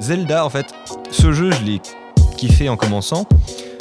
Zelda, 0.00 0.44
en 0.44 0.50
fait, 0.50 0.66
ce 1.10 1.32
jeu, 1.32 1.50
je 1.52 1.62
l'ai 1.64 1.80
kiffé 2.36 2.68
en 2.68 2.76
commençant. 2.76 3.26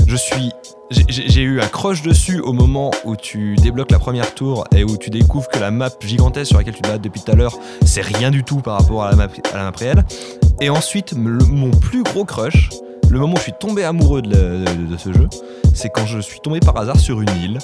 Je 0.07 0.15
suis. 0.15 0.52
j'ai- 0.91 1.41
eu 1.41 1.59
un 1.61 1.68
crush 1.68 2.04
dessus 2.04 2.39
au 2.41 2.54
moment 2.54 2.91
où 3.05 3.15
tu 3.15 3.55
débloques 3.55 3.89
la 3.91 3.97
première 3.97 4.36
tour 4.36 4.65
et 4.75 4.83
où 4.83 4.97
tu 4.97 5.09
découvres 5.09 5.47
que 5.49 5.57
la 5.57 5.71
map 5.71 5.89
gigantesque 5.99 6.49
sur 6.49 6.57
laquelle 6.59 6.75
tu 6.75 6.82
te 6.83 6.97
depuis 6.97 7.21
tout 7.21 7.32
à 7.32 7.36
l'heure, 7.36 7.57
c'est 7.83 8.01
rien 8.01 8.29
du 8.29 8.43
tout 8.43 8.57
par 8.59 8.79
rapport 8.79 9.04
à 9.04 9.09
la 9.09 9.15
map, 9.15 9.28
à 9.55 9.71
réelle. 9.71 10.05
Et 10.61 10.70
ensuite, 10.70 11.14
mon 11.14 11.71
plus 11.71 12.04
gros 12.04 12.23
crush, 12.23 12.70
le 13.09 13.18
moment 13.20 13.34
où 13.34 13.38
je 13.38 13.43
suis 13.43 13.54
tombé 13.59 13.84
amoureux 13.84 14.21
de 14.21 14.63
ce 14.97 15.11
jeu, 15.11 15.27
c'est 15.73 15.89
quand 15.89 16.05
je 16.05 16.20
suis 16.20 16.39
tombé 16.39 16.59
par 16.59 16.77
hasard 16.77 17.00
sur 17.00 17.20
une 17.20 17.29
île 17.41 17.57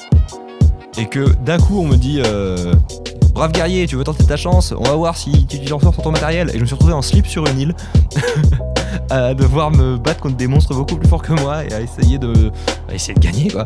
et 0.98 1.06
que 1.06 1.30
d'un 1.46 1.58
coup 1.60 1.80
on 1.80 1.86
me 1.88 1.96
dit 1.98 2.22
euh, 2.26 2.74
Brave 3.42 3.54
guerrier, 3.54 3.88
tu 3.88 3.96
veux 3.96 4.04
tenter 4.04 4.24
ta 4.24 4.38
chance 4.38 4.72
On 4.78 4.84
va 4.84 4.94
voir 4.94 5.18
si 5.18 5.48
tu 5.48 5.60
t'en 5.62 5.80
sors 5.80 5.96
sur 5.96 6.04
ton 6.04 6.12
matériel. 6.12 6.52
Et 6.52 6.58
je 6.58 6.60
me 6.60 6.66
suis 6.68 6.76
retrouvé 6.76 6.94
en 6.94 7.02
slip 7.02 7.26
sur 7.26 7.48
une 7.48 7.60
île, 7.60 7.76
à 9.10 9.34
devoir 9.34 9.72
me 9.72 9.98
battre 9.98 10.20
contre 10.20 10.38
des 10.38 10.46
monstres 10.46 10.76
beaucoup 10.76 10.96
plus 10.96 11.10
forts 11.10 11.24
que 11.24 11.34
moi 11.34 11.66
et 11.66 11.74
à 11.74 11.82
essayer 11.82 12.20
de, 12.20 12.52
essayer 12.94 13.16
de 13.16 13.20
gagner 13.20 13.50
quoi. 13.50 13.64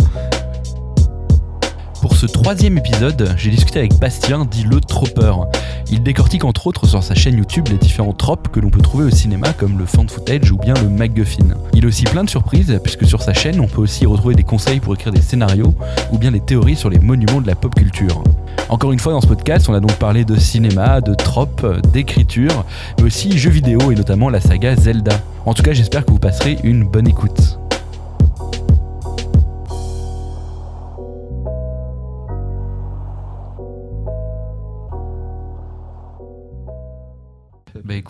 Pour 1.99 2.15
ce 2.15 2.25
troisième 2.25 2.77
épisode, 2.77 3.33
j'ai 3.35 3.49
discuté 3.49 3.79
avec 3.79 3.95
Bastien, 3.95 4.45
dit 4.45 4.63
le 4.63 4.79
Tropper. 4.79 5.33
Il 5.91 6.01
décortique 6.01 6.43
entre 6.43 6.67
autres 6.67 6.87
sur 6.87 7.03
sa 7.03 7.13
chaîne 7.13 7.37
YouTube 7.37 7.67
les 7.69 7.77
différents 7.77 8.13
tropes 8.13 8.49
que 8.49 8.59
l'on 8.59 8.69
peut 8.69 8.81
trouver 8.81 9.05
au 9.05 9.11
cinéma 9.11 9.53
comme 9.53 9.77
le 9.77 9.85
fan 9.85 10.09
footage 10.09 10.51
ou 10.51 10.57
bien 10.57 10.73
le 10.81 10.89
MacGuffin. 10.89 11.55
Il 11.73 11.85
a 11.85 11.87
aussi 11.87 12.03
plein 12.05 12.23
de 12.23 12.29
surprises 12.29 12.79
puisque 12.83 13.05
sur 13.05 13.21
sa 13.21 13.33
chaîne 13.33 13.59
on 13.59 13.67
peut 13.67 13.81
aussi 13.81 14.05
retrouver 14.05 14.35
des 14.35 14.43
conseils 14.43 14.79
pour 14.79 14.95
écrire 14.95 15.13
des 15.13 15.21
scénarios 15.21 15.75
ou 16.11 16.17
bien 16.17 16.31
des 16.31 16.39
théories 16.39 16.75
sur 16.75 16.89
les 16.89 16.99
monuments 16.99 17.39
de 17.39 17.47
la 17.47 17.55
pop 17.55 17.75
culture. 17.75 18.23
Encore 18.69 18.93
une 18.93 18.99
fois 18.99 19.13
dans 19.13 19.21
ce 19.21 19.27
podcast 19.27 19.69
on 19.69 19.73
a 19.73 19.79
donc 19.79 19.93
parlé 19.93 20.25
de 20.25 20.35
cinéma, 20.35 21.01
de 21.01 21.13
tropes, 21.13 21.65
d'écriture, 21.93 22.65
mais 22.97 23.05
aussi 23.05 23.37
jeux 23.37 23.51
vidéo 23.51 23.91
et 23.91 23.95
notamment 23.95 24.29
la 24.29 24.41
saga 24.41 24.75
Zelda. 24.75 25.19
En 25.45 25.53
tout 25.53 25.61
cas 25.61 25.73
j'espère 25.73 26.03
que 26.03 26.11
vous 26.11 26.19
passerez 26.19 26.57
une 26.63 26.83
bonne 26.83 27.07
écoute. 27.07 27.59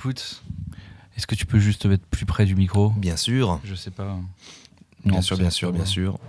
Écoute, 0.06 0.44
est-ce 1.18 1.26
que 1.26 1.34
tu 1.34 1.48
peux 1.48 1.58
juste 1.60 1.82
te 1.82 1.88
mettre 1.88 2.06
plus 2.06 2.26
près 2.28 2.46
du 2.46 2.56
micro? 2.56 2.90
Bien 2.92 3.18
sûr, 3.18 3.60
Je 3.64 3.74
sais 3.74 3.90
pas. 3.90 4.16
bien 5.04 5.22
sûr, 5.22 5.36
bien 5.38 5.50
sûr, 5.50 5.72
bien 5.74 5.86
sûr. 5.86 6.20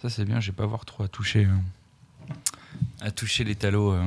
Ça 0.00 0.10
c'est 0.10 0.24
bien, 0.24 0.40
j'ai 0.40 0.50
pas 0.50 0.64
avoir 0.64 0.84
trop 0.84 1.04
à 1.04 1.08
toucher. 1.08 1.44
euh, 1.46 2.34
À 3.00 3.12
toucher 3.12 3.44
les 3.44 3.54
talos. 3.54 3.92
euh. 3.92 4.02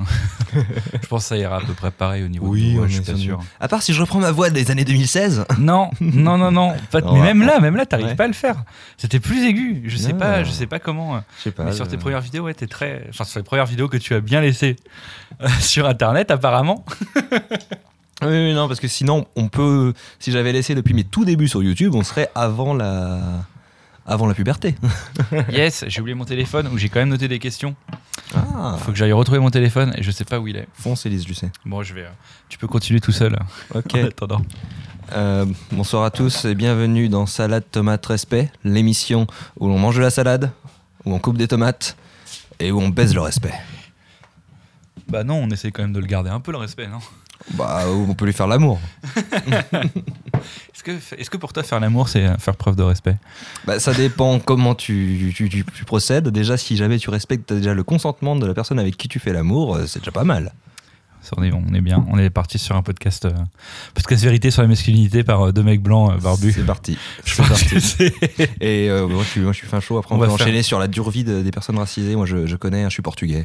je 1.02 1.08
pense 1.08 1.24
que 1.24 1.28
ça 1.30 1.38
ira 1.38 1.58
à 1.58 1.62
peu 1.62 1.72
près 1.74 1.92
pareil 1.92 2.24
au 2.24 2.28
niveau 2.28 2.48
Oui, 2.50 2.74
de 2.74 2.78
voix, 2.78 2.88
je 2.90 2.96
suis 3.02 3.10
pas 3.10 3.16
sûr. 3.18 3.42
À 3.62 3.70
part 3.70 3.82
si 3.82 3.94
je 3.94 4.02
reprends 4.02 4.20
ma 4.20 4.32
voix 4.32 4.50
des 4.50 4.70
années 4.70 4.84
2016. 4.84 5.46
Non, 5.60 5.92
non, 6.02 6.38
non, 6.38 6.52
non. 6.52 6.76
pas- 6.92 7.00
Non, 7.00 7.14
mais 7.14 7.22
même 7.34 7.42
là, 7.44 7.62
même 7.62 7.78
là, 7.78 7.86
t'arrives 7.86 8.08
Ouais. 8.08 8.16
pas 8.16 8.26
à 8.26 8.28
le 8.28 8.34
faire. 8.34 8.66
C'était 8.98 9.22
plus 9.22 9.46
aigu. 9.46 9.84
Je 9.86 9.96
sais 9.96 10.12
Non. 10.12 10.20
pas, 10.20 10.44
je 10.44 10.52
sais 10.52 10.68
pas 10.68 10.80
comment. 10.80 11.16
euh. 11.16 11.20
Je 11.38 11.44
sais 11.44 11.52
pas. 11.52 11.64
mais 11.64 11.72
sur 11.72 11.88
tes 11.88 11.96
premières 11.98 12.20
vidéos, 12.20 12.44
ouais, 12.44 12.54
t'es 12.54 12.68
très. 12.68 13.06
Enfin, 13.10 13.24
sur 13.24 13.40
les 13.40 13.46
premières 13.46 13.66
vidéos 13.68 13.88
que 13.88 13.96
tu 13.98 14.14
as 14.14 14.20
bien 14.20 14.42
laissées 14.42 14.76
euh, 15.42 15.48
sur 15.62 15.86
Internet, 15.88 16.30
apparemment. 16.32 16.84
Oui, 18.22 18.28
oui, 18.30 18.54
non, 18.54 18.68
parce 18.68 18.80
que 18.80 18.88
sinon, 18.88 19.26
on 19.36 19.50
peut. 19.50 19.94
Si 20.20 20.32
j'avais 20.32 20.54
laissé 20.54 20.74
depuis 20.76 20.94
mes 20.94 21.04
tout 21.04 21.26
débuts 21.26 21.48
sur 21.50 21.62
YouTube, 21.64 21.96
on 21.96 22.04
serait 22.04 22.30
avant 22.36 22.74
la. 22.74 23.20
Avant 24.08 24.28
la 24.28 24.36
puberté. 24.36 24.76
yes, 25.52 25.84
j'ai 25.88 26.00
oublié 26.00 26.14
mon 26.14 26.26
téléphone 26.26 26.68
où 26.72 26.78
j'ai 26.78 26.90
quand 26.90 27.00
même 27.00 27.10
noté 27.10 27.28
des 27.28 27.40
questions. 27.40 27.76
Ah, 28.36 28.78
Faut 28.80 28.92
que 28.92 28.98
j'aille 28.98 29.12
retrouver 29.12 29.40
mon 29.40 29.50
téléphone 29.50 29.94
et 29.98 30.04
je 30.04 30.12
sais 30.12 30.26
pas 30.26 30.40
où 30.40 30.48
il 30.48 30.56
est. 30.58 30.68
fonce, 30.74 31.08
Elise, 31.08 31.26
je 31.28 31.34
sais. 31.34 31.52
Bon, 31.66 31.82
je 31.82 31.96
vais. 31.96 32.04
euh, 32.04 32.10
Tu 32.48 32.60
peux 32.60 32.68
continuer 32.68 33.00
tout 33.02 33.12
seul. 33.12 33.36
Ok. 33.74 33.94
En 33.96 34.06
attendant. 34.06 34.42
Euh, 35.14 35.46
bonsoir 35.72 36.04
à 36.04 36.12
tous 36.12 36.46
et 36.46 36.54
bienvenue 36.54 37.10
dans 37.10 37.26
Salade 37.26 37.64
Tomate 37.72 38.06
Respect, 38.06 38.52
l'émission 38.64 39.26
où 39.60 39.68
l'on 39.68 39.80
mange 39.80 39.96
de 39.98 40.02
la 40.02 40.10
salade, 40.12 40.52
où 41.06 41.14
on 41.14 41.20
coupe 41.20 41.38
des 41.38 41.48
tomates 41.48 41.98
et 42.60 42.72
où 42.72 42.80
on 42.80 42.90
baise 42.90 43.14
le 43.16 43.22
respect. 43.22 43.54
Bah 45.08 45.24
non, 45.24 45.36
on 45.36 45.50
essaie 45.50 45.72
quand 45.72 45.82
même 45.84 45.94
de 45.94 46.00
le 46.00 46.08
garder 46.08 46.30
un 46.30 46.40
peu 46.40 46.52
le 46.52 46.58
respect, 46.58 46.88
non? 46.88 47.00
Bah, 47.54 47.84
on 47.88 48.14
peut 48.14 48.26
lui 48.26 48.34
faire 48.34 48.48
l'amour. 48.48 48.80
Est-ce 50.74 50.84
que, 50.84 50.92
est 51.20 51.30
que 51.30 51.38
pour 51.38 51.54
toi 51.54 51.64
faire 51.64 51.80
l'amour 51.80 52.10
c'est 52.10 52.26
euh, 52.26 52.38
faire 52.38 52.56
preuve 52.56 52.76
de 52.76 52.84
respect? 52.84 53.16
Bah, 53.66 53.80
ça 53.80 53.94
dépend 53.94 54.40
comment 54.40 54.76
tu, 54.76 55.32
tu, 55.36 55.50
tu- 55.50 55.64
tu 55.66 55.86
procèdes. 55.86 56.28
Déjà, 56.30 56.58
si 56.58 56.76
jamais 56.78 56.98
tu 57.00 57.10
respectes 57.10 57.52
déjà 57.54 57.74
le 57.74 57.84
consentement 57.84 58.36
de 58.36 58.46
la 58.46 58.54
personne 58.54 58.80
avec 58.80 58.98
qui 58.98 59.08
tu 59.08 59.20
fais 59.20 59.34
l'amour, 59.34 59.76
euh, 59.76 59.86
c'est 59.88 60.00
déjà 60.00 60.12
pas 60.12 60.24
mal. 60.24 60.54
On, 61.38 61.42
est, 61.44 61.52
on 61.52 61.74
est 61.74 61.82
bien, 61.82 62.06
on 62.12 62.20
est 62.20 62.30
parti 62.30 62.60
sur 62.60 62.76
un 62.76 62.84
podcast, 62.84 63.26
euh, 63.26 63.32
podcast 63.96 64.24
vérité 64.24 64.52
sur 64.52 64.62
la 64.62 64.68
masculinité 64.68 65.24
par 65.24 65.48
euh, 65.48 65.52
deux 65.52 65.64
mecs 65.64 65.82
blancs 65.82 66.12
euh, 66.14 66.18
barbus. 66.22 66.52
C'est 66.54 66.64
parti. 66.66 67.00
Je 67.26 67.34
C'est 67.34 67.44
pense 67.48 67.64
que 67.64 67.74
parti. 67.74 67.82
c'est- 67.82 68.14
Et 68.62 68.90
euh, 68.92 69.08
moi, 69.08 69.24
je 69.24 69.30
suis, 69.30 69.42
moi, 69.42 69.52
je 69.52 69.58
suis 69.58 69.68
fin 69.68 69.80
chaud. 69.80 69.98
Après, 69.98 70.14
on, 70.14 70.18
On 70.18 70.22
va 70.22 70.28
va 70.28 70.34
enchaîner 70.34 70.62
sur 70.62 70.78
la 70.78 70.88
dure 70.88 71.10
vie 71.10 71.24
de- 71.24 71.42
des 71.42 71.50
personnes 71.52 71.80
racisées. 71.80 72.16
Moi, 72.16 72.28
je, 72.28 72.46
je 72.46 72.56
connais, 72.58 72.84
hein, 72.84 72.90
je 72.90 72.94
suis 72.94 73.02
portugais. 73.02 73.44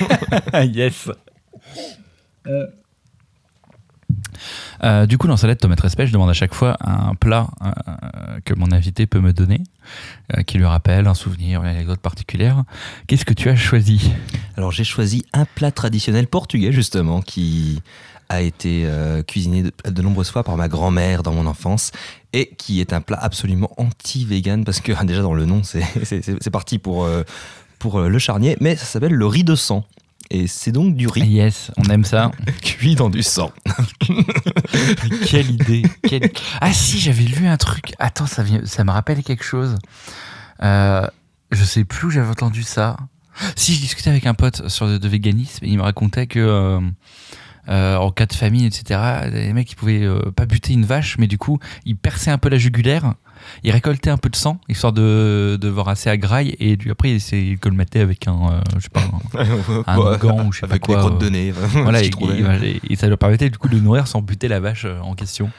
yes. 0.72 1.10
Euh, 4.82 5.06
du 5.06 5.18
coup, 5.18 5.26
dans 5.26 5.36
Salade 5.36 5.58
Tomate 5.58 5.80
Respect, 5.80 6.06
je 6.06 6.12
demande 6.12 6.30
à 6.30 6.34
chaque 6.34 6.54
fois 6.54 6.76
un 6.80 7.14
plat 7.14 7.48
euh, 7.62 7.70
que 8.44 8.54
mon 8.54 8.72
invité 8.72 9.06
peut 9.06 9.20
me 9.20 9.32
donner, 9.32 9.62
euh, 10.36 10.42
qui 10.42 10.56
lui 10.58 10.64
rappelle 10.64 11.06
un 11.06 11.14
souvenir, 11.14 11.62
une 11.62 11.68
anecdote 11.68 12.00
particulière. 12.00 12.64
Qu'est-ce 13.06 13.24
que 13.24 13.34
tu 13.34 13.48
as 13.50 13.56
choisi? 13.56 14.10
Alors 14.56 14.72
j'ai 14.72 14.84
choisi 14.84 15.24
un 15.32 15.44
plat 15.44 15.70
traditionnel 15.70 16.26
portugais 16.26 16.72
justement 16.72 17.20
qui 17.20 17.82
a 18.28 18.40
été 18.42 18.88
cuisiné 19.26 19.64
de, 19.64 19.72
de 19.90 20.02
nombreuses 20.02 20.30
fois 20.30 20.44
par 20.44 20.56
ma 20.56 20.68
grand-mère 20.68 21.24
dans 21.24 21.32
mon 21.32 21.46
enfance 21.46 21.90
et 22.32 22.46
qui 22.56 22.80
est 22.80 22.92
un 22.92 23.00
plat 23.00 23.18
absolument 23.20 23.70
anti-vegan 23.76 24.64
parce 24.64 24.80
que 24.80 24.92
déjà 25.04 25.22
dans 25.22 25.34
le 25.34 25.46
nom 25.46 25.62
c'est- 25.64 26.50
parti 26.50 26.78
pour, 26.78 27.08
pour 27.80 28.00
le 28.00 28.18
charnier 28.20 28.56
mais 28.60 28.76
ça 28.76 28.84
s'appelle 28.84 29.14
le 29.14 29.26
riz 29.26 29.42
de 29.42 29.56
sang 29.56 29.84
et 30.30 30.46
c'est 30.46 30.72
donc 30.72 30.94
du 30.96 31.06
riz 31.08 31.26
Yes, 31.26 31.70
on 31.76 31.84
aime 31.90 32.04
ça. 32.04 32.30
cuit 32.62 32.94
dans 32.94 33.10
du 33.10 33.22
sang. 33.22 33.50
Quelle 35.26 35.50
idée 35.50 35.82
quelle- 36.02 36.30
Ah 36.60 36.72
si, 36.72 36.98
j'avais 36.98 37.24
lu 37.24 37.46
un 37.46 37.56
truc. 37.56 37.92
Attends, 37.98 38.26
ça, 38.26 38.42
me 38.44 38.90
rappelle 38.90 39.22
quelque 39.22 39.44
chose. 39.44 39.76
Euh, 40.62 41.06
je 41.50 41.64
sais 41.64 41.84
plus 41.84 42.08
où 42.08 42.10
j'avais 42.10 42.30
entendu 42.30 42.62
ça. 42.62 42.96
Si, 43.56 43.74
je 43.74 43.80
discutais 43.80 44.10
avec 44.10 44.26
un 44.26 44.34
pote 44.34 44.68
sur 44.68 44.86
de, 44.86 44.98
de 44.98 45.08
véganisme 45.08 45.64
et 45.64 45.68
il 45.68 45.78
me 45.78 45.82
racontait 45.82 46.26
que 46.26 46.38
euh, 46.38 46.80
euh, 47.68 47.96
en 47.96 48.10
cas 48.10 48.26
de 48.26 48.34
famine, 48.34 48.64
etc., 48.64 49.00
les 49.32 49.52
mecs 49.52 49.70
ils 49.72 49.76
pouvaient 49.76 50.06
pas 50.36 50.46
buter 50.46 50.72
une 50.74 50.84
vache, 50.84 51.16
mais 51.18 51.26
du 51.26 51.38
coup 51.38 51.58
ils 51.84 51.96
perçaient 51.96 52.30
un 52.30 52.38
peu 52.38 52.48
la 52.48 52.58
jugulaire, 52.58 53.14
ils 53.64 53.70
récoltaient 53.70 54.10
un 54.10 54.16
peu 54.16 54.28
de 54.28 54.36
sang 54.36 54.58
histoire 54.68 54.92
de, 54.92 55.58
de 55.60 55.68
voir 55.68 55.88
assez 55.88 56.10
à 56.10 56.16
graille 56.16 56.56
et 56.58 56.76
du, 56.76 56.90
après 56.90 57.10
ils 57.10 57.20
se 57.20 57.56
colmataient 57.56 58.00
avec 58.00 58.26
un, 58.28 58.32
euh, 58.32 58.60
je 58.76 58.82
sais 58.82 58.88
pas, 58.88 59.02
un, 59.86 60.16
gant 60.18 60.46
ou 60.46 60.52
je 60.52 60.60
sais 60.60 60.66
pas 60.66 60.72
avec 60.72 60.82
quoi. 60.82 60.96
des 60.96 61.00
crottes 61.00 61.22
euh, 61.22 61.26
de 61.26 61.30
nez. 61.30 61.50
voilà, 61.72 62.02
et, 62.02 62.96
ça 62.96 63.08
leur 63.08 63.18
permettait 63.18 63.50
du 63.50 63.58
coup 63.58 63.68
de 63.68 63.78
nourrir 63.78 64.06
sans 64.06 64.22
buter 64.22 64.48
la 64.48 64.60
vache 64.60 64.84
euh, 64.84 65.00
en 65.00 65.14
question. 65.14 65.50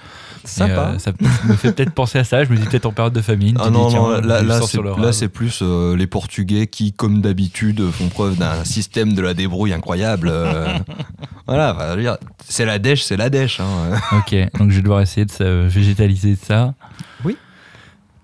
Sympa. 0.44 0.94
Euh, 0.94 1.00
ça 1.00 1.12
me 1.46 1.53
fait 1.56 1.72
peut-être 1.72 1.91
penser 1.91 2.19
à 2.19 2.24
ça. 2.24 2.44
Je 2.44 2.50
me 2.50 2.57
dis 2.57 2.63
peut-être 2.63 2.85
en 2.85 2.91
période 2.91 3.13
de 3.13 3.22
famine. 3.22 3.57
Ah 3.59 3.68
dis, 3.68 3.74
non, 3.74 3.90
non, 3.91 4.09
là, 4.22 4.62
c'est, 4.62 4.78
le 4.78 5.28
plus 5.28 5.59
euh, 5.62 5.96
les 5.96 6.08
Portugais 6.08 6.68
qui, 6.68 6.94
comme 6.94 7.22
d'habitude, 7.22 7.90
font 7.91 8.08
preuve 8.09 8.38
d'un 8.38 8.63
système 8.63 9.13
de 9.13 9.22
la 9.22 9.34
débrouille 9.34 9.73
incroyable. 9.73 10.29
euh. 10.31 10.78
voilà, 11.47 12.18
c'est 12.47 12.66
la 12.66 12.79
dèche, 12.79 13.03
c'est 13.03 13.18
la 13.18 13.29
dèche. 13.29 13.59
hein. 13.59 14.00
Ok, 14.13 14.35
donc 14.58 14.72
je 14.72 14.78
vais 14.78 14.81
devoir 14.81 15.02
essayer 15.02 15.25
de 15.25 15.68
végétaliser 15.68 16.35
ça. 16.35 16.73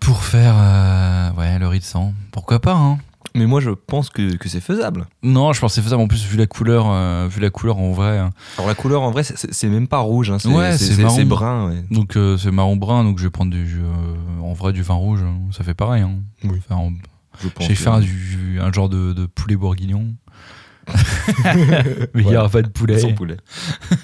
Pour 0.07 0.23
faire 0.23 0.55
euh, 0.57 1.31
ouais, 1.33 1.59
le 1.59 1.67
riz 1.67 1.79
de 1.79 1.83
sang. 1.83 2.13
Pourquoi 2.31 2.59
pas, 2.61 2.73
hein 2.75 2.97
Mais 3.35 3.45
moi, 3.45 3.59
je 3.59 3.71
pense 3.71 4.09
que, 4.09 4.37
que 4.37 4.47
c'est 4.47 4.61
faisable. 4.61 5.05
Non, 5.21 5.51
je 5.51 5.59
pensais 5.59 5.81
faisable. 5.81 6.01
En 6.01 6.07
plus, 6.07 6.23
vu 6.25 6.37
la 6.37 6.47
couleur, 6.47 6.85
euh, 6.89 7.27
vu 7.29 7.41
la 7.41 7.49
couleur 7.49 7.77
en 7.77 7.91
vrai. 7.91 8.17
hein. 8.17 8.29
Alors, 8.57 8.69
la 8.69 8.75
couleur, 8.75 9.01
en 9.01 9.11
vrai, 9.11 9.23
c'est, 9.23 9.37
c'est- 9.37 9.51
c'est 9.53 9.67
même 9.67 9.89
pas 9.89 9.97
rouge. 9.99 10.31
hein, 10.31 10.39
c'est, 10.39 10.47
Ouais, 10.47 10.77
c'est 10.77 10.97
marron. 11.01 11.25
brun. 11.25 11.67
ouais. 11.69 11.83
Donc 11.91 12.15
euh, 12.15 12.37
c'est 12.37 12.51
marron 12.51 12.77
brun, 12.77 13.03
donc 13.03 13.19
je 13.19 13.25
vais 13.25 13.29
prendre 13.29 13.51
du, 13.51 13.79
euh, 13.81 14.41
en 14.41 14.53
vrai 14.53 14.71
du 14.71 14.81
vin 14.81 14.93
rouge. 14.93 15.19
hein. 15.23 15.35
Ça 15.51 15.65
fait 15.65 15.73
pareil. 15.73 16.03
Hein. 16.03 16.19
Oui. 16.45 16.57
Enfin, 16.69 16.79
en- 16.79 16.93
Je 17.43 17.49
pense 17.49 17.67
J'ai 17.67 17.73
que- 17.73 17.79
fait 17.81 17.89
un, 17.89 17.99
du- 17.99 18.59
un 18.61 18.71
genre 18.71 18.87
de, 18.87 19.11
de 19.11 19.25
poulet 19.25 19.57
bourguignon. 19.57 20.05
Mais 21.43 22.21
il 22.23 22.27
n'y 22.27 22.37
aura 22.37 22.47
pas 22.49 22.61
de 22.61 22.69
poulet. 22.69 22.97
Sans 22.97 23.11
poulet. 23.13 23.35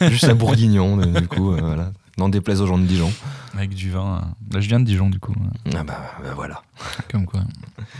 Juste 0.10 0.26
un 0.26 0.36
bourguignon, 0.36 0.98
du 0.98 1.28
coup, 1.30 1.52
voilà. 1.56 1.92
N'en 2.18 2.28
déplaise 2.30 2.62
aux 2.62 2.68
gens 2.68 2.78
de 2.78 2.84
Dijon. 2.86 3.12
Avec 3.56 3.70
du 3.76 3.92
vin. 3.92 4.18
euh. 4.18 4.54
Là, 4.56 4.60
je 4.62 4.68
viens 4.68 4.80
de 4.80 4.86
Dijon, 4.86 5.10
du 5.10 5.20
coup. 5.20 5.34
Ah 5.76 5.84
bah, 5.84 6.00
bah, 6.24 6.34
voilà. 6.36 6.62
Comme 7.12 7.26
quoi. 7.26 7.42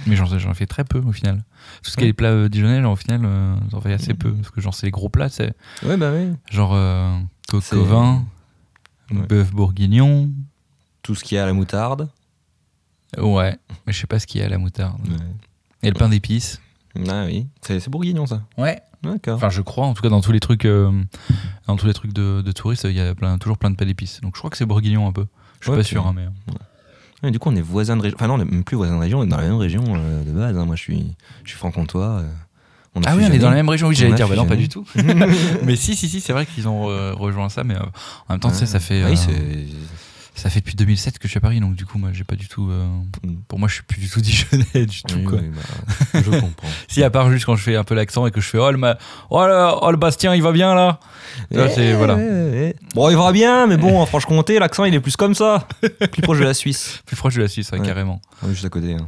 Mais 0.08 0.16
j'en 0.16 0.54
fais 0.54 0.66
très 0.66 0.84
peu 0.84 1.00
au 1.00 1.12
final. 1.12 1.44
Tout 1.84 1.92
ce 1.92 1.98
qui 1.98 2.04
est 2.04 2.08
les 2.08 2.14
plats 2.14 2.30
euh, 2.32 2.50
dijonnais, 2.50 2.82
genre, 2.82 2.94
au 2.94 2.98
final, 2.98 3.22
euh, 3.24 3.56
j'en 3.72 3.80
fais 3.82 3.94
assez 3.94 4.14
peu. 4.14 4.32
Parce 4.34 4.50
que 4.52 4.62
genre, 4.62 4.74
c'est 4.74 4.88
les 4.88 4.92
gros 4.92 5.10
plats, 5.10 5.30
c'est 5.30 5.54
Ouais, 5.84 5.96
bah 5.98 6.12
oui. 6.14 6.34
genre 6.50 6.72
euh, 6.74 7.18
coq 7.50 7.64
au 7.74 7.84
vin, 7.84 8.24
Ouais. 9.12 9.28
bœuf 9.28 9.52
bourguignon. 9.52 10.32
Tout 11.04 11.14
ce 11.16 11.24
qui 11.24 11.36
est 11.36 11.40
à 11.40 11.46
la 11.46 11.54
moutarde. 11.54 12.10
Ouais, 13.20 13.58
mais 13.86 13.94
je 13.94 14.00
sais 14.00 14.08
pas 14.08 14.18
ce 14.20 14.26
qu'il 14.26 14.42
y 14.42 14.44
a 14.44 14.48
à 14.48 14.50
la 14.50 14.58
moutarde. 14.58 15.00
Et 15.84 15.90
le 15.90 15.94
pain 15.94 16.10
d'épices. 16.10 16.60
Ah 17.10 17.26
oui. 17.26 17.48
C'est, 17.62 17.80
c'est 17.80 17.90
bourguignon, 17.90 18.26
ça. 18.26 18.42
Ouais. 18.58 18.82
D'accord. 19.04 19.36
Enfin, 19.36 19.50
je 19.50 19.62
crois, 19.62 19.86
en 19.86 19.94
tout 19.94 20.02
cas, 20.02 20.08
dans 20.10 20.22
tous 20.22 20.32
les 20.32 20.40
trucs, 20.40 20.64
euh, 20.66 20.90
dans 21.68 21.76
tous 21.76 21.86
les 21.86 21.94
trucs 21.94 22.14
de, 22.14 22.42
de 22.42 22.52
touristes, 22.54 22.86
il 22.86 22.96
y 22.96 23.02
a 23.02 23.14
plein, 23.14 23.38
toujours 23.38 23.58
plein 23.58 23.70
de 23.70 23.76
pain 23.76 23.86
d'épices. 23.86 24.22
Donc 24.22 24.36
je 24.36 24.40
crois 24.40 24.50
que 24.50 24.56
c'est 24.58 24.66
bourguignon 24.66 25.06
un 25.08 25.12
peu. 25.12 25.28
Je 25.64 25.70
suis 25.72 25.78
pas 25.78 25.84
sûr, 25.84 26.06
hein, 26.08 26.14
mais. 26.16 26.28
Ouais, 27.24 27.32
du 27.32 27.40
coup, 27.40 27.50
on 27.50 27.56
est 27.56 27.62
voisins 27.62 27.96
de 27.96 28.02
région. 28.02 28.18
Enfin, 28.20 28.28
non, 28.28 28.36
on 28.36 28.42
est 28.42 28.46
même 28.46 28.64
plus 28.66 28.76
voisins 28.76 28.96
de 28.96 29.00
région, 29.02 29.20
on 29.20 29.24
est 29.24 29.28
dans 29.28 29.38
la 29.38 29.44
même 29.44 29.56
région 29.56 29.84
euh, 29.88 30.24
de 30.24 30.32
base. 30.32 30.58
hein. 30.58 30.66
Moi, 30.66 30.76
je 30.76 30.82
suis, 30.82 31.06
je 31.46 31.50
suis 31.52 31.58
franc-comtois. 31.58 32.22
euh, 32.22 33.02
Ah 33.06 33.16
oui, 33.16 33.24
on 33.28 33.32
est 33.32 33.40
dans 33.40 33.50
la 33.50 33.56
même 33.56 33.70
région. 33.70 33.88
Oui, 33.88 33.96
j'allais 33.96 34.14
dire, 34.14 34.28
bah 34.28 34.36
non, 34.36 34.46
pas 34.46 34.58
du 34.58 34.68
tout. 34.70 34.86
mais 35.64 35.76
si, 35.78 35.96
si, 35.96 36.10
si, 36.10 36.20
c'est 36.20 36.34
vrai 36.34 36.46
qu'ils 36.46 36.68
ont 36.68 36.90
euh, 36.90 37.14
rejoint 37.14 37.48
ça, 37.50 37.64
mais 37.64 37.76
euh, 37.76 37.80
en 38.28 38.34
même 38.34 38.40
temps, 38.42 38.52
tu 38.52 38.58
sais, 38.58 38.66
ça 38.66 38.80
fait. 38.82 39.04
Oui. 39.06 39.18
Ça 40.36 40.50
fait 40.50 40.60
depuis 40.62 40.76
2007 40.76 41.20
que 41.20 41.28
je 41.28 41.30
suis 41.30 41.38
à 41.38 41.42
Paris, 41.42 41.60
donc 41.60 41.76
du 41.76 41.86
coup, 41.86 41.98
moi, 42.00 42.10
j'ai 42.12 42.24
pas 42.24 42.36
du 42.36 42.48
tout. 42.48 42.70
euh, 42.70 42.86
Mm. 43.24 43.36
Pour 43.48 43.60
moi, 43.60 43.68
je 43.70 43.76
suis 43.76 43.84
plus 43.84 44.00
du 44.02 44.10
tout 44.10 44.20
Dijonais 44.22 44.86
du 44.86 45.02
tout, 45.04 45.16
Oui, 45.18 45.24
quoi. 45.24 45.40
oui, 45.40 45.50
bah, 45.56 46.20
je 46.26 46.30
comprends. 46.30 46.68
Si, 46.88 47.04
à 47.04 47.10
part 47.10 47.32
juste 47.32 47.46
quand 47.46 47.56
je 47.56 47.64
fais 47.64 47.76
un 47.76 47.84
peu 47.84 47.94
l'accent 47.96 48.26
et 48.28 48.32
que 48.32 48.42
je 48.42 48.48
fais 48.48 48.58
Oh, 48.58 48.70
le, 48.72 48.78
ma- 48.78 48.98
oh, 49.30 49.46
le... 49.46 49.72
oh, 49.82 49.92
le 49.92 49.98
Bastien, 49.98 50.34
il 50.36 50.42
va 50.42 50.52
bien 50.52 50.74
là 50.76 51.00
Eh, 51.52 51.94
voilà. 51.94 52.16
ouais, 52.16 52.24
ouais. 52.24 52.76
Bon, 52.96 53.10
il 53.10 53.16
va 53.16 53.32
bien, 53.32 53.68
mais 53.68 53.78
bon, 53.78 54.00
en 54.02 54.06
Franche-Comté, 54.06 54.60
l'accent, 54.60 54.84
il 54.86 54.94
est 54.96 55.00
plus 55.00 55.16
comme 55.16 55.36
ça. 55.36 55.68
Plus 56.12 56.22
proche 56.22 56.40
de 56.40 56.44
la 56.46 56.54
Suisse. 56.54 57.02
Plus 57.06 57.16
proche 57.16 57.36
de 57.36 57.42
la 57.42 57.48
Suisse, 57.48 57.72
ouais, 57.72 57.80
Ouais. 57.80 57.86
carrément. 57.86 58.20
Juste 58.50 58.66
à 58.66 58.70
côté. 58.70 58.94
hein. 58.96 59.08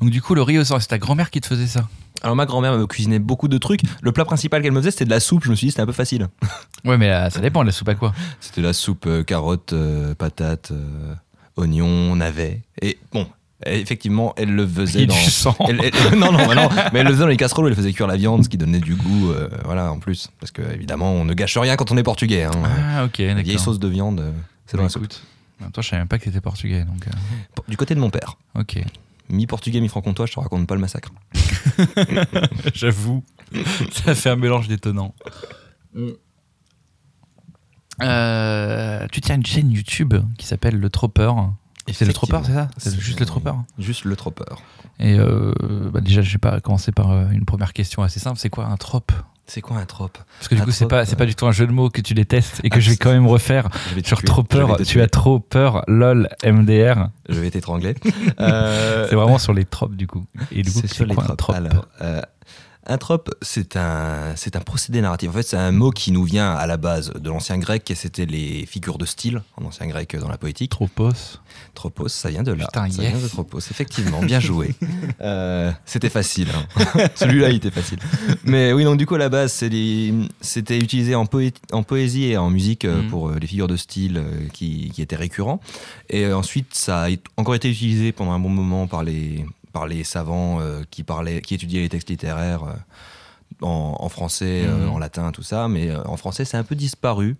Donc, 0.00 0.10
du 0.10 0.22
coup, 0.22 0.34
le 0.34 0.42
riz 0.42 0.58
au 0.58 0.64
sang, 0.64 0.78
c'est 0.80 0.88
ta 0.88 0.98
grand-mère 0.98 1.30
qui 1.30 1.40
te 1.40 1.46
faisait 1.46 1.66
ça? 1.66 1.88
Alors, 2.22 2.34
ma 2.36 2.46
grand-mère 2.46 2.76
me 2.76 2.86
cuisinait 2.86 3.18
beaucoup 3.18 3.48
de 3.48 3.58
trucs. 3.58 3.80
Le 4.02 4.12
plat 4.12 4.24
principal 4.24 4.62
qu'elle 4.62 4.72
me 4.72 4.80
faisait, 4.80 4.90
c'était 4.90 5.04
de 5.04 5.10
la 5.10 5.20
soupe. 5.20 5.44
Je 5.44 5.50
me 5.50 5.54
suis 5.54 5.66
dit, 5.66 5.70
c'était 5.70 5.82
un 5.82 5.86
peu 5.86 5.92
facile. 5.92 6.28
Ouais, 6.84 6.96
mais 6.96 7.10
euh, 7.10 7.28
ça 7.28 7.40
dépend, 7.40 7.64
la 7.64 7.72
soupe 7.72 7.88
à 7.88 7.96
quoi? 7.96 8.14
C'était 8.40 8.60
la 8.62 8.72
soupe 8.72 9.06
euh, 9.06 9.24
carottes, 9.24 9.72
euh, 9.72 10.14
patates, 10.14 10.70
euh, 10.70 11.12
oignons, 11.56 12.14
navets. 12.14 12.62
Et 12.80 12.98
bon, 13.12 13.26
effectivement, 13.66 14.32
elle 14.36 14.54
le 14.54 14.66
faisait 14.66 15.02
Et 15.02 15.06
dans. 15.06 15.14
du 15.14 15.20
sang. 15.30 15.56
Elle- 15.68 15.80
elle- 15.82 16.18
non, 16.18 16.30
non, 16.30 16.46
bah 16.46 16.54
non, 16.54 16.68
mais 16.92 17.00
elle 17.00 17.06
le 17.06 17.12
faisait 17.12 17.22
dans 17.22 17.26
les 17.28 17.36
casseroles 17.36 17.64
où 17.64 17.68
elle 17.68 17.74
faisait 17.74 17.92
cuire 17.92 18.06
la 18.06 18.16
viande, 18.16 18.44
ce 18.44 18.48
qui 18.48 18.56
donnait 18.58 18.78
du 18.78 18.94
goût, 18.94 19.30
euh, 19.32 19.48
voilà, 19.64 19.90
en 19.90 19.98
plus. 19.98 20.28
Parce 20.38 20.52
que, 20.52 20.62
évidemment, 20.72 21.10
on 21.12 21.24
ne 21.24 21.34
gâche 21.34 21.58
rien 21.58 21.74
quand 21.76 21.90
on 21.90 21.96
est 21.96 22.02
portugais. 22.04 22.44
Hein. 22.44 22.52
Ah, 22.64 23.04
ok, 23.04 23.18
La 23.18 23.26
d'accord. 23.28 23.42
vieille 23.42 23.58
sauce 23.58 23.80
de 23.80 23.88
viande, 23.88 24.20
euh, 24.20 24.30
c'est 24.66 24.76
dans 24.76 24.84
Bah, 24.84 24.84
la 24.84 24.88
soupe. 24.90 25.02
écoute, 25.02 25.22
En 25.60 25.64
même 25.64 25.72
temps, 25.72 25.82
je 25.82 25.88
savais 25.88 26.00
même 26.00 26.08
pas 26.08 26.18
que 26.20 26.24
t'étais 26.24 26.40
portugais, 26.40 26.84
donc. 26.84 27.06
euh, 27.08 27.60
Du 27.68 27.76
côté 27.76 27.96
de 27.96 28.00
mon 28.00 28.10
père, 28.10 28.36
Ok. 28.56 28.78
Mi-portugais, 29.28 29.80
mi-franc-comtois, 29.80 30.26
je 30.26 30.32
te 30.34 30.40
raconte 30.40 30.66
pas 30.66 30.74
le 30.74 30.80
massacre. 30.80 31.10
J'avoue. 32.74 33.24
ça 33.92 34.14
fait 34.14 34.30
un 34.30 34.36
mélange 34.36 34.68
détonnant. 34.68 35.14
Euh, 38.02 39.06
tu 39.10 39.20
tiens 39.20 39.36
une 39.36 39.46
chaîne 39.46 39.70
YouTube 39.70 40.14
qui 40.36 40.46
s'appelle 40.46 40.76
Le 40.76 40.90
Tropper. 40.90 41.32
C'est 41.92 42.04
le 42.04 42.12
Tropper, 42.12 42.40
c'est 42.44 42.52
ça 42.52 42.68
C'est 42.76 42.98
juste 42.98 43.18
le 43.20 43.26
Tropper. 43.26 43.52
Juste 43.78 44.04
le 44.04 44.14
Tropper. 44.14 44.54
Et 45.00 45.18
euh, 45.18 45.52
bah 45.92 46.00
déjà, 46.00 46.20
je 46.20 46.32
vais 46.32 46.38
pas 46.38 46.60
commencer 46.60 46.92
par 46.92 47.10
euh, 47.10 47.30
une 47.30 47.44
première 47.44 47.72
question 47.72 48.02
assez 48.02 48.20
simple. 48.20 48.38
C'est 48.38 48.50
quoi 48.50 48.66
un 48.66 48.76
trope? 48.76 49.12
C'est 49.50 49.60
quoi 49.62 49.78
un 49.78 49.86
trope 49.86 50.18
Parce 50.38 50.46
que 50.48 50.54
du 50.54 50.60
Un 50.60 50.64
coup, 50.64 50.70
c'est 50.70 50.86
pas, 50.86 51.06
c'est 51.06 51.16
pas 51.16 51.24
euh, 51.24 51.26
du 51.26 51.34
tout 51.34 51.46
un 51.46 51.52
jeu 51.52 51.66
de 51.66 51.72
mots 51.72 51.88
que 51.88 52.00
tu 52.02 52.12
détestes 52.14 52.60
et 52.64 52.68
que 52.70 52.76
Ah, 52.76 52.80
je 52.80 52.90
vais 52.90 52.96
quand 53.00 53.10
même 53.10 53.26
refaire. 53.26 53.68
Sur 54.04 54.22
trop 54.22 54.42
peur, 54.42 54.76
tu 54.86 55.00
as 55.00 55.08
trop 55.08 55.40
peur, 55.40 55.84
lol, 55.88 56.28
MDR. 56.44 57.08
Je 57.28 57.40
vais 57.40 57.50
t'étrangler. 57.50 57.94
Euh, 58.40 59.06
C'est 59.08 59.16
vraiment 59.16 59.38
sur 59.38 59.52
les 59.54 59.64
tropes 59.64 59.96
du 59.96 60.06
coup. 60.06 60.24
Et 60.52 60.62
du 60.62 60.70
coup, 60.70 60.78
C'est 60.82 60.92
sur 60.94 61.06
les 61.06 61.14
quoi 61.14 61.24
un 61.24 61.26
tropes. 61.28 61.38
trope 61.38 61.56
Alors, 61.56 61.86
euh, 62.02 62.20
un 62.88 62.98
trope, 62.98 63.30
c'est 63.42 63.76
un, 63.76 64.34
c'est 64.36 64.56
un 64.56 64.60
procédé 64.60 65.00
narratif. 65.00 65.28
En 65.30 65.32
fait, 65.32 65.42
c'est 65.42 65.56
un 65.56 65.72
mot 65.72 65.90
qui 65.90 66.10
nous 66.12 66.24
vient 66.24 66.52
à 66.52 66.66
la 66.66 66.76
base 66.76 67.12
de 67.12 67.28
l'ancien 67.28 67.58
grec, 67.58 67.90
et 67.90 67.94
c'était 67.94 68.26
les 68.26 68.66
figures 68.66 68.98
de 68.98 69.04
style 69.04 69.42
en 69.56 69.64
ancien 69.66 69.86
grec 69.86 70.16
dans 70.16 70.28
la 70.28 70.38
poétique. 70.38 70.70
Tropos. 70.70 71.10
Tropos, 71.74 72.08
ça 72.08 72.30
vient 72.30 72.42
de 72.42 72.52
là. 72.52 72.66
Putain, 72.66 72.90
ça 72.90 73.02
yes. 73.02 73.12
vient 73.12 73.20
de 73.22 73.28
Tropos, 73.28 73.58
effectivement, 73.58 74.22
bien 74.22 74.40
joué. 74.40 74.74
Euh, 75.20 75.72
c'était 75.84 76.10
facile. 76.10 76.46
hein. 76.54 76.84
Celui-là, 77.16 77.50
il 77.50 77.56
était 77.56 77.70
facile. 77.72 77.98
Mais 78.44 78.72
oui, 78.72 78.84
donc 78.84 78.98
du 78.98 79.06
coup, 79.06 79.16
à 79.16 79.18
la 79.18 79.28
base, 79.28 79.52
c'est 79.52 79.68
les- 79.68 80.14
c'était 80.40 80.78
utilisé 80.78 81.14
en, 81.16 81.24
poé- 81.24 81.52
en 81.72 81.82
poésie 81.82 82.24
et 82.26 82.36
en 82.36 82.50
musique 82.50 82.84
euh, 82.84 83.02
Mhm. 83.02 83.08
pour 83.08 83.28
euh, 83.28 83.38
les 83.40 83.46
figures 83.48 83.66
de 83.66 83.76
style 83.76 84.22
qui, 84.52 84.90
qui 84.94 85.02
étaient 85.02 85.16
récurrents. 85.16 85.60
Et 86.08 86.32
ensuite, 86.32 86.68
ça 86.74 87.06
a 87.06 87.08
encore 87.36 87.54
été 87.56 87.68
utilisé 87.68 88.12
pendant 88.12 88.30
un 88.32 88.38
bon 88.38 88.48
moment 88.48 88.86
par 88.86 89.02
les, 89.02 89.44
par 89.72 89.86
les 89.86 90.04
savants 90.04 90.60
euh, 90.60 90.82
qui, 90.90 91.02
parlaient, 91.04 91.40
qui 91.40 91.54
étudiaient 91.54 91.80
les 91.80 91.88
textes 91.88 92.10
littéraires 92.10 92.64
euh, 92.64 92.72
en, 93.62 93.96
en 93.98 94.08
français, 94.08 94.62
euh, 94.64 94.86
Mhm. 94.86 94.90
en 94.92 94.98
latin, 94.98 95.32
tout 95.32 95.42
ça. 95.42 95.68
Mais 95.68 95.94
en 95.94 96.16
français, 96.16 96.44
c'est 96.44 96.56
un 96.56 96.64
peu 96.64 96.74
disparu. 96.74 97.36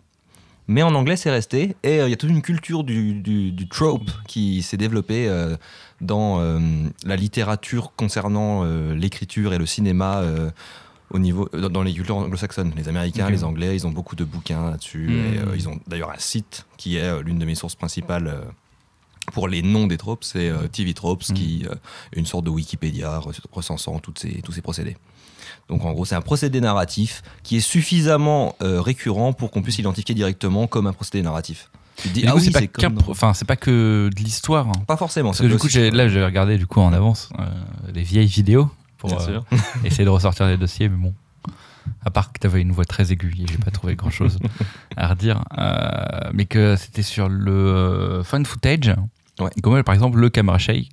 Mais 0.71 0.83
en 0.83 0.95
anglais, 0.95 1.17
c'est 1.17 1.31
resté. 1.31 1.77
Et 1.83 2.01
euh, 2.01 2.07
il 2.09 2.11
y 2.11 2.13
a 2.13 2.17
toute 2.17 2.29
une 2.31 2.43
culture 2.43 2.85
du, 2.85 3.15
du, 3.15 3.53
du 3.53 3.69
trope 3.69 4.11
qui 4.27 4.63
s'est 4.63 4.77
développée 4.77 5.27
euh, 5.29 5.57
dans 6.03 6.41
euh, 6.41 6.61
la 7.05 7.17
littérature 7.17 7.93
concernant 7.97 8.65
l'écriture 8.93 9.55
et 9.55 9.59
le 9.59 9.67
cinéma. 9.67 10.23
au 11.11 11.19
niveau, 11.19 11.49
dans- 11.55 11.83
les 11.83 11.95
cultures 11.95 12.17
anglo-saxonnes, 12.19 12.73
les 12.77 12.87
Américains, 12.89 13.31
les 13.31 13.43
Anglais, 13.45 13.75
ils 13.75 13.87
ont 13.87 13.91
beaucoup 13.91 14.15
de 14.15 14.25
bouquins 14.25 14.69
là-dessus. 14.71 15.09
Mhm. 15.09 15.53
Et, 15.55 15.57
ils 15.57 15.69
ont 15.71 15.81
d'ailleurs 15.87 16.11
un 16.11 16.19
site 16.19 16.67
qui 16.77 16.97
est 16.97 17.23
l'une 17.23 17.39
de 17.39 17.47
mes 17.47 17.55
sources 17.55 17.75
principales 17.75 18.31
pour 19.33 19.49
les 19.49 19.63
noms 19.63 19.87
des 19.87 19.97
tropes, 19.99 20.25
c'est 20.25 20.49
euh, 20.49 20.67
TV 20.69 20.95
Tropes, 20.95 21.23
Mhm. 21.29 21.35
qui 21.37 21.67
euh, 21.69 21.75
est 22.13 22.19
une 22.19 22.27
sorte 22.27 22.45
de 22.45 22.51
Wikipédia 22.51 23.19
re- 23.21 23.41
recensant 23.53 23.99
toutes 23.99 24.19
ces, 24.19 24.41
tous 24.43 24.53
ces 24.53 24.63
procédés. 24.63 24.97
Donc 25.69 25.85
en 25.85 25.93
gros, 25.93 26.05
c'est 26.05 26.15
un 26.15 26.21
procédé 26.23 26.61
narratif 26.61 27.23
qui 27.43 27.57
est 27.57 27.61
suffisamment 27.61 28.55
euh, 28.63 28.81
récurrent 28.81 29.33
pour 29.33 29.51
qu'on 29.51 29.63
puisse 29.63 29.77
l'identifier 29.77 30.15
directement 30.15 30.67
comme 30.67 30.87
un 30.87 30.93
procédé 30.93 31.23
narratif. 31.23 31.71
Dis, 32.15 32.25
ah 32.27 32.31
coup, 32.33 32.39
oui, 32.39 32.45
c'est 32.45 32.53
pas 32.53 32.67
comme 32.67 32.99
enfin, 33.09 33.35
c'est 33.35 33.45
pas 33.45 33.57
que 33.57 34.09
de 34.15 34.23
l'histoire. 34.23 34.69
hein. 34.69 34.83
Pas 34.87 34.97
forcément. 34.97 35.31
Parce 35.31 35.41
que 35.41 35.47
du 35.47 35.57
coup, 35.59 35.69
là, 35.97 36.09
j'ai 36.09 36.25
regardé 36.25 36.57
du 36.57 36.67
coup 36.67 36.81
en 36.81 36.93
avance 36.93 37.29
euh, 37.39 37.45
les 37.93 38.03
vieilles 38.03 38.27
vidéos 38.29 38.71
pour 38.99 39.13
euh, 39.21 39.41
essayer 39.85 40.05
de 40.05 40.11
ressortir 40.11 40.47
les 40.47 40.57
dossiers, 40.57 40.89
mais 40.89 40.97
bon. 40.97 41.15
À 42.05 42.11
part 42.11 42.33
que 42.33 42.39
tu 42.39 42.47
avais 42.47 42.61
une 42.61 42.71
voix 42.73 42.85
très 42.85 43.11
aiguë, 43.13 43.35
j'ai 43.49 43.57
pas 43.59 43.71
trouvé 43.71 43.97
grand 43.97 44.11
chose 44.11 44.39
à 44.97 45.09
redire. 45.09 45.43
Euh, 45.59 46.31
mais 46.35 46.45
que 46.45 46.77
c'était 46.77 47.03
sur 47.03 47.29
le 47.29 47.51
euh, 47.53 48.23
fun 48.25 48.45
footage. 48.45 48.95
Ouais. 49.41 49.51
Comme 49.63 49.83
par 49.83 49.95
exemple 49.95 50.19
le 50.19 50.29
caméra 50.31 50.59
shake, 50.59 50.91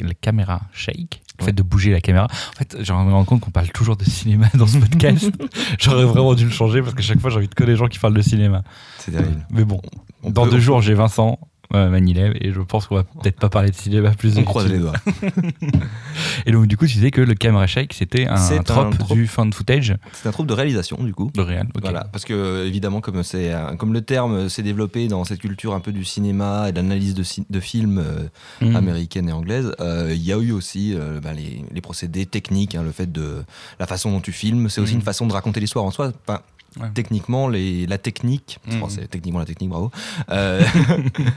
la 0.00 0.14
caméra 0.14 0.60
shake, 0.72 1.22
le 1.38 1.44
fait 1.44 1.52
de 1.52 1.62
bouger 1.62 1.90
la 1.92 2.00
caméra. 2.00 2.26
En 2.26 2.56
fait, 2.58 2.76
je 2.82 2.92
me 2.92 3.12
rends 3.12 3.24
compte 3.24 3.40
qu'on 3.40 3.50
parle 3.50 3.68
toujours 3.70 3.96
de 3.96 4.04
cinéma 4.04 4.46
dans 4.54 4.66
ce 4.66 4.78
podcast. 4.78 5.30
J'aurais 5.78 6.04
vraiment 6.04 6.34
dû 6.34 6.44
le 6.44 6.50
changer 6.50 6.82
parce 6.82 6.94
que 6.94 7.02
chaque 7.02 7.20
fois 7.20 7.30
j'ai 7.30 7.36
envie 7.38 7.48
de 7.48 7.54
connaître 7.54 7.72
les 7.72 7.76
gens 7.78 7.88
qui 7.88 7.98
parlent 7.98 8.14
de 8.14 8.22
cinéma. 8.22 8.62
C'est 8.98 9.12
terrible. 9.12 9.46
Mais 9.50 9.64
bon, 9.64 9.80
On 10.22 10.30
dans 10.30 10.44
peut- 10.44 10.50
deux 10.52 10.60
jours 10.60 10.82
j'ai 10.82 10.94
Vincent. 10.94 11.38
Euh, 11.74 11.88
Manilev 11.90 12.34
et 12.40 12.52
je 12.52 12.60
pense 12.60 12.86
qu'on 12.86 12.94
va 12.96 13.04
peut-être 13.04 13.38
pas 13.38 13.48
parler 13.48 13.70
de 13.70 13.74
cinéma 13.74 14.10
plus 14.12 14.38
On 14.38 14.44
croise 14.44 14.70
les 14.70 14.78
doigts. 14.78 14.92
Et 16.46 16.52
donc 16.52 16.66
du 16.66 16.76
coup 16.76 16.86
tu 16.86 16.94
disais 16.94 17.10
que 17.10 17.20
le 17.20 17.34
camera 17.34 17.66
shake 17.66 17.92
c'était 17.92 18.26
un, 18.26 18.34
un 18.36 18.62
trope 18.62 18.96
trope. 18.98 19.12
du 19.16 19.26
fan 19.26 19.52
footage 19.52 19.94
C'est 20.12 20.28
un 20.28 20.32
troupe 20.32 20.46
de 20.46 20.54
réalisation, 20.54 21.02
du 21.02 21.12
coup. 21.14 21.30
de 21.34 21.40
réel. 21.40 21.66
ok. 21.74 21.82
Voilà, 21.82 22.04
parce 22.04 22.24
que 22.24 22.64
évidemment, 22.66 23.00
comme, 23.00 23.22
c'est, 23.22 23.52
comme 23.78 23.92
le 23.92 24.00
terme 24.02 24.48
s'est 24.48 24.62
développé 24.62 25.08
dans 25.08 25.24
cette 25.24 25.40
culture 25.40 25.74
un 25.74 25.80
peu 25.80 25.92
du 25.92 26.04
cinéma 26.04 26.68
et 26.68 26.72
de 26.72 26.76
l'analyse 26.76 27.14
de, 27.14 27.60
films 27.60 27.98
euh, 27.98 28.28
Mhm. 28.60 28.76
américaine 28.76 29.28
et 29.28 29.32
anglaise, 29.32 29.72
euh, 29.80 30.12
il 30.14 30.22
y 30.22 30.32
a 30.32 30.38
eu 30.38 30.52
aussi 30.52 30.94
euh, 30.94 31.20
ben, 31.20 31.32
les, 31.34 31.62
les 31.72 31.80
procédés 31.80 32.26
techniques, 32.26 32.74
hein, 32.74 32.82
le 32.82 32.92
fait 32.92 33.10
de 33.10 33.42
la 33.78 33.86
façon 33.86 34.10
dont 34.10 34.20
tu 34.20 34.32
filmes, 34.32 34.68
c'est 34.68 34.80
aussi 34.80 34.92
Mhm. 34.94 35.00
une 35.00 35.04
façon 35.04 35.26
de 35.26 35.32
raconter 35.32 35.60
l'histoire 35.60 35.84
en 35.84 35.90
soi. 35.90 36.12
Enfin, 36.26 36.40
Ouais. 36.78 36.88
Techniquement, 36.94 37.48
les, 37.48 37.86
la 37.86 37.98
technique, 37.98 38.58
oh, 38.82 38.86
c'est 38.88 39.08
techniquement 39.08 39.40
la 39.40 39.46
technique, 39.46 39.70
bravo. 39.70 39.90
euh, 40.30 40.62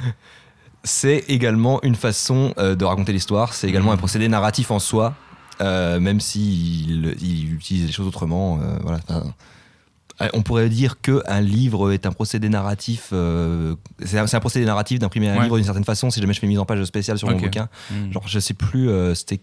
c'est 0.83 1.23
également 1.27 1.81
une 1.83 1.95
façon 1.95 2.53
euh, 2.57 2.75
de 2.75 2.85
raconter 2.85 3.13
l'histoire. 3.13 3.53
C'est 3.53 3.67
également 3.69 3.89
Mhm. 3.91 3.95
un 3.95 3.97
procédé 3.97 4.27
narratif 4.27 4.71
en 4.71 4.79
soi, 4.79 5.13
euh, 5.61 5.99
même 5.99 6.19
s'il 6.19 7.15
il 7.21 7.53
utilise 7.53 7.85
les 7.85 7.91
choses 7.91 8.07
autrement. 8.07 8.59
voilà. 8.83 8.99
On 10.33 10.43
pourrait 10.43 10.69
dire 10.69 11.01
que 11.01 11.23
un 11.27 11.41
livre 11.41 11.91
est 11.91 12.05
un 12.05 12.11
procédé 12.11 12.47
narratif. 12.47 13.09
euh, 13.11 13.73
c'est 14.05 14.19
un, 14.19 14.39
procédé 14.39 14.65
narratif 14.65 14.99
d'imprimer 14.99 15.29
un 15.29 15.37
Ouais. 15.37 15.43
livre 15.45 15.55
d'une 15.55 15.65
certaine 15.65 15.83
façon. 15.83 16.11
Si 16.11 16.21
jamais 16.21 16.33
je 16.33 16.39
fais 16.39 16.45
mise 16.47 16.59
en 16.59 16.65
page 16.65 16.83
spéciale 16.83 17.17
sur 17.17 17.27
mon 17.29 17.37
bouquin, 17.37 17.69
Mhm. 17.89 18.13
genre 18.13 18.27
je 18.27 18.39
sais 18.39 18.53
plus, 18.53 18.89
euh, 18.89 19.15
c'était 19.15 19.39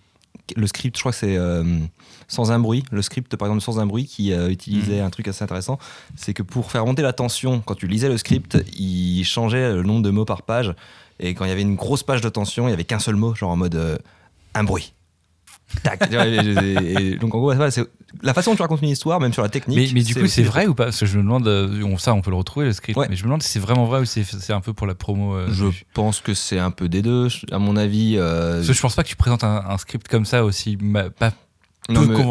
le 0.57 0.67
script. 0.67 0.97
Je 0.97 1.03
crois 1.03 1.13
que 1.13 1.19
c'est 1.19 1.37
euh, 1.37 1.65
sans 2.27 2.51
un 2.53 2.59
bruit. 2.59 2.85
Le 2.91 3.03
script, 3.03 3.37
par 3.37 3.49
exemple, 3.49 3.63
sans 3.63 3.79
un 3.81 3.87
bruit, 3.87 4.07
qui 4.07 4.33
euh, 4.33 4.51
utilisait 4.51 5.01
un 5.01 5.11
truc 5.11 5.29
assez 5.29 5.45
intéressant, 5.45 5.79
c'est 6.17 6.35
que 6.35 6.43
pour 6.43 6.71
faire 6.71 6.87
monter 6.87 7.03
la 7.03 7.13
tension, 7.13 7.61
quand 7.65 7.75
tu 7.75 7.87
lisais 7.87 8.09
le 8.09 8.19
script, 8.19 8.59
il 8.77 9.25
changeait 9.25 9.73
le 9.73 9.83
nombre 9.83 10.03
de 10.03 10.11
mots 10.11 10.25
par 10.25 10.43
page. 10.43 10.75
Et 11.21 11.35
quand 11.35 11.45
il 11.45 11.49
y 11.49 11.53
avait 11.53 11.63
une 11.63 11.77
grosse 11.77 12.03
page 12.03 12.21
de 12.21 12.29
tension, 12.29 12.69
il 12.69 12.71
y 12.71 12.75
avait 12.75 12.85
qu'un 12.85 12.99
seul 12.99 13.17
mot, 13.17 13.35
genre 13.35 13.51
en 13.51 13.57
mode 13.57 13.75
euh, 13.75 13.99
un 14.55 14.65
bruit. 14.65 14.95
Tac. 15.83 16.11
Et- 16.13 16.17
et- 16.17 17.03
et- 17.13 17.17
donc 17.17 17.35
en 17.35 17.39
gros, 17.39 17.55
voilà, 17.55 17.71
c'est 17.71 17.85
la 18.23 18.33
façon 18.33 18.53
dont 18.53 18.57
tu 18.57 18.63
racontes 18.63 18.81
une 18.83 18.89
histoire, 18.89 19.21
même 19.21 19.33
sur 19.35 19.43
la 19.43 19.49
technique. 19.51 19.77
mais, 19.79 19.89
mais 19.93 20.03
du 20.03 20.15
coup, 20.15 20.27
c'est 20.27 20.43
vrai 20.43 20.67
ou 20.67 20.75
pas? 20.75 20.85
Parce 20.85 21.01
que 21.01 21.07
je 21.07 21.19
me 21.19 21.23
demande, 21.23 21.47
euh, 21.47 21.83
on, 21.85 21.99
ça, 21.99 22.15
on 22.15 22.23
peut 22.23 22.31
le 22.31 22.37
retrouver 22.37 22.67
le 22.67 22.73
script. 22.73 22.99
Ouais. 22.99 23.07
Mais 23.11 23.17
je 23.17 23.23
me 23.23 23.27
demande 23.29 23.43
si 23.43 23.51
c'est 23.51 23.59
vraiment 23.61 23.85
vrai 23.85 24.01
ou 24.01 24.05
si 24.07 24.25
c'est 24.25 24.41
c'est 24.41 24.53
un 24.55 24.61
peu 24.61 24.73
pour 24.73 24.87
la 24.87 24.95
promo. 24.95 25.35
euh, 25.35 25.47
Je 25.51 25.67
du- 25.67 25.85
pense 25.95 26.21
que 26.21 26.33
c'est 26.35 26.59
un 26.59 26.71
peu 26.71 26.89
des 26.89 27.03
deux. 27.03 27.29
À 27.53 27.59
mon 27.59 27.77
avis, 27.77 28.15
euh, 28.17 28.57
Parce 28.57 28.69
que 28.69 28.73
je 28.73 28.81
pense 28.81 28.95
pas 28.95 29.03
que 29.05 29.09
tu 29.09 29.17
présentes 29.17 29.45
un, 29.45 29.63
un 29.69 29.77
script 29.79 30.09
comme 30.09 30.25
ça 30.25 30.45
aussi 30.45 30.79
ma- 30.81 31.11
pas 31.11 31.33
Non, 31.91 32.03
peu 32.07 32.09
mais 32.09 32.25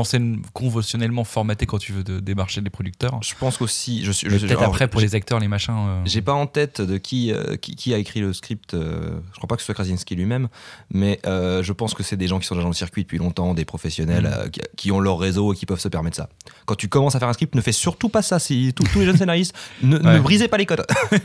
conventionnellement 0.53 1.23
formaté 1.23 1.65
quand 1.65 1.79
tu 1.79 1.91
veux 1.91 2.03
de, 2.03 2.19
démarcher 2.19 2.61
des 2.61 2.69
producteurs. 2.69 3.19
je 3.23 3.33
pense 3.39 3.57
qu'aussi, 3.57 4.03
je 4.05 4.11
je- 4.11 4.27
Peut-être 4.27 4.61
après 4.61 4.87
pour 4.87 5.01
les 5.01 5.15
acteurs, 5.15 5.39
les 5.39 5.47
machins. 5.47 5.73
euh, 5.75 6.01
J'ai 6.05 6.21
pas 6.21 6.33
en 6.33 6.45
tête 6.45 6.79
de 6.81 6.97
qui, 6.97 7.31
euh, 7.31 7.55
qui, 7.55 7.75
qui 7.75 7.93
a 7.93 7.97
écrit 7.97 8.19
le 8.19 8.33
script. 8.33 8.73
euh, 8.75 9.19
je 9.31 9.37
crois 9.37 9.47
pas 9.47 9.55
que 9.55 9.61
ce 9.61 9.65
soit 9.65 9.73
Krasinski 9.73 10.15
lui-même, 10.15 10.47
mais 10.91 11.19
euh, 11.25 11.63
je 11.63 11.73
pense 11.73 11.93
que 11.95 12.03
c'est 12.03 12.17
des 12.17 12.27
gens 12.27 12.37
qui 12.39 12.45
sont 12.45 12.53
déjà 12.55 12.63
dans 12.63 12.69
le 12.69 12.75
circuit 12.75 13.01
depuis 13.03 13.17
longtemps, 13.17 13.53
des 13.53 13.65
professionnels 13.65 14.27
Mm. 14.45 14.49
qui, 14.51 14.61
qui 14.75 14.91
ont 14.91 14.99
leur 14.99 15.17
réseau 15.17 15.53
et 15.53 15.55
qui 15.55 15.65
peuvent 15.65 15.79
se 15.79 15.87
permettre 15.87 16.17
ça. 16.17 16.29
Quand 16.65 16.75
tu 16.75 16.87
commences 16.87 17.15
à 17.15 17.19
faire 17.19 17.27
un 17.29 17.33
script, 17.33 17.55
ne 17.55 17.61
fais 17.61 17.71
surtout 17.71 18.09
pas 18.09 18.21
ça. 18.21 18.37
Si, 18.39 18.73
tous- 18.75 18.83
tous 18.83 18.99
les 18.99 19.05
jeunes 19.05 19.17
scénaristes, 19.17 19.55
ne, 19.81 19.97
brisez 20.19 20.47
pas 20.47 20.57
les 20.57 20.65
codes. 20.65 20.85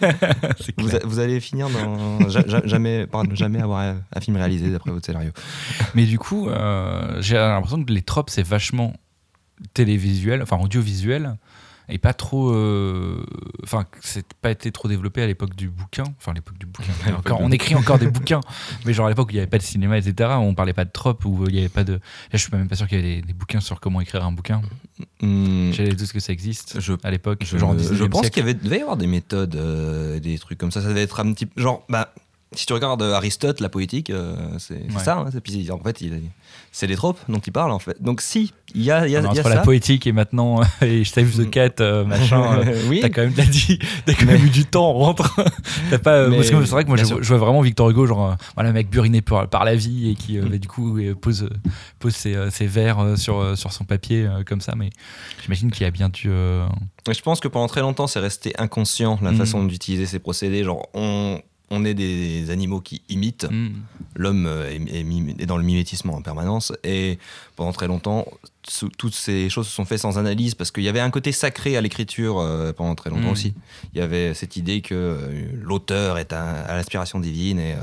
Vous, 0.78 0.88
clair. 0.88 1.00
a- 1.02 1.06
vous 1.06 1.18
allez 1.18 1.40
finir 1.40 1.68
dans 1.68 2.28
ja- 2.28 2.44
ja- 2.46 2.62
jamais, 2.64 3.06
jamais 3.32 3.60
avoir 3.60 3.80
un, 3.80 3.96
un 4.14 4.20
film 4.20 4.36
réalisé 4.36 4.70
d'après 4.70 4.90
votre 4.90 5.04
scénario. 5.04 5.32
Mais 5.94 6.06
du 6.06 6.18
coup, 6.18 6.48
j'ai 7.20 7.34
l'impression 7.36 7.82
que 7.84 7.92
les 7.92 8.02
tropes, 8.02 8.21
c'est 8.30 8.42
vachement 8.42 8.94
télévisuel, 9.74 10.42
enfin 10.42 10.58
audiovisuel, 10.58 11.36
et 11.88 11.98
pas 11.98 12.14
trop. 12.14 12.50
euh, 12.52 13.24
Enfin, 13.64 13.86
c'est 14.00 14.24
pas 14.34 14.50
été 14.50 14.72
trop 14.72 14.88
développé 14.88 15.22
à 15.22 15.26
l'époque 15.26 15.54
du 15.54 15.68
bouquin. 15.68 16.04
Enfin, 16.18 16.32
l'époque 16.32 16.58
du 16.58 16.66
bouquin. 16.66 16.92
Encore, 17.16 17.40
on 17.40 17.50
écrit 17.50 17.74
encore 17.74 17.98
des 17.98 18.08
bouquins, 18.08 18.40
mais 18.84 18.92
genre 18.92 19.06
à 19.06 19.08
l'époque 19.08 19.28
où 19.28 19.30
il 19.30 19.34
n'y 19.34 19.40
avait 19.40 19.50
pas 19.50 19.58
de 19.58 19.62
cinéma, 19.62 19.98
etc., 19.98 20.30
où 20.38 20.42
on 20.42 20.54
parlait 20.54 20.72
pas 20.72 20.84
de 20.84 20.90
tropes, 20.90 21.24
où 21.24 21.44
il 21.46 21.52
n'y 21.54 21.58
avait 21.60 21.68
pas 21.68 21.84
de. 21.84 21.94
Là, 21.94 22.00
je 22.32 22.38
suis 22.38 22.50
même 22.52 22.68
pas 22.68 22.76
sûr 22.76 22.86
qu'il 22.88 22.98
y 22.98 23.02
avait 23.02 23.16
des, 23.16 23.22
des 23.22 23.32
bouquins 23.34 23.60
sur 23.60 23.78
comment 23.80 24.00
écrire 24.00 24.24
un 24.24 24.32
bouquin. 24.32 24.62
Hmm, 25.20 25.70
J'ai 25.72 25.86
les 25.86 25.94
doutes 25.94 26.12
que 26.12 26.20
ça 26.20 26.32
existe 26.32 26.80
je 26.80 26.94
à 27.02 27.10
l'époque, 27.10 27.42
je, 27.44 27.56
genre 27.58 27.70
au 27.70 27.78
je 27.78 28.04
19e 28.04 28.08
pense 28.08 28.30
qu'il 28.30 28.38
y 28.40 28.42
avait, 28.42 28.54
devait 28.54 28.78
y 28.78 28.82
avoir 28.82 28.96
des 28.96 29.06
méthodes, 29.06 29.56
euh, 29.56 30.18
des 30.20 30.38
trucs 30.38 30.58
comme 30.58 30.70
ça. 30.70 30.82
Ça 30.82 30.88
devait 30.88 31.02
être 31.02 31.20
un 31.20 31.32
petit 31.32 31.48
genre. 31.56 31.84
Bah, 31.88 32.12
si 32.54 32.66
tu 32.66 32.73
regardes 32.73 33.02
euh, 33.02 33.14
Aristote, 33.14 33.61
la 33.61 33.68
poétique, 33.68 34.11
euh, 34.11 34.35
c'est 34.59 34.75
Ouais. 34.75 35.02
ça. 35.04 35.18
hein, 35.18 35.30
puis, 35.42 35.71
en 35.71 35.78
fait, 35.78 36.02
c'est 36.71 36.87
des 36.87 36.97
tropes 36.97 37.18
dont 37.28 37.38
il 37.38 37.52
parle 37.52 37.71
en 37.73 37.78
fait. 37.78 38.02
Donc 38.02 38.21
si, 38.21 38.52
il 38.75 38.82
y 38.82 38.90
a, 38.90 39.06
il 39.06 39.12
y 39.12 39.16
a, 39.16 39.21
Non, 39.23 39.30
il 39.32 39.37
y 39.37 39.38
a 39.38 39.40
entre 39.42 39.50
la 39.50 39.61
poétique 39.62 40.06
et 40.06 40.12
maintenant 40.12 40.61
et 40.82 41.04
Save 41.04 41.30
the 41.37 41.50
Cat, 41.50 41.75
euh, 41.80 42.04
machin. 42.04 42.61
euh, 42.66 42.82
oui. 42.88 43.00
T'as 43.00 43.09
quand 43.11 43.23
même 43.23 43.35
t'as 43.35 43.44
dit, 43.44 43.78
t'as 44.06 44.14
quand 44.14 44.26
même 44.26 44.44
eu 44.44 44.50
du 44.50 44.64
temps, 44.64 44.90
on 44.90 44.99
rentre. 44.99 45.35
Pas, 46.02 46.12
euh, 46.14 46.28
Mais- 46.30 46.37
parce 46.37 46.50
que 46.50 46.64
c'est 46.64 46.71
vrai 46.71 46.85
que 46.85 46.88
moi 46.88 46.97
je, 46.97 47.04
je 47.04 47.28
vois 47.28 47.38
vraiment 47.38 47.61
Victor 47.61 47.90
Hugo, 47.90 48.06
genre, 48.06 48.37
voilà, 48.54 48.73
mec 48.73 48.88
buriné 48.90 49.21
par, 49.23 49.49
par 49.49 49.64
la 49.64 49.75
vie 49.75 50.11
et 50.11 50.14
qui, 50.14 50.38
Mm. 50.38 50.49
bah, 50.49 50.59
du 50.59 50.68
coup, 50.68 50.99
pose, 51.21 51.49
pose 51.99 52.14
ses, 52.14 52.50
ses 52.50 52.66
vers 52.66 53.18
sur, 53.18 53.56
sur 53.59 53.73
son 53.73 53.85
papier 53.85 54.26
comme 54.47 54.61
ça. 54.61 54.75
Mais 54.76 54.90
j'imagine 55.42 55.71
qu'il 55.71 55.87
a 55.87 55.90
bien 55.90 56.09
dû. 56.09 56.30
Je 56.30 57.21
pense 57.23 57.40
que 57.40 57.49
pendant 57.49 57.66
très 57.68 57.80
longtemps, 57.80 58.06
c'est 58.06 58.21
resté 58.21 58.52
inconscient 58.59 59.18
la 59.23 59.32
Mm. 59.32 59.37
façon 59.37 59.64
d'utiliser 59.64 60.06
ces 60.06 60.18
procédés. 60.18 60.64
Genre, 60.64 60.88
on, 60.94 61.40
on 61.74 61.84
est 61.84 61.94
des 61.94 62.50
animaux 62.50 62.80
qui 62.80 63.02
imitent. 63.08 63.46
mm. 63.50 63.70
L'homme 64.14 64.46
euh, 64.46 64.70
est, 64.70 64.76
est 65.00 65.04
mim- 65.04 65.34
est 65.38 65.46
dans 65.46 65.56
le 65.56 65.64
mimétisme 65.64 66.10
en 66.10 66.20
permanence. 66.20 66.72
Et 66.84 67.18
pendant 67.56 67.72
très 67.72 67.86
longtemps, 67.88 68.26
toutes 68.98 69.14
ces 69.14 69.48
choses 69.48 69.66
se 69.66 69.72
sont 69.74 69.84
faites 69.86 70.00
sans 70.00 70.18
analyse 70.18 70.54
parce 70.54 70.70
qu'il 70.70 70.82
y 70.84 70.88
avait 70.88 71.00
un 71.00 71.10
côté 71.10 71.32
sacré 71.32 71.76
à 71.76 71.80
l'écriture 71.80 72.38
euh, 72.38 72.72
pendant 72.72 72.94
très 72.94 73.10
longtemps 73.10 73.28
Mm. 73.30 73.32
aussi. 73.32 73.54
Il 73.94 73.98
y 73.98 74.02
avait 74.02 74.34
cette 74.34 74.56
idée 74.56 74.82
que 74.82 74.94
euh, 74.94 75.46
l'auteur 75.60 76.18
est 76.18 76.32
à 76.32 76.74
l'inspiration 76.76 77.18
divine. 77.20 77.58
Et, 77.58 77.72
euh, 77.72 77.78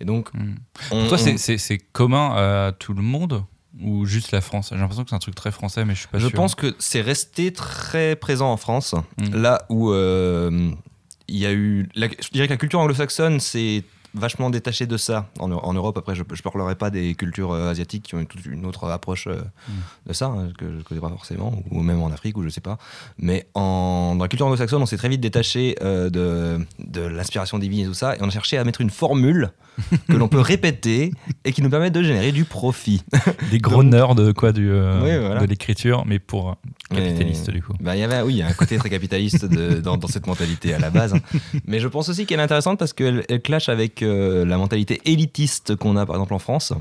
et 0.00 0.04
donc, 0.06 0.32
Mm. 0.34 0.54
on, 0.92 1.00
Pour 1.00 1.08
toi, 1.10 1.18
on- 1.20 1.36
c'est- 1.36 1.78
commun 1.92 2.30
à 2.34 2.72
tout 2.72 2.94
le 2.94 3.02
monde 3.02 3.44
ou 3.82 4.06
juste 4.06 4.32
la 4.32 4.40
France? 4.40 4.70
J'ai 4.72 4.78
l'impression 4.78 5.04
que 5.04 5.10
c'est 5.10 5.16
un 5.16 5.20
truc 5.20 5.34
très 5.34 5.52
français, 5.52 5.84
mais 5.84 5.94
je 5.94 6.00
suis 6.00 6.08
pas 6.08 6.18
je 6.18 6.26
sûr. 6.28 6.36
pense 6.36 6.54
que 6.54 6.74
c'est 6.78 7.02
resté 7.02 7.52
très 7.52 8.16
présent 8.16 8.50
en 8.50 8.56
France. 8.56 8.94
Là 9.32 9.66
où 9.68 9.90
euh, 9.92 10.70
il 11.30 11.38
y 11.38 11.46
a 11.46 11.52
eu. 11.52 11.88
la- 11.94 12.08
je 12.08 12.28
dirais 12.30 12.46
que 12.48 12.52
la 12.52 12.56
culture 12.58 12.80
anglo-saxonne 12.80 13.40
s'est 13.40 13.84
vachement 14.14 14.50
détachée 14.50 14.86
de 14.86 14.96
ça. 14.96 15.28
En, 15.38 15.50
en 15.52 15.72
Europe, 15.72 15.96
après, 15.98 16.14
je 16.14 16.22
ne 16.22 16.42
parlerai 16.42 16.74
pas 16.74 16.90
des 16.90 17.14
cultures 17.14 17.52
euh, 17.52 17.70
asiatiques 17.70 18.02
qui 18.04 18.14
ont 18.14 18.20
une, 18.20 18.26
toute 18.26 18.44
une 18.46 18.66
autre 18.66 18.88
approche 18.90 19.26
euh, 19.26 19.40
Mm. 19.68 20.08
de 20.08 20.12
ça, 20.12 20.26
hein, 20.26 20.48
que 20.58 20.66
je 20.66 20.76
ne 20.76 20.82
connais 20.82 21.00
pas 21.00 21.08
forcément, 21.10 21.62
ou 21.70 21.80
même 21.82 22.00
en 22.02 22.10
Afrique, 22.10 22.36
ou 22.36 22.42
je 22.42 22.48
sais 22.48 22.60
pas. 22.60 22.78
Mais 23.18 23.46
en, 23.54 24.14
dans 24.16 24.24
la 24.24 24.28
culture 24.28 24.46
anglo-saxonne, 24.46 24.82
on 24.82 24.86
s'est 24.86 24.96
très 24.96 25.08
vite 25.08 25.20
détaché 25.20 25.76
euh, 25.82 26.08
de, 26.10 26.64
de 26.78 27.00
l'inspiration 27.02 27.58
divine 27.58 27.84
et 27.84 27.88
tout 27.88 27.94
ça, 27.94 28.16
et 28.16 28.18
on 28.22 28.26
a 28.28 28.30
cherché 28.30 28.56
à 28.58 28.64
mettre 28.64 28.80
une 28.80 28.90
formule 28.90 29.50
que 30.08 30.12
l'on 30.16 30.28
peut 30.28 30.40
répéter 30.40 31.12
et 31.44 31.52
qui 31.52 31.62
nous 31.62 31.70
permet 31.70 31.90
de 31.90 32.02
générer 32.02 32.32
du 32.32 32.44
profit. 32.44 33.02
Des 33.50 33.58
gros 33.58 33.82
Donc- 33.82 33.92
nerds 33.92 34.14
de 34.14 34.32
quoi 34.32 34.52
du, 34.52 34.70
Oui, 34.70 35.16
voilà. 35.18 35.40
de 35.40 35.46
l'écriture, 35.46 36.04
mais 36.06 36.18
pour 36.18 36.56
capitaliste 36.90 37.48
Mais- 37.48 37.54
du 37.54 37.62
coup. 37.62 37.72
Bah, 37.80 37.96
y 37.96 38.02
avait, 38.02 38.20
oui, 38.22 38.34
il 38.34 38.38
y 38.38 38.42
a 38.42 38.48
un 38.48 38.52
côté 38.52 38.76
très 38.78 38.90
capitaliste 38.90 39.44
de- 39.46 39.80
dans, 39.80 39.96
dans 39.96 40.08
cette 40.08 40.26
mentalité 40.26 40.74
à 40.74 40.78
la 40.78 40.90
base. 40.90 41.14
hein. 41.14 41.20
Mais 41.66 41.78
je 41.78 41.88
pense 41.88 42.08
aussi 42.08 42.26
qu'elle 42.26 42.40
est 42.40 42.42
intéressante 42.42 42.78
parce 42.78 42.92
qu'elle 42.92 43.24
elle 43.28 43.40
clash 43.42 43.68
avec 43.68 43.99
euh, 44.02 44.44
la 44.44 44.56
mentalité 44.58 45.00
élitiste 45.04 45.76
qu'on 45.76 45.96
a 45.96 46.06
par 46.06 46.16
exemple 46.16 46.34
en 46.34 46.38
France. 46.38 46.72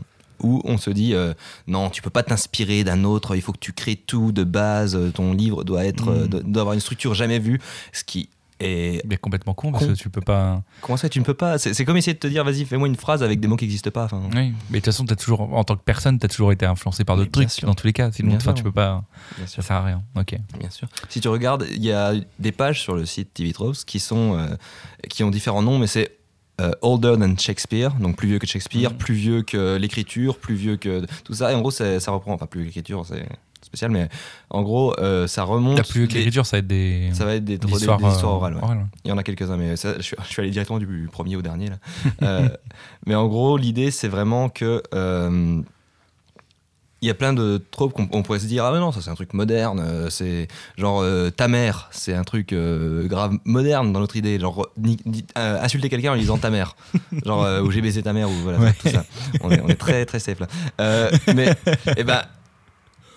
Où 0.41 0.61
on 0.63 0.77
se 0.77 0.89
dit 0.89 1.13
euh, 1.13 1.33
non, 1.67 1.89
tu 1.89 2.01
peux 2.01 2.09
pas 2.09 2.23
t'inspirer 2.23 2.85
d'un 2.85 3.03
autre, 3.03 3.35
il 3.35 3.41
faut 3.41 3.51
que 3.51 3.59
tu 3.59 3.73
crées 3.73 3.97
tout 3.97 4.31
de 4.31 4.45
base, 4.45 4.97
ton 5.13 5.33
livre 5.33 5.65
doit 5.65 5.83
être, 5.83 6.07
euh, 6.09 6.25
Mm. 6.25 6.27
doit, 6.29 6.39
doit 6.43 6.61
avoir 6.61 6.73
une 6.75 6.79
structure 6.79 7.13
jamais 7.13 7.39
vue, 7.39 7.59
ce 7.91 8.05
qui 8.05 8.29
est 8.61 9.01
Mais 9.05 9.17
complètement 9.17 9.53
con, 9.53 9.73
parce 9.73 9.85
Con. 9.85 9.91
que 9.91 9.97
tu 9.97 10.09
peux 10.09 10.21
pas. 10.21 10.63
comment 10.79 10.95
ça 10.95 11.09
tu 11.09 11.19
ne 11.19 11.25
peux 11.25 11.33
pas, 11.33 11.57
c'est 11.57 11.83
comme 11.83 11.97
essayer 11.97 12.13
de 12.13 12.19
te 12.19 12.27
dire 12.27 12.45
vas-y 12.45 12.63
fais-moi 12.63 12.87
une 12.87 12.95
phrase 12.95 13.21
avec 13.21 13.41
des 13.41 13.49
mots 13.49 13.57
qui 13.57 13.65
n'existent 13.65 13.91
pas. 13.91 14.05
Enfin, 14.05 14.21
Oui, 14.33 14.53
mais 14.69 14.79
de 14.79 14.83
toute 14.83 14.85
façon, 14.85 15.05
as 15.11 15.15
toujours, 15.17 15.41
en 15.41 15.63
tant 15.65 15.75
que 15.75 15.83
personne, 15.83 16.17
tu 16.19 16.25
as 16.25 16.29
toujours 16.29 16.53
été 16.53 16.65
influencé 16.65 17.03
par 17.03 17.17
d'autres 17.17 17.31
trucs, 17.31 17.49
sûr. 17.51 17.67
dans 17.67 17.75
tous 17.75 17.87
les 17.87 17.93
cas. 17.93 18.09
Sinon, 18.13 18.35
enfin, 18.37 18.53
tu 18.53 18.63
peux 18.63 18.71
pas. 18.71 19.03
bien 19.37 19.45
sûr. 19.45 19.61
Ça 19.61 19.67
sert 19.67 19.75
à 19.77 19.83
rien. 19.83 20.03
Ok. 20.17 20.35
Bien 20.57 20.69
sûr. 20.69 20.87
Si 21.09 21.19
tu 21.19 21.27
regardes, 21.27 21.65
il 21.69 21.83
y 21.83 21.91
a 21.91 22.13
des 22.39 22.51
pages 22.53 22.81
sur 22.81 22.95
le 22.95 23.05
site 23.05 23.33
TV 23.33 23.51
Tropes 23.51 23.75
qui 23.85 23.99
sont 23.99 24.37
euh, 24.37 24.47
qui 25.09 25.23
ont 25.25 25.31
différents 25.31 25.61
noms, 25.61 25.79
mais 25.79 25.87
c'est 25.87 26.17
euh, 26.59 26.71
older 26.81 27.15
than 27.19 27.37
Shakespeare, 27.37 27.91
donc 27.99 28.15
plus 28.17 28.27
vieux 28.27 28.39
que 28.39 28.47
Shakespeare, 28.47 28.91
Mhm. 28.91 28.97
plus 28.97 29.13
vieux 29.15 29.41
que 29.43 29.77
l'écriture, 29.77 30.37
plus 30.37 30.55
vieux 30.55 30.75
que 30.77 31.05
tout 31.23 31.33
ça. 31.33 31.51
Et 31.51 31.55
en 31.55 31.61
gros, 31.61 31.71
ça 31.71 31.97
reprend, 32.11 32.33
enfin 32.33 32.45
plus 32.47 32.63
l'écriture, 32.65 33.05
c'est 33.05 33.25
spécial, 33.61 33.91
mais 33.91 34.09
en 34.49 34.61
gros, 34.63 34.93
euh, 34.99 35.27
ça 35.27 35.43
remonte. 35.43 35.77
La 35.77 35.83
plus 35.83 35.99
vieux 35.99 36.07
que 36.07 36.13
des- 36.13 36.19
l'écriture, 36.19 36.45
ça 36.45 36.57
va 36.57 36.59
être 36.59 36.67
des. 36.67 37.09
Ça 37.13 37.25
va 37.25 37.35
être 37.35 37.45
des, 37.45 37.57
des 37.57 37.67
des- 37.67 37.73
histoires, 37.73 37.97
des 37.99 38.07
histoires 38.07 38.31
euh, 38.33 38.35
orales. 38.37 38.55
ouais. 38.55 38.63
orales. 38.63 38.87
Il 39.05 39.09
y 39.09 39.11
en 39.11 39.17
a 39.17 39.23
quelques-uns, 39.23 39.57
mais 39.57 39.75
ça, 39.75 39.95
je, 39.97 40.01
suis, 40.01 40.15
je 40.23 40.27
suis 40.27 40.41
allé 40.41 40.49
directement 40.51 40.79
du 40.79 41.07
premier 41.11 41.35
au 41.35 41.41
dernier. 41.41 41.67
Là. 41.69 41.77
Euh, 42.23 42.49
mais 43.05 43.15
en 43.15 43.27
gros, 43.27 43.57
l'idée, 43.57 43.91
c'est 43.91 44.07
vraiment 44.07 44.49
que. 44.49 44.81
Il 47.01 47.07
y 47.07 47.11
a 47.11 47.13
plein 47.13 47.31
de 47.33 47.63
tropes 47.71 47.93
qu'on 47.93 48.09
on 48.11 48.23
pourrait 48.23 48.39
se 48.39 48.45
dire 48.45 48.65
ah 48.65 48.71
mais 48.73 48.79
non 48.79 48.91
ça 48.91 49.01
c'est 49.01 49.09
un 49.09 49.15
truc 49.15 49.33
moderne 49.33 49.79
euh, 49.79 50.09
c'est 50.09 50.47
genre 50.77 51.01
euh, 51.01 51.29
ta 51.29 51.47
mère 51.47 51.87
c'est 51.91 52.13
un 52.13 52.23
truc 52.23 52.51
euh, 52.51 53.07
grave 53.07 53.35
moderne 53.45 53.93
dans 53.93 54.01
notre 54.01 54.17
idée 54.17 54.37
genre 54.39 54.67
ni- 54.77 54.97
ni- 55.05 55.25
euh, 55.37 55.61
insulter 55.63 55.87
quelqu'un 55.89 56.11
en 56.11 56.15
lui 56.15 56.21
disant 56.21 56.37
ta 56.37 56.49
mère 56.49 56.75
genre 57.25 57.47
ou 57.63 57.71
j'ai 57.71 57.81
baisé 57.81 58.03
ta 58.03 58.11
mère 58.11 58.29
ou 58.29 58.33
voilà 58.43 58.59
Ouais. 58.59 58.73
tout 58.73 58.89
ça 58.89 59.05
on 59.41 59.49
est, 59.49 59.61
on 59.61 59.69
est 59.69 59.75
très 59.79 60.05
très 60.05 60.19
safe 60.19 60.39
là 60.41 61.09
mais 61.33 61.55
eh 61.95 62.03
ben 62.03 62.21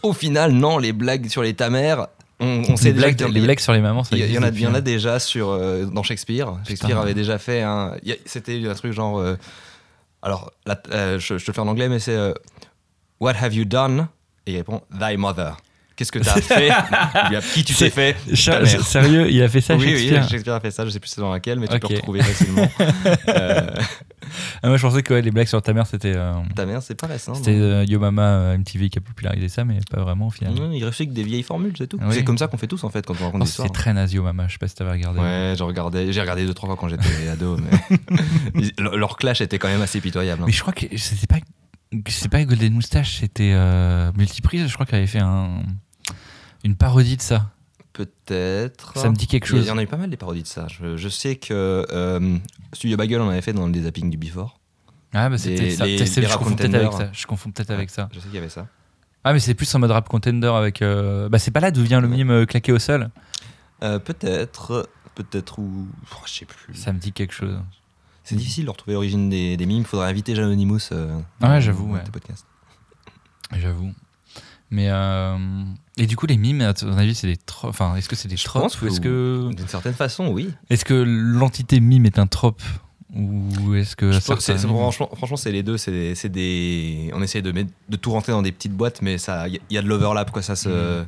au 0.04 0.12
final 0.12 0.52
non 0.52 0.78
les 0.78 0.92
blagues 0.92 1.28
sur 1.28 1.42
les 1.42 1.54
ta 1.54 1.68
mère 1.68 2.06
on, 2.38 2.62
on 2.68 2.76
sait 2.76 2.86
les, 2.86 2.92
déjà 2.94 3.06
blagues, 3.26 3.34
les 3.34 3.40
blagues 3.40 3.60
sur 3.60 3.72
les 3.72 3.80
mamans, 3.80 4.02
ça 4.04 4.16
il 4.16 4.24
y, 4.24 4.32
y 4.32 4.38
en 4.38 4.42
a, 4.42 4.48
existe 4.48 4.60
il 4.62 4.64
y 4.64 4.66
en 4.68 4.74
a 4.74 4.80
déjà 4.80 5.20
sur, 5.20 5.56
dans 5.92 6.02
Shakespeare. 6.02 6.48
Shakespeare 6.66 6.88
Putain. 6.90 7.00
avait 7.00 7.14
déjà 7.14 7.38
fait 7.38 7.62
un. 7.62 7.94
C'était 8.26 8.60
un 8.68 8.74
truc 8.74 8.92
genre. 8.92 9.22
alors, 10.22 10.50
je, 10.66 11.18
je 11.18 11.28
te 11.36 11.50
le 11.50 11.52
fais 11.52 11.60
en 11.60 11.68
anglais, 11.68 11.88
mais 11.88 12.00
c'est 12.00 12.16
What 13.22 13.34
have 13.40 13.54
you 13.54 13.64
done? 13.64 14.08
Et 14.46 14.52
il 14.52 14.56
répond 14.56 14.82
Thy 14.98 15.16
mother. 15.16 15.56
Qu'est-ce 15.94 16.10
que 16.10 16.18
tu 16.18 16.28
as 16.28 16.40
fait? 16.40 16.68
Il 16.68 17.28
lui 17.30 17.36
a- 17.36 17.40
Qui 17.40 17.62
tu 17.62 17.74
t'es 17.74 17.90
fait? 17.90 18.16
Ta 18.44 18.60
mère. 18.60 18.82
Sérieux, 18.84 19.30
il 19.30 19.40
a 19.42 19.48
fait 19.48 19.60
ça, 19.60 19.76
Oui, 19.76 19.84
Shakespeare 19.90 20.22
oui, 20.24 20.28
Shakespeare 20.28 20.54
a 20.54 20.60
fait 20.60 20.70
ça. 20.72 20.84
Je 20.84 20.90
sais 20.90 20.98
plus 20.98 21.08
c'est 21.10 21.20
dans 21.20 21.30
laquelle, 21.30 21.60
mais 21.60 21.68
tu 21.68 21.78
peux 21.78 21.86
Ok. 21.86 21.92
retrouver 21.96 22.22
facilement. 22.22 22.68
Euh, 23.28 23.66
Ah, 24.62 24.68
Moi, 24.68 24.76
je 24.78 24.82
pensais 24.82 25.02
que 25.02 25.12
ouais, 25.14 25.20
les 25.22 25.30
blagues 25.30 25.46
sur 25.46 25.60
ta 25.60 25.72
mère, 25.72 25.86
c'était. 25.86 26.14
euh, 26.16 26.32
ta 26.56 26.64
mère, 26.64 26.82
c'est 26.82 26.94
pas 26.94 27.06
récent. 27.06 27.34
C'était 27.34 27.50
euh, 27.54 27.84
Yo 27.84 27.98
Mama 28.00 28.22
euh, 28.22 28.58
MTV 28.58 28.88
qui 28.88 28.98
a 28.98 29.00
popularisé 29.00 29.48
ça, 29.48 29.64
mais 29.64 29.78
pas 29.90 30.00
vraiment 30.02 30.28
au 30.28 30.30
final. 30.30 30.54
Non, 30.54 30.72
il 30.72 30.84
recycle 30.84 31.12
des 31.12 31.22
vieilles 31.22 31.42
formules, 31.42 31.74
c'est 31.76 31.86
tout. 31.88 31.98
Oui. 32.00 32.14
C'est 32.14 32.24
comme 32.24 32.38
ça 32.38 32.46
qu'on 32.48 32.56
fait 32.56 32.66
tous 32.68 32.82
en 32.84 32.88
fait 32.90 33.04
quand 33.04 33.14
on 33.20 33.24
raconte 33.26 33.34
Non, 33.40 33.44
des 33.44 33.50
histoires. 33.50 33.68
C'était 33.68 33.78
très 33.78 33.92
nazi 33.92 34.16
Yo 34.16 34.22
Mama, 34.22 34.46
je 34.48 34.52
sais 34.52 34.58
pas 34.58 34.68
si 34.68 34.74
t'avais 34.74 34.92
regardé. 34.92 35.20
Ouais, 35.20 35.54
j'ai 35.56 35.64
regardé, 35.64 36.12
j'ai 36.12 36.20
regardé 36.20 36.46
deux 36.46 36.54
trois 36.54 36.68
fois 36.68 36.76
quand 36.76 36.88
j'étais 36.88 37.28
ado, 37.30 37.56
mais 37.58 38.70
leur 38.78 38.96
leur 38.96 39.16
clash 39.16 39.40
était 39.42 39.58
quand 39.58 39.68
même 39.68 39.82
assez 39.82 40.00
pitoyable. 40.00 40.42
hein. 40.42 40.46
Mais 40.46 40.52
je 40.52 40.60
crois 40.62 40.72
que 40.72 40.86
c'était 40.96 41.26
pas, 41.26 41.36
c'est 42.08 42.28
pas 42.28 42.44
Golden 42.44 42.72
Moustache, 42.75 43.18
c'était 43.20 43.52
euh, 43.54 44.11
Multiprise, 44.16 44.66
je 44.66 44.75
crois 44.75 44.87
qu'elle 44.87 44.99
avait 44.99 45.06
fait 45.06 45.20
un, 45.20 45.62
une 46.64 46.76
parodie 46.76 47.16
de 47.16 47.22
ça. 47.22 47.50
Peut-être. 47.92 48.96
Ça 48.99 49.11
me 49.11 49.14
dit 49.14 49.26
quelque 49.26 49.46
chose. 49.46 49.64
Il 49.64 49.68
y 49.68 49.70
en 49.70 49.78
a 49.78 49.82
eu 49.82 49.87
pas 49.87 49.99
mal 49.99 50.08
des 50.11 50.16
parodies 50.16 50.42
de 50.42 50.46
ça. 50.49 50.66
Je, 50.68 50.96
je 50.96 51.08
sais 51.08 51.37
que 51.37 51.84
euh, 51.90 52.38
Studio 52.72 52.96
Bagel 52.96 53.20
en 53.20 53.28
avait 53.28 53.42
fait 53.42 53.52
dans 53.52 53.66
les 53.68 53.82
zappings 53.82 54.08
du 54.11 54.16
Before. 54.16 54.58
Ah, 55.12 55.28
bah 55.28 55.37
c'était 55.37 55.70
ça. 55.70 55.84
les- 55.84 55.99
les 55.99 56.06
je 56.06 56.37
confonds 56.38 56.54
peut-être 56.56 56.75
avec 56.75 56.92
ça. 56.92 57.11
Je 57.12 57.26
confonds 57.26 57.50
peut-être 57.50 57.70
avec 57.70 57.90
ça. 57.90 58.08
Je 58.14 58.18
sais 58.18 58.26
qu'il 58.26 58.34
y 58.34 58.38
avait 58.38 58.49
ça. 58.49 58.66
Ah, 59.25 59.32
mais 59.34 59.40
c'est 59.40 59.54
plus 59.54 59.72
en 59.75 59.78
mode 59.78 59.90
rap 59.90 60.08
contender 60.08 60.46
avec. 60.49 60.80
euh, 60.80 61.28
Bah, 61.28 61.38
c'est 61.38 61.50
pas 61.50 61.61
là 61.61 61.70
d'où 61.70 61.82
vient 61.82 62.00
le 62.00 62.08
Ouais. 62.08 62.16
mime 62.16 62.30
euh, 62.30 62.46
claqué 62.46 62.72
au 62.72 62.78
sol. 62.78 63.11
Euh, 63.82 63.99
peut-être. 63.99 64.88
Peut-être 65.14 65.58
ou. 65.58 65.87
oh, 66.14 66.16
je 66.25 66.32
sais 66.32 66.44
plus. 66.46 66.75
Ça 66.75 66.92
me 66.94 66.99
dit 66.99 67.12
quelque 67.12 67.34
chose. 67.34 67.58
C'est 68.24 68.36
difficile 68.36 68.64
de 68.66 68.70
retrouver 68.70 68.94
l'origine 68.94 69.28
des, 69.28 69.56
des 69.56 69.66
mimes. 69.66 69.84
Faudrait 69.84 70.08
inviter 70.08 70.34
Janonymous. 70.34 70.78
Euh, 70.92 71.18
Ouais, 71.42 71.60
j'avoue, 71.60 71.92
ouais. 71.92 72.02
tes 72.04 72.10
podcasts. 72.10 72.46
J'avoue. 73.56 73.92
Mais 74.70 74.88
euh, 74.88 75.36
et 75.98 76.06
du 76.06 76.16
coup 76.16 76.24
les 76.26 76.38
mimes 76.38 76.62
à 76.62 76.72
ton 76.72 76.96
avis 76.96 77.14
c'est 77.14 77.26
des 77.26 77.36
tropes 77.36 77.68
enfin 77.68 77.94
est-ce 77.96 78.08
que 78.08 78.16
c'est 78.16 78.28
des 78.28 78.38
Je 78.38 78.44
tropes 78.44 78.62
pense 78.62 78.80
ou 78.80 78.86
est-ce 78.86 79.02
que 79.02 79.50
D'une 79.54 79.68
certaine 79.68 79.92
façon, 79.92 80.28
oui. 80.28 80.50
est-ce 80.70 80.86
que 80.86 80.94
l'entité 80.94 81.78
mime 81.78 82.06
est 82.06 82.18
un 82.18 82.26
trope 82.26 82.62
Ou 83.14 83.74
est-ce 83.74 83.94
que 83.96 84.10
Je 84.10 84.16
pense 84.20 84.36
que 84.36 84.40
c'est- 84.40 84.52
certains- 84.56 84.62
c'est- 84.62 84.68
franchement, 84.68 85.10
franchement, 85.14 85.36
c'est 85.36 85.52
les 85.52 85.62
deux. 85.62 85.76
C'est 85.76 85.90
des, 85.90 86.14
c'est 86.14 86.30
des- 86.30 87.10
on 87.12 87.20
essaie 87.20 87.42
de, 87.42 87.52
mettre, 87.52 87.70
de 87.90 87.96
tout 87.96 88.10
rentrer 88.12 88.32
dans 88.32 88.40
des 88.40 88.52
petites 88.52 88.72
boîtes, 88.72 89.02
mais 89.02 89.18
ça, 89.18 89.46
il 89.48 89.60
y, 89.68 89.74
y 89.74 89.76
a 89.78 89.82
de 89.82 89.86
l'overlap, 89.88 90.30
quoi. 90.30 90.40
Ça 90.40 90.56
se. 90.56 91.04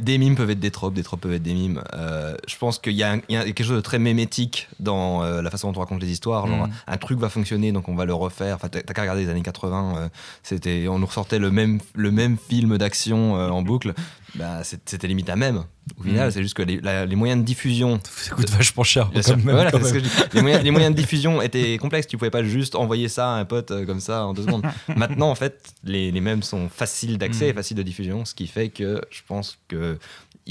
Des 0.00 0.16
mimes 0.16 0.36
peuvent 0.36 0.50
être 0.50 0.60
des 0.60 0.70
tropes, 0.70 0.94
des 0.94 1.02
tropes 1.02 1.20
peuvent 1.22 1.32
être 1.32 1.42
des 1.42 1.54
mimes. 1.54 1.82
Euh, 1.94 2.36
je 2.46 2.56
pense 2.56 2.78
qu'il 2.78 2.92
y, 2.92 3.02
a 3.02 3.14
un- 3.14 3.20
il 3.28 3.34
y 3.34 3.36
a 3.36 3.42
quelque 3.44 3.64
chose 3.64 3.74
de 3.74 3.80
très 3.80 3.98
mémétique 3.98 4.68
dans 4.78 5.24
euh, 5.24 5.42
la 5.42 5.50
façon 5.50 5.72
dont 5.72 5.78
on 5.78 5.80
raconte 5.82 6.00
les 6.00 6.10
histoires. 6.10 6.46
Genre, 6.46 6.68
Mm. 6.68 6.70
un 6.86 6.96
truc 6.98 7.18
va 7.18 7.28
fonctionner, 7.28 7.72
donc 7.72 7.88
on 7.88 7.96
va 7.96 8.04
le 8.04 8.14
refaire. 8.14 8.54
Enfin, 8.54 8.68
t'as 8.68 8.80
t'as 8.82 8.94
qu'à 8.94 9.02
regarder 9.02 9.24
les 9.24 9.28
années 9.30 9.42
80. 9.42 9.94
euh, 9.98 10.08
c'était, 10.44 10.86
on 10.88 11.00
nous 11.00 11.06
ressortait 11.06 11.40
le 11.40 11.50
même, 11.50 11.80
le 11.94 12.12
même 12.12 12.36
film 12.38 12.78
d'action 12.78 13.36
euh, 13.36 13.48
en 13.50 13.62
boucle. 13.68 13.92
Bah, 14.34 14.62
c'était 14.62 15.06
limite 15.08 15.30
à 15.30 15.36
même. 15.36 15.64
Au 15.98 16.02
final, 16.02 16.28
Mm. 16.28 16.30
c'est 16.32 16.42
juste 16.42 16.54
que 16.54 16.62
les, 16.62 16.80
la- 16.80 17.06
les 17.06 17.16
moyens 17.16 17.40
de 17.40 17.46
diffusion 17.46 17.98
Ça 18.04 18.34
coûte 18.34 18.50
vachement 18.50 18.82
cher. 18.82 19.08
Bien 19.08 19.22
quand 19.22 19.28
sûr. 19.28 19.36
même, 19.38 19.54
Voilà, 19.54 19.70
quand 19.70 19.78
c'est 19.82 19.88
ce 19.88 19.94
même. 19.94 20.02
que 20.02 20.08
je 20.08 20.14
dis. 20.14 20.22
les, 20.34 20.42
moyens, 20.42 20.62
les 20.64 20.70
moyens 20.70 20.94
de 20.94 21.00
diffusion 21.00 21.40
étaient 21.40 21.78
complexes. 21.78 22.06
Tu 22.06 22.18
pouvais 22.18 22.30
pas 22.30 22.44
juste 22.44 22.74
envoyer 22.74 23.08
ça 23.08 23.30
à 23.34 23.38
un 23.38 23.44
pote 23.46 23.70
euh, 23.70 23.86
comme 23.86 24.00
ça 24.00 24.26
en 24.26 24.34
deux 24.34 24.42
secondes. 24.42 24.64
Maintenant, 24.96 25.30
en 25.30 25.34
fait, 25.34 25.72
les, 25.84 26.10
les 26.12 26.20
mêmes 26.20 26.42
sont 26.42 26.68
faciles 26.68 27.16
d'accès 27.16 27.48
et 27.48 27.52
faciles 27.54 27.76
de 27.76 27.82
diffusion, 27.82 28.24
ce 28.26 28.34
qui 28.34 28.46
fait 28.46 28.68
que 28.68 29.00
je 29.10 29.20
pense 29.26 29.58
que 29.68 29.98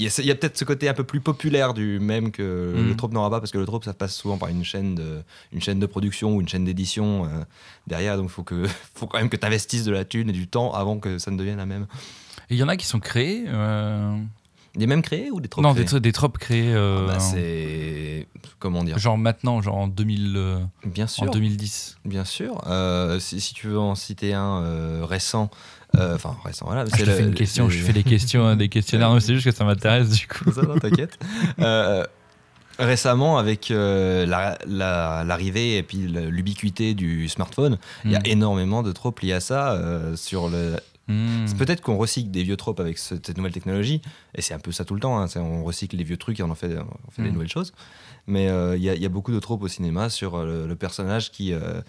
il 0.00 0.04
y 0.04 0.30
a, 0.30 0.34
peut-être 0.36 0.56
ce 0.56 0.64
côté 0.64 0.88
un 0.88 0.94
peu 0.94 1.02
plus 1.02 1.20
populaire 1.20 1.74
du 1.74 1.98
même 1.98 2.30
que 2.30 2.74
Mm. 2.76 2.88
le 2.88 2.96
trope 2.96 3.12
n'aura 3.12 3.30
pas 3.30 3.40
parce 3.40 3.50
que 3.50 3.58
le 3.58 3.66
trope 3.66 3.84
ça 3.84 3.94
passe 3.94 4.14
souvent 4.14 4.38
par 4.38 4.48
une 4.48 4.64
chaîne 4.64 4.94
de, 4.94 5.22
une 5.52 5.60
chaîne 5.60 5.80
de 5.80 5.86
production 5.86 6.34
ou 6.36 6.40
une 6.40 6.48
chaîne 6.48 6.64
d'édition 6.64 7.24
euh, 7.24 7.28
derrière. 7.88 8.16
Donc, 8.16 8.26
il 8.26 8.32
faut 8.32 8.44
que, 8.44 8.64
faut 8.94 9.06
quand 9.06 9.18
même 9.18 9.28
que 9.28 9.36
tu 9.36 9.44
investisses 9.46 9.84
de 9.84 9.90
la 9.92 10.04
thune 10.04 10.30
et 10.30 10.32
du 10.32 10.46
temps 10.48 10.72
avant 10.72 10.98
que 10.98 11.18
ça 11.18 11.30
ne 11.32 11.36
devienne 11.36 11.56
la 11.58 11.66
même. 11.66 11.86
Et 12.50 12.54
Il 12.54 12.58
y 12.58 12.62
en 12.62 12.68
a 12.68 12.76
qui 12.76 12.86
sont 12.86 13.00
créés. 13.00 13.44
euh, 13.48 14.16
Des 14.76 14.86
mêmes 14.86 15.02
créés 15.02 15.30
ou 15.30 15.40
des 15.40 15.48
tropes 15.48 15.64
non, 15.64 15.74
des, 15.74 15.84
créés 15.84 16.00
des 16.00 16.12
tropes 16.12 16.38
créés. 16.38 16.72
euh, 16.74 17.06
Ah 17.08 17.12
bah, 17.14 17.18
C'est 17.20 18.26
comment 18.58 18.82
dire 18.84 18.98
genre 18.98 19.16
maintenant, 19.18 19.60
genre 19.62 19.76
en, 19.76 19.88
2000, 19.88 20.34
euh, 20.36 20.58
Bien 20.84 21.06
sûr. 21.06 21.24
en 21.24 21.30
2010. 21.30 21.98
Bien 22.04 22.24
sûr. 22.24 22.60
Euh, 22.66 23.18
si, 23.20 23.40
si 23.40 23.54
tu 23.54 23.68
veux 23.68 23.78
en 23.78 23.94
citer 23.94 24.34
un 24.34 25.04
récent, 25.06 25.50
euh, 25.96 26.14
enfin 26.16 26.36
récent, 26.44 26.66
voilà. 26.66 26.84
Ah, 26.90 26.96
je 26.98 27.04
le- 27.04 27.12
fais 27.12 27.22
une 27.22 27.34
question, 27.34 27.64
le- 27.64 27.70
je 27.70 27.82
fais 27.82 27.92
des 27.92 28.02
questions, 28.02 28.46
hein, 28.46 28.56
des 28.56 28.68
questionnaires. 28.68 29.14
C'est 29.20 29.34
juste 29.34 29.44
que 29.46 29.52
ça 29.54 29.64
m'intéresse 29.64 30.10
du 30.10 30.26
coup. 30.26 30.50
Ça, 30.52 30.62
non, 30.62 30.78
t'inquiète. 30.78 31.18
Euh, 31.60 32.04
récemment, 32.78 33.38
avec 33.38 33.70
euh, 33.70 34.26
la- 34.26 34.58
la- 34.66 35.24
l'arrivée 35.24 35.76
et 35.78 35.82
puis 35.82 35.98
l'ubiquité 35.98 36.94
du 36.94 37.28
smartphone, 37.28 37.78
il 38.04 38.12
y 38.12 38.16
a 38.16 38.20
Mm. 38.20 38.26
énormément 38.26 38.82
de 38.82 38.92
tropes 38.92 39.20
liés 39.20 39.32
à 39.34 39.40
ça. 39.40 39.80
sur 40.16 40.48
le... 40.48 40.76
Mm. 41.08 41.46
C'est 41.46 41.56
Peut-être 41.56 41.80
qu'on 41.80 41.96
recycle 41.96 42.30
des 42.30 42.42
vieux 42.42 42.56
tropes 42.56 42.80
avec 42.80 42.98
ce- 42.98 43.14
cette 43.16 43.36
nouvelle 43.36 43.52
technologie, 43.52 44.00
et 44.34 44.42
c'est 44.42 44.54
un 44.54 44.58
peu 44.58 44.72
ça 44.72 44.84
tout 44.84 44.94
le 44.94 45.00
temps. 45.00 45.18
hein, 45.20 45.26
on 45.36 45.64
recycle 45.64 45.96
les 45.96 46.04
vieux 46.04 46.16
trucs 46.18 46.38
et 46.38 46.42
on 46.42 46.50
en 46.50 46.54
fait, 46.54 46.76
on 46.78 47.10
fait 47.10 47.22
des 47.22 47.30
Mm. 47.30 47.32
nouvelles 47.32 47.48
choses. 47.50 47.72
Mais 48.26 48.48
euh, 48.48 48.76
il 48.76 48.82
y, 48.82 48.90
a- 48.90 48.94
y 48.94 49.08
beaucoup 49.08 49.32
de 49.32 49.40
tropes 49.40 49.62
au 49.62 49.68
cinéma 49.68 50.10
sur 50.10 50.34
euh, 50.36 50.44
le, 50.62 50.66
le 50.66 50.76
personnage 50.76 51.30
qui. 51.32 51.52
euh, 51.52 51.80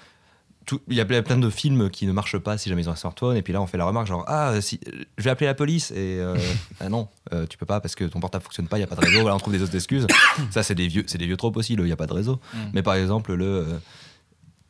Il 0.88 0.94
y 0.96 1.02
a 1.02 1.06
plein 1.06 1.38
de 1.38 1.50
films 1.50 1.90
qui 1.90 2.06
ne 2.06 2.12
marchent 2.12 2.38
pas 2.38 2.58
si 2.60 2.70
jamais 2.70 2.84
ils 2.84 2.90
ont 2.90 2.92
un 2.92 2.96
smartphone, 2.96 3.36
et 3.36 3.42
puis 3.42 3.52
là 3.54 3.60
on 3.62 3.66
fait 3.66 3.78
la 3.80 3.86
remarque 3.86 4.06
genre 4.08 4.24
Ah, 4.28 4.54
si, 4.62 4.80
je 5.18 5.24
vais 5.24 5.32
appeler 5.32 5.48
la 5.48 5.56
police, 5.56 5.90
et 5.92 6.20
euh, 6.20 6.38
ah 6.80 6.90
non, 6.90 7.08
euh, 7.34 7.48
tu 7.48 7.58
peux 7.58 7.66
pas 7.66 7.82
parce 7.82 7.96
que 7.96 8.04
ton 8.06 8.20
portable 8.20 8.44
fonctionne 8.44 8.68
pas, 8.68 8.78
il 8.78 8.82
n'y 8.82 8.84
a 8.84 8.88
pas 8.88 8.96
de 8.96 9.02
réseau, 9.02 9.22
voilà, 9.22 9.36
on 9.36 9.40
trouve 9.40 9.54
des 9.54 9.64
autres 9.64 9.74
excuses. 9.76 10.06
ça, 10.52 10.62
c'est 10.62 10.76
des 10.76 10.88
vieux, 10.88 11.04
c'est 11.08 11.18
des 11.18 11.26
vieux 11.26 11.38
tropes 11.38 11.58
aussi, 11.58 11.74
il 11.74 11.84
n'y 11.84 11.92
a 11.92 11.96
pas 11.98 12.06
de 12.08 12.14
réseau. 12.14 12.40
Mm. 12.54 12.58
Mais 12.74 12.84
par 12.84 12.94
exemple, 12.94 13.34
le. 13.34 13.66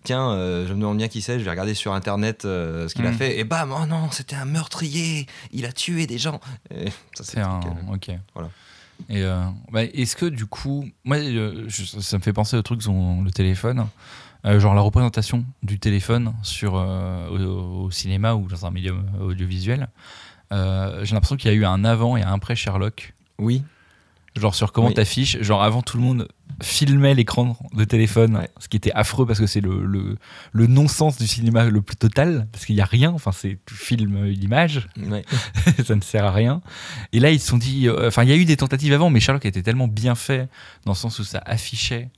Tiens, 0.04 0.32
euh, 0.32 0.66
je 0.68 0.74
me 0.74 0.80
demande 0.80 0.98
bien 0.98 1.08
qui 1.10 1.22
c'est, 1.22 1.40
je 1.40 1.44
vais 1.44 1.50
regarder 1.52 1.74
sur 1.74 1.94
internet 1.94 2.46
euh, 2.46 2.88
ce 2.88 2.96
qu'il 2.96 3.06
a 3.06 3.12
Mm. 3.12 3.16
fait, 3.16 3.38
et 3.40 3.44
bam, 3.44 3.74
oh 3.78 3.86
non, 3.86 4.10
c'était 4.12 4.36
un 4.38 4.46
meurtrier, 4.46 5.28
il 5.52 5.66
a 5.66 5.72
tué 5.74 6.08
des 6.08 6.18
gens. 6.18 6.40
C'est 7.20 7.40
un. 7.42 7.60
truc, 7.60 7.74
Ok. 7.92 8.12
Voilà. 8.34 8.50
Et 9.10 9.24
euh, 9.24 9.44
bah, 9.72 9.84
est-ce 9.84 10.16
que 10.16 10.26
du 10.26 10.46
coup, 10.46 10.86
moi, 11.06 11.18
je- 11.22 11.68
ça 12.00 12.18
me 12.18 12.24
fait 12.24 12.34
penser 12.34 12.56
au 12.58 12.62
truc 12.62 12.82
sur 12.82 12.92
le 12.94 13.30
téléphone, 13.32 13.88
genre 14.46 14.74
la 14.74 14.82
représentation 14.82 15.44
du 15.64 15.80
téléphone 15.80 16.34
sur 16.44 16.74
au, 16.74 17.84
au 17.86 17.92
cinéma 17.92 18.36
ou 18.36 18.48
dans 18.48 18.66
un 18.66 18.72
médium 18.72 19.06
audiovisuel. 19.22 19.90
J'ai 20.52 21.14
l'impression 21.14 21.36
qu'il 21.38 21.52
y 21.52 21.54
a 21.54 21.58
eu 21.58 21.66
un 21.66 21.84
avant 21.86 22.18
et 22.18 22.24
un 22.24 22.34
après 22.34 22.56
Sherlock. 22.56 23.14
Oui, 23.38 23.64
Genre 24.36 24.54
sur 24.56 24.72
comment 24.72 24.88
Oui. 24.90 24.94
t'affiches. 24.94 25.42
Genre 25.42 25.62
avant 25.64 25.82
tout 25.82 25.98
le 25.98 26.04
monde 26.04 26.28
filmait 26.62 27.14
l'écran 27.16 27.58
de 27.74 27.84
téléphone, 27.84 28.36
Ouais. 28.38 28.50
ce 28.60 28.68
qui 28.68 28.78
était 28.78 28.92
affreux 28.94 29.26
parce 29.26 29.40
que 29.40 29.48
c'est 29.48 29.62
le, 29.62 29.86
le, 29.86 30.18
le 30.52 30.68
non-sens 30.68 31.18
du 31.18 31.28
cinéma 31.28 31.66
le 31.66 31.82
plus 31.82 31.96
total, 31.96 32.48
parce 32.52 32.66
qu'il 32.66 32.76
n'y 32.76 32.82
a 32.82 32.86
rien, 32.86 33.12
enfin 33.12 33.32
c'est 33.32 33.58
tu 33.66 33.76
filmes 33.76 34.26
une 34.26 34.44
image, 34.44 34.88
ouais. 34.98 35.24
ça 35.86 35.96
ne 35.96 36.02
sert 36.02 36.26
à 36.26 36.32
rien. 36.32 36.62
Et 37.14 37.20
là 37.20 37.32
ils 37.32 37.40
se 37.40 37.48
sont 37.48 37.58
dit, 37.58 37.88
euh, 37.88 38.08
enfin 38.08 38.24
il 38.24 38.30
y 38.30 38.34
a 38.34 38.36
eu 38.36 38.46
des 38.46 38.58
tentatives 38.58 38.94
avant, 38.94 39.10
mais 39.10 39.20
Sherlock 39.20 39.46
était 39.46 39.64
tellement 39.64 39.88
bien 39.88 40.16
fait 40.16 40.50
dans 40.86 40.92
le 40.94 40.98
sens 40.98 41.20
où 41.20 41.24
ça 41.24 41.42
affichait 41.46 42.10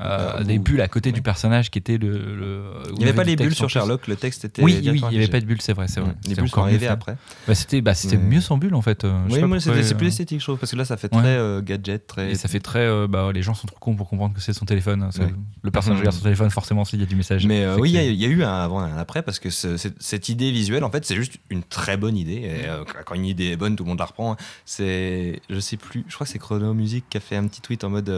euh, 0.00 0.40
Euh, 0.40 0.44
des 0.44 0.58
bulles 0.58 0.80
à 0.82 0.88
côté 0.88 1.10
du 1.10 1.22
personnage 1.22 1.70
qui 1.70 1.78
était 1.78 1.96
le... 1.96 2.10
le- 2.10 2.62
Il 2.92 2.98
n'y 2.98 3.04
avait 3.04 3.14
pas 3.14 3.24
les 3.24 3.34
bulles 3.36 3.54
sur 3.54 3.66
plus. 3.66 3.72
Sherlock, 3.72 4.06
le 4.08 4.16
texte 4.16 4.44
était. 4.44 4.62
Oui, 4.62 4.74
oui, 4.86 5.00
il 5.04 5.08
n'y 5.10 5.16
avait 5.16 5.28
pas 5.28 5.40
de 5.40 5.46
bulles, 5.46 5.62
c'est 5.62 5.72
vrai, 5.72 5.88
c'est 5.88 6.00
vrai. 6.00 6.10
Mm. 6.10 6.28
Les 6.28 6.34
bulles 6.34 6.48
sont 6.50 6.62
arrivées 6.62 6.86
après. 6.88 7.16
Bah, 7.48 7.54
c'était 7.54 7.80
bah, 7.80 7.92
Mais- 8.10 8.16
mieux 8.18 8.40
sans 8.40 8.58
bulles 8.58 8.74
en 8.74 8.82
fait. 8.82 9.04
euh, 9.04 9.18
Oui, 9.30 9.42
moi, 9.42 9.58
c'est 9.60 9.82
c'est 9.82 9.94
euh, 9.94 9.96
plus 9.96 10.08
esthétique, 10.08 10.40
je 10.40 10.44
trouve, 10.44 10.58
parce 10.58 10.72
que 10.72 10.76
là, 10.76 10.84
ça 10.84 10.96
fait 10.96 11.14
Ouais. 11.14 11.22
très 11.22 11.62
gadget, 11.62 12.06
très. 12.06 12.30
Et 12.32 12.34
ça 12.34 12.48
fait 12.48 12.60
très. 12.60 13.06
bah, 13.08 13.30
les 13.32 13.42
gens 13.42 13.54
sont 13.54 13.66
trop 13.66 13.78
cons 13.78 13.94
pour 13.96 14.08
comprendre 14.08 14.34
que 14.34 14.40
c'est 14.40 14.52
son 14.52 14.64
téléphone. 14.66 15.08
C'est- 15.12 15.22
Ouais. 15.22 15.34
Le 15.62 15.70
personnage 15.70 15.98
regarde 16.00 16.16
son 16.16 16.22
téléphone, 16.24 16.50
forcément, 16.50 16.84
s'il 16.84 17.00
y 17.00 17.02
a 17.02 17.06
du 17.06 17.16
message. 17.16 17.46
Mais 17.46 17.66
oui, 17.78 17.90
il 17.90 17.94
y, 17.94 17.98
a- 17.98 18.02
y 18.04 18.24
eu 18.26 18.42
un 18.44 18.52
avant 18.64 18.86
et 18.86 18.90
un 18.90 18.98
après 18.98 19.22
parce 19.22 19.38
que 19.38 19.48
ce- 19.50 19.76
cette, 19.76 20.28
idée 20.28 20.50
visuelle, 20.50 20.84
en 20.84 20.90
fait, 20.90 21.04
c'est 21.04 21.16
juste 21.16 21.36
une 21.50 21.62
très 21.62 21.96
bonne 21.96 22.16
idée. 22.16 22.34
Et 22.34 22.66
quand 23.06 23.14
une 23.14 23.24
idée 23.24 23.46
est 23.52 23.56
bonne, 23.56 23.76
tout 23.76 23.84
le 23.84 23.88
monde 23.88 23.98
la 23.98 24.04
reprend. 24.04 24.36
C'est, 24.64 25.40
je 25.48 25.58
sais 25.58 25.76
plus, 25.76 26.04
je 26.08 26.14
crois 26.14 26.26
que 26.26 26.32
c'est 26.32 26.38
Chrono 26.38 26.74
Music 26.74 27.04
qui 27.08 27.16
a 27.16 27.20
fait 27.20 27.36
un 27.36 27.46
petit 27.46 27.60
tweet 27.60 27.82
en 27.84 27.90
mode 27.90 28.10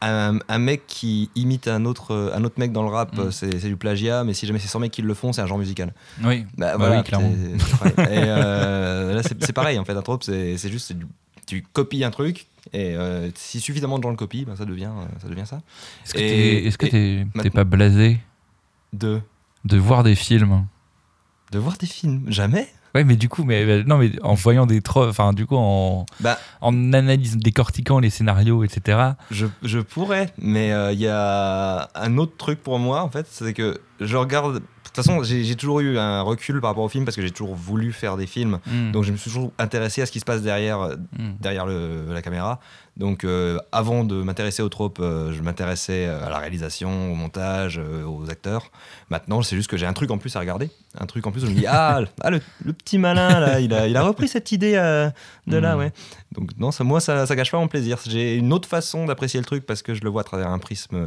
un, 0.00 0.38
un 0.48 0.58
mec 0.58 0.86
qui 0.86 1.30
imite 1.34 1.68
un 1.68 1.84
autre, 1.84 2.32
un 2.34 2.42
autre 2.44 2.58
mec 2.58 2.72
dans 2.72 2.82
le 2.82 2.88
rap, 2.88 3.16
Mm. 3.16 3.20
euh, 3.20 3.30
c'est 3.30 3.68
du 3.68 3.76
plagiat, 3.76 4.24
mais 4.24 4.34
si 4.34 4.46
jamais 4.46 4.58
c'est 4.58 4.68
100 4.68 4.80
mecs 4.80 4.92
qui 4.92 5.02
le 5.02 5.14
font, 5.14 5.32
c'est 5.32 5.40
un 5.40 5.46
genre 5.46 5.58
musical. 5.58 5.92
Oui, 6.24 6.44
Bah, 6.56 6.72
Bah 6.72 6.76
voilà, 6.78 6.98
oui, 6.98 7.04
clairement. 7.04 7.32
c'est- 7.58 7.64
c'est 7.64 7.76
pareil. 7.94 8.18
Et 8.18 8.22
euh, 8.26 9.14
là, 9.14 9.22
c'est 9.22 9.52
pareil 9.52 9.78
en 9.78 9.84
fait. 9.84 9.92
Un 9.96 10.02
trope, 10.02 10.22
c'est 10.24 10.56
c'est 10.58 10.70
juste, 10.70 10.92
du- 10.92 11.06
tu 11.46 11.62
copies 11.72 12.04
un 12.04 12.10
truc. 12.10 12.46
Et 12.74 12.94
euh, 12.96 13.30
si 13.34 13.60
suffisamment 13.60 13.98
de 13.98 14.02
gens 14.02 14.10
le 14.10 14.16
copient, 14.16 14.44
ben, 14.46 14.54
ça, 14.56 14.64
devient, 14.66 14.90
ça 15.22 15.28
devient 15.28 15.46
ça. 15.46 15.62
Est-ce 16.04 16.12
que 16.12 16.18
t'es 16.18 16.64
est-ce 16.66 16.76
que 17.42 17.48
pas 17.48 17.64
blasé 17.64 18.18
De, 18.92 19.20
de 19.64 19.76
voir 19.78 20.02
des 20.02 20.14
films 20.14 20.66
de 21.50 21.58
voir 21.58 21.78
des 21.78 21.86
films. 21.86 22.24
Jamais 22.28 22.68
Ouais, 22.98 23.04
mais 23.04 23.14
du 23.14 23.28
coup, 23.28 23.44
mais, 23.44 23.64
mais- 23.64 23.84
non, 23.84 23.96
mais 23.96 24.10
en 24.24 24.34
voyant 24.34 24.66
des 24.66 24.80
tropes, 24.82 25.08
enfin, 25.08 25.32
du 25.32 25.46
coup, 25.46 25.54
en, 25.56 26.04
Bah, 26.18 26.36
en 26.60 26.92
analysant, 26.92 27.36
décortiquant 27.38 28.00
les 28.00 28.10
scénarios, 28.10 28.64
etc. 28.64 28.98
je, 29.30 29.46
je 29.62 29.78
pourrais, 29.78 30.32
mais 30.36 30.72
euh, 30.72 30.90
il 30.90 30.98
y 30.98 31.06
a 31.06 31.88
un 31.94 32.18
autre 32.18 32.36
truc 32.36 32.60
pour 32.60 32.80
moi, 32.80 33.02
en 33.04 33.08
fait, 33.08 33.26
c'est 33.30 33.54
que 33.54 33.80
je 34.00 34.16
regarde. 34.16 34.62
De 34.98 35.02
toute 35.04 35.12
façon, 35.12 35.22
j'ai 35.22 35.54
toujours 35.54 35.78
eu 35.78 35.96
un 35.96 36.22
recul 36.22 36.60
par 36.60 36.70
rapport 36.70 36.82
au 36.82 36.88
film 36.88 37.04
parce 37.04 37.16
que 37.16 37.22
j'ai 37.22 37.30
toujours 37.30 37.54
voulu 37.54 37.92
faire 37.92 38.16
des 38.16 38.26
films. 38.26 38.58
Mm. 38.66 38.90
Donc, 38.90 39.04
je 39.04 39.12
me 39.12 39.16
suis 39.16 39.30
toujours 39.30 39.52
intéressé 39.58 40.02
à 40.02 40.06
ce 40.06 40.10
qui 40.10 40.18
se 40.18 40.24
passe 40.24 40.42
derrière, 40.42 40.80
euh, 40.80 40.96
Mm. 41.16 41.34
derrière 41.40 41.66
le- 41.66 42.12
la 42.12 42.20
caméra. 42.20 42.58
Donc, 42.96 43.22
euh, 43.22 43.58
avant 43.70 44.02
de 44.02 44.20
m'intéresser 44.24 44.60
aux 44.60 44.68
tropes, 44.68 44.98
euh, 45.00 45.32
je 45.32 45.40
m'intéressais 45.40 46.06
à 46.06 46.28
la 46.30 46.38
réalisation, 46.38 47.12
au 47.12 47.14
montage, 47.14 47.78
euh, 47.78 48.02
aux 48.04 48.28
acteurs. 48.28 48.72
Maintenant, 49.08 49.40
c'est 49.42 49.54
juste 49.54 49.70
que 49.70 49.76
j'ai 49.76 49.86
un 49.86 49.92
truc 49.92 50.10
en 50.10 50.18
plus 50.18 50.34
à 50.34 50.40
regarder. 50.40 50.68
Un 50.98 51.06
truc 51.06 51.24
en 51.28 51.30
plus 51.30 51.44
où 51.44 51.46
je 51.46 51.52
me 51.52 51.56
dis 51.58 51.66
Ah, 51.68 52.00
le- 52.00 52.08
ah, 52.20 52.30
le, 52.30 52.40
le 52.64 52.72
petit 52.72 52.98
malin, 52.98 53.38
là, 53.38 53.60
il 53.60 53.72
a, 53.72 53.86
il 53.86 53.96
a 53.96 54.02
repris 54.02 54.26
cette 54.26 54.50
idée 54.50 54.72
de 55.46 55.56
là, 55.58 55.74
Mhm. 55.74 55.78
ouais. 55.78 55.92
Donc, 56.32 56.50
non, 56.58 56.72
ça, 56.72 56.82
moi, 56.82 56.98
ça, 56.98 57.24
ça 57.24 57.36
gâche 57.36 57.52
pas 57.52 57.58
mon 57.58 57.68
plaisir. 57.68 57.98
J'ai 58.04 58.34
une 58.34 58.52
autre 58.52 58.68
façon 58.68 59.06
d'apprécier 59.06 59.38
le 59.38 59.46
truc 59.46 59.64
parce 59.64 59.82
que 59.82 59.94
je 59.94 60.00
le 60.02 60.10
vois 60.10 60.22
à 60.22 60.24
travers 60.24 60.48
un 60.48 60.58
prisme 60.58 61.06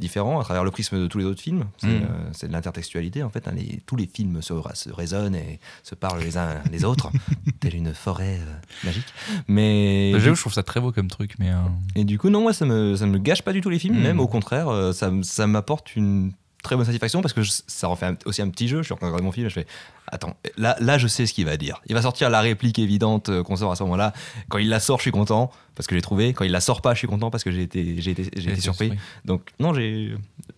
différent, 0.00 0.40
à 0.40 0.44
travers 0.44 0.64
le 0.64 0.70
prisme 0.70 0.98
de 0.98 1.06
tous 1.06 1.18
les 1.18 1.24
autres 1.24 1.40
films. 1.42 1.64
C'est 1.78 1.86
Mhm. 1.86 2.02
euh, 2.42 2.46
de 2.48 2.52
l'intertextualité, 2.52 3.22
en 3.22 3.30
fait. 3.30 3.46
hein. 3.46 3.52
Les- 3.54 3.80
tous 3.86 3.96
les 3.96 4.06
films 4.06 4.42
se, 4.42 4.54
se 4.74 4.90
résonnent 4.90 5.34
et 5.36 5.60
se 5.82 5.94
parlent 5.94 6.20
les 6.20 6.36
uns 6.36 6.56
les 6.72 6.84
autres, 6.84 7.10
telle 7.60 7.76
une 7.76 7.94
forêt 7.94 8.40
euh, 8.40 8.86
magique. 8.86 9.06
Mais. 9.48 10.12
J'avoue, 10.18 10.34
je 10.34 10.40
trouve 10.40 10.52
ça 10.54 10.62
très 10.62 10.80
beau 10.80 10.90
comme 10.92 11.08
truc, 11.08 11.34
mais. 11.38 11.50
euh, 11.50 11.56
Et 11.94 12.04
du 12.04 12.18
coup, 12.18 12.30
non, 12.30 12.40
moi, 12.42 12.52
ça 12.52 12.64
me, 12.66 12.96
ça 12.96 13.06
me 13.06 13.18
gâche 13.18 13.42
pas 13.42 13.52
du 13.52 13.60
tout 13.60 13.70
les 13.70 13.78
films, 13.78 13.98
Mm. 13.98 14.02
même 14.02 14.20
au 14.20 14.28
contraire, 14.28 14.90
ça, 14.94 15.10
ça 15.22 15.46
m'apporte 15.46 15.94
une 15.96 16.32
très 16.62 16.76
bonne 16.76 16.84
satisfaction 16.84 17.22
parce 17.22 17.32
que 17.34 17.42
je- 17.42 17.52
ça 17.66 17.88
en 17.88 17.96
fait 17.96 18.06
un- 18.06 18.16
aussi 18.26 18.42
un 18.42 18.48
petit 18.48 18.68
jeu. 18.68 18.78
Je 18.78 18.84
suis 18.84 18.92
en 18.92 18.96
train 18.96 19.06
de 19.06 19.12
regarder 19.12 19.24
mon 19.24 19.32
film 19.32 19.46
et 19.46 19.50
je 19.50 19.54
fais 19.54 19.66
Attends, 20.12 20.34
là, 20.56 20.76
là, 20.80 20.98
je 20.98 21.06
sais 21.06 21.24
ce 21.24 21.32
qu'il 21.32 21.44
va 21.44 21.56
dire. 21.56 21.80
Il 21.86 21.94
va 21.94 22.02
sortir 22.02 22.30
la 22.30 22.40
réplique 22.40 22.80
évidente 22.80 23.28
euh, 23.28 23.44
qu'on 23.44 23.54
sort 23.54 23.70
à 23.70 23.76
ce 23.76 23.84
moment-là. 23.84 24.12
Quand 24.48 24.58
il 24.58 24.68
la 24.68 24.80
sort, 24.80 24.98
je 24.98 25.02
suis 25.02 25.12
content 25.12 25.52
parce 25.76 25.86
que 25.86 25.94
j'ai 25.94 26.02
trouvé. 26.02 26.32
Quand 26.32 26.42
il 26.44 26.50
la 26.50 26.60
sort 26.60 26.82
pas, 26.82 26.94
je 26.94 26.98
suis 26.98 27.06
content 27.06 27.30
parce 27.30 27.44
que 27.44 27.52
j'ai 27.52 27.62
été, 27.62 28.00
j'ai 28.02 28.10
été, 28.10 28.28
j'ai 28.36 28.50
été 28.50 28.60
surpris. 28.60 28.92
Donc, 29.24 29.42
non, 29.60 29.72
j'ai, 29.72 30.12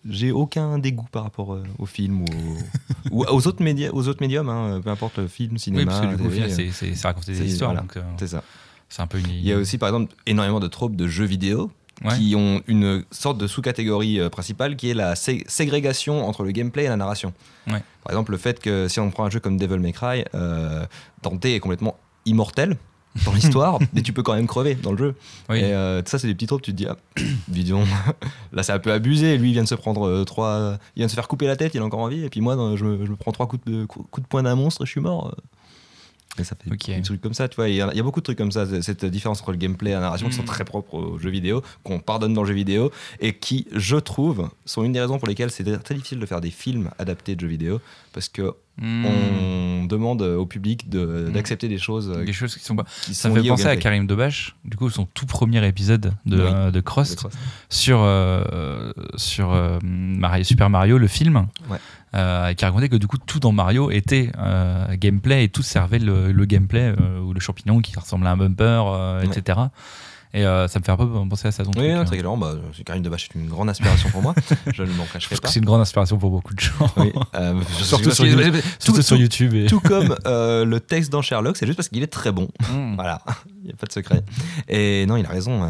j'ai 0.09 0.31
aucun 0.31 0.79
dégoût 0.79 1.05
par 1.11 1.21
rapport 1.23 1.53
euh, 1.53 1.63
au 1.77 1.85
film 1.85 2.21
ou, 2.23 2.25
au- 2.25 2.57
ou 3.11 3.25
aux, 3.25 3.47
autres 3.47 3.61
médias, 3.61 3.91
aux 3.93 4.07
autres 4.07 4.21
médiums, 4.21 4.49
hein, 4.49 4.81
peu 4.83 4.89
importe 4.89 5.19
le 5.19 5.27
film, 5.27 5.51
Oui, 5.53 5.59
cinéma. 5.59 5.91
parce 6.01 6.17
que 6.17 6.23
euh, 6.23 6.49
c'est- 6.49 6.71
c'est 6.71 6.95
c'est 6.95 7.07
raconter 7.07 7.33
des 7.33 7.45
histoires, 7.45 7.71
voilà. 7.73 7.81
donc 7.81 7.95
euh, 7.97 8.01
c'est 8.17 8.27
ça. 8.27 8.43
c'est 8.89 9.03
un 9.03 9.07
peu 9.07 9.19
une. 9.19 9.29
Il 9.29 9.45
y 9.45 9.53
a 9.53 9.57
aussi, 9.57 9.77
par 9.77 9.89
exemple, 9.89 10.15
énormément 10.25 10.59
de 10.61 10.67
tropes 10.67 10.95
de 10.95 11.07
jeux 11.07 11.25
vidéo 11.25 11.69
Ouais. 12.03 12.17
qui 12.17 12.35
ont 12.35 12.61
une 12.67 13.03
sorte 13.11 13.37
de 13.37 13.47
sous-catégorie 13.47 14.19
euh, 14.19 14.29
principale 14.29 14.75
qui 14.75 14.89
est 14.89 14.93
la 14.95 15.15
sé- 15.15 15.43
ségrégation 15.47 16.27
entre 16.27 16.43
le 16.43 16.51
gameplay 16.51 16.85
et 16.85 16.87
la 16.89 16.97
narration. 16.97 17.33
Ouais. 17.67 17.81
Par 18.03 18.11
exemple, 18.11 18.31
le 18.31 18.37
fait 18.37 18.59
que 18.59 18.87
si 18.87 18.99
on 18.99 19.09
prend 19.11 19.25
un 19.25 19.29
jeu 19.29 19.39
comme 19.39 19.57
Devil 19.57 19.77
May 19.79 19.93
Cry, 19.93 20.25
euh, 20.35 20.85
Dante 21.21 21.45
est 21.45 21.59
complètement 21.59 21.95
immortel. 22.25 22.77
dans 23.25 23.31
l'histoire, 23.35 23.77
mais 23.93 24.01
tu 24.01 24.11
peux 24.11 24.23
quand 24.23 24.33
même 24.33 24.47
crever 24.47 24.73
dans 24.73 24.91
le 24.91 24.97
jeu. 24.97 25.15
Oui. 25.49 25.59
Et 25.59 25.65
euh, 25.65 26.01
ça, 26.05 26.17
c'est 26.17 26.25
des 26.27 26.33
petits 26.33 26.47
tropes, 26.47 26.63
tu 26.63 26.71
te 26.71 26.75
dis, 26.77 26.87
ah, 26.87 26.97
dis 27.47 27.63
donc, 27.63 27.85
là, 28.53 28.63
c'est 28.63 28.71
un 28.73 28.79
peu 28.79 28.91
abusé. 28.91 29.37
Lui, 29.37 29.49
il 29.49 29.53
vient 29.53 29.63
de 29.63 29.67
se 29.67 29.75
prendre 29.75 30.23
trois. 30.23 30.77
Il 30.95 30.99
vient 31.01 31.05
de 31.05 31.11
se 31.11 31.15
faire 31.15 31.27
couper 31.27 31.45
la 31.45 31.55
tête, 31.55 31.73
il 31.75 31.77
est 31.77 31.81
encore 31.83 31.99
en 31.99 32.07
vie. 32.07 32.25
Et 32.25 32.29
puis 32.29 32.41
moi, 32.41 32.55
je 32.75 32.83
me, 32.83 33.05
je 33.05 33.11
me 33.11 33.15
prends 33.15 33.31
trois 33.31 33.47
coups 33.47 33.63
de, 33.65 33.85
coups 33.85 34.07
de 34.23 34.27
poing 34.27 34.41
d'un 34.43 34.55
monstre, 34.55 34.83
je 34.85 34.91
suis 34.91 34.99
mort. 35.01 35.35
Et 36.39 36.43
ça 36.43 36.55
fait 36.55 36.69
des 36.69 37.01
trucs 37.03 37.21
comme 37.21 37.33
ça, 37.35 37.47
tu 37.47 37.55
vois. 37.57 37.69
Il 37.69 37.75
y, 37.75 37.81
a 37.81 38.03
beaucoup 38.03 38.19
de 38.19 38.23
trucs 38.23 38.37
comme 38.39 38.51
ça, 38.51 38.65
cette 38.81 39.05
différence 39.05 39.41
entre 39.41 39.51
le 39.51 39.57
gameplay 39.57 39.91
et 39.91 39.93
la 39.93 39.99
narration 39.99 40.27
qui 40.29 40.35
sont 40.35 40.41
Mm. 40.41 40.45
très 40.45 40.65
propres 40.65 40.95
aux 40.95 41.19
jeux 41.19 41.29
vidéo, 41.29 41.61
qu'on 41.83 41.99
pardonne 41.99 42.33
dans 42.33 42.41
le 42.41 42.47
jeu 42.47 42.55
vidéo, 42.55 42.91
et 43.19 43.33
qui, 43.35 43.67
je 43.71 43.97
trouve, 43.97 44.49
sont 44.65 44.83
une 44.83 44.93
des 44.93 44.99
raisons 45.01 45.19
pour 45.19 45.27
lesquelles 45.27 45.51
c'est 45.51 45.63
très 45.83 45.93
difficile 45.93 46.19
de 46.19 46.25
faire 46.25 46.41
des 46.41 46.49
films 46.49 46.89
adaptés 46.97 47.35
de 47.35 47.41
jeux 47.41 47.47
vidéo, 47.47 47.79
parce 48.13 48.29
que 48.29 48.53
Hmm. 48.81 49.05
on 49.05 49.85
demande 49.85 50.23
au 50.23 50.47
public 50.47 50.89
de- 50.89 51.27
Mm. 51.29 51.33
d'accepter 51.33 51.67
des 51.67 51.77
choses 51.77 52.09
euh, 52.09 52.25
Des 52.25 52.33
choses 52.33 52.55
qui 52.55 52.63
sont 52.65 52.75
pas. 52.75 52.85
qui 53.03 53.13
Ça 53.13 53.29
sont 53.29 53.35
fait 53.35 53.47
penser 53.47 53.67
à. 53.67 53.75
Karim 53.77 54.07
Debache, 54.07 54.55
du 54.65 54.75
coup, 54.77 54.89
son 54.89 55.05
tout 55.05 55.27
premier 55.27 55.63
épisode 55.67 56.13
de, 56.25 56.37
Oui. 56.37 56.41
euh, 56.43 56.65
de 56.67 56.71
De 56.71 56.79
Cross, 56.81 57.13
Cross. 57.13 57.33
sur, 57.69 57.99
euh, 58.01 58.91
sur 59.15 59.53
euh, 59.53 59.77
Mario- 59.83 60.43
Super 60.43 60.71
Mario, 60.71 60.97
le 60.97 61.05
film, 61.07 61.45
Ouais. 61.69 61.77
Euh, 62.15 62.53
qui 62.53 62.63
racontait 62.65 62.89
que 62.89 62.95
du 62.95 63.07
coup 63.07 63.17
tout 63.17 63.39
dans 63.39 63.51
Mario 63.51 63.89
était 63.91 64.31
euh, 64.37 64.85
gameplay 64.95 65.43
et 65.45 65.49
tout 65.49 65.63
servait 65.63 65.99
le, 65.99 66.31
le 66.31 66.45
gameplay 66.45 66.93
euh, 66.99 67.19
ou 67.19 67.33
le 67.33 67.39
champignon 67.39 67.79
qui 67.81 67.97
ressemble 67.97 68.27
à 68.27 68.31
un 68.31 68.37
bumper, 68.37 68.83
Ouais. 69.21 69.25
etc. 69.25 69.59
Et 70.35 70.47
euh, 70.47 70.67
ça 70.67 70.79
me 70.79 70.83
fait 70.83 70.91
un 70.91 70.97
peu 70.97 71.07
penser 71.29 71.47
à 71.47 71.51
ça. 71.51 71.63
Ton 71.63 71.69
Oui, 71.75 71.81
truc, 71.83 71.89
non, 71.91 71.99
hein. 71.99 72.05
très 72.05 72.17
clairement, 72.17 72.37
bah, 72.37 72.55
Debache 72.99 73.29
est 73.29 73.35
une 73.39 73.47
grande 73.47 73.69
inspiration 73.69 74.09
pour 74.09 74.23
moi. 74.23 74.33
Je 74.73 74.81
ne 74.81 74.91
m'en 74.93 75.05
cacherai 75.05 75.35
pas. 75.35 75.41
que 75.47 75.53
c'est 75.53 75.59
une 75.59 75.65
grande 75.65 75.81
inspiration 75.81 76.17
pour 76.17 76.31
beaucoup 76.31 76.55
de 76.55 76.59
gens. 76.59 76.89
Oui, 76.97 77.13
euh, 77.35 77.61
Surtout 77.79 78.09
sur 78.09 78.25
YouTube. 78.25 78.55
tout, 78.55 78.67
Surtout 78.79 79.01
sur 79.03 79.15
tout- 79.15 79.21
YouTube. 79.21 79.53
Et... 79.53 79.65
tout 79.67 79.79
comme 79.83 80.15
euh, 80.25 80.65
le 80.65 80.79
texte 80.79 81.11
dans 81.11 81.21
Sherlock, 81.21 81.55
c'est 81.55 81.67
juste 81.67 81.77
parce 81.77 81.87
qu'il 81.89 82.01
est 82.01 82.07
très 82.07 82.31
bon. 82.31 82.47
Mm. 82.73 82.95
Voilà, 82.95 83.21
il 83.61 83.65
n'y 83.67 83.73
a 83.73 83.75
pas 83.75 83.85
de 83.85 83.91
secret. 83.91 84.23
Et 84.67 85.05
non, 85.05 85.17
il 85.17 85.25
a 85.27 85.29
raison. 85.29 85.69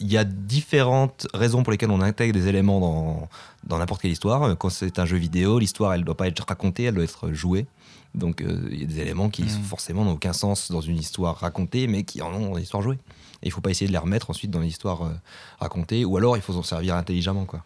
Euh, 0.00 0.04
Il 0.04 0.12
y 0.12 0.16
a 0.16 0.24
différentes 0.24 1.26
raisons 1.34 1.62
pour 1.62 1.70
lesquelles 1.72 1.90
on 1.90 2.00
intègre 2.00 2.32
des 2.32 2.48
éléments 2.48 2.80
dans 2.80 3.28
dans 3.64 3.78
n'importe 3.78 4.00
quelle 4.00 4.12
histoire. 4.12 4.56
Quand 4.56 4.70
c'est 4.70 4.98
un 4.98 5.04
jeu 5.04 5.18
vidéo, 5.18 5.58
l'histoire, 5.58 5.92
elle 5.92 6.00
ne 6.00 6.06
doit 6.06 6.16
pas 6.16 6.28
être 6.28 6.44
racontée, 6.48 6.84
elle 6.84 6.94
doit 6.94 7.04
être 7.04 7.32
jouée. 7.32 7.66
Donc 8.14 8.40
euh, 8.40 8.68
il 8.72 8.80
y 8.80 8.82
a 8.82 8.86
des 8.86 9.00
éléments 9.00 9.28
qui 9.28 9.42
Mm. 9.42 9.62
forcément 9.62 10.04
n'ont 10.04 10.12
aucun 10.12 10.32
sens 10.32 10.70
dans 10.70 10.80
une 10.80 10.96
histoire 10.96 11.36
racontée, 11.36 11.86
mais 11.86 12.02
qui 12.04 12.22
en 12.22 12.32
ont 12.32 12.50
dans 12.50 12.56
l'histoire 12.56 12.82
jouée. 12.82 12.98
Et 13.42 13.46
il 13.46 13.48
ne 13.48 13.52
faut 13.52 13.60
pas 13.60 13.70
essayer 13.70 13.86
de 13.86 13.92
les 13.92 13.98
remettre 13.98 14.30
ensuite 14.30 14.50
dans 14.50 14.60
l'histoire 14.60 15.02
euh, 15.02 15.12
racontée, 15.60 16.04
ou 16.04 16.16
alors 16.16 16.36
il 16.36 16.42
faut 16.42 16.52
s'en 16.52 16.62
servir 16.62 16.96
intelligemment. 16.96 17.44
Quoi. 17.44 17.62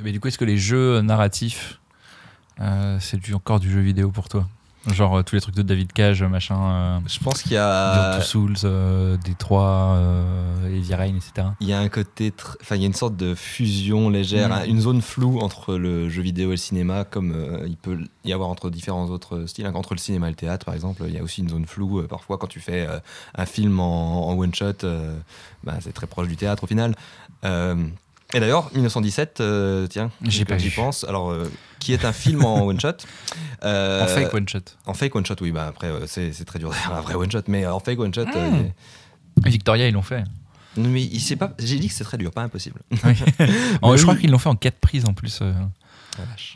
Mais 0.00 0.12
du 0.12 0.20
coup, 0.20 0.28
est-ce 0.28 0.38
que 0.38 0.44
les 0.44 0.58
jeux 0.58 1.00
narratifs, 1.00 1.80
euh, 2.60 2.98
c'est 3.00 3.18
du, 3.18 3.34
encore 3.34 3.60
du 3.60 3.70
jeu 3.70 3.80
vidéo 3.80 4.10
pour 4.10 4.28
toi? 4.28 4.48
Genre 4.86 5.18
euh, 5.18 5.22
tous 5.22 5.34
les 5.34 5.42
trucs 5.42 5.54
de 5.54 5.60
David 5.62 5.92
Cage, 5.92 6.22
machin, 6.22 6.58
euh, 6.58 6.98
Je 7.06 7.18
pense 7.20 7.42
qu'il 7.42 7.52
y 7.52 7.56
a... 7.58 8.16
Two 8.16 8.22
Souls, 8.24 8.54
euh, 8.64 9.18
Détroit, 9.18 9.94
euh, 9.96 10.68
Heavy 10.74 10.94
Rain, 10.94 11.14
etc. 11.16 11.48
Il 11.60 11.68
y 11.68 11.74
a 11.74 11.78
un 11.80 11.88
côté, 11.90 12.30
tr- 12.30 12.56
enfin 12.62 12.76
il 12.76 12.80
y 12.80 12.84
a 12.84 12.86
une 12.86 12.94
sorte 12.94 13.14
de 13.14 13.34
fusion 13.34 14.08
légère, 14.08 14.48
Mm. 14.48 14.52
hein, 14.52 14.62
une 14.66 14.80
zone 14.80 15.02
floue 15.02 15.38
entre 15.40 15.74
le 15.74 16.08
jeu 16.08 16.22
vidéo 16.22 16.48
et 16.48 16.52
le 16.52 16.56
cinéma, 16.56 17.04
comme 17.04 17.32
euh, 17.32 17.66
il 17.66 17.76
peut 17.76 17.98
y 18.24 18.32
avoir 18.32 18.48
entre 18.48 18.70
différents 18.70 19.04
autres 19.10 19.44
styles. 19.46 19.66
hein. 19.66 19.72
Entre 19.74 19.92
le 19.92 19.98
cinéma 20.00 20.28
et 20.28 20.30
le 20.30 20.36
théâtre, 20.36 20.64
par 20.64 20.74
exemple, 20.74 21.02
il 21.06 21.12
y 21.14 21.18
a 21.18 21.22
aussi 21.22 21.42
une 21.42 21.50
zone 21.50 21.66
floue. 21.66 22.00
euh, 22.00 22.06
parfois, 22.08 22.38
quand 22.38 22.46
tu 22.48 22.60
fais 22.60 22.86
euh, 22.88 23.00
un 23.34 23.44
film 23.46 23.80
en, 23.80 24.30
en 24.30 24.38
one 24.38 24.54
shot, 24.54 24.84
euh, 24.84 25.14
bah, 25.62 25.74
c'est 25.80 25.92
très 25.92 26.06
proche 26.06 26.28
du 26.28 26.36
théâtre 26.36 26.64
au 26.64 26.66
final. 26.66 26.94
Et 28.34 28.40
d'ailleurs, 28.40 28.70
1917, 28.74 29.40
euh, 29.40 29.86
tiens, 29.88 30.10
J'ai 30.22 30.44
pas 30.44 30.56
j'y 30.58 30.70
pense. 30.70 31.04
Alors, 31.04 31.30
euh, 31.30 31.50
qui 31.80 31.92
est 31.92 32.04
un 32.04 32.12
film 32.12 32.44
en 32.44 32.62
one 32.66 32.78
shot 32.80 32.92
Euh, 33.64 34.02
En 34.04 34.06
fake 34.06 34.32
one 34.34 34.48
shot. 34.48 34.58
En 34.86 34.94
fake 34.94 35.14
one 35.16 35.26
shot, 35.26 35.34
oui. 35.40 35.50
Bah 35.50 35.66
après, 35.68 35.90
c'est 36.06 36.32
très 36.44 36.58
dur 36.58 36.70
de 36.70 36.74
faire 36.74 36.94
un 36.94 37.00
vrai 37.00 37.14
one 37.14 37.30
shot, 37.30 37.42
mais 37.48 37.66
en 37.66 37.80
fake 37.80 37.98
one 37.98 38.14
shot. 38.14 38.22
euh, 38.34 38.50
Mm. 38.50 38.64
est- 39.46 39.48
Victoria, 39.48 39.88
ils 39.88 39.94
l'ont 39.94 40.02
fait. 40.02 40.22
Non, 40.76 40.88
mais 40.88 41.02
il 41.02 41.20
sait 41.20 41.36
pas. 41.36 41.52
J'ai 41.58 41.78
dit 41.78 41.88
que 41.88 41.94
c'est 41.94 42.04
très 42.04 42.18
dur, 42.18 42.30
pas 42.30 42.42
impossible. 42.42 42.80
Oui. 42.92 42.98
En- 43.82 43.90
Mais 43.92 43.96
je 43.98 44.02
crois 44.02 44.16
qu'ils 44.16 44.30
l'ont 44.30 44.38
fait 44.38 44.48
en 44.48 44.54
4 44.56 44.78
prises 44.78 45.04
en 45.06 45.14
plus. 45.14 45.40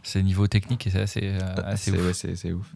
C'est 0.02 0.22
niveau 0.22 0.46
technique 0.46 0.86
et 0.86 0.90
c'est 0.90 1.00
assez, 1.00 1.20
euh, 1.24 1.38
assez 1.64 1.90
C'est 1.90 1.96
ouf. 1.98 2.06
ouais, 2.06 2.36
c'est- 2.36 2.52
ouf. 2.52 2.66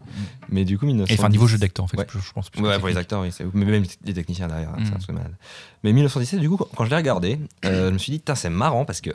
Mais 0.49 0.65
du 0.65 0.77
coup, 0.77 0.85
1910... 0.85 1.13
Et 1.13 1.19
enfin, 1.19 1.29
niveau 1.29 1.47
jeu 1.47 1.57
d'acteur 1.57 1.85
en 1.85 1.87
fait, 1.87 1.97
Ouais. 1.97 2.07
je 2.09 2.31
pense. 2.33 2.49
plus 2.49 2.61
Ouais, 2.61 2.77
pour 2.79 2.87
les 2.87 2.97
acteurs, 2.97 3.21
oui, 3.21 3.31
c'est 3.31 3.43
ouf. 3.45 3.53
Mais 3.53 3.65
même 3.65 3.83
les 4.05 4.13
techniciens 4.13 4.47
derrière, 4.47 4.71
c'est 4.79 4.91
Mm. 4.91 4.93
un 4.93 4.97
truc 4.97 5.07
de 5.09 5.13
malade. 5.13 5.35
Mais 5.83 5.93
1917, 5.93 6.39
du 6.39 6.49
coup, 6.49 6.57
quand 6.57 6.85
je 6.85 6.89
l'ai 6.89 6.95
regardé, 6.95 7.39
euh, 7.65 7.87
je 7.89 7.93
me 7.93 7.97
suis 7.97 8.11
dit, 8.11 8.19
putain, 8.19 8.35
c'est 8.35 8.49
marrant 8.49 8.85
parce 8.85 9.01
que 9.01 9.11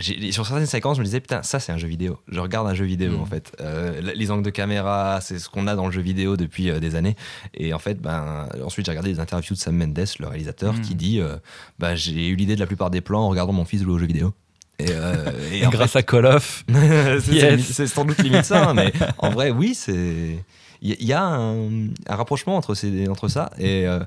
sur 0.00 0.44
certaines 0.44 0.66
séquences, 0.66 0.96
je 0.96 1.02
me 1.02 1.04
disais, 1.04 1.20
putain, 1.20 1.44
ça, 1.44 1.60
c'est 1.60 1.70
un 1.70 1.78
jeu 1.78 1.86
vidéo. 1.86 2.18
Je 2.28 2.40
regarde 2.40 2.66
un 2.66 2.74
jeu 2.74 2.84
vidéo, 2.84 3.16
Mm. 3.16 3.20
en 3.22 3.26
fait. 3.26 3.56
Euh, 3.60 4.00
les 4.00 4.30
angles 4.32 4.42
de 4.42 4.50
caméra, 4.50 5.20
c'est 5.20 5.38
ce 5.38 5.48
qu'on 5.48 5.68
a 5.68 5.76
dans 5.76 5.86
le 5.86 5.92
jeu 5.92 6.00
vidéo 6.02 6.36
depuis 6.36 6.68
euh, 6.68 6.80
des 6.80 6.96
années. 6.96 7.14
Et 7.54 7.72
en 7.72 7.78
fait, 7.78 8.00
ben, 8.00 8.48
ensuite, 8.64 8.86
j'ai 8.86 8.90
regardé 8.92 9.12
des 9.12 9.20
interviews 9.20 9.54
de 9.54 9.60
Sam 9.60 9.76
Mendes, 9.76 10.04
le 10.18 10.26
réalisateur, 10.26 10.74
Mm. 10.74 10.80
qui 10.80 10.94
dit, 10.96 11.20
euh, 11.20 11.36
bah, 11.78 11.94
j'ai 11.94 12.26
eu 12.28 12.34
l'idée 12.34 12.56
de 12.56 12.60
la 12.60 12.66
plupart 12.66 12.90
des 12.90 13.00
plans 13.02 13.20
en 13.22 13.28
regardant 13.28 13.52
mon 13.52 13.64
fils 13.64 13.82
jouer 13.82 13.92
aux 13.92 13.98
jeux 13.98 14.06
vidéo. 14.06 14.34
Et, 14.78 14.86
euh, 14.90 15.30
et 15.52 15.58
Et 15.60 15.66
en 15.66 15.70
grâce 15.70 15.94
à 15.96 16.02
Call 16.02 16.26
of. 16.26 16.64
c'est 17.20 17.32
Yes. 17.32 17.84
sans 17.86 18.04
doute 18.04 18.18
limite 18.22 18.44
ça, 18.44 18.68
hein, 18.70 18.74
mais 18.74 18.92
en 19.18 19.30
vrai, 19.30 19.50
oui, 19.50 19.74
c'est. 19.74 20.38
Il 20.82 21.02
y, 21.02 21.12
a 21.14 21.22
un, 21.24 21.86
un 22.08 22.16
rapprochement 22.16 22.56
entre, 22.56 22.74
ces, 22.74 23.08
entre 23.08 23.28
ça. 23.28 23.48
Et 23.58 23.86
euh, 23.86 24.00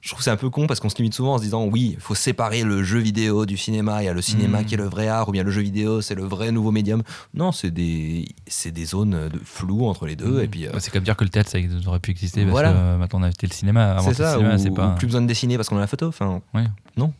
je 0.00 0.08
trouve 0.08 0.18
que 0.18 0.24
c'est 0.24 0.30
un 0.30 0.36
peu 0.36 0.50
con 0.50 0.66
parce 0.66 0.80
qu'on 0.80 0.88
se 0.88 0.96
limite 0.96 1.14
souvent 1.14 1.34
en 1.34 1.38
se 1.38 1.44
disant 1.44 1.64
oui, 1.66 1.92
il 1.94 2.00
faut 2.00 2.16
séparer 2.16 2.64
le 2.64 2.82
jeu 2.82 2.98
vidéo 2.98 3.46
du 3.46 3.56
cinéma. 3.56 4.02
Il 4.02 4.06
y 4.06 4.08
a 4.08 4.12
le 4.12 4.22
cinéma 4.22 4.62
Mm. 4.62 4.64
qui 4.64 4.74
est 4.74 4.78
le 4.78 4.84
vrai 4.88 5.06
art, 5.06 5.28
ou 5.28 5.32
bien 5.32 5.44
le 5.44 5.50
jeu 5.52 5.60
vidéo, 5.60 6.00
c'est 6.00 6.16
le 6.16 6.24
vrai 6.24 6.50
nouveau 6.50 6.72
médium. 6.72 7.04
Non, 7.34 7.52
c'est 7.52 7.70
des, 7.70 8.24
des 8.72 8.84
zones 8.84 9.28
de 9.28 9.38
flou 9.44 9.86
entre 9.86 10.06
les 10.06 10.16
deux. 10.16 10.42
Et 10.42 10.48
puis. 10.48 10.66
euh, 10.66 10.70
c'est 10.80 10.90
comme 10.92 11.04
dire 11.04 11.16
que 11.16 11.22
le 11.22 11.30
théâtre 11.30 11.50
ça 11.50 11.58
aurait 11.86 12.00
pu 12.00 12.10
exister 12.10 12.40
parce 12.40 12.50
Voilà. 12.50 12.72
que 12.72 12.96
maintenant 12.98 13.20
on 13.20 13.24
a 13.24 13.28
été 13.28 13.46
le 13.46 13.52
cinéma. 13.52 13.98
C'est 14.02 14.14
ça, 14.14 14.32
cinéma, 14.38 14.56
ou, 14.56 14.74
pas. 14.74 14.88
ou 14.88 14.94
plus 14.96 15.06
besoin 15.06 15.22
de 15.22 15.26
dessiner 15.28 15.56
parce 15.56 15.68
qu'on 15.68 15.76
a 15.76 15.80
la 15.80 15.86
photo. 15.86 16.08
Enfin, 16.08 16.40
Ouais. 16.52 16.64
non. 16.96 17.12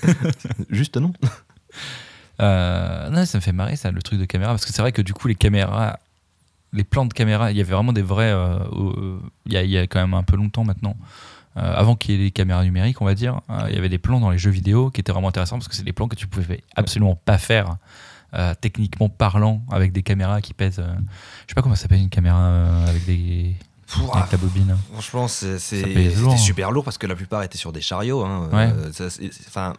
Juste 0.68 0.98
non. 0.98 1.12
Euh, 2.40 3.08
non, 3.10 3.24
ça 3.26 3.38
me 3.38 3.42
fait 3.42 3.52
marrer 3.52 3.76
ça, 3.76 3.90
le 3.90 4.02
truc 4.02 4.18
de 4.18 4.24
caméra, 4.24 4.52
parce 4.52 4.64
que 4.64 4.72
c'est 4.72 4.82
vrai 4.82 4.92
que 4.92 5.02
du 5.02 5.12
coup 5.14 5.28
les 5.28 5.34
caméras, 5.34 5.98
les 6.72 6.84
plans 6.84 7.06
de 7.06 7.12
caméra, 7.14 7.50
il 7.50 7.56
y 7.56 7.60
avait 7.60 7.72
vraiment 7.74 7.92
des 7.92 8.02
vrais, 8.02 8.30
euh, 8.32 8.58
euh, 8.72 9.18
il 9.46 9.52
y, 9.52 9.56
a, 9.56 9.62
il 9.62 9.70
y 9.70 9.78
a 9.78 9.86
quand 9.86 10.00
même 10.00 10.14
un 10.14 10.22
peu 10.24 10.36
longtemps 10.36 10.64
maintenant, 10.64 10.96
euh, 11.56 11.60
avant 11.76 11.94
qu'il 11.94 12.14
y 12.16 12.18
ait 12.18 12.24
les 12.24 12.30
caméras 12.32 12.64
numériques, 12.64 13.00
on 13.00 13.04
va 13.04 13.14
dire, 13.14 13.40
euh, 13.50 13.66
il 13.68 13.74
y 13.76 13.78
avait 13.78 13.88
des 13.88 13.98
plans 13.98 14.18
dans 14.18 14.30
les 14.30 14.38
jeux 14.38 14.50
vidéo 14.50 14.90
qui 14.90 15.00
étaient 15.00 15.12
vraiment 15.12 15.28
intéressants 15.28 15.56
parce 15.56 15.68
que 15.68 15.76
c'est 15.76 15.84
des 15.84 15.92
plans 15.92 16.08
que 16.08 16.16
tu 16.16 16.26
pouvais 16.26 16.62
absolument 16.76 17.14
pas 17.14 17.38
faire. 17.38 17.76
euh, 18.36 18.52
techniquement 18.60 19.08
parlant, 19.08 19.62
avec 19.70 19.92
des 19.92 20.02
caméras 20.02 20.40
qui 20.40 20.54
pèsent. 20.54 20.80
euh, 20.80 20.92
je 21.46 21.50
sais 21.50 21.54
pas 21.54 21.62
comment 21.62 21.76
ça 21.76 21.82
s'appelle 21.82 22.00
une 22.00 22.08
caméra 22.08 22.40
euh, 22.40 22.88
avec 22.88 23.04
des 23.06 23.54
avec 24.18 24.32
la 24.32 24.38
bobine. 24.38 24.76
Franchement, 24.92 25.28
c'est- 25.28 25.60
super 26.36 26.72
lourd 26.72 26.82
parce 26.82 26.98
que 26.98 27.06
la 27.06 27.14
plupart 27.14 27.44
étaient 27.44 27.58
sur 27.58 27.72
des 27.72 27.80
chariots. 27.80 28.24
hein. 28.24 28.48
Ouais. 28.52 28.72
Ça, 28.92 29.04
Enfin, 29.46 29.74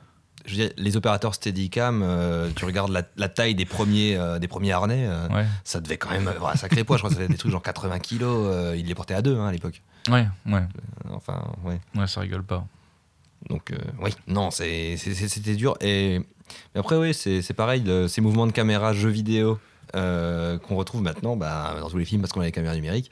je 0.46 0.52
veux 0.52 0.58
dire, 0.58 0.72
les 0.78 0.98
opérateurs 0.98 1.34
Steadicam, 1.36 2.02
euh, 2.04 2.50
tu 2.56 2.66
regardes 2.66 2.92
la, 2.92 3.04
la 3.18 3.30
taille 3.30 3.56
des 3.56 3.66
premiers, 3.66 4.16
euh, 4.16 4.40
des 4.40 4.48
premiers 4.48 4.72
harnais, 4.72 5.06
euh, 5.08 5.28
Ouais, 5.30 5.46
ça 5.64 5.80
devait 5.82 5.98
quand 5.98 6.10
même 6.12 6.28
avoir 6.28 6.52
un 6.54 6.56
sacré 6.56 6.84
poids. 6.84 6.98
Je 6.98 7.02
crois 7.02 7.10
que 7.16 7.22
ça 7.22 7.28
des 7.28 7.38
trucs 7.38 7.52
genre 7.52 7.62
80 7.64 8.00
kilos. 8.00 8.48
euh, 8.52 8.76
il 8.78 8.86
les 8.86 8.96
portait 8.96 9.14
à 9.16 9.22
deux 9.22 9.38
hein, 9.38 9.48
à 9.48 9.52
l'époque. 9.52 9.82
ouais, 10.10 10.28
ouais, 10.46 10.64
Enfin, 11.12 11.44
ouais. 11.64 11.80
ouais, 11.96 12.08
ça 12.08 12.22
rigole 12.22 12.44
pas. 12.44 12.66
Donc, 13.50 13.72
oui, 14.02 14.12
non, 14.28 14.50
c'était 14.52 15.56
dur. 15.56 15.76
Et 15.82 16.20
mais 16.74 16.80
après, 16.80 16.96
oui, 16.98 17.14
c'est 17.14 17.54
pareil, 17.54 17.82
le- 17.84 18.08
ces 18.08 18.22
mouvements 18.22 18.48
de 18.48 18.52
caméra, 18.52 18.94
jeux 18.94 19.10
vidéo 19.10 19.60
qu'on 19.94 20.76
retrouve 20.76 21.02
maintenant 21.02 21.36
bah, 21.36 21.76
dans 21.80 21.90
tous 21.90 21.98
les 21.98 22.06
films 22.06 22.22
parce 22.22 22.32
qu'on 22.34 22.42
a 22.42 22.46
les 22.46 22.52
caméras 22.52 22.76
numériques, 22.76 23.10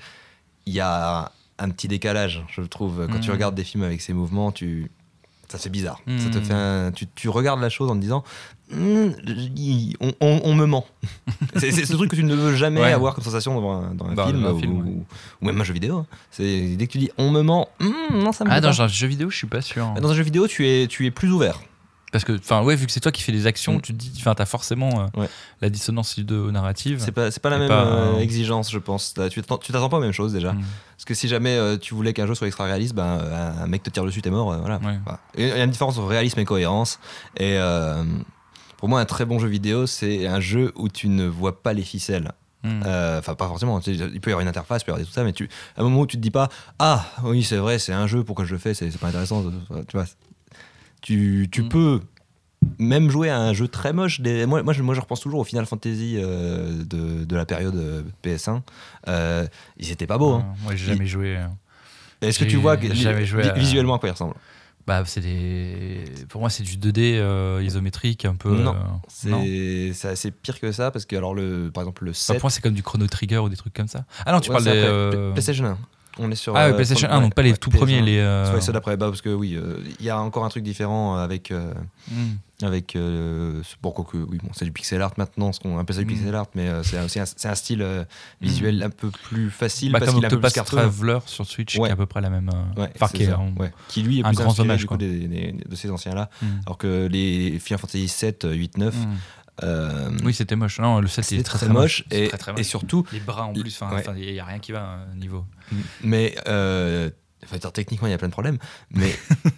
il 0.65 0.73
y 0.73 0.79
a 0.79 1.31
un 1.59 1.69
petit 1.69 1.87
décalage, 1.87 2.43
je 2.49 2.61
trouve. 2.61 3.07
Quand 3.11 3.19
tu 3.19 3.27
Mhm. 3.29 3.33
regardes 3.35 3.55
des 3.55 3.63
films 3.63 3.83
avec 3.83 4.01
ces 4.01 4.13
mouvements, 4.13 4.51
tu... 4.51 4.91
ça 5.57 5.63
fait 5.63 5.69
bizarre. 5.69 5.99
Ça 6.17 6.29
te 6.29 6.37
Mhm. 6.37 6.43
fait 6.43 6.53
un- 6.53 6.91
tu, 6.91 7.05
tu 7.15 7.29
regardes 7.29 7.61
la 7.61 7.69
chose 7.69 7.89
en 7.89 7.95
te 7.95 8.01
disant 8.01 8.23
il- 8.71 9.95
on, 9.99 10.13
on- 10.21 10.41
on 10.43 10.55
me 10.55 10.65
ment. 10.65 10.85
c'est 11.57 11.71
c'est 11.71 11.85
ce 11.85 11.93
truc 11.93 12.09
que 12.11 12.15
tu 12.15 12.23
ne 12.23 12.35
veux 12.35 12.55
jamais 12.55 12.81
Ouais. 12.81 12.91
avoir 12.91 13.13
comme 13.15 13.23
sensation 13.23 13.59
dans 13.59 13.71
un, 13.71 13.93
dans 13.93 14.05
un 14.05 14.13
Dans 14.13 14.27
film, 14.27 14.45
un 14.45 14.51
ou, 14.51 14.59
film, 14.59 14.77
ouais. 14.77 14.83
ou- 14.91 15.05
ou 15.41 15.45
même 15.45 15.59
un 15.59 15.63
jeu 15.63 15.73
vidéo. 15.73 15.97
hein. 15.99 16.05
C'est 16.31 16.75
dès 16.75 16.87
que 16.87 16.91
tu 16.91 16.97
dis 16.97 17.09
on 17.17 17.29
me 17.31 17.41
ment, 17.41 17.69
hum, 17.79 17.93
non, 18.13 18.31
ça 18.31 18.45
me 18.45 18.51
Ah, 18.51 18.61
dans 18.61 18.73
pas. 18.73 18.83
un 18.83 18.87
jeu 18.87 19.07
vidéo, 19.07 19.29
je 19.29 19.37
suis 19.37 19.47
pas 19.47 19.61
sûr. 19.61 19.87
Dans 20.01 20.09
un 20.09 20.13
jeu 20.15 20.23
vidéo, 20.23 20.47
tu 20.47 20.67
es, 20.67 20.87
tu 20.87 21.05
es 21.05 21.11
plus 21.11 21.31
ouvert. 21.31 21.59
Parce 22.13 22.23
que, 22.23 22.31
enfin, 22.37 22.61
ouais, 22.63 22.75
vu 22.77 22.85
que 22.85 22.91
c'est 22.93 23.01
toi 23.01 23.11
qui 23.11 23.21
fais 23.23 23.33
les 23.33 23.45
actions, 23.47 23.73
Mm. 23.77 23.81
tu 23.81 23.91
te 23.93 23.97
dis, 23.97 24.13
enfin, 24.17 24.33
t'as 24.35 24.45
forcément 24.45 25.09
euh, 25.15 25.19
Ouais. 25.19 25.29
la 25.61 25.69
dissonance 25.69 26.17
narrative. 26.17 27.01
C'est 27.03 27.11
pas, 27.11 27.29
c'est 27.31 27.41
pas 27.41 27.49
la 27.49 27.57
même 27.57 27.67
pas, 27.67 27.83
euh, 27.85 28.19
exigence, 28.19 28.71
je 28.71 28.77
pense. 28.79 29.13
T'as- 29.15 29.27
Tu 29.29 29.41
t'attends 29.41 29.57
tu 29.57 29.71
t'attends 29.73 29.89
pas 29.89 29.97
aux 29.97 30.01
mêmes 30.01 30.11
choses 30.13 30.31
déjà. 30.31 30.53
Mm. 30.53 30.61
Parce 30.95 31.05
que 31.05 31.13
si 31.15 31.27
jamais 31.27 31.57
euh, 31.57 31.75
tu 31.77 31.93
voulais 31.93 32.13
qu'un 32.13 32.25
jeu 32.27 32.35
soit 32.35 32.47
extra 32.47 32.63
réaliste, 32.63 32.93
ben, 32.95 33.03
euh, 33.19 33.63
un 33.63 33.67
mec 33.67 33.83
te 33.83 33.89
tire 33.89 34.05
dessus, 34.05 34.21
t'es 34.21 34.29
mort. 34.29 34.55
voilà. 34.57 34.77
Ouais. 34.77 34.97
Il 35.37 35.47
y 35.47 35.51
a 35.51 35.63
une 35.63 35.71
différence 35.71 35.97
entre 35.97 36.07
réalisme 36.07 36.39
et 36.39 36.45
cohérence. 36.45 36.99
Et 37.37 37.57
pour 38.77 38.89
moi, 38.89 38.99
un 38.99 39.05
très 39.05 39.25
bon 39.25 39.39
jeu 39.39 39.47
vidéo, 39.47 39.87
c'est 39.87 40.27
un 40.27 40.39
jeu 40.39 40.71
où 40.75 40.89
tu 40.89 41.07
ne 41.09 41.25
vois 41.25 41.61
pas 41.63 41.73
les 41.73 41.83
ficelles. 41.83 42.31
Mm. 42.63 42.81
Euh, 42.85 43.19
Enfin, 43.19 43.35
pas 43.35 43.47
forcément. 43.47 43.79
il 43.81 44.21
peut 44.21 44.29
y 44.29 44.33
avoir 44.33 44.39
une 44.41 44.47
interface, 44.47 44.83
il 44.83 44.85
peut 44.85 44.91
y 44.91 44.93
avoir 44.93 44.99
des- 44.99 45.05
tout 45.05 45.11
ça, 45.13 45.23
mais 45.23 45.33
tu, 45.33 45.49
à 45.75 45.81
un 45.81 45.83
moment 45.83 46.01
où 46.01 46.07
tu 46.07 46.15
te 46.17 46.21
dis 46.21 46.31
pas 46.31 46.47
Ah, 46.79 47.05
oui, 47.23 47.43
c'est 47.43 47.57
vrai, 47.57 47.79
c'est 47.79 47.91
un 47.93 48.07
jeu, 48.07 48.23
pourquoi 48.23 48.45
je 48.45 48.51
le 48.53 48.57
fais 48.57 48.73
C'est 48.73 48.89
c'est 48.91 48.99
pas 48.99 49.07
intéressant. 49.07 49.43
Tu 49.87 49.97
vois, 49.97 50.05
tu, 51.03 51.47
tu 51.51 51.61
Mm. 51.61 51.69
peux 51.69 51.99
même 52.79 53.09
jouer 53.11 53.29
à 53.29 53.37
un 53.39 53.53
jeu 53.53 53.67
très 53.67 53.93
moche. 53.93 54.21
Des, 54.21 54.45
moi, 54.47 54.63
moi, 54.63 54.73
je, 54.73 54.81
moi, 54.81 54.95
je 54.95 55.01
repense 55.01 55.19
toujours 55.21 55.41
au 55.41 55.43
Final 55.43 55.65
Fantasy 55.67 56.15
euh, 56.17 56.83
de, 56.83 57.23
de 57.25 57.35
la 57.35 57.45
période 57.45 57.75
euh, 57.75 58.01
PS1. 58.23 58.61
Euh, 59.07 59.45
ils 59.77 59.91
étaient 59.91 60.07
pas 60.07 60.17
beaux. 60.17 60.33
hein. 60.33 60.45
Moi, 60.63 60.75
j'ai 60.75 60.85
jamais 60.93 61.05
joué. 61.05 61.37
euh. 61.37 61.45
Est-ce 62.21 62.39
que 62.39 62.45
tu 62.45 62.55
vois 62.55 62.77
que- 62.77 62.93
jamais 62.93 63.25
joué 63.25 63.43
vi- 63.43 63.49
à- 63.49 63.53
visuellement 63.53 63.95
à 63.95 63.99
quoi 63.99 64.07
il 64.09 64.13
ressemble 64.13 64.33
Bah, 64.87 65.03
c'est 65.05 65.19
des. 65.19 66.05
Pour 66.29 66.39
moi, 66.39 66.49
c'est 66.49 66.63
du 66.63 66.77
2D 66.77 67.17
euh, 67.19 67.61
isométrique, 67.63 68.23
un 68.23 68.35
peu. 68.35 68.55
Non, 68.55 68.75
euh. 69.25 69.91
C'est 69.93 70.07
assez 70.07 70.31
pire 70.31 70.59
que 70.59 70.71
ça 70.71 70.89
parce 70.89 71.05
que 71.05 71.15
alors 71.17 71.33
le 71.35 71.69
par 71.73 71.83
exemple 71.83 72.05
le 72.05 72.11
Enfin, 72.11 72.19
7 72.33 72.37
pour 72.37 72.45
moi, 72.45 72.49
c'est 72.51 72.61
comme 72.61 72.73
du 72.73 72.83
Chrono 72.83 73.07
Trigger 73.07 73.39
ou 73.39 73.49
des 73.49 73.57
trucs 73.57 73.73
comme 73.73 73.87
ça. 73.89 74.05
Ah 74.25 74.31
non, 74.31 74.39
tu 74.39 74.49
Ouais, 74.49 74.53
parles 74.55 74.63
des. 74.65 74.69
après. 74.71 74.83
euh, 74.89 75.31
PlayStation 75.33 75.65
1. 75.65 75.77
On 76.19 76.29
est 76.31 76.35
sur 76.35 76.55
Ah, 76.55 76.65
euh, 76.67 76.73
PlayStation 76.73 77.07
sur- 77.07 77.11
1, 77.13 77.17
ouais, 77.17 77.23
donc 77.23 77.33
pas 77.33 77.41
les 77.41 77.51
ouais, 77.51 77.57
tout 77.57 77.69
PS1. 77.71 77.77
premiers, 77.77 78.01
les. 78.01 78.17
euh, 78.19 78.53
Ouais, 78.53 78.61
ceux 78.61 78.71
d'après, 78.71 78.97
bah, 78.97 79.07
parce 79.07 79.21
que 79.21 79.29
oui, 79.33 79.55
euh, 79.55 79.77
il 79.99 80.05
y 80.05 80.09
a 80.09 80.19
encore 80.19 80.45
un 80.45 80.49
truc 80.49 80.63
différent 80.63 81.15
avec. 81.17 81.51
hmm. 81.51 82.15
avec 82.61 82.95
euh, 82.95 83.61
bon, 83.81 83.91
quoique, 83.91 84.15
oui, 84.17 84.37
bon, 84.41 84.49
c'est 84.53 84.63
du 84.65 84.71
pixel 84.71 85.01
art 85.01 85.13
maintenant, 85.17 85.51
ce 85.51 85.59
qu'on 85.59 85.77
appelle 85.79 85.95
ça 85.95 86.01
du 86.01 86.05
Mm. 86.05 86.09
pixel 86.15 86.35
art, 86.35 86.45
mais 86.55 86.69
c'est 86.83 86.99
aussi 87.03 87.19
un, 87.19 87.25
c'est 87.25 87.47
un 87.49 87.55
style 87.55 87.81
euh, 87.81 88.05
visuel 88.41 88.81
un 88.83 88.89
peu 88.89 89.09
plus 89.09 89.49
facile 89.49 89.91
Bah, 89.91 89.99
parce 89.99 90.11
comme 90.11 90.19
qu'il 90.21 90.23
est 90.23 90.27
un 90.27 90.29
peu 90.29 90.39
plus 90.39 90.47
Octopath 90.47 90.69
cartoon. 90.71 90.89
Traveler 90.89 91.19
sur 91.25 91.45
Switch, 91.45 91.75
Ouais. 91.77 91.87
qui 91.87 91.89
est 91.89 91.93
à 91.93 91.97
peu 91.97 92.05
près 92.05 92.21
la 92.21 92.29
même. 92.29 92.49
enfin, 92.77 93.07
qui. 93.07 93.27
Qui, 93.89 94.03
lui 94.03 94.19
est 94.19 94.25
un 94.25 94.29
plus 94.29 94.85
grand 94.85 94.97
des- 94.97 95.27
de 95.67 95.75
ces 95.75 95.89
anciens-là, 95.91 96.29
hmm. 96.41 96.45
alors 96.67 96.77
que 96.77 97.07
les 97.11 97.59
Final 97.59 97.79
Fantasy 97.79 98.07
7, 98.07 98.47
8, 98.49 98.77
9, 98.77 98.95
Hmm. 98.95 99.13
euh, 99.63 100.09
Oui, 100.23 100.33
c'était 100.33 100.55
moche. 100.55 100.79
Non, 100.79 100.99
le 101.01 101.07
7 101.07 101.25
il 101.25 101.27
c'était 101.27 101.39
est 101.41 101.43
très, 101.43 101.57
très, 101.57 101.65
très 101.67 101.73
moche, 101.73 102.05
et, 102.11 102.27
très, 102.29 102.63
surtout, 102.63 103.03
Les 103.11 103.19
bras 103.19 103.43
en 103.45 103.53
plus, 103.53 103.77
enfin, 103.81 103.93
Ouais. 103.95 104.03
il 104.17 104.33
n'y 104.33 104.39
a 104.39 104.45
rien 104.45 104.59
qui 104.59 104.71
va 104.71 104.99
niveau. 105.17 105.43
Mais 106.03 106.35
euh, 106.47 107.09
enfin, 107.43 107.57
techniquement 107.71 108.07
il 108.07 108.11
y 108.11 108.13
a 108.13 108.17
plein 108.17 108.27
de 108.29 108.33
problèmes, 108.33 108.57
mais 108.91 109.13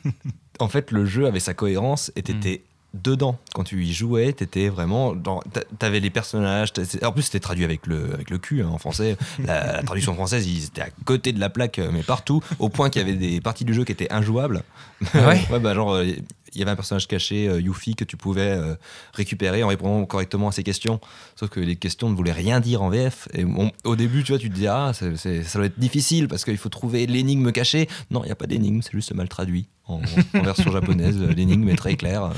en 0.60 0.68
fait 0.68 0.92
le 0.92 1.06
jeu 1.06 1.26
avait 1.28 1.40
sa 1.40 1.54
cohérence 1.54 2.12
et 2.16 2.24
t'étais 2.24 2.64
dedans. 2.94 3.38
Quand 3.54 3.66
tu 3.66 3.84
y 3.84 3.94
jouais, 3.94 4.32
t'étais 4.32 4.70
vraiment 4.70 5.14
dans, 5.16 5.42
t'a- 5.42 5.66
t'avais 5.80 6.00
les 6.00 6.10
personnages, 6.10 6.70
en 7.04 7.12
plus 7.12 7.24
c'était 7.24 7.42
traduit 7.42 7.66
avec 7.66 7.88
le 7.88 8.14
avec 8.14 8.30
le 8.30 8.38
cul 8.38 8.62
hein, 8.62 8.70
en 8.72 8.78
français, 8.78 9.18
la, 9.44 9.74
la 9.78 9.84
traduction 9.84 10.14
française 10.16 10.48
ils 10.48 10.64
étaient 10.66 10.82
à 10.82 10.90
côté 11.04 11.34
de 11.34 11.40
la 11.42 11.50
plaque 11.50 11.80
mais 11.92 12.04
partout, 12.04 12.42
au 12.60 12.70
point 12.70 12.90
qu'il 12.90 13.02
y 13.02 13.06
avait 13.06 13.18
des 13.18 13.42
parties 13.42 13.66
du 13.66 13.74
jeu 13.74 13.84
qui 13.84 13.92
étaient 13.92 14.12
injouables. 14.14 14.64
Ah 15.14 15.28
ouais 15.28 15.60
bah 15.60 15.74
genre 15.74 16.02
il 16.56 16.60
y 16.60 16.62
avait 16.62 16.72
un 16.72 16.76
personnage 16.76 17.08
caché, 17.08 17.48
euh, 17.48 17.60
Yuffie, 17.60 17.96
que 17.96 18.06
tu 18.06 18.18
pouvais 18.18 18.52
euh, 18.52 18.76
récupérer 19.14 19.64
en 19.64 19.68
répondant 19.68 20.06
correctement 20.06 20.48
à 20.48 20.52
ses 20.52 20.64
questions. 20.64 21.00
Sauf 21.36 21.50
que 21.50 21.60
les 21.60 21.76
questions 21.76 22.10
ne 22.10 22.16
voulaient 22.16 22.32
rien 22.32 22.60
dire 22.60 22.82
en 22.82 22.90
VF. 22.90 23.28
Et 23.34 23.46
au 23.84 23.96
début, 23.96 24.24
tu 24.24 24.32
vois, 24.32 24.40
tu 24.40 24.50
te 24.50 24.56
dis, 24.56 24.68
ah, 24.68 24.92
ça 24.94 25.08
doit 25.10 25.66
être 25.66 25.80
difficile 25.80 26.28
parce 26.28 26.46
qu'il 26.46 26.58
faut 26.58 26.70
trouver 26.70 27.06
l'énigme 27.06 27.52
cachée. 27.52 27.88
Non, 28.10 28.24
il 28.24 28.28
n'y 28.28 28.32
a 28.32 28.36
pas 28.36 28.48
d'énigme, 28.48 28.82
c'est 28.82 28.94
juste 28.94 29.14
mal 29.14 29.28
traduit. 29.28 29.68
En, 29.88 30.02
en 30.34 30.42
version 30.42 30.72
japonaise, 30.72 31.22
l'énigme 31.36 31.70
est 31.70 31.76
très 31.76 31.96
claire. 31.96 32.32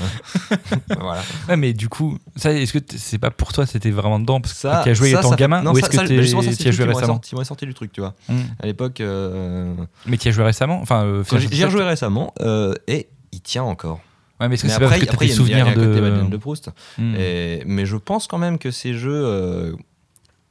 voilà. 1.00 1.22
Ouais, 1.48 1.56
mais 1.56 1.72
du 1.72 1.88
coup, 1.88 2.18
ça, 2.36 2.52
est-ce 2.52 2.78
que 2.78 2.84
c'est 2.96 3.18
pas 3.18 3.30
pour 3.30 3.54
toi, 3.54 3.64
c'était 3.64 3.90
vraiment 3.90 4.18
dedans 4.18 4.40
Parce 4.40 4.52
que 4.52 4.60
Ça, 4.60 4.82
tu 4.84 4.90
as 4.90 4.94
joué 4.94 5.12
ça, 5.12 5.20
étant 5.20 5.30
ça 5.30 5.36
gamin 5.36 5.62
non, 5.62 5.72
Ou 5.72 5.78
est-ce 5.78 5.88
que 5.88 5.96
tu 5.96 6.68
as 6.68 6.70
joué 6.72 6.84
récemment 6.84 7.20
m'aurait 7.32 7.44
sorti 7.46 7.64
du 7.64 7.72
truc, 7.72 7.92
tu 7.92 8.00
vois. 8.00 8.14
Hmm. 8.28 8.40
À 8.60 8.66
l'époque, 8.66 9.00
euh, 9.00 9.72
Mais 10.04 10.18
tu 10.18 10.28
as 10.28 10.30
joué 10.30 10.44
récemment 10.44 10.80
Enfin, 10.82 11.04
euh, 11.04 11.24
quand 11.26 11.38
Final 11.38 11.40
j'y 11.40 11.48
j'y 11.48 11.62
ai 11.62 11.64
Fantasy 11.64 11.64
rejoué 11.64 11.84
récemment 11.84 12.34
et 12.86 13.08
il 13.32 13.40
tient 13.40 13.64
encore. 13.64 14.00
Ouais, 14.40 14.48
mais 14.48 14.56
après, 14.72 14.98
il 14.98 15.02
y 15.02 15.06
y 15.06 15.54
a 15.54 15.66
un 15.66 15.72
côté 15.72 15.86
de. 15.86 16.00
Madeleine 16.00 16.30
de 16.30 16.36
Proust. 16.36 16.70
Hmm. 16.96 17.14
Et- 17.16 17.62
mais 17.66 17.86
je 17.86 17.96
pense 17.96 18.26
quand 18.26 18.38
même 18.38 18.58
que 18.58 18.70
ces 18.70 18.94
jeux 18.94 19.22
euh, 19.24 19.72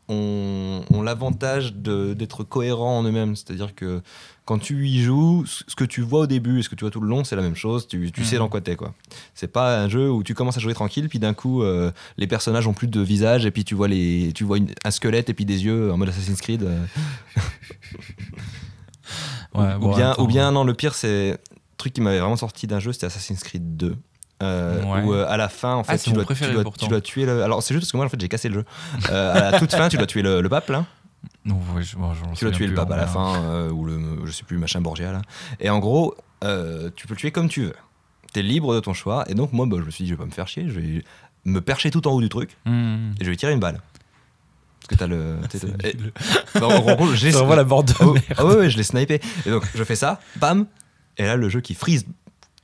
ont, 0.10 0.82
ont 0.94 1.02
l'avantage 1.02 1.74
d'être 1.74 2.44
cohérents 2.44 3.00
en 3.00 3.04
eux-mêmes. 3.04 3.36
C'est-à-dire 3.36 3.76
que 3.76 4.02
quand 4.46 4.58
tu 4.60 4.88
y 4.88 5.02
joues, 5.04 5.44
ce 5.46 5.76
que 5.76 5.84
tu 5.84 6.02
vois 6.02 6.22
au 6.22 6.28
début 6.28 6.60
et 6.60 6.64
ce 6.64 6.70
que 6.70 6.76
tu 6.76 6.86
vois 6.86 6.92
tout 6.92 7.02
le 7.02 7.08
long, 7.10 7.24
c'est 7.26 7.36
la 7.36 7.42
même 7.42 7.56
chose. 7.56 7.88
Tu, 7.88 8.12
tu 8.14 8.22
Mhm. 8.22 8.26
sais 8.26 8.38
dans 8.38 8.48
quoi 8.50 8.62
t'es. 8.62 8.76
quoi. 8.78 8.94
C'est 9.36 9.52
pas 9.52 9.80
un 9.82 9.90
jeu 9.90 10.10
où 10.10 10.24
tu 10.24 10.34
commences 10.34 10.56
à 10.58 10.62
jouer 10.62 10.74
tranquille, 10.74 11.10
puis 11.10 11.20
d'un 11.20 11.34
coup, 11.34 11.64
euh, 11.64 11.92
les 12.18 12.28
personnages 12.28 12.66
ont 12.68 12.74
plus 12.74 12.88
de 12.88 13.02
visage, 13.02 13.46
et 13.46 13.52
puis 13.52 13.66
tu 13.66 13.76
vois, 13.76 13.88
les, 13.90 14.32
tu 14.34 14.44
vois 14.46 14.58
une- 14.58 14.72
un 14.86 14.92
squelette 14.92 15.30
et 15.30 15.34
puis 15.34 15.44
des 15.46 15.66
yeux 15.66 15.92
en 15.92 15.98
mode 15.98 16.10
Assassin's 16.10 16.40
Creed. 16.42 16.64
euh. 16.64 16.86
Ouais, 19.56 19.76
ou, 19.76 19.80
bon, 19.80 19.96
bien, 19.96 20.12
attends. 20.12 20.24
ou 20.24 20.28
bien, 20.28 20.52
non, 20.52 20.64
le 20.64 20.74
pire, 20.74 20.94
c'est. 20.94 21.38
Truc 21.78 21.94
qui 21.94 22.02
m'avait 22.02 22.20
vraiment 22.20 22.36
sorti 22.38 22.66
d'un 22.68 22.80
jeu, 22.80 22.92
c'était 22.92 23.06
Assassin's 23.06 23.44
Creed 23.44 23.78
2. 23.78 23.96
Euh, 24.44 24.84
Ouais. 24.84 25.02
Où 25.04 25.14
euh, 25.14 25.26
à 25.28 25.38
la 25.38 25.50
fin, 25.50 25.74
en 25.76 25.84
fait, 25.84 25.94
Ah, 25.94 25.98
c'est 25.98 26.06
tu, 26.06 26.14
dois, 26.14 26.24
préféré 26.24 26.52
tu, 26.56 26.62
dois, 26.64 26.72
tu 26.78 26.88
dois 26.88 27.02
tuer 27.02 27.26
le. 27.26 27.44
Alors, 27.44 27.62
c'est 27.64 27.74
juste 27.74 27.86
parce 27.86 27.92
que 27.92 27.98
moi, 27.98 28.06
en 28.06 28.10
fait, 28.10 28.20
j'ai 28.22 28.28
cassé 28.30 28.50
le 28.50 28.56
jeu. 28.56 28.66
Euh, 29.12 29.34
à 29.48 29.52
la 29.52 29.60
toute 29.60 29.72
fin, 29.74 29.90
tu 29.90 29.98
dois 29.98 30.06
tuer 30.08 30.22
le, 30.22 30.42
le 30.42 30.50
pape, 30.50 30.70
là. 30.70 30.86
Non, 31.46 31.60
ouais, 31.76 31.82
je- 31.82 31.96
bon, 31.98 32.14
j'en 32.14 32.32
Tu 32.34 32.44
dois 32.46 32.54
tuer 32.54 32.68
le 32.68 32.74
pape 32.76 32.92
à 32.92 32.98
la 32.98 33.04
hein. 33.04 33.08
fin, 33.08 33.36
euh, 33.44 33.70
ou 33.72 33.86
le, 33.86 34.00
je 34.26 34.32
sais 34.32 34.44
plus, 34.44 34.58
machin 34.58 34.82
Borgia, 34.82 35.12
là. 35.12 35.22
Et 35.60 35.70
en 35.70 35.80
gros, 35.80 36.16
tu 36.42 37.08
peux 37.08 37.14
le 37.14 37.16
tuer 37.16 37.32
comme 37.32 37.48
tu 37.50 37.64
veux. 37.64 37.74
T'es 38.34 38.42
libre 38.44 38.76
de 38.76 38.80
ton 38.80 38.94
choix. 38.94 39.24
Et 39.30 39.34
donc, 39.34 39.54
moi, 39.54 39.66
bah, 39.66 39.78
je 39.80 39.86
me 39.86 39.90
suis 39.92 40.04
dit, 40.04 40.10
je 40.10 40.14
vais 40.16 40.20
pas 40.20 40.26
me 40.26 40.32
faire 40.32 40.48
chier. 40.48 40.66
Je 40.68 40.80
vais 40.80 41.04
me 41.46 41.60
percher 41.62 41.90
tout 41.90 42.06
en 42.08 42.12
haut 42.12 42.22
du 42.22 42.30
truc 42.30 42.58
Hmm. 42.66 43.12
et 43.20 43.24
je 43.26 43.30
vais 43.30 43.36
tirer 43.38 43.54
une 43.54 43.60
balle. 43.60 43.82
Parce 44.82 44.88
que 44.90 44.96
t'as 44.96 45.08
le. 45.08 45.38
nul. 46.00 46.12
bah, 46.56 46.68
en 46.68 46.80
gros, 46.82 46.96
vraiment 47.06 47.56
la 47.56 47.64
bande 47.64 47.88
de 47.88 47.94
Oh, 48.02 48.16
ah 48.38 48.46
ouais, 48.46 48.56
ouais, 48.58 48.70
je 48.70 48.78
l'ai 48.78 48.84
snipé. 48.84 49.20
Et 49.46 49.50
donc, 49.50 49.64
je 49.74 49.84
fais 49.84 49.96
ça, 49.96 50.20
bam, 50.36 50.66
et 51.18 51.24
là, 51.24 51.36
le 51.36 51.50
jeu 51.50 51.62
qui 51.62 51.74
freeze 51.74 52.06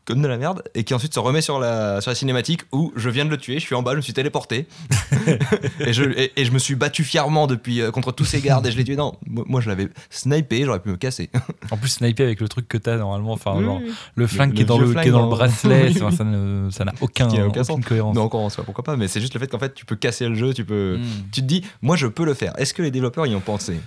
comme 0.06 0.22
de 0.22 0.28
la 0.28 0.38
merde, 0.38 0.64
et 0.76 0.84
qui 0.84 0.94
ensuite 0.94 1.14
se 1.14 1.20
remet 1.22 1.40
sur 1.42 1.60
la, 1.60 2.02
sur 2.02 2.12
la 2.12 2.16
cinématique 2.16 2.64
où 2.74 2.92
je 2.98 3.10
viens 3.10 3.24
de 3.24 3.30
le 3.30 3.38
tuer, 3.38 3.54
je 3.62 3.66
suis 3.66 3.74
en 3.74 3.82
bas, 3.82 3.92
je 3.92 3.96
me 3.96 4.02
suis 4.02 4.12
téléporté. 4.12 4.68
et, 5.80 5.94
je, 5.94 6.04
et, 6.04 6.34
et 6.36 6.44
je 6.44 6.52
me 6.52 6.60
suis 6.60 6.76
battu 6.76 7.06
fièrement 7.06 7.48
depuis, 7.48 7.80
euh, 7.80 7.90
contre 7.90 8.12
tous 8.12 8.26
ces 8.26 8.42
gardes, 8.42 8.68
et 8.68 8.72
je 8.74 8.76
l'ai 8.78 8.84
tué. 8.84 8.98
Non, 8.98 9.16
moi, 9.26 9.46
moi, 9.48 9.62
je 9.62 9.70
l'avais 9.70 9.88
snipé, 10.10 10.66
j'aurais 10.66 10.82
pu 10.82 10.90
me 10.90 10.98
casser. 10.98 11.30
En 11.72 11.78
plus, 11.78 11.88
sniper 11.88 12.26
avec 12.26 12.42
le 12.42 12.50
truc 12.50 12.68
que 12.68 12.78
t'as 12.78 12.98
normalement, 12.98 13.32
enfin, 13.32 13.54
Oui, 13.56 13.64
genre, 13.64 13.80
oui. 13.82 13.94
le 14.16 14.28
flingue 14.28 14.50
le 14.50 14.56
qui 14.58 14.62
est 14.64 14.66
dans 14.66 14.78
le, 14.78 14.94
qui 14.94 15.08
est 15.08 15.12
dans 15.12 15.24
le 15.24 15.30
bracelet, 15.30 15.84
Oui, 15.88 15.94
ça 15.94 16.06
oui. 16.08 16.16
ça 16.18 16.24
ne- 16.26 16.70
ça 16.70 16.84
n'a 16.84 16.94
aucun, 17.00 17.28
aucun 17.30 17.46
aucune 17.46 17.64
sens. 17.64 17.86
cohérence. 17.86 18.14
Non, 18.14 18.24
encore 18.24 18.42
en 18.42 18.50
soi, 18.50 18.66
pourquoi 18.66 18.84
pas, 18.84 18.98
mais 18.98 19.08
c'est 19.08 19.22
juste 19.22 19.34
le 19.34 19.40
fait 19.40 19.48
qu'en 19.48 19.60
fait, 19.60 19.74
tu 19.74 19.86
peux 19.86 19.96
casser 19.96 20.28
le 20.28 20.36
jeu, 20.36 20.54
tu 20.54 20.66
peux. 20.66 20.98
Hmm. 20.98 21.04
Tu 21.32 21.40
te 21.42 21.46
dis, 21.48 21.64
moi, 21.82 21.96
je 21.96 22.08
peux 22.08 22.26
le 22.26 22.34
faire. 22.34 22.52
Est-ce 22.60 22.74
que 22.74 22.82
les 22.82 22.92
développeurs 22.92 23.26
y 23.26 23.34
ont 23.36 23.40
pensé? 23.40 23.78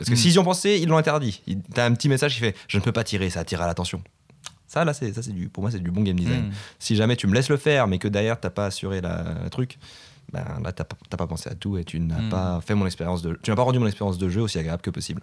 Parce 0.00 0.08
que 0.08 0.14
Mm. 0.14 0.18
s'ils 0.18 0.32
y 0.32 0.38
ont 0.38 0.44
pensé, 0.44 0.78
ils 0.82 0.88
l'ont 0.88 0.96
interdit. 0.96 1.42
T'as 1.74 1.84
un 1.86 1.92
petit 1.92 2.08
message 2.08 2.32
qui 2.34 2.40
fait 2.40 2.56
Je 2.68 2.78
ne 2.78 2.82
peux 2.82 2.90
pas 2.92 3.04
tirer, 3.04 3.28
ça 3.30 3.40
attire 3.40 3.60
à 3.60 3.66
l'attention. 3.66 4.02
Ça, 4.66 4.84
là, 4.84 4.94
c'est, 4.94 5.12
ça, 5.12 5.22
c'est 5.22 5.32
du, 5.32 5.48
pour 5.48 5.62
moi, 5.62 5.70
c'est 5.70 5.80
du 5.80 5.90
bon 5.90 6.02
game 6.02 6.16
design. 6.18 6.46
Hmm. 6.46 6.52
Si 6.78 6.96
jamais 6.96 7.16
tu 7.16 7.26
me 7.26 7.34
laisses 7.34 7.48
le 7.50 7.56
faire, 7.56 7.86
mais 7.86 7.98
que 7.98 8.08
derrière, 8.08 8.38
t'as 8.40 8.50
pas 8.50 8.66
assuré 8.66 9.00
la, 9.00 9.24
le 9.44 9.50
truc, 9.50 9.78
ben 10.32 10.44
là, 10.64 10.72
t'as, 10.72 10.84
pas- 10.84 10.96
t'as 11.08 11.16
pas 11.16 11.26
pensé 11.26 11.50
à 11.50 11.54
tout 11.54 11.76
et 11.76 11.84
tu 11.84 12.00
n'as 12.00 12.20
Mm. 12.20 12.28
pas 12.30 12.60
fait 12.64 12.74
mon 12.74 12.86
expérience 12.86 13.20
de. 13.20 13.38
Tu 13.42 13.50
n'as 13.50 13.56
pas 13.56 13.62
rendu 13.62 13.78
mon 13.78 13.86
expérience 13.86 14.16
de 14.16 14.28
jeu 14.28 14.40
aussi 14.40 14.58
agréable 14.58 14.80
que 14.82 14.90
possible. 14.90 15.22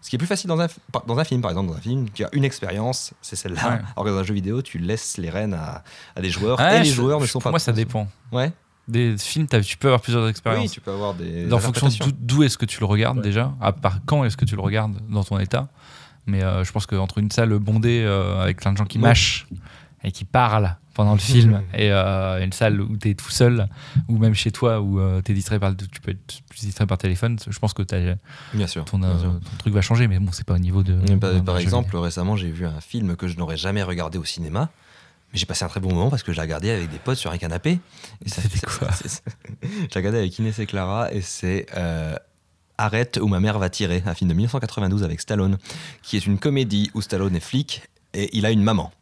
Ce 0.00 0.10
qui 0.10 0.16
est 0.16 0.18
plus 0.18 0.26
facile 0.26 0.48
dans 0.48 0.60
un, 0.60 0.66
dans 1.06 1.18
un 1.18 1.24
film, 1.24 1.42
par 1.42 1.50
exemple, 1.52 1.68
dans 1.70 1.76
un 1.76 1.80
film 1.80 2.08
qui 2.10 2.24
a 2.24 2.28
une 2.32 2.44
expérience, 2.44 3.12
c'est 3.20 3.36
celle-là. 3.36 3.68
Ouais. 3.68 3.80
Alors 3.94 4.04
que 4.04 4.10
dans 4.10 4.18
un 4.18 4.22
jeu 4.24 4.34
vidéo, 4.34 4.60
tu 4.62 4.78
laisses 4.78 5.16
les 5.18 5.30
rênes 5.30 5.54
à, 5.54 5.84
à 6.16 6.20
des 6.20 6.30
joueurs 6.30 6.60
et 6.60 6.80
les 6.80 6.84
je- 6.86 6.94
joueurs 6.94 7.20
ne 7.20 7.26
sont 7.26 7.38
pour 7.38 7.42
pas. 7.44 7.50
Moi, 7.50 7.58
ça 7.60 7.72
dépend. 7.72 8.08
Ouais. 8.32 8.50
Des 8.88 9.16
films, 9.16 9.46
tu 9.46 9.76
peux 9.76 9.88
avoir 9.88 10.00
plusieurs 10.00 10.24
Oui, 10.24 10.30
expériences. 10.30 10.72
tu 10.72 10.80
peux 10.80 10.90
avoir 10.90 11.14
des. 11.14 11.52
en 11.52 11.58
fonction 11.58 11.88
d'où 12.18 12.42
est-ce 12.42 12.58
que 12.58 12.66
tu 12.66 12.80
le 12.80 12.86
regardes 12.86 13.18
Ouais. 13.18 13.22
déjà, 13.22 13.54
à 13.60 13.72
part 13.72 14.00
quand 14.06 14.24
est-ce 14.24 14.36
que 14.36 14.44
tu 14.44 14.56
le 14.56 14.62
regardes 14.62 14.98
dans 15.08 15.22
ton 15.24 15.38
état. 15.38 15.68
Mais 16.26 16.42
euh, 16.42 16.62
je 16.64 16.70
pense 16.72 16.86
qu'entre 16.86 17.18
une 17.18 17.30
salle 17.30 17.56
bondée 17.58 18.02
euh, 18.04 18.40
avec 18.42 18.60
plein 18.60 18.72
de 18.72 18.76
gens 18.78 18.84
qui 18.84 18.98
Ouais. 18.98 19.02
mâchent 19.08 19.46
et 20.04 20.10
qui 20.12 20.24
parlent 20.24 20.76
pendant 20.94 21.12
le 21.14 21.18
film 21.20 21.62
et 21.74 21.90
euh, 21.92 22.44
une 22.44 22.52
salle 22.52 22.80
où 22.80 22.96
tu 22.96 23.10
es 23.10 23.14
tout 23.14 23.30
seul 23.30 23.68
ou 24.08 24.18
même 24.18 24.34
chez 24.34 24.50
toi 24.52 24.80
où 24.80 25.00
tu 25.24 25.32
es 25.32 25.34
distrait 25.34 25.58
par 25.60 25.76
tu 25.76 26.00
peux 26.00 26.10
être 26.10 26.40
plus 26.50 26.60
distrait 26.60 26.86
par 26.86 26.98
téléphone, 26.98 27.38
je 27.48 27.58
pense 27.58 27.72
que 27.72 27.82
t'as- 27.82 28.16
Bien 28.52 28.66
sûr. 28.66 28.84
ton, 28.84 28.98
bien 28.98 29.16
sûr. 29.18 29.32
ton 29.40 29.56
truc 29.58 29.72
va 29.74 29.80
changer 29.80 30.06
mais 30.08 30.18
bon 30.18 30.30
c'est 30.32 30.44
pas 30.46 30.54
au 30.54 30.58
niveau 30.58 30.82
de 30.82 30.94
Mais 31.08 31.16
Par, 31.40 31.58
exemple, 31.58 31.96
récemment, 31.96 32.36
j'ai 32.36 32.50
vu 32.50 32.66
un 32.66 32.80
film 32.80 33.16
que 33.16 33.26
je 33.28 33.36
n'aurais 33.38 33.56
jamais 33.56 33.82
regardé 33.82 34.18
au 34.18 34.24
cinéma. 34.24 34.70
Mais 35.32 35.38
j'ai 35.38 35.46
passé 35.46 35.64
un 35.64 35.68
très 35.68 35.80
bon 35.80 35.92
moment 35.94 36.10
parce 36.10 36.22
que 36.22 36.30
je 36.32 36.36
l'ai 36.36 36.42
regardé 36.42 36.70
avec 36.70 36.90
des 36.90 36.98
potes 36.98 37.16
sur 37.18 37.30
un 37.30 37.38
canapé. 37.38 37.78
Et 38.24 38.28
ça- 38.28 38.42
C'était 38.42 38.66
quoi 38.66 38.88
Je 39.62 39.68
l'ai 39.68 39.88
regardé 39.94 40.18
avec 40.18 40.38
Inès 40.38 40.58
et 40.58 40.66
Clara 40.66 41.12
et 41.12 41.20
c'est 41.22 41.66
euh, 41.76 42.14
Arrête 42.78 43.18
ou 43.22 43.28
ma 43.28 43.40
mère 43.40 43.58
va 43.58 43.70
tirer, 43.70 44.02
un 44.06 44.14
film 44.14 44.28
de 44.28 44.34
1992 44.34 45.02
avec 45.04 45.20
Stallone, 45.20 45.58
qui 46.02 46.16
est 46.16 46.26
une 46.26 46.38
comédie 46.38 46.90
où 46.94 47.00
Stallone 47.02 47.34
est 47.36 47.40
flic 47.40 47.82
et 48.14 48.28
il 48.36 48.44
a 48.46 48.50
une 48.50 48.62
maman. 48.62 48.92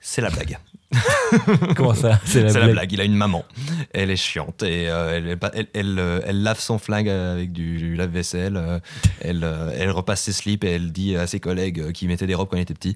C'est 0.00 0.20
la 0.22 0.30
blague. 0.30 0.58
comment 1.76 1.92
ça 1.94 2.18
c'est 2.24 2.42
la, 2.42 2.48
C'est 2.50 2.60
la 2.60 2.68
blague. 2.68 2.90
Il 2.92 3.00
a 3.00 3.04
une 3.04 3.14
maman. 3.14 3.44
Elle 3.92 4.10
est 4.10 4.16
chiante 4.16 4.62
et 4.62 4.88
euh, 4.88 5.16
elle, 5.16 5.26
elle, 5.28 5.38
elle, 5.54 5.66
elle, 5.74 5.98
euh, 5.98 6.20
elle 6.24 6.42
lave 6.42 6.58
son 6.60 6.78
flingue 6.78 7.08
avec 7.08 7.52
du, 7.52 7.76
du 7.78 7.94
lave-vaisselle. 7.96 8.80
elle, 9.20 9.90
repasse 9.90 10.22
ses 10.22 10.32
slips 10.32 10.64
et 10.64 10.70
elle 10.72 10.92
dit 10.92 11.16
à 11.16 11.26
ses 11.26 11.40
collègues 11.40 11.92
qui 11.92 12.06
mettaient 12.08 12.26
des 12.26 12.34
robes 12.34 12.48
quand 12.50 12.56
il 12.56 12.62
était 12.62 12.74
petit. 12.74 12.94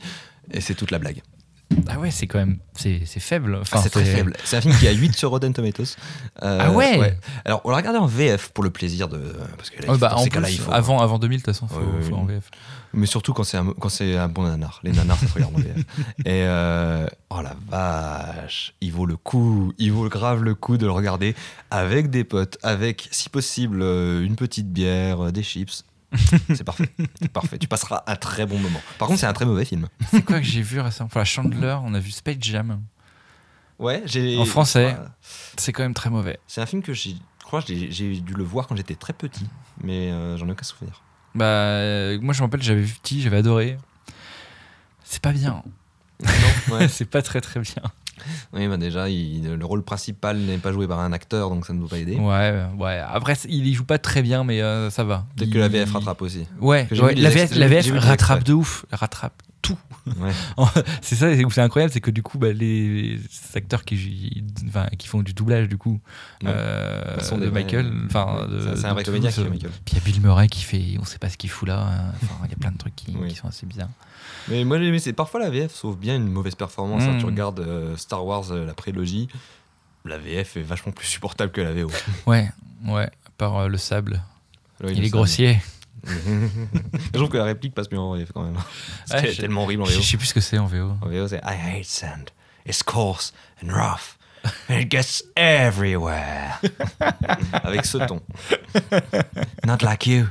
Et 0.52 0.60
c'est 0.60 0.74
toute 0.74 0.90
la 0.90 0.98
blague. 0.98 1.22
Ah 1.88 1.98
ouais 1.98 2.10
c'est 2.10 2.26
quand 2.26 2.38
même 2.38 2.58
c'est 2.76 3.04
faible 3.20 3.54
Ah, 3.56 3.60
enfin, 3.62 3.80
c'est 3.82 3.90
très 3.90 4.04
faible. 4.04 4.34
C'est 4.44 4.56
un 4.56 4.60
film 4.60 4.74
qui 4.76 4.88
a 4.88 4.92
8 4.92 5.14
sur 5.14 5.30
Rotten 5.30 5.52
Tomatoes. 5.52 5.84
Euh, 6.42 6.58
Ah 6.60 6.72
ouais 6.72 7.16
Alors, 7.44 7.60
on 7.64 7.70
l'a 7.70 7.76
regardé 7.76 7.98
en 7.98 8.06
VF 8.06 8.48
pour 8.48 8.64
le 8.64 8.70
plaisir 8.70 9.08
de. 9.08 9.18
Parce 9.56 9.70
que 9.70 9.76
là, 9.82 9.84
il 9.88 9.92
faut- 9.92 9.98
bah, 9.98 10.14
en 10.16 10.26
plus, 10.26 10.50
il 10.52 10.58
faut. 10.58 10.72
avant, 10.72 11.00
avant 11.00 11.18
2000, 11.18 11.38
de 11.38 11.44
toute 11.44 11.54
façon, 11.54 11.68
faut, 11.68 11.78
ouais, 11.78 12.02
faut 12.02 12.16
en 12.16 12.24
VF. 12.24 12.50
Mais 12.94 13.06
surtout 13.06 13.32
quand 13.32 13.44
c'est 13.44 13.56
un, 13.58 13.66
quand 13.78 13.88
c'est 13.88 14.16
un 14.16 14.28
bon 14.28 14.42
nanar. 14.44 14.80
Les 14.82 14.90
nanars, 14.92 15.18
ça 15.18 15.28
se 15.28 15.34
regarde 15.34 15.54
en 15.54 15.58
VF. 15.58 15.76
Et 16.20 16.42
euh, 16.44 17.06
oh 17.30 17.40
la 17.42 17.54
vache, 17.70 18.74
il 18.80 18.92
vaut 18.92 19.06
le 19.06 19.16
coup, 19.16 19.72
il 19.78 19.92
vaut 19.92 20.08
grave 20.08 20.42
le 20.42 20.54
coup 20.54 20.76
de 20.78 20.86
le 20.86 20.92
regarder 20.92 21.34
avec 21.70 22.10
des 22.10 22.24
potes, 22.24 22.58
avec 22.62 23.08
si 23.12 23.28
possible 23.28 23.80
euh, 23.82 24.24
une 24.24 24.36
petite 24.36 24.72
bière, 24.72 25.26
euh, 25.26 25.30
des 25.30 25.42
chips. 25.42 25.84
C'est 26.54 26.64
parfait, 26.64 26.90
c'est 27.20 27.32
parfait. 27.32 27.58
Tu 27.58 27.68
passeras 27.68 28.02
un 28.06 28.16
très 28.16 28.46
bon 28.46 28.58
moment. 28.58 28.80
Par 28.98 29.08
contre, 29.08 29.20
c'est 29.20 29.26
un 29.26 29.32
très 29.32 29.46
mauvais 29.46 29.64
film. 29.64 29.88
C'est 30.10 30.22
quoi 30.22 30.38
que 30.38 30.44
j'ai 30.44 30.62
vu 30.62 30.80
récemment? 30.80 31.06
Enfin, 31.06 31.24
Chandler, 31.24 31.76
on 31.82 31.94
a 31.94 32.00
vu 32.00 32.10
Space 32.10 32.36
Jam. 32.40 32.82
Ouais, 33.78 34.02
j'ai. 34.04 34.38
En 34.38 34.44
français. 34.44 34.96
C'est 35.56 35.72
quand 35.72 35.82
même 35.82 35.94
très 35.94 36.10
mauvais. 36.10 36.38
C'est 36.46 36.60
un 36.60 36.66
film 36.66 36.82
que 36.82 36.92
j'ai, 36.92 37.16
je 37.40 37.44
crois, 37.44 37.60
j'ai 37.66 38.20
dû 38.20 38.34
le 38.34 38.44
voir 38.44 38.66
quand 38.66 38.76
j'étais 38.76 38.94
très 38.94 39.12
petit, 39.12 39.46
mais 39.82 40.10
euh, 40.10 40.36
j'en 40.36 40.48
ai 40.48 40.52
aucun 40.52 40.64
souvenir. 40.64 41.02
Bah, 41.34 41.44
euh, 41.44 42.18
moi, 42.20 42.34
je 42.34 42.40
me 42.40 42.46
rappelle, 42.46 42.62
j'avais 42.62 42.82
vu 42.82 42.94
petit, 42.94 43.22
j'avais 43.22 43.38
adoré. 43.38 43.78
pas 45.22 45.32
bien. 45.32 45.62
Non, 46.22 46.76
ouais. 46.76 46.88
c'est 46.88 47.04
pas 47.06 47.22
très 47.22 47.40
très 47.40 47.60
bien. 47.60 47.82
oui, 48.52 48.68
bah 48.68 48.76
déjà, 48.76 49.08
il- 49.08 49.54
le 49.54 49.64
rôle 49.64 49.82
principal 49.82 50.38
n'est 50.38 50.58
pas 50.58 50.72
joué 50.72 50.86
par 50.86 51.00
un 51.00 51.12
acteur, 51.12 51.50
donc 51.50 51.66
ça 51.66 51.72
ne 51.72 51.78
doit 51.80 51.88
pas 51.88 51.98
aider. 51.98 52.16
Ouais, 52.16 52.64
ouais. 52.78 52.98
Après, 53.06 53.34
il 53.48 53.66
y 53.66 53.74
joue 53.74 53.84
pas 53.84 53.98
très 53.98 54.22
bien, 54.22 54.44
mais 54.44 54.60
euh, 54.62 54.90
ça 54.90 55.04
va. 55.04 55.26
Peut-être 55.36 55.48
Il- 55.48 55.54
que 55.54 55.58
la 55.58 55.68
VF 55.68 55.92
rattrape 55.92 56.22
aussi. 56.22 56.46
Ouais, 56.60 56.86
la 56.90 57.30
VF, 57.30 57.54
la 57.56 57.68
VF 57.68 57.90
rattrape 57.98 58.44
de 58.44 58.52
ouf. 58.52 58.84
Rattrape 58.92 59.42
tout. 59.62 59.78
Ouais. 60.18 60.32
c'est 61.02 61.14
ça, 61.14 61.32
c'est 61.32 61.44
c'est 61.50 61.60
incroyable, 61.60 61.92
c'est 61.92 62.00
que 62.00 62.10
du 62.10 62.22
coup, 62.24 62.36
bah, 62.36 62.52
les 62.52 63.20
acteurs 63.54 63.84
qui, 63.84 64.42
enfin, 64.66 64.86
qui 64.98 65.06
font 65.06 65.22
du 65.22 65.34
doublage, 65.34 65.68
du 65.68 65.78
coup, 65.78 66.00
Ouais. 66.42 66.50
euh, 66.52 67.20
sont 67.20 67.38
de 67.38 67.48
Michael, 67.48 67.92
enfin, 68.06 68.48
Ouais, 68.50 68.74
c'est- 68.76 68.86
un 68.86 68.92
vrai 68.94 69.04
comédien. 69.04 69.30
Puis 69.30 69.48
il 69.92 69.94
y 69.94 69.96
a 69.98 70.00
Bill 70.04 70.20
Murray 70.20 70.48
qui 70.48 70.64
fait, 70.64 70.96
on 71.00 71.04
sait 71.04 71.18
pas 71.18 71.28
ce 71.28 71.36
qu'il 71.36 71.48
fout 71.50 71.68
là. 71.68 71.78
hein. 71.80 72.12
Il 72.44 72.50
y 72.50 72.54
a 72.54 72.56
plein 72.56 72.72
de 72.72 72.76
trucs 72.78 72.96
qui, 72.96 73.14
Oui. 73.16 73.28
qui 73.28 73.36
sont 73.36 73.46
assez 73.46 73.64
bizarres. 73.64 73.88
Mais 74.48 74.64
moi, 74.64 74.78
j'ai 74.78 74.86
aimé, 74.88 74.98
c'est 74.98 75.12
parfois 75.12 75.40
la 75.40 75.50
VF 75.50 75.72
sauve 75.72 75.96
bien 75.98 76.16
une 76.16 76.28
mauvaise 76.28 76.54
performance. 76.54 77.02
hein. 77.04 77.14
Mm. 77.14 77.18
Tu 77.18 77.26
regardes 77.26 77.60
euh, 77.60 77.96
Star 77.96 78.24
Wars, 78.24 78.50
euh, 78.50 78.64
la 78.66 78.74
prélogie, 78.74 79.28
la 80.04 80.18
VF 80.18 80.56
est 80.56 80.62
vachement 80.62 80.92
plus 80.92 81.06
supportable 81.06 81.52
que 81.52 81.60
la 81.60 81.72
VO. 81.72 81.90
Ouais, 82.26 82.48
ouais, 82.86 83.10
par 83.38 83.56
euh, 83.56 83.68
le 83.68 83.78
sable. 83.78 84.22
Il 84.82 84.90
est 84.90 84.94
sable. 84.96 85.08
grossier. 85.10 85.60
Je 86.04 87.10
trouve 87.12 87.28
que 87.28 87.36
la 87.36 87.44
réplique 87.44 87.74
passe 87.74 87.90
mieux 87.92 87.98
en 87.98 88.14
VF 88.16 88.32
quand 88.32 88.42
même. 88.42 88.54
Parce 88.54 88.64
Ouais, 89.12 89.20
qu'elle 89.20 89.30
est 89.30 89.34
je- 89.34 89.40
tellement 89.42 89.62
horrible 89.62 89.82
en 89.82 89.86
Je 89.86 89.94
VO. 89.96 90.02
sais 90.02 90.16
plus 90.16 90.26
ce 90.26 90.34
que 90.34 90.40
c'est 90.40 90.58
en 90.58 90.66
VO. 90.66 90.90
En 91.00 91.08
VO, 91.08 91.28
c'est 91.28 91.38
I 91.44 91.78
hate 91.78 91.84
sand. 91.84 92.30
It's 92.66 92.82
coarse 92.82 93.32
and 93.62 93.68
rough. 93.72 94.16
And 94.68 94.74
it 94.80 94.90
gets 94.90 95.22
everywhere. 95.36 96.60
Avec 97.62 97.86
ce 97.86 97.98
ton. 97.98 98.20
Not 99.64 99.82
like 99.82 100.06
you. 100.06 100.26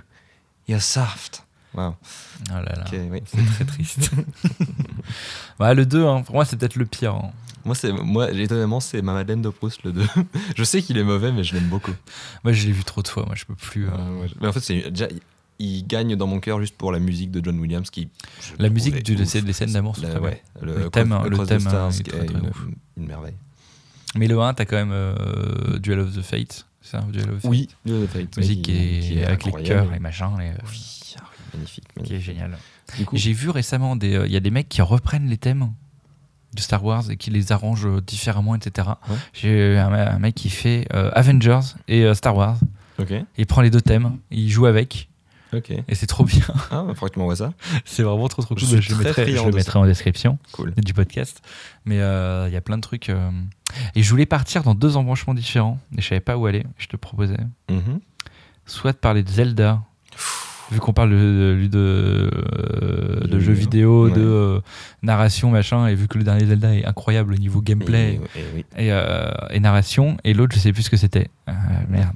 You're 0.67 0.81
soft. 0.81 1.43
Wow. 1.73 1.95
Oh 2.49 2.53
là 2.53 2.61
là. 2.63 2.83
Ok, 2.87 2.99
oui. 3.11 3.21
C'est 3.25 3.45
très 3.45 3.65
triste. 3.65 4.11
bah, 5.59 5.73
le 5.73 5.85
2, 5.85 6.05
hein, 6.05 6.21
pour 6.23 6.35
moi, 6.35 6.45
c'est 6.45 6.57
peut-être 6.57 6.75
le 6.75 6.85
pire. 6.85 7.15
hein. 7.15 7.31
Moi, 7.63 7.75
c'est, 7.75 7.91
moi, 7.91 8.31
étonnamment, 8.31 8.79
c'est 8.79 9.01
ma 9.01 9.13
Madeleine 9.13 9.41
de 9.41 9.49
Proust, 9.49 9.83
le 9.83 9.91
2. 9.93 10.03
je 10.57 10.63
sais 10.63 10.81
qu'il 10.81 10.97
est 10.97 11.03
mauvais, 11.03 11.31
mais 11.31 11.43
je 11.43 11.53
l'aime 11.53 11.67
beaucoup. 11.69 11.93
Moi, 12.43 12.53
je 12.53 12.65
l'ai 12.65 12.71
vu 12.73 12.83
trop 12.83 13.01
de 13.01 13.07
fois. 13.07 13.25
Moi, 13.25 13.35
je 13.35 13.45
peux 13.45 13.55
plus. 13.55 13.85
euh, 13.87 13.91
Euh, 13.91 14.21
ouais, 14.21 14.27
je- 14.27 14.33
Mais 14.41 14.47
en 14.47 14.51
fait, 14.53 14.59
c'est, 14.61 14.89
déjà, 14.89 15.07
il- 15.59 15.85
gagne 15.85 16.15
dans 16.15 16.25
mon 16.27 16.39
cœur 16.39 16.59
juste 16.59 16.75
pour 16.75 16.91
la 16.91 16.97
musique 16.99 17.29
de 17.31 17.43
John 17.43 17.59
Williams 17.59 17.89
qui. 17.91 18.09
La 18.57 18.69
musique 18.69 19.03
du- 19.03 19.15
des 19.15 19.21
ouf. 19.23 19.27
scènes- 19.29 19.45
des 19.45 19.53
scènes 19.53 19.71
d'amour 19.73 19.95
La- 20.01 20.19
ouais, 20.19 20.41
le, 20.61 20.75
Le 20.75 20.89
thème, 20.89 21.15
le 21.29 21.45
thème, 21.45 21.59
Stars, 21.59 21.89
est 21.99 22.03
très, 22.03 22.25
très 22.25 22.35
une, 22.39 22.47
ouf. 22.49 22.63
une 22.97 23.05
merveille. 23.05 23.35
Mais 24.15 24.27
le 24.27 24.39
1, 24.41 24.53
t'as 24.55 24.65
quand 24.65 24.75
même 24.77 24.91
euh, 24.91 25.77
Duel 25.77 25.99
of 25.99 26.15
the 26.15 26.21
Fate. 26.23 26.65
C'est 26.81 26.97
un 26.97 27.03
Duel 27.05 27.29
of 27.29 27.43
the 27.43 27.45
Oui, 27.45 27.69
Fate. 28.11 28.35
Musique 28.37 28.63
qui 28.63 28.71
est, 28.71 28.99
qui 29.01 29.19
est 29.19 29.23
avec 29.25 29.45
les 29.45 29.51
cœurs, 29.63 29.89
les 29.91 29.99
machins, 29.99 30.31
les, 30.39 30.49
euh, 30.49 30.53
Oui, 30.67 30.99
oui, 31.53 31.59
magnifique. 31.59 31.85
qui 31.93 31.99
est 31.99 32.01
magnifique. 32.09 32.25
génial. 32.25 32.57
J'ai 33.13 33.33
vu 33.33 33.49
récemment, 33.49 33.95
des, 33.95 34.15
euh, 34.15 34.25
il 34.27 34.31
y 34.33 34.37
a 34.37 34.39
des 34.41 34.51
mecs 34.51 34.69
qui 34.69 34.81
reprennent 34.81 35.27
les 35.27 35.37
thèmes 35.37 35.71
de 36.53 36.59
Star 36.59 36.83
Wars 36.83 37.09
et 37.09 37.17
qui 37.17 37.29
les 37.31 37.51
arrangent 37.51 37.85
euh, 37.87 38.01
différemment, 38.01 38.55
etc. 38.55 38.89
Ouais. 39.09 39.15
J'ai 39.33 39.77
un, 39.77 39.91
un 39.93 40.19
mec 40.19 40.35
qui 40.35 40.49
fait 40.49 40.87
euh, 40.93 41.09
Avengers 41.13 41.61
et 41.87 42.03
euh, 42.03 42.13
Star 42.13 42.35
Wars. 42.35 42.57
ok, 42.99 43.13
Il 43.37 43.45
prend 43.45 43.61
les 43.61 43.69
deux 43.69 43.79
thèmes, 43.81 44.17
il 44.31 44.49
joue 44.49 44.65
avec 44.65 45.07
ok. 45.53 45.71
et 45.71 45.95
c'est 45.95 46.07
trop 46.07 46.25
bien. 46.25 46.43
Ah, 46.71 46.83
bah, 46.85 46.93
faudrait 46.93 47.09
que 47.09 47.13
tu 47.13 47.19
m'envoies 47.19 47.37
ça. 47.37 47.53
c'est 47.85 48.03
vraiment 48.03 48.27
trop 48.27 48.41
trop 48.41 48.55
cool. 48.55 48.65
Je, 48.67 48.95
mettrai, 48.95 49.31
je 49.31 49.45
le 49.45 49.51
mettrai 49.53 49.79
en 49.79 49.85
description 49.85 50.37
Cool. 50.51 50.73
du 50.75 50.93
podcast. 50.93 51.41
Mais 51.85 52.01
euh, 52.01 52.47
il 52.49 52.53
y 52.53 52.57
a 52.57 52.61
plein 52.61 52.75
de 52.77 52.81
trucs. 52.81 53.07
euh, 53.09 53.31
Et 53.95 54.03
je 54.03 54.09
voulais 54.09 54.25
partir 54.25 54.63
dans 54.63 54.75
deux 54.75 54.97
embranchements 54.97 55.33
différents 55.33 55.79
et 55.97 56.01
je 56.01 56.07
savais 56.09 56.19
pas 56.19 56.35
où 56.37 56.45
aller. 56.47 56.65
Je 56.77 56.87
te 56.87 56.97
proposais 56.97 57.37
Mhm. 57.69 58.01
soit 58.65 58.91
de 58.91 58.97
parler 58.97 59.23
de 59.23 59.29
Zelda, 59.29 59.81
vu 60.71 60.79
qu'on 60.79 60.93
parle 60.93 61.11
de, 61.11 61.67
de, 61.67 61.67
de, 61.67 63.27
de 63.27 63.39
Jeux 63.39 63.53
vidéo. 63.53 64.05
Ouais. 64.05 64.11
de 64.11 64.21
euh, 64.21 64.59
narration, 65.03 65.51
machin, 65.51 65.87
et 65.87 65.95
vu 65.95 66.07
que 66.07 66.17
le 66.17 66.23
dernier 66.23 66.45
Zelda 66.45 66.73
est 66.75 66.85
incroyable 66.85 67.33
au 67.33 67.37
niveau 67.37 67.61
gameplay 67.61 68.19
Et- 68.35 68.39
et 68.39 68.43
oui. 68.55 68.65
et, 68.77 68.91
euh, 68.91 69.29
et 69.49 69.59
narration, 69.59 70.17
et 70.23 70.33
l'autre, 70.33 70.55
je 70.55 70.59
sais 70.59 70.71
plus 70.73 70.83
ce 70.83 70.89
que 70.89 70.97
c'était. 70.97 71.29
Euh, 71.49 71.53
merde. 71.89 72.15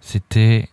C'était. 0.00 0.68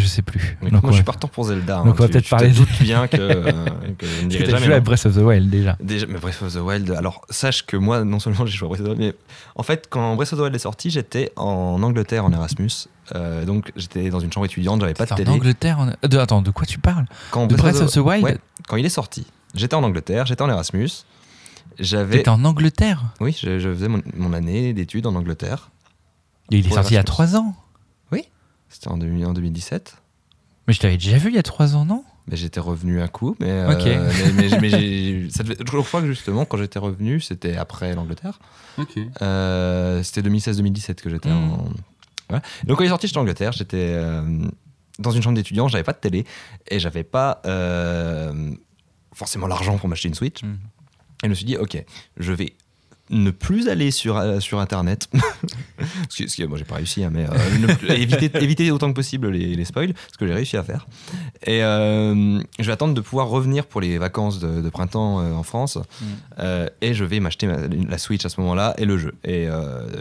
Je 0.00 0.06
sais 0.06 0.22
plus. 0.22 0.56
Donc, 0.62 0.82
moi, 0.82 0.90
je 0.90 0.96
suis 0.96 1.04
partant 1.04 1.28
pour 1.28 1.44
Zelda. 1.44 1.76
Donc, 1.84 1.86
on 1.86 1.92
va 2.02 2.08
peut-être 2.08 2.28
parler 2.28 2.48
te 2.48 2.54
de- 2.54 2.58
doutes 2.58 2.82
bien 2.82 3.06
que, 3.06 3.16
euh, 3.20 3.52
que 3.98 4.06
je 4.06 4.24
ne 4.24 4.30
jamais 4.46 4.64
joué 4.64 4.74
à 4.74 4.78
non. 4.78 4.82
Breath 4.84 5.06
of 5.06 5.14
the 5.14 5.18
Wild 5.18 5.48
déjà. 5.50 5.76
Déjà, 5.80 6.06
mais 6.08 6.18
Breath 6.18 6.42
of 6.42 6.52
the 6.54 6.56
Wild, 6.60 6.90
alors 6.90 7.22
sache 7.30 7.64
que 7.66 7.76
moi, 7.76 8.02
non 8.04 8.18
seulement 8.18 8.44
j'ai 8.46 8.56
joué 8.56 8.66
à 8.66 8.68
Breath 8.70 8.80
of 8.80 8.86
the 8.86 8.90
Wild, 8.90 9.00
mais 9.00 9.14
en 9.54 9.62
fait, 9.62 9.86
quand 9.90 10.16
Breath 10.16 10.32
of 10.32 10.38
the 10.38 10.42
Wild 10.42 10.54
est 10.54 10.58
sorti, 10.58 10.90
j'étais 10.90 11.32
en 11.36 11.82
Angleterre 11.82 12.24
en 12.24 12.32
Erasmus. 12.32 12.70
Euh, 13.14 13.44
donc 13.44 13.72
j'étais 13.76 14.08
dans 14.10 14.20
une 14.20 14.32
chambre 14.32 14.46
étudiante, 14.46 14.80
j'avais 14.80 14.94
pas 14.94 15.04
de 15.04 15.14
télé. 15.14 15.30
en 15.30 15.34
Angleterre. 15.34 15.78
en- 15.80 15.88
euh, 15.88 16.08
de- 16.08 16.18
attends, 16.18 16.42
de 16.42 16.50
quoi 16.50 16.64
tu 16.66 16.78
parles? 16.78 17.06
Quand 17.32 17.46
De 17.46 17.56
Breath 17.56 17.76
of 17.80 17.92
the 17.92 17.96
Wild? 17.98 18.24
Ouais, 18.24 18.38
quand 18.68 18.76
il 18.76 18.86
est 18.86 18.88
sorti, 18.90 19.26
j'étais 19.54 19.74
en 19.74 19.82
Angleterre, 19.82 20.26
j'étais 20.26 20.42
en 20.42 20.48
Erasmus. 20.48 20.88
J'avais. 21.78 22.18
T'étais 22.18 22.28
en 22.28 22.44
Angleterre? 22.44 23.02
Oui, 23.20 23.36
je, 23.40 23.58
je 23.58 23.72
faisais 23.72 23.88
mon, 23.88 24.02
mon 24.16 24.32
année 24.32 24.72
d'études 24.74 25.06
en 25.06 25.14
Angleterre. 25.14 25.70
Et 26.52 26.58
Il 26.58 26.66
est 26.66 26.70
sorti 26.70 26.90
il 26.92 26.94
y 26.94 26.96
a 26.96 27.00
Erasmus. 27.00 27.04
3 27.04 27.36
ans? 27.36 27.54
C'était 28.70 28.88
en, 28.88 28.96
2000 28.96 29.26
en 29.26 29.32
2017. 29.34 29.96
Mais 30.66 30.72
je 30.74 30.80
t'avais 30.80 30.96
déjà 30.96 31.18
vu 31.18 31.28
il 31.30 31.34
y 31.34 31.38
a 31.38 31.42
3 31.42 31.76
ans, 31.76 31.84
non? 31.84 32.04
Mais 32.28 32.36
j'étais 32.36 32.60
revenu 32.60 33.00
un 33.02 33.08
coup. 33.08 33.34
Mais, 33.40 33.64
Ok. 33.66 33.86
euh, 33.86 34.12
mais, 34.36 34.48
mais- 34.50 34.60
mais 34.60 34.70
j'ai- 34.70 35.28
ça 35.34 35.42
devait- 35.42 35.56
je 35.58 35.78
crois 35.80 36.00
que 36.00 36.06
justement, 36.06 36.44
quand 36.44 36.56
j'étais 36.58 36.78
revenu, 36.78 37.20
c'était 37.20 37.56
après 37.56 37.94
l'Angleterre. 37.94 38.38
Ok. 38.78 38.98
Euh, 39.20 40.02
c'était 40.04 40.22
2016-2017 40.22 41.00
que 41.02 41.10
j'étais 41.10 41.28
Mm. 41.30 41.32
en. 41.52 41.68
Voilà. 42.28 42.42
Donc 42.64 42.78
quand 42.78 42.84
il 42.84 42.86
est 42.86 42.90
sorti, 42.90 43.08
j'étais 43.08 43.18
en 43.18 43.22
Angleterre. 43.22 43.50
J'étais 43.52 43.90
euh, 43.94 44.46
dans 45.00 45.10
une 45.10 45.22
chambre 45.22 45.34
d'étudiant, 45.36 45.66
j'avais 45.66 45.82
pas 45.82 45.92
de 45.92 45.98
télé 45.98 46.24
et 46.68 46.78
j'avais 46.78 47.02
pas 47.02 47.42
euh, 47.46 48.52
forcément 49.12 49.48
l'argent 49.48 49.76
pour 49.78 49.88
m'acheter 49.88 50.06
une 50.08 50.14
Switch. 50.14 50.44
Mm. 50.44 50.52
Et 51.22 51.26
je 51.26 51.28
me 51.28 51.34
suis 51.34 51.44
dit, 51.46 51.56
ok, 51.56 51.84
je 52.18 52.32
vais 52.32 52.54
ne 53.10 53.30
plus 53.30 53.68
aller 53.68 53.90
sur, 53.90 54.16
euh, 54.16 54.40
sur 54.40 54.60
Internet. 54.60 55.08
ce 56.08 56.16
qui, 56.16 56.28
ce 56.28 56.36
qui- 56.36 56.44
moi, 56.46 56.56
j'ai 56.58 56.64
pas 56.64 56.76
réussi, 56.76 57.04
hein, 57.04 57.10
mais 57.12 57.24
euh, 57.24 57.74
plus- 57.76 57.90
éviter, 57.90 58.30
éviter 58.42 58.70
autant 58.70 58.88
que 58.88 58.94
possible 58.94 59.28
les, 59.30 59.54
les 59.56 59.64
spoils, 59.64 59.92
ce 60.12 60.16
que 60.18 60.26
j'ai 60.26 60.34
réussi 60.34 60.56
à 60.56 60.62
faire. 60.62 60.86
Et 61.44 61.62
euh, 61.64 62.40
je 62.58 62.64
vais 62.64 62.72
attendre 62.72 62.94
de 62.94 63.00
pouvoir 63.00 63.28
revenir 63.28 63.66
pour 63.66 63.80
les 63.80 63.98
vacances 63.98 64.38
de, 64.38 64.60
de 64.60 64.68
printemps 64.70 65.18
en 65.18 65.42
France. 65.42 65.76
Mm. 66.00 66.04
Et 66.82 66.94
je 66.94 67.04
vais 67.04 67.20
m'acheter 67.20 67.46
ma- 67.46 67.66
la 67.68 67.98
Switch 67.98 68.24
à 68.24 68.28
ce 68.28 68.40
moment-là 68.40 68.74
et 68.78 68.84
le 68.84 68.96
jeu. 68.98 69.14
Et 69.24 69.48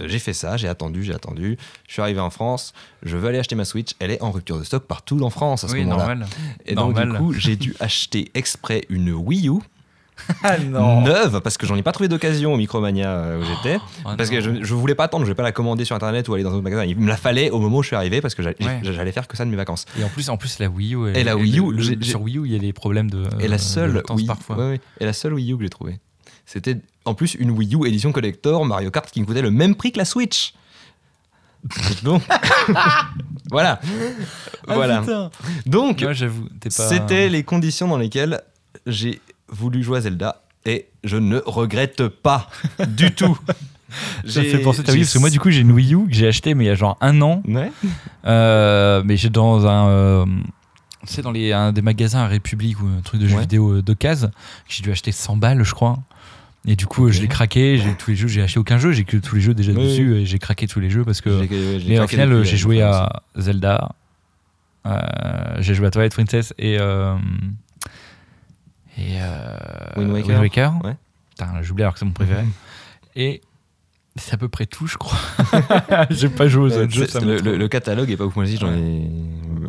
j'ai 0.06 0.20
fait 0.20 0.34
ça, 0.34 0.58
j'ai 0.58 0.68
attendu, 0.68 1.04
j'ai 1.04 1.14
attendu. 1.14 1.58
Je 1.88 1.94
suis 1.94 2.02
arrivé 2.02 2.20
en 2.20 2.30
France, 2.30 2.74
je 3.04 3.18
veux 3.18 3.28
aller 3.30 3.40
acheter 3.40 3.56
ma 3.56 3.66
Switch. 3.66 3.92
Elle 4.00 4.12
est 4.12 4.22
en 4.22 4.32
rupture 4.32 4.60
de 4.60 4.64
stock 4.64 4.86
partout 4.86 5.20
en 5.24 5.30
France 5.30 5.64
à 5.64 5.68
ce 5.68 5.74
Oui, 5.74 5.84
moment-là. 5.86 6.16
normal. 6.16 6.28
Et 6.66 6.76
donc, 6.76 7.00
du 7.00 7.14
coup, 7.14 7.34
j'ai 7.34 7.56
dû 7.56 7.76
acheter 7.80 8.30
exprès 8.34 8.84
une 8.90 9.12
Wii 9.12 9.48
U 9.50 9.54
Ah 10.44 10.58
neuve 10.60 11.42
parce 11.42 11.58
que 11.58 11.66
j'en 11.66 11.76
ai 11.76 11.82
pas 11.84 11.92
trouvé 11.92 12.08
d'occasion 12.08 12.54
au 12.54 12.58
Micromania 12.58 13.10
euh, 13.10 13.42
où 13.42 13.44
j'étais. 13.46 13.80
Ah 14.06 14.16
Parce 14.18 14.30
que 14.30 14.42
je, 14.42 14.64
je 14.64 14.74
voulais 14.76 14.96
pas 14.96 15.06
attendre, 15.06 15.26
je 15.26 15.30
vais 15.32 15.36
pas 15.36 15.44
la 15.44 15.52
commander 15.52 15.86
sur 15.86 15.96
internet 15.96 16.28
ou 16.30 16.34
aller 16.34 16.44
dans 16.44 16.52
un 16.52 16.56
autre 16.56 16.64
magasin. 16.64 16.86
Il 16.86 16.98
me 17.00 17.08
la 17.08 17.18
fallait 17.18 17.50
au 17.50 17.60
moment 17.60 17.78
où 17.78 17.84
je 17.84 17.88
suis 17.88 17.96
arrivé 17.96 18.22
parce 18.22 18.36
que 18.36 18.44
j'allais 18.44 18.56
Ouais. 18.64 19.12
faire 19.12 19.28
que 19.28 19.36
ça 19.38 19.46
de 19.46 19.50
mes 19.50 19.56
vacances. 19.58 19.86
Et 20.00 20.04
en 20.04 20.10
plus, 20.10 20.30
en 20.30 20.38
plus, 20.38 20.60
la 20.60 20.68
Wii 20.70 20.96
U. 20.96 21.10
elle- 21.10 21.18
Et 21.18 21.24
la 21.24 21.36
Wii 21.36 21.60
U, 21.60 21.72
le- 21.72 22.04
sur 22.04 22.22
Wii 22.22 22.38
U, 22.38 22.42
il 22.46 22.52
y 22.54 22.56
a 22.56 22.60
des 22.60 22.74
problèmes 22.74 23.10
de. 23.10 23.24
Et 23.40 23.48
la 23.48 23.58
seule 23.58 24.04
Wii, 24.10 24.26
parfois. 24.28 24.58
ouais, 24.58 24.70
ouais. 24.72 24.82
et 25.00 25.06
la 25.06 25.14
seule 25.14 25.34
Wii 25.34 25.54
U 25.54 25.58
que 25.58 25.64
j'ai 25.64 25.70
trouvée, 25.70 26.00
c'était 26.46 26.78
en 27.06 27.14
plus 27.16 27.36
une 27.36 27.52
Wii 27.52 27.76
U 27.76 27.86
édition 27.88 28.12
collector 28.12 28.66
Mario 28.66 28.92
Kart 28.92 29.10
qui 29.10 29.22
me 29.22 29.26
coûtait 29.26 29.42
le 29.42 29.52
même 29.52 29.76
prix 29.76 29.92
que 29.92 29.98
la 29.98 30.06
Switch. 30.06 30.54
Donc 32.04 32.22
voilà, 33.52 33.80
Ah, 34.68 34.76
voilà. 34.76 35.00
putain. 35.02 35.30
Donc 35.66 35.98
t'es 35.98 36.70
pas. 36.70 36.88
c'était 36.88 37.30
les 37.30 37.44
conditions 37.44 37.88
dans 37.88 37.98
lesquelles 37.98 38.42
j'ai 38.86 39.20
voulu 39.52 39.84
jouer 39.84 39.98
à 39.98 40.02
Zelda 40.02 40.42
et 40.66 40.88
je 41.04 41.18
ne 41.18 41.38
regrette 41.46 42.08
pas 42.08 42.50
du 42.88 43.12
tout. 43.16 43.38
Ça 44.28 44.42
me 44.42 44.46
fait 44.46 44.60
penser 44.60 44.82
à 44.82 44.84
ta 44.84 44.94
parce 44.96 45.14
que 45.14 45.20
moi, 45.20 45.30
du 45.32 45.40
coup, 45.40 45.50
j'ai 45.50 45.62
une 45.62 45.72
Wii 45.72 45.96
U 45.96 46.08
que 46.08 46.14
j'ai 46.14 46.28
achetée, 46.28 46.54
mais 46.54 46.66
il 46.66 46.68
y 46.68 46.72
a 46.72 46.76
genre 46.76 46.98
un 47.02 47.22
an. 47.22 47.42
Ouais. 47.48 47.72
Euh, 48.26 49.02
mais 49.04 49.18
j'ai 49.18 49.30
dans 49.30 49.66
un. 49.66 49.88
euh, 49.90 50.26
tu 51.08 51.14
sais, 51.14 51.22
dans 51.24 51.32
les, 51.32 51.54
un 51.54 51.72
des 51.72 51.82
magasins 51.82 52.20
à 52.20 52.28
République 52.28 52.80
ou 52.82 52.86
un 52.86 53.02
truc 53.02 53.20
de 53.22 53.28
jeux 53.28 53.36
Ouais. 53.36 53.42
vidéo 53.42 53.78
euh, 53.78 53.82
d'occasion, 53.82 54.30
j'ai 54.68 54.84
dû 54.84 54.92
acheter 54.92 55.12
100 55.12 55.38
balles, 55.38 55.64
je 55.64 55.74
crois. 55.74 55.98
Et 56.68 56.76
du 56.76 56.86
coup, 56.86 57.10
je 57.10 57.22
l'ai 57.22 57.28
craqué. 57.30 57.78
J'ai 57.80 57.96
tous 57.96 58.12
les 58.12 58.16
jeux, 58.18 58.28
j'ai 58.28 58.44
acheté 58.44 58.60
aucun 58.60 58.78
jeu, 58.78 58.92
j'ai 58.92 59.06
que 59.06 59.18
tous 59.18 59.34
les 59.36 59.42
jeux 59.42 59.54
déjà 59.56 59.72
Oui, 59.72 59.78
dessus 59.86 60.18
et 60.18 60.26
j'ai 60.26 60.38
craqué 60.40 60.68
tous 60.68 60.80
les 60.82 60.90
jeux 60.92 61.04
parce 61.06 61.22
que. 61.22 61.48
Mais 61.88 62.00
au 62.00 62.08
final, 62.08 62.44
j'ai 62.44 62.58
joué 62.58 62.82
à 62.84 63.24
Zelda, 63.38 63.90
euh, 64.86 64.98
j'ai 65.60 65.74
joué 65.74 65.88
à 65.88 65.90
Twilight 65.92 66.14
Princess 66.14 66.54
et. 66.60 66.78
Et. 69.00 69.18
euh, 69.22 69.56
Wind 69.98 70.12
Waker. 70.12 70.74
Ouais. 70.84 70.96
Putain, 71.32 71.62
j'oublie 71.62 71.84
alors 71.84 71.94
que 71.94 72.00
c'est 72.00 72.06
mon 72.06 72.12
préféré. 72.12 72.44
et. 73.16 73.42
C'est 74.16 74.34
à 74.34 74.38
peu 74.38 74.50
près 74.50 74.66
tout, 74.66 74.86
je 74.86 74.98
crois. 74.98 75.18
j'ai 76.10 76.28
pas 76.28 76.48
joué 76.50 76.64
aux 76.64 76.74
Euh, 76.74 76.84
autres 76.84 76.92
jeux. 76.92 77.08
ça 77.08 77.22
le, 77.22 77.38
le- 77.40 77.56
le 77.58 77.68
catalogue 77.70 78.10
est 78.12 78.18
pas 78.18 78.26
ouf 78.26 78.36
moi 78.36 78.44
j'en 78.44 78.74
ai 78.74 79.08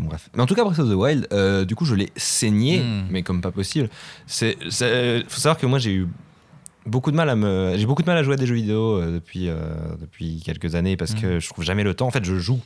bref 0.00 0.28
mais 0.34 0.42
en 0.42 0.46
tout 0.46 0.54
cas 0.56 0.64
Breath 0.64 0.78
of 0.80 0.88
the 0.88 0.94
Wild 0.94 1.28
euh, 1.32 1.64
du 1.64 1.76
coup 1.76 1.84
je 1.84 1.94
l'ai 1.94 2.10
saigné 2.16 2.80
Mm. 2.80 3.04
mais 3.10 3.22
comme 3.22 3.42
pas 3.42 3.52
possible 3.52 3.88
c'est 4.26 4.56
c'est- 4.68 5.22
faut 5.28 5.38
savoir 5.40 5.56
que 5.58 5.66
moi 5.66 5.78
j'ai 5.78 5.92
eu 5.92 6.08
beaucoup 6.84 7.12
de 7.12 7.16
mal 7.16 7.28
à 7.30 7.36
me 7.36 7.74
j'ai 7.76 7.86
beaucoup 7.86 8.02
de 8.02 8.08
mal 8.08 8.16
à 8.18 8.24
jouer 8.24 8.34
à 8.34 8.36
des 8.38 8.46
jeux 8.46 8.54
vidéo 8.56 8.96
euh, 8.96 9.12
depuis 9.14 9.48
euh, 9.48 9.56
depuis 10.00 10.42
quelques 10.44 10.74
années 10.74 10.96
parce 10.96 11.12
Mm. 11.14 11.20
que 11.20 11.38
je 11.38 11.48
trouve 11.48 11.64
jamais 11.64 11.84
le 11.84 11.94
temps 11.94 12.08
en 12.08 12.10
fait 12.10 12.24
je 12.24 12.36
joue 12.36 12.60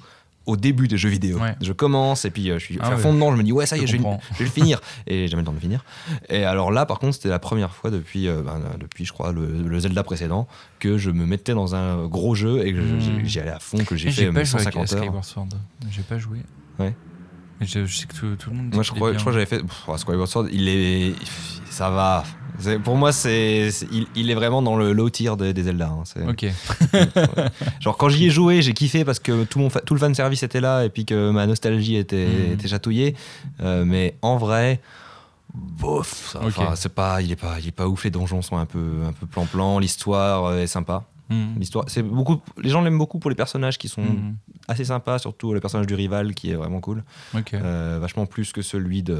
au 0.46 0.56
début 0.56 0.88
des 0.88 0.96
jeux 0.98 1.08
vidéo. 1.08 1.38
Ouais. 1.38 1.54
Je 1.62 1.72
commence 1.72 2.24
et 2.24 2.30
puis 2.30 2.50
euh, 2.50 2.58
je 2.58 2.64
suis, 2.64 2.74
je 2.74 2.78
suis 2.80 2.88
Ah 2.88 2.92
à 2.92 2.96
ouais. 2.96 3.02
fond 3.02 3.14
dedans, 3.14 3.32
je 3.32 3.36
me 3.36 3.42
dis 3.42 3.52
ouais 3.52 3.66
ça 3.66 3.76
y 3.76 3.80
est, 3.80 3.82
Je 3.86 3.86
je 3.88 3.92
vais, 3.92 3.98
le- 3.98 4.04
comprends. 4.04 4.20
je 4.32 4.38
vais 4.40 4.44
le 4.44 4.50
finir 4.50 4.80
et 5.06 5.14
j'ai 5.22 5.28
jamais 5.28 5.42
le 5.42 5.46
temps 5.46 5.52
de 5.52 5.56
le 5.56 5.62
finir. 5.62 5.84
Et 6.28 6.44
alors 6.44 6.70
là 6.70 6.84
par 6.86 6.98
contre 6.98 7.14
c'était 7.14 7.28
la 7.30 7.38
première 7.38 7.74
fois 7.74 7.90
depuis, 7.90 8.28
euh, 8.28 8.42
ben, 8.42 8.60
depuis 8.78 9.04
je 9.04 9.12
crois 9.12 9.32
le, 9.32 9.46
le 9.46 9.78
Zelda 9.80 10.02
précédent 10.02 10.46
que 10.80 10.98
je 10.98 11.10
me 11.10 11.24
mettais 11.26 11.54
dans 11.54 11.74
un 11.74 12.06
gros 12.06 12.34
jeu 12.34 12.66
et 12.66 12.72
que 12.72 12.80
je- 12.80 12.94
Hmm. 12.94 13.24
j'y 13.24 13.40
allais 13.40 13.50
à 13.50 13.58
fond, 13.58 13.78
que 13.84 13.96
j'ai 13.96 14.10
fait 14.10 14.26
pas 14.26 14.32
mes 14.32 14.44
joué 14.44 14.60
à 14.60 14.64
150 14.64 14.92
heures. 14.92 14.98
Skyward 15.04 15.24
Sword. 15.24 15.48
J'ai 15.90 16.02
pas 16.02 16.18
joué. 16.18 16.38
Ouais. 16.78 16.94
Je, 17.60 17.86
je 17.86 17.96
sais 17.96 18.06
que 18.06 18.14
tout, 18.14 18.36
tout 18.36 18.50
le 18.50 18.56
monde. 18.56 18.74
Moi 18.74 18.82
je 18.82 18.90
crois, 18.92 19.12
je 19.12 19.18
crois 19.18 19.32
que 19.32 19.38
j'avais 19.38 19.46
fait 19.46 19.60
pff, 19.60 19.88
Skyward 19.96 20.26
Sword, 20.28 20.48
il 20.52 20.68
est 20.68 21.14
ça 21.70 21.88
va. 21.90 22.24
Pour 22.84 22.96
moi 22.96 23.12
c'est 23.12 23.68
il, 23.90 24.06
il 24.14 24.30
est 24.30 24.34
vraiment 24.34 24.62
dans 24.62 24.76
le 24.76 24.92
low 24.92 25.10
tier 25.10 25.36
des, 25.36 25.52
des 25.52 25.62
Zelda. 25.64 25.88
hein. 25.90 26.28
Ok. 26.28 26.46
Genre 27.80 27.96
quand 27.96 28.08
j'y 28.08 28.26
ai 28.26 28.30
joué, 28.30 28.62
j'ai 28.62 28.72
kiffé 28.74 29.04
parce 29.04 29.18
que 29.18 29.44
tout, 29.44 29.58
mon 29.58 29.70
fa- 29.70 29.80
tout 29.80 29.94
le 29.94 30.00
fan 30.00 30.14
service 30.14 30.42
était 30.42 30.60
là 30.60 30.84
et 30.84 30.88
puis 30.88 31.04
que 31.04 31.30
ma 31.30 31.46
nostalgie 31.46 31.96
était, 31.96 32.26
Mhm. 32.26 32.52
était 32.52 32.68
chatouillée. 32.68 33.16
Euh, 33.60 33.84
mais 33.84 34.16
en 34.22 34.36
vrai, 34.36 34.80
bof, 35.54 36.30
ça, 36.32 36.40
Ok. 36.40 36.46
enfin, 36.48 36.74
c'est 36.76 36.92
pas, 36.94 37.22
il 37.22 37.30
est 37.32 37.36
pas, 37.36 37.56
il 37.60 37.68
est 37.68 37.72
pas 37.72 37.88
ouf. 37.88 38.04
Les 38.04 38.10
donjons 38.10 38.42
sont 38.42 38.56
un 38.56 38.66
peu, 38.66 39.02
un 39.06 39.12
peu 39.12 39.26
plan-plan. 39.26 39.78
L'histoire 39.78 40.44
euh, 40.46 40.58
est 40.62 40.66
sympa. 40.66 41.04
Mhm. 41.30 41.54
L'histoire, 41.58 41.84
c'est 41.88 42.02
beaucoup. 42.02 42.40
Les 42.62 42.68
gens 42.70 42.82
l'aiment 42.82 42.98
beaucoup 42.98 43.18
pour 43.18 43.30
les 43.30 43.36
personnages 43.36 43.78
qui 43.78 43.88
sont 43.88 44.02
Mhm. 44.02 44.36
assez 44.68 44.84
sympas, 44.84 45.18
surtout 45.18 45.54
le 45.54 45.60
personnage 45.60 45.86
du 45.86 45.94
rival 45.94 46.34
qui 46.34 46.50
est 46.50 46.54
vraiment 46.54 46.80
cool. 46.80 47.02
Ok. 47.36 47.54
Euh, 47.54 47.98
vachement 48.00 48.26
plus 48.26 48.52
que 48.52 48.62
celui 48.62 49.02
de 49.02 49.14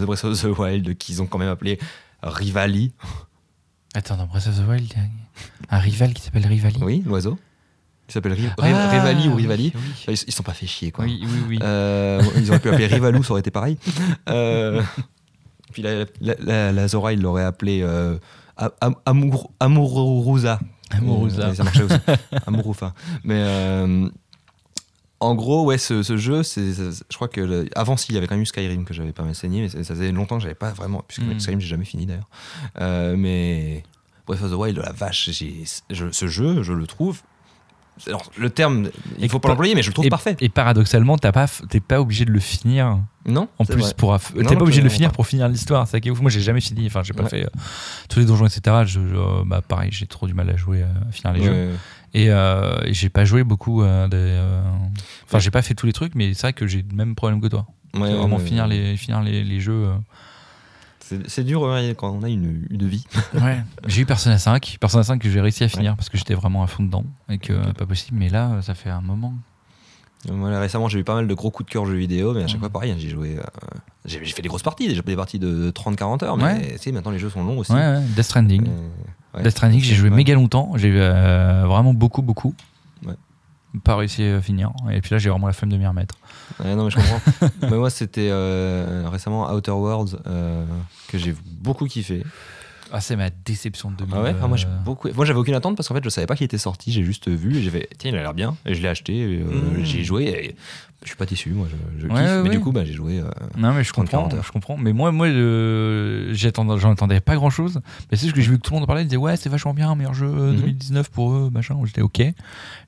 The 0.00 0.04
Breath 0.04 0.24
of 0.24 0.40
the 0.40 0.58
Wild 0.58 0.96
qu'ils 0.98 1.20
ont 1.20 1.26
quand 1.26 1.38
même 1.38 1.48
appelé 1.50 1.78
Rivali. 2.22 2.92
Attends, 3.94 4.16
dans 4.16 4.26
Breath 4.26 4.46
of 4.46 4.56
the 4.56 4.68
Wild, 4.68 4.92
un 5.70 5.78
rival 5.78 6.14
qui 6.14 6.22
s'appelle 6.22 6.46
Rivali. 6.46 6.78
Oui, 6.82 7.02
l'oiseau. 7.04 7.38
Il 8.08 8.12
s'appelle 8.12 8.36
Ah, 8.58 8.62
Ri- 8.62 8.72
Rivali 8.98 9.28
ou 9.28 9.34
oui, 9.34 9.42
Rivali. 9.42 9.72
Oui, 9.74 9.80
Ils, 10.08 10.24
ils 10.28 10.32
sont 10.32 10.42
pas 10.42 10.52
fait 10.54 10.66
chier 10.66 10.90
quoi. 10.90 11.04
oui, 11.04 11.20
oui. 11.22 11.28
oui. 11.48 11.58
Euh, 11.62 12.22
ils 12.36 12.48
auraient 12.50 12.58
pu 12.60 12.68
l'appeler 12.68 12.86
Rivalou, 12.86 13.22
ça 13.22 13.30
aurait 13.32 13.40
été 13.40 13.50
pareil. 13.50 13.78
Euh, 14.28 14.82
puis 15.72 15.82
la, 15.82 16.04
la, 16.20 16.34
la- 16.40 16.72
la 16.72 16.88
Zora, 16.88 17.12
il 17.12 17.20
l'aurait 17.22 17.44
appelé 17.44 17.80
euh, 17.82 18.18
Am- 18.56 18.70
Am- 18.80 18.94
Amour, 19.06 19.50
Amuruza. 19.60 20.58
Amuruza. 20.90 21.48
Euh, 21.48 21.54
ça 21.54 21.64
marchait 21.64 21.84
aussi. 21.84 21.96
Amurufa. 22.46 22.92
Mais 23.24 23.42
en 25.22 25.34
gros, 25.34 25.64
ouais, 25.64 25.78
ce, 25.78 26.02
ce 26.02 26.16
jeu, 26.16 26.42
c'est, 26.42 26.72
je 26.74 27.14
crois 27.16 27.28
que 27.28 27.40
le- 27.40 27.68
avant, 27.74 27.96
s'il 27.96 28.14
y 28.14 28.18
avait 28.18 28.26
quand 28.26 28.34
même 28.34 28.42
eu 28.42 28.46
Skyrim 28.46 28.84
que 28.84 28.92
j'avais 28.94 29.12
pas 29.12 29.22
saigné, 29.34 29.62
mais 29.62 29.68
ça 29.68 29.82
ça 29.84 29.94
faisait 29.94 30.12
longtemps 30.12 30.36
que 30.36 30.42
j'avais 30.42 30.54
pas 30.54 30.70
vraiment. 30.72 31.04
Puisque 31.06 31.22
Mm. 31.22 31.38
Skyrim, 31.40 31.60
j'ai 31.60 31.68
jamais 31.68 31.84
fini 31.84 32.06
d'ailleurs. 32.06 32.28
Euh, 32.80 33.14
mais 33.16 33.82
Breath 34.26 34.42
of 34.42 34.50
the 34.50 34.54
Wild, 34.54 34.78
la 34.78 34.92
vache, 34.92 35.30
je- 35.30 36.10
ce 36.10 36.26
jeu, 36.26 36.62
je 36.62 36.72
le 36.72 36.86
trouve. 36.86 37.22
alors, 38.06 38.24
le 38.38 38.48
terme, 38.50 38.88
il 39.18 39.28
faut 39.28 39.38
pas 39.38 39.48
pa- 39.48 39.52
l'employer, 39.52 39.74
mais 39.74 39.82
je 39.82 39.88
le 39.88 39.92
trouve 39.94 40.06
et, 40.06 40.10
parfait. 40.10 40.34
et 40.40 40.48
paradoxalement, 40.48 41.18
t'as 41.18 41.30
pas, 41.30 41.46
t'es 41.68 41.78
pas 41.80 42.00
obligé 42.00 42.24
de 42.24 42.30
le 42.32 42.40
finir. 42.40 42.98
Non 43.26 43.48
En 43.58 43.64
plus, 43.64 43.76
vrai. 43.82 43.92
pour 43.96 44.18
t'es 44.18 44.56
pas 44.56 44.62
obligé 44.62 44.80
de 44.80 44.84
le 44.84 44.90
finir 44.90 45.10
pas. 45.10 45.14
pour 45.16 45.26
finir 45.26 45.46
l'histoire. 45.48 45.86
C'est 45.86 46.00
qui 46.00 46.08
est 46.08 46.10
ouf. 46.10 46.20
Moi, 46.20 46.30
j'ai 46.30 46.40
jamais 46.40 46.60
fini. 46.62 46.86
Enfin, 46.86 47.02
j'ai 47.04 47.12
pas 47.12 47.22
Ouais. 47.24 47.28
fait 47.28 47.44
euh, 47.44 47.48
tous 48.08 48.18
les 48.18 48.24
donjons, 48.24 48.46
etc. 48.46 48.60
Je, 48.86 48.98
je- 49.06 49.44
bah, 49.44 49.60
pareil, 49.60 49.90
j'ai 49.92 50.06
trop 50.06 50.26
du 50.26 50.34
mal 50.34 50.48
à 50.50 50.56
jouer, 50.56 50.82
euh, 50.82 50.86
à 51.08 51.12
finir 51.12 51.34
les 51.34 51.44
jeux. 51.44 51.50
Ouais. 51.52 51.70
Et, 52.14 52.30
euh, 52.30 52.76
et 52.84 52.92
j'ai 52.92 53.08
pas 53.08 53.24
joué 53.24 53.42
beaucoup. 53.44 53.82
euh, 53.82 54.06
des, 54.08 54.16
euh, 54.18 54.62
Enfin, 55.24 55.38
j'ai 55.38 55.50
pas 55.50 55.62
fait 55.62 55.74
tous 55.74 55.86
les 55.86 55.92
trucs, 55.94 56.14
mais 56.14 56.34
c'est 56.34 56.42
vrai 56.42 56.52
que 56.52 56.66
j'ai 56.66 56.84
le 56.88 56.94
même 56.94 57.14
problème 57.14 57.40
que 57.40 57.46
toi. 57.48 57.66
Ouais, 57.94 58.12
vraiment 58.14 58.36
ouais. 58.36 58.44
finir 58.44 58.66
les, 58.66 58.96
finir 58.96 59.20
les, 59.22 59.42
les 59.44 59.60
jeux. 59.60 59.88
C'est 61.26 61.44
dur 61.44 61.60
quand 61.98 62.10
on 62.10 62.22
a 62.22 62.28
une, 62.28 62.66
une 62.70 62.86
vie. 62.86 63.04
Ouais. 63.34 63.62
J'ai 63.86 64.02
eu 64.02 64.06
Persona 64.06 64.38
5. 64.38 64.78
Persona 64.80 65.02
5 65.02 65.18
que 65.20 65.28
j'ai 65.28 65.40
réussi 65.40 65.62
à 65.64 65.68
finir 65.68 65.94
parce 65.96 66.08
que 66.08 66.16
j'étais 66.16 66.34
vraiment 66.34 66.62
à 66.62 66.66
fond 66.66 66.82
dedans 66.84 67.04
et 67.28 67.38
que 67.38 67.72
pas 67.72 67.84
possible. 67.86 68.18
Mais 68.18 68.28
là, 68.30 68.60
ça 68.62 68.74
fait 68.74 68.88
un 68.90 69.00
moment. 69.02 69.34
Voilà, 70.28 70.60
récemment, 70.60 70.88
j'ai 70.88 71.00
eu 71.00 71.04
pas 71.04 71.16
mal 71.16 71.26
de 71.26 71.34
gros 71.34 71.50
coups 71.50 71.66
de 71.66 71.72
cœur 71.72 71.84
jeux 71.84 71.96
vidéo, 71.96 72.32
mais 72.32 72.44
à 72.44 72.46
chaque 72.46 72.60
fois, 72.60 72.70
pareil, 72.70 72.92
hein, 72.92 72.96
j'ai 72.98 73.08
joué. 73.08 73.36
euh, 73.38 73.42
j'ai 74.04 74.24
fait 74.24 74.40
des 74.42 74.48
grosses 74.48 74.62
parties, 74.62 74.88
j'ai 74.88 74.94
fait 74.94 75.02
des 75.02 75.16
parties 75.16 75.40
de 75.40 75.70
30-40 75.72 76.24
heures, 76.24 76.36
mais 76.36 76.44
Ouais. 76.44 76.92
maintenant 76.92 77.10
les 77.10 77.18
jeux 77.18 77.28
sont 77.30 77.42
longs 77.42 77.58
aussi. 77.58 77.72
Ouais, 77.72 77.78
ouais. 77.80 78.00
Death 78.14 78.22
Stranding. 78.24 78.68
Euh, 78.68 78.88
ouais. 79.34 79.42
Death 79.42 79.52
Stranding, 79.52 79.80
j'ai 79.80 79.94
joué 79.94 80.10
Ouais. 80.10 80.16
méga 80.16 80.34
longtemps. 80.34 80.72
J'ai 80.76 80.92
euh, 80.94 81.64
vraiment 81.66 81.94
beaucoup, 81.94 82.22
beaucoup. 82.22 82.54
Ouais. 83.04 83.14
Pas 83.84 83.96
réussi 83.96 84.22
à 84.24 84.40
finir. 84.40 84.72
Et 84.90 85.00
puis 85.00 85.10
là, 85.12 85.18
j'ai 85.18 85.30
vraiment 85.30 85.46
la 85.46 85.52
flemme 85.52 85.70
de 85.72 85.76
m'y 85.76 85.86
remettre. 85.86 86.16
Ouais, 86.62 86.74
non, 86.74 86.84
mais 86.84 86.90
je 86.90 86.96
comprends. 86.96 87.20
mais 87.70 87.76
moi, 87.78 87.90
c'était 87.90 88.28
euh, 88.30 89.08
récemment 89.10 89.50
Outer 89.52 89.70
Worlds 89.72 90.18
euh, 90.26 90.64
que 91.08 91.18
j'ai 91.18 91.34
beaucoup 91.60 91.86
kiffé. 91.86 92.24
Ah, 92.94 93.00
c'est 93.00 93.16
ma 93.16 93.30
déception 93.30 93.90
de 93.90 93.96
2000. 93.96 94.14
Ah 94.16 94.22
ouais 94.22 94.36
Ah, 94.42 94.46
Moi, 94.46 94.56
j'ai 94.58 94.66
euh, 94.66 94.78
beaucoup. 94.84 95.08
Moi, 95.14 95.24
j'avais 95.24 95.38
aucune 95.38 95.54
attente 95.54 95.76
parce 95.76 95.88
qu'en 95.88 95.94
fait, 95.94 96.04
je 96.04 96.10
savais 96.10 96.26
pas 96.26 96.36
qu'il 96.36 96.44
était 96.44 96.58
sorti. 96.58 96.92
J'ai 96.92 97.02
juste 97.04 97.28
vu 97.28 97.56
et 97.56 97.62
j'ai 97.62 97.70
fait 97.70 97.88
tiens, 97.98 98.10
il 98.10 98.16
a 98.16 98.20
l'air 98.22 98.34
bien. 98.34 98.54
Et 98.66 98.74
je 98.74 98.82
l'ai 98.82 98.88
acheté, 98.88 99.16
et, 99.16 99.40
euh, 99.40 99.78
Mhm. 99.78 99.84
j'y 99.84 100.00
ai 100.00 100.04
joué 100.04 100.24
et 100.24 100.56
je 101.02 101.08
suis 101.08 101.16
pas 101.16 101.24
déçu. 101.26 101.50
Moi, 101.50 101.68
je, 101.70 102.02
je 102.02 102.06
Ouais, 102.06 102.12
kiffe. 102.14 102.20
ouais, 102.22 102.42
mais 102.42 102.50
du 102.50 102.60
coup, 102.60 102.70
bah, 102.70 102.84
j'ai 102.84 102.92
joué. 102.92 103.18
euh, 103.20 103.30
Non, 103.56 103.72
mais 103.72 103.82
je 103.82 103.92
30, 103.92 104.04
comprends, 104.04 104.18
40 104.28 104.34
heures. 104.34 104.44
je 104.44 104.52
comprends. 104.52 104.76
Mais 104.76 104.92
moi, 104.92 105.10
moi 105.10 105.26
euh, 105.26 106.34
j'en 106.34 106.92
attendais 106.92 107.20
pas 107.20 107.34
grand 107.34 107.50
chose. 107.50 107.80
Mais 108.10 108.16
c'est 108.18 108.26
juste 108.26 108.34
que 108.36 108.42
j'ai 108.42 108.50
vu 108.50 108.58
que 108.58 108.62
tout 108.62 108.72
le 108.72 108.76
monde 108.76 108.84
en 108.84 108.86
parlait. 108.86 109.02
Ils 109.02 109.06
disaient, 109.06 109.16
ouais, 109.16 109.36
c'est 109.36 109.48
vachement 109.48 109.72
bien, 109.74 109.94
meilleur 109.94 110.14
jeu 110.14 110.26
euh, 110.26 110.52
Mhm. 110.52 110.56
2019 110.60 111.10
pour 111.10 111.32
eux, 111.32 111.50
machin. 111.50 111.76
J'étais 111.86 112.02
ok. 112.02 112.22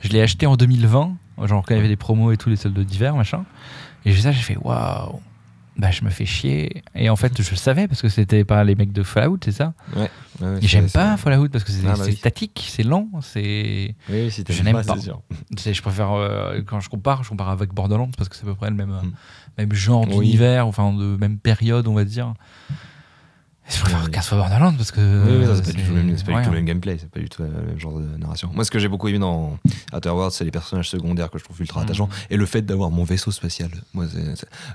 Je 0.01 0.09
l'ai 0.11 0.21
acheté 0.21 0.47
en 0.47 0.57
2020, 0.57 1.17
genre 1.45 1.65
quand 1.67 1.75
il 1.75 1.79
y 1.79 1.81
avait 1.81 1.89
des 1.89 1.97
promos 1.97 2.31
et 2.33 2.37
tout, 2.37 2.51
les 2.51 2.57
soldes 2.57 2.79
d'hiver, 2.79 3.17
machin. 3.17 3.45
Et 4.05 4.13
j'ai 4.13 4.21
ça, 4.21 4.33
j'ai 4.33 4.43
fait, 4.43 4.59
waouh, 4.59 5.19
bah 5.77 5.91
je 5.91 6.05
me 6.05 6.11
fais 6.11 6.25
chier. 6.25 6.83
Et 6.95 7.11
en 7.11 7.17
fait, 7.17 7.41
je 7.43 7.55
savais 7.55 7.89
parce 7.89 8.01
que 8.03 8.09
c'était 8.09 8.45
pas 8.45 8.63
les 8.65 8.75
mecs 8.75 8.93
de 8.93 9.03
Fallout, 9.03 9.39
c'est 9.45 9.53
ça? 9.53 9.75
ouais, 9.97 10.03
ouais, 10.41 10.59
Et 10.59 10.61
c'est- 10.63 10.67
j'aime 10.69 10.89
pas 10.91 11.17
Fallout 11.17 11.49
parce 11.49 11.65
que 11.65 11.73
c'est 11.73 11.87
Ah, 11.87 11.95
bah 11.97 12.05
oui. 12.07 12.15
statique, 12.17 12.65
c'est 12.69 12.83
lent, 12.85 13.09
c'est. 13.23 13.95
Oui, 14.09 14.23
oui, 14.25 14.31
si 14.31 14.45
Je 14.49 14.63
n'aime 14.63 14.75
pas, 14.83 14.85
pas. 14.85 14.97
Je 15.73 15.83
préfère 15.83 16.13
euh, 16.13 16.61
quand 16.67 16.81
je 16.81 16.89
compare, 16.89 17.25
je 17.25 17.29
compare 17.31 17.51
avec 17.51 17.73
Borderlands 17.75 18.11
parce 18.17 18.29
que 18.29 18.37
c'est 18.37 18.43
à 18.45 18.47
peu 18.47 18.55
près 18.55 18.71
le 18.71 18.77
même, 18.77 18.91
Mm. 18.91 19.13
même 19.59 19.73
genre 19.73 20.07
d'univers, 20.07 20.67
enfin 20.67 20.93
de 20.93 21.17
même 21.17 21.39
période, 21.39 21.87
on 21.89 21.95
va 21.95 22.05
dire. 22.05 22.35
Je 23.67 23.81
préfère 23.81 24.03
Oui. 24.05 24.11
15 24.11 24.27
fois 24.27 24.39
Borderlands 24.39 24.75
parce 24.75 24.91
que. 24.93 25.01
Oui, 25.01 25.37
oui, 25.41 25.47
ça, 25.47 25.57
c'est 25.57 25.73
pas, 25.73 25.73
du 25.73 25.83
tout, 25.85 25.95
le 25.95 26.03
même, 26.03 26.17
c'est 26.19 26.25
pas 26.27 26.33
du 26.33 26.37
ouais. 26.39 26.45
tout 26.45 26.51
le 26.51 26.57
même 26.57 26.65
gameplay, 26.67 26.97
c'est 27.01 27.09
pas 27.11 27.19
du 27.21 27.29
tout 27.31 27.43
le 27.43 27.49
même 27.49 27.79
genre 27.81 27.99
de 27.99 28.05
narration. 28.19 28.51
Moi, 28.55 28.63
ce 28.65 28.71
que 28.71 28.79
j'ai 28.79 28.89
beaucoup 28.89 29.09
aimé 29.09 29.19
dans 29.19 29.59
Outer 29.95 30.11
Worlds, 30.11 30.33
c'est 30.35 30.45
les 30.45 30.51
personnages 30.51 30.91
secondaires 30.91 31.31
que 31.31 31.39
je 31.39 31.45
trouve 31.45 31.59
ultra 31.61 31.81
Mhm. 31.81 31.87
attachants 31.87 32.09
et 32.29 32.37
le 32.37 32.45
fait 32.45 32.61
d'avoir 32.63 32.91
mon 32.91 33.05
vaisseau 33.05 33.31
spatial. 33.31 33.71
Moi, 33.95 34.05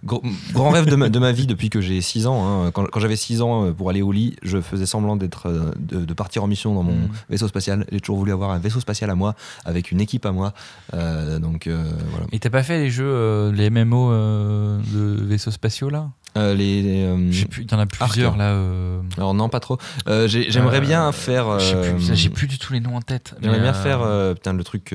gros- 0.04 0.24
grand 0.54 0.72
rêve 0.72 0.88
de 0.88 0.96
ma, 0.96 1.10
de 1.10 1.20
ma 1.20 1.32
vie 1.32 1.46
depuis 1.46 1.70
que 1.70 1.82
j'ai 1.82 2.02
6 2.02 2.26
ans. 2.26 2.44
hein. 2.66 2.72
Quand, 2.72 2.86
quand 2.86 3.00
j'avais 3.00 3.16
6 3.16 3.42
ans 3.44 3.66
euh, 3.66 3.74
pour 3.74 3.90
aller 3.92 4.02
au 4.02 4.12
lit, 4.12 4.36
je 4.42 4.60
faisais 4.60 4.88
semblant 4.88 5.16
d'être, 5.18 5.48
euh, 5.48 5.72
de, 5.78 6.04
de 6.04 6.14
partir 6.14 6.44
en 6.44 6.48
mission 6.48 6.74
dans 6.74 6.84
mon 6.84 6.94
Mhm. 6.96 7.10
vaisseau 7.30 7.48
spatial. 7.48 7.86
J'ai 7.92 8.00
toujours 8.00 8.18
voulu 8.18 8.32
avoir 8.32 8.50
un 8.50 8.60
vaisseau 8.60 8.80
spatial 8.80 9.10
à 9.12 9.16
moi, 9.16 9.36
avec 9.66 9.92
une 9.92 10.02
équipe 10.02 10.26
à 10.26 10.32
moi. 10.32 10.54
Euh, 10.96 11.38
donc 11.38 11.68
euh, 11.68 11.92
voilà. 12.10 12.26
Et 12.32 12.40
t'as 12.40 12.50
pas 12.50 12.64
fait 12.64 12.80
les 12.80 12.90
jeux, 12.90 13.06
euh, 13.06 13.52
les 13.52 13.70
MMO 13.70 14.12
euh, 14.12 14.80
de 14.94 15.24
vaisseaux 15.26 15.52
spatiaux 15.52 15.90
là? 15.92 16.10
Euh, 16.38 16.54
les, 16.54 16.84
les, 16.84 17.04
euh, 17.06 17.32
Je 17.32 17.40
sais 17.42 17.46
plus, 17.48 17.64
Il 17.64 17.72
y 17.72 17.74
en 17.74 17.80
a 17.80 17.88
plusieurs 17.88 18.30
Arc. 18.34 18.38
là. 18.40 18.52
Euh, 18.80 19.02
alors 19.18 19.34
non, 19.34 19.50
pas 19.50 19.60
trop. 19.60 19.78
Euh, 20.08 20.28
j'ai- 20.28 20.50
j'aimerais 20.52 20.82
bien 20.82 21.12
faire. 21.12 21.48
euh, 21.48 21.94
plus, 21.96 22.02
ça, 22.06 22.14
J'ai 22.16 22.30
plus 22.30 22.48
du 22.48 22.58
tout 22.58 22.74
les 22.74 22.80
noms 22.80 22.96
en 22.96 23.02
tête. 23.02 23.36
J'aimerais 23.42 23.60
bien 23.60 23.74
faire 23.74 24.00
putain, 24.36 24.54
le 24.54 24.64
truc. 24.64 24.94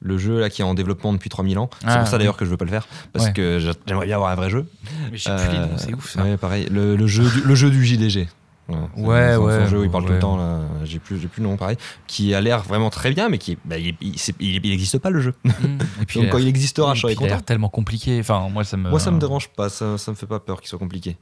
le 0.00 0.18
jeu 0.18 0.38
là 0.40 0.50
qui 0.50 0.60
est 0.62 0.64
en 0.64 0.74
développement 0.74 1.12
depuis 1.12 1.30
3000 1.30 1.58
ans. 1.58 1.70
C'est 1.80 1.86
Ah, 1.88 1.98
pour 1.98 2.06
ça 2.08 2.18
d'ailleurs 2.18 2.36
que 2.36 2.44
je 2.44 2.50
veux 2.50 2.56
pas 2.58 2.64
le 2.66 2.70
faire. 2.70 2.86
Parce 3.12 3.26
Ouais. 3.26 3.32
que 3.32 3.58
j'a- 3.58 3.72
j'aimerais 3.86 4.06
bien 4.06 4.16
avoir 4.16 4.30
un 4.30 4.34
vrai 4.34 4.50
jeu. 4.50 4.66
Mais 5.10 5.16
je 5.16 5.24
sais 5.24 5.34
plus 5.36 5.52
les 5.52 5.58
noms, 5.58 5.70
c'est 5.78 5.94
ouf 5.94 6.10
ça. 6.10 6.22
Ouais, 6.22 6.36
pareil. 6.36 6.68
Le, 6.70 6.96
le 6.96 7.06
jeu 7.06 7.24
du, 7.28 7.40
le 7.40 7.54
jeu 7.54 7.70
du 7.70 7.84
JDG. 7.84 8.28
C'est 8.68 9.00
Ouais, 9.00 9.34
son- 9.34 9.44
ouais, 9.44 9.68
jeu 9.68 9.80
où 9.80 9.84
il 9.84 9.90
parle 9.90 10.04
tout 10.04 10.08
ouais. 10.10 10.14
le 10.16 10.20
temps, 10.20 10.36
là. 10.36 10.60
J'ai 10.84 10.98
plus, 10.98 11.18
j'ai 11.20 11.28
plus 11.28 11.40
le 11.42 11.48
nom, 11.48 11.56
pareil. 11.56 11.76
Qui 12.06 12.34
a 12.34 12.40
l'air 12.40 12.62
vraiment 12.62 12.90
très 12.90 13.12
bien, 13.12 13.28
mais 13.28 13.38
qui 13.38 13.56
bah, 13.64 13.78
il, 13.78 13.94
il, 14.00 14.18
c'est- 14.18 14.34
il- 14.40 14.64
il 14.64 14.72
existe 14.72 14.98
pas 14.98 15.10
le 15.10 15.20
jeu. 15.20 15.34
Mm. 15.44 15.50
Et 16.02 16.04
puis, 16.06 16.20
Donc 16.20 16.30
quand 16.30 16.38
il 16.38 16.48
existera, 16.48 16.94
je 16.94 17.02
serai 17.02 17.14
puis, 17.14 17.22
il 17.22 17.26
a 17.26 17.28
content. 17.28 17.34
l'air 17.36 17.44
tellement 17.44 17.68
compliqué. 17.68 18.18
Enfin, 18.20 18.48
moi 18.48 18.64
ça 18.64 18.76
me. 18.76 18.90
Moi, 18.90 18.98
ça 19.00 19.10
me 19.12 19.20
dérange 19.20 19.48
pas, 19.50 19.68
ça, 19.68 19.98
ça 19.98 20.10
me 20.10 20.16
fait 20.16 20.26
pas 20.26 20.40
peur 20.40 20.60
qu'il 20.60 20.68
soit 20.68 20.78
compliqué. 20.78 21.16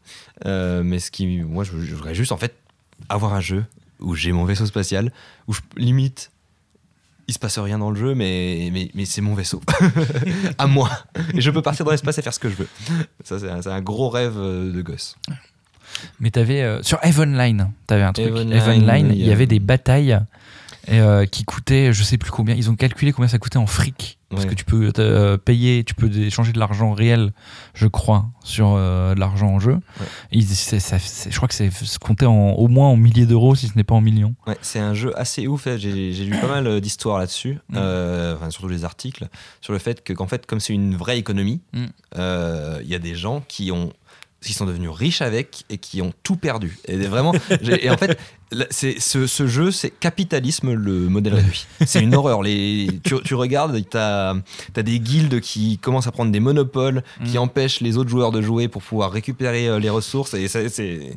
Euh, 0.47 0.83
mais 0.83 0.99
ce 0.99 1.11
qui, 1.11 1.27
moi, 1.43 1.65
je, 1.65 1.79
je 1.81 1.95
voudrais 1.95 2.15
juste 2.15 2.33
en 2.33 2.37
fait 2.39 2.55
avoir 3.09 3.35
un 3.35 3.41
jeu 3.41 3.65
où 4.01 4.15
j'ai 4.15 4.33
mon 4.33 4.45
vaisseau 4.45 4.67
spatial, 4.67 5.13
où 5.47 5.53
je 5.53 5.61
limite, 5.77 6.31
il 7.29 7.35
se 7.35 7.39
passe 7.39 7.59
rien 7.59 7.79
dans 7.79 7.91
le 7.91 7.97
jeu, 7.99 8.15
mais, 8.15 8.69
mais, 8.73 8.91
mais 8.95 9.05
c'est 9.07 9.21
mon 9.23 9.35
vaisseau, 9.35 9.61
à 10.59 10.67
moi, 10.67 10.91
et 11.33 11.41
je 11.41 11.51
peux 11.51 11.63
partir 11.63 11.85
dans 11.87 11.91
l'espace 11.93 12.19
et 12.19 12.23
faire 12.23 12.35
ce 12.35 12.39
que 12.39 12.51
je 12.51 12.57
veux. 12.57 12.69
Ça, 13.23 13.39
c'est 13.39 13.51
un, 13.51 13.63
c'est 13.63 13.71
un 13.71 13.81
gros 13.81 14.11
rêve 14.11 14.35
euh, 14.37 14.73
de 14.73 14.83
gosse. 14.83 15.17
Mais 16.21 16.31
t'avais 16.31 16.63
euh, 16.63 16.83
sur 16.83 16.99
Eve 17.03 17.21
Online, 17.21 17.71
t'avais 17.87 18.03
un 18.03 18.13
truc. 18.13 18.27
Eve 18.27 18.37
Eve 18.53 18.69
Online, 18.69 18.83
Online, 18.83 19.07
oui, 19.11 19.17
il 19.19 19.27
y 19.27 19.31
euh. 19.31 19.33
avait 19.33 19.47
des 19.47 19.61
batailles 19.61 20.19
euh, 20.91 21.25
qui 21.25 21.45
coûtaient, 21.45 21.93
je 21.95 22.03
sais 22.03 22.19
plus 22.19 22.31
combien. 22.31 22.55
Ils 22.55 22.69
ont 22.71 22.77
calculé 22.77 23.13
combien 23.13 23.29
ça 23.29 23.39
coûtait 23.39 23.57
en 23.57 23.67
fric 23.67 24.19
parce 24.29 24.45
Ouais. 24.45 24.51
que 24.51 24.55
tu 24.57 24.65
peux 24.65 24.91
euh, 24.99 25.37
payer, 25.39 25.85
tu 25.85 25.95
peux 25.95 26.11
échanger 26.13 26.53
de 26.53 26.59
l'argent 26.59 26.93
réel, 26.93 27.33
je 27.73 27.87
crois, 27.87 28.27
sur 28.43 28.75
euh, 28.75 29.15
de 29.15 29.21
l'argent 29.21 29.47
en 29.49 29.61
jeu. 29.61 29.79
Et 30.33 30.43
ça- 30.43 30.99
je 30.99 31.37
crois 31.37 31.47
que 31.47 31.55
c'est 31.55 31.71
comptait 32.01 32.27
en, 32.27 32.51
au 32.51 32.67
moins 32.67 32.89
en 32.89 32.97
milliers 32.97 33.27
d'euros, 33.27 33.55
si 33.55 33.69
ce 33.69 33.77
n'est 33.77 33.85
pas 33.85 33.95
en 33.95 34.01
millions. 34.01 34.35
Ouais, 34.49 34.59
c'est 34.61 34.81
un 34.81 34.93
jeu 34.93 35.17
assez 35.19 35.47
ouf. 35.47 35.69
hein. 35.69 35.77
J'ai 35.79 36.11
lu 36.25 36.37
pas 36.41 36.49
mal 36.49 36.67
euh, 36.67 36.81
d'histoires 36.81 37.19
là-dessus, 37.21 37.61
Mm. 37.71 37.75
euh, 37.77 38.35
enfin, 38.37 38.51
surtout 38.51 38.69
les 38.69 38.85
articles, 38.85 39.29
sur 39.61 39.73
le 39.73 39.79
fait 39.79 40.03
que, 40.03 40.13
qu'en 40.13 40.27
fait, 40.27 40.47
comme 40.47 40.59
c'est 40.61 40.73
une 40.75 40.97
vraie 40.97 41.19
économie, 41.19 41.61
Mm. 41.73 41.85
euh, 42.19 42.81
il 42.83 42.89
y 42.89 42.95
a 42.97 42.99
des 42.99 43.15
gens 43.15 43.43
qui 43.47 43.71
ont 43.71 43.93
qui 44.45 44.53
sont 44.53 44.67
devenus 44.67 44.91
riches 44.91 45.23
avec 45.23 45.65
et 45.71 45.79
qui 45.79 46.03
ont 46.03 46.13
tout 46.23 46.37
perdu. 46.37 46.79
Et 46.87 46.97
vraiment, 46.97 47.33
et 47.63 47.91
en 47.91 47.97
fait, 47.97 48.19
c'est 48.71 49.01
ce, 49.01 49.27
ce 49.27 49.47
jeu, 49.47 49.71
c'est 49.71 49.91
capitalisme 49.91 50.73
le 50.73 51.09
modèle 51.09 51.35
réduit. 51.35 51.67
C'est 51.87 52.01
une 52.01 52.15
horreur. 52.15 52.43
Les, 52.43 52.89
tu, 53.03 53.15
tu 53.25 53.35
regardes, 53.35 53.77
t'as 53.89 54.35
as 54.77 54.83
des 54.83 55.01
guildes 55.01 55.41
qui 55.41 55.79
commencent 55.79 56.07
à 56.07 56.13
prendre 56.13 56.31
des 56.31 56.41
monopoles, 56.41 57.03
qui 57.25 57.37
Mm. 57.37 57.41
empêchent 57.41 57.81
les 57.81 57.97
autres 57.97 58.11
joueurs 58.11 58.33
de 58.33 58.43
jouer 58.43 58.69
pour 58.69 58.83
pouvoir 58.83 59.11
récupérer 59.11 59.67
euh, 59.69 59.79
les 59.79 59.91
ressources. 59.91 60.35
Et 60.35 60.47
c'est 60.49 61.09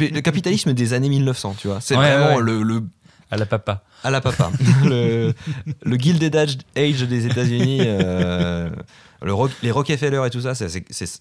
le 0.00 0.20
capitalisme 0.20 0.72
des 0.72 0.92
années 0.92 1.08
1900, 1.08 1.56
tu 1.58 1.68
vois. 1.68 1.80
C'est 1.80 1.96
Ouais, 1.96 2.10
vraiment 2.16 2.36
ouais. 2.36 2.42
le, 2.42 2.62
le 2.62 2.82
À 3.30 3.36
la 3.36 3.46
papa. 3.46 3.82
à 4.02 4.10
la 4.10 4.20
papa. 4.20 4.50
le, 4.84 5.34
le 5.84 6.36
Age 6.36 6.58
Age 6.76 7.02
des 7.02 7.26
États-Unis, 7.26 7.80
euh, 7.82 8.70
le 9.26 9.34
rock- 9.34 9.50
les 9.62 9.70
Rockefeller 9.70 10.22
et 10.26 10.30
tout 10.30 10.40
ça, 10.40 10.54
c'est 10.54 10.68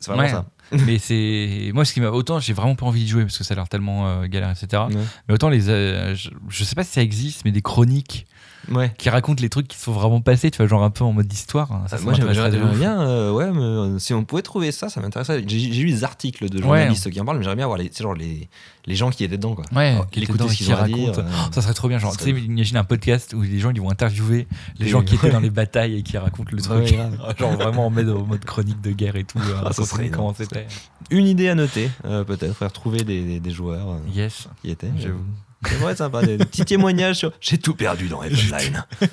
vraiment 0.07 0.21
Ouais. 0.23 0.29
ça. 0.29 0.45
mais 0.85 0.97
c'est 0.97 1.71
moi 1.73 1.83
ce 1.85 1.93
qui 1.93 2.01
m'a 2.01 2.09
autant 2.09 2.39
j'ai 2.39 2.53
vraiment 2.53 2.75
pas 2.75 2.85
envie 2.85 3.03
de 3.03 3.09
jouer 3.09 3.23
parce 3.23 3.37
que 3.37 3.43
ça 3.43 3.53
a 3.53 3.55
l'air 3.55 3.67
tellement 3.69 4.07
euh, 4.07 4.25
galère 4.27 4.49
etc. 4.51 4.83
Ouais. 4.89 4.95
Mais 5.27 5.33
autant 5.35 5.49
les 5.49 5.69
euh, 5.69 6.15
je, 6.15 6.29
je 6.49 6.63
sais 6.63 6.73
pas 6.75 6.83
si 6.83 6.91
ça 6.93 7.01
existe 7.01 7.43
mais 7.45 7.51
des 7.51 7.61
chroniques 7.61 8.25
Ouais. 8.71 8.91
qui 8.97 9.09
racontent 9.09 9.41
les 9.41 9.49
trucs 9.49 9.67
qui 9.67 9.77
sont 9.77 9.91
vraiment 9.91 10.21
passés, 10.21 10.49
tu 10.51 10.57
vois 10.57 10.67
genre 10.67 10.83
un 10.83 10.89
peu 10.89 11.03
en 11.03 11.13
mode 11.13 11.31
histoire. 11.31 11.71
hein, 11.71 11.83
Ça, 11.87 11.97
ça 11.97 12.03
Moi 12.03 12.13
j'aimerais 12.13 12.49
bien, 12.75 13.01
euh, 13.01 13.31
ouais, 13.31 13.51
mais, 13.51 13.59
euh, 13.61 13.99
si 13.99 14.13
on 14.13 14.23
pouvait 14.23 14.41
trouver 14.41 14.71
ça, 14.71 14.89
ça 14.89 15.01
m'intéresserait. 15.01 15.43
J'ai 15.47 15.59
lu 15.83 15.91
des 15.91 16.03
articles 16.03 16.49
de 16.49 16.61
journalistes 16.61 17.09
qui 17.09 17.19
en 17.21 17.25
parlent, 17.25 17.37
mais 17.37 17.43
j'aimerais 17.43 17.55
bien 17.57 17.65
voir 17.67 17.77
les, 17.77 17.91
genre 17.99 18.13
les, 18.15 18.49
les 18.85 18.95
gens 18.95 19.09
qui 19.09 19.23
étaient 19.23 19.37
dedans, 19.37 19.55
quoi. 19.55 19.65
Ouais, 19.75 19.89
Alors, 19.89 20.09
qui 20.09 20.25
dedans 20.25 20.47
ce 20.47 20.55
qu'ils 20.55 20.65
dire. 20.67 20.77
racontent. 20.77 21.19
euh, 21.19 21.51
Ça 21.51 21.61
serait 21.61 21.73
trop 21.73 21.87
bien, 21.87 21.97
genre, 21.99 22.15
tu 22.17 22.23
sais, 22.23 22.31
imagine 22.31 22.77
un 22.77 22.83
podcast 22.83 23.33
où 23.33 23.41
les 23.41 23.59
gens 23.59 23.71
ils 23.71 23.81
vont 23.81 23.89
interviewer 23.91 24.47
les 24.79 24.87
Et- 24.87 24.89
gens 24.89 25.01
qui 25.03 25.15
étaient 25.15 25.31
dans 25.31 25.39
les 25.39 25.49
batailles 25.51 25.97
et 25.97 26.03
qui 26.03 26.17
racontent 26.17 26.51
le 26.51 26.61
truc. 26.61 26.87
genre 27.39 27.53
vraiment 27.53 27.87
en 27.87 27.89
mode, 27.89 28.09
en 28.09 28.25
mode 28.25 28.45
chronique 28.45 28.81
de 28.81 28.91
guerre 28.91 29.15
et 29.15 29.23
tout. 29.23 29.39
euh, 29.39 29.61
Ah, 29.65 29.73
ça 29.73 29.83
serait 29.85 30.09
comment 30.09 30.33
c'était. 30.33 30.67
Une 31.11 31.27
idée 31.27 31.49
à 31.49 31.55
noter, 31.55 31.89
euh, 32.05 32.23
peut-être, 32.23 32.55
faire 32.55 32.71
trouver 32.71 33.03
des, 33.03 33.41
joueurs 33.51 33.89
euh, 33.91 33.97
Yes, 34.13 34.47
qui 34.61 34.71
étaient. 34.71 34.91
j'avoue. 34.97 35.19
C'est 35.67 35.75
vrai, 35.75 35.95
sympa. 35.95 36.25
Des, 36.25 36.37
petits 36.37 36.65
témoignages 36.65 37.15
sur 37.17 37.31
J'ai 37.41 37.57
tout 37.57 37.75
perdu 37.75 38.07
dans 38.07 38.21
Eve 38.23 38.33
Online. 38.51 38.85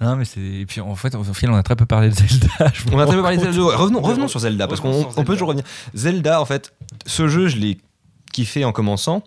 Non, 0.00 0.16
mais 0.16 0.24
c'est. 0.24 0.40
Et 0.40 0.66
puis 0.66 0.80
en 0.80 0.96
fait, 0.96 1.14
au 1.14 1.22
final, 1.22 1.54
on 1.54 1.58
a 1.58 1.62
très 1.62 1.76
peu 1.76 1.86
parlé 1.86 2.08
de 2.08 2.14
Zelda. 2.14 2.48
On 2.92 2.98
a 2.98 3.06
très 3.06 3.14
peu 3.14 3.22
parlé 3.22 3.36
de. 3.36 3.42
Zelda. 3.44 3.60
Revenons, 3.76 4.00
revenons 4.00 4.28
sur 4.28 4.40
Zelda, 4.40 4.66
parce 4.66 4.80
qu'on 4.80 5.06
on 5.16 5.24
peut 5.24 5.34
toujours 5.34 5.48
revenir. 5.48 5.64
Zelda, 5.94 6.40
en 6.40 6.44
fait, 6.44 6.74
ce 7.06 7.28
jeu, 7.28 7.46
je 7.48 7.56
l'ai 7.56 7.78
kiffé 8.32 8.64
en 8.64 8.72
commençant. 8.72 9.22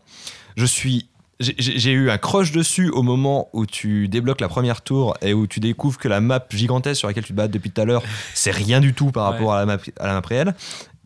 Je 0.57 0.65
suis. 0.65 1.07
J'ai 1.39 1.91
eu 1.91 2.09
un 2.09 2.17
crush 2.17 2.51
dessus 2.53 2.89
au 2.89 3.03
moment 3.03 3.49
où 3.51 3.65
tu 3.65 4.07
débloques 4.07 4.39
la 4.41 4.47
première 4.47 4.81
tour 4.81 5.15
et 5.21 5.33
où 5.33 5.47
tu 5.47 5.59
découvres 5.59 5.97
que 5.97 6.07
la 6.07 6.21
map 6.21 6.45
gigantesque 6.49 6.99
sur 6.99 7.07
laquelle 7.09 7.25
tu 7.25 7.33
te 7.33 7.37
bats 7.37 7.49
depuis 7.49 7.71
tout 7.71 7.81
à 7.81 7.85
l'heure, 7.85 8.03
c'est 8.33 8.51
rien 8.51 8.79
du 8.79 8.93
tout 8.93 9.11
par 9.11 9.25
Ouais. 9.27 9.31
rapport 9.33 9.53
à 9.53 9.59
la 9.59 9.65
map, 9.65 9.77
à 9.99 10.07
la 10.07 10.13
map 10.13 10.21
réelle. 10.25 10.55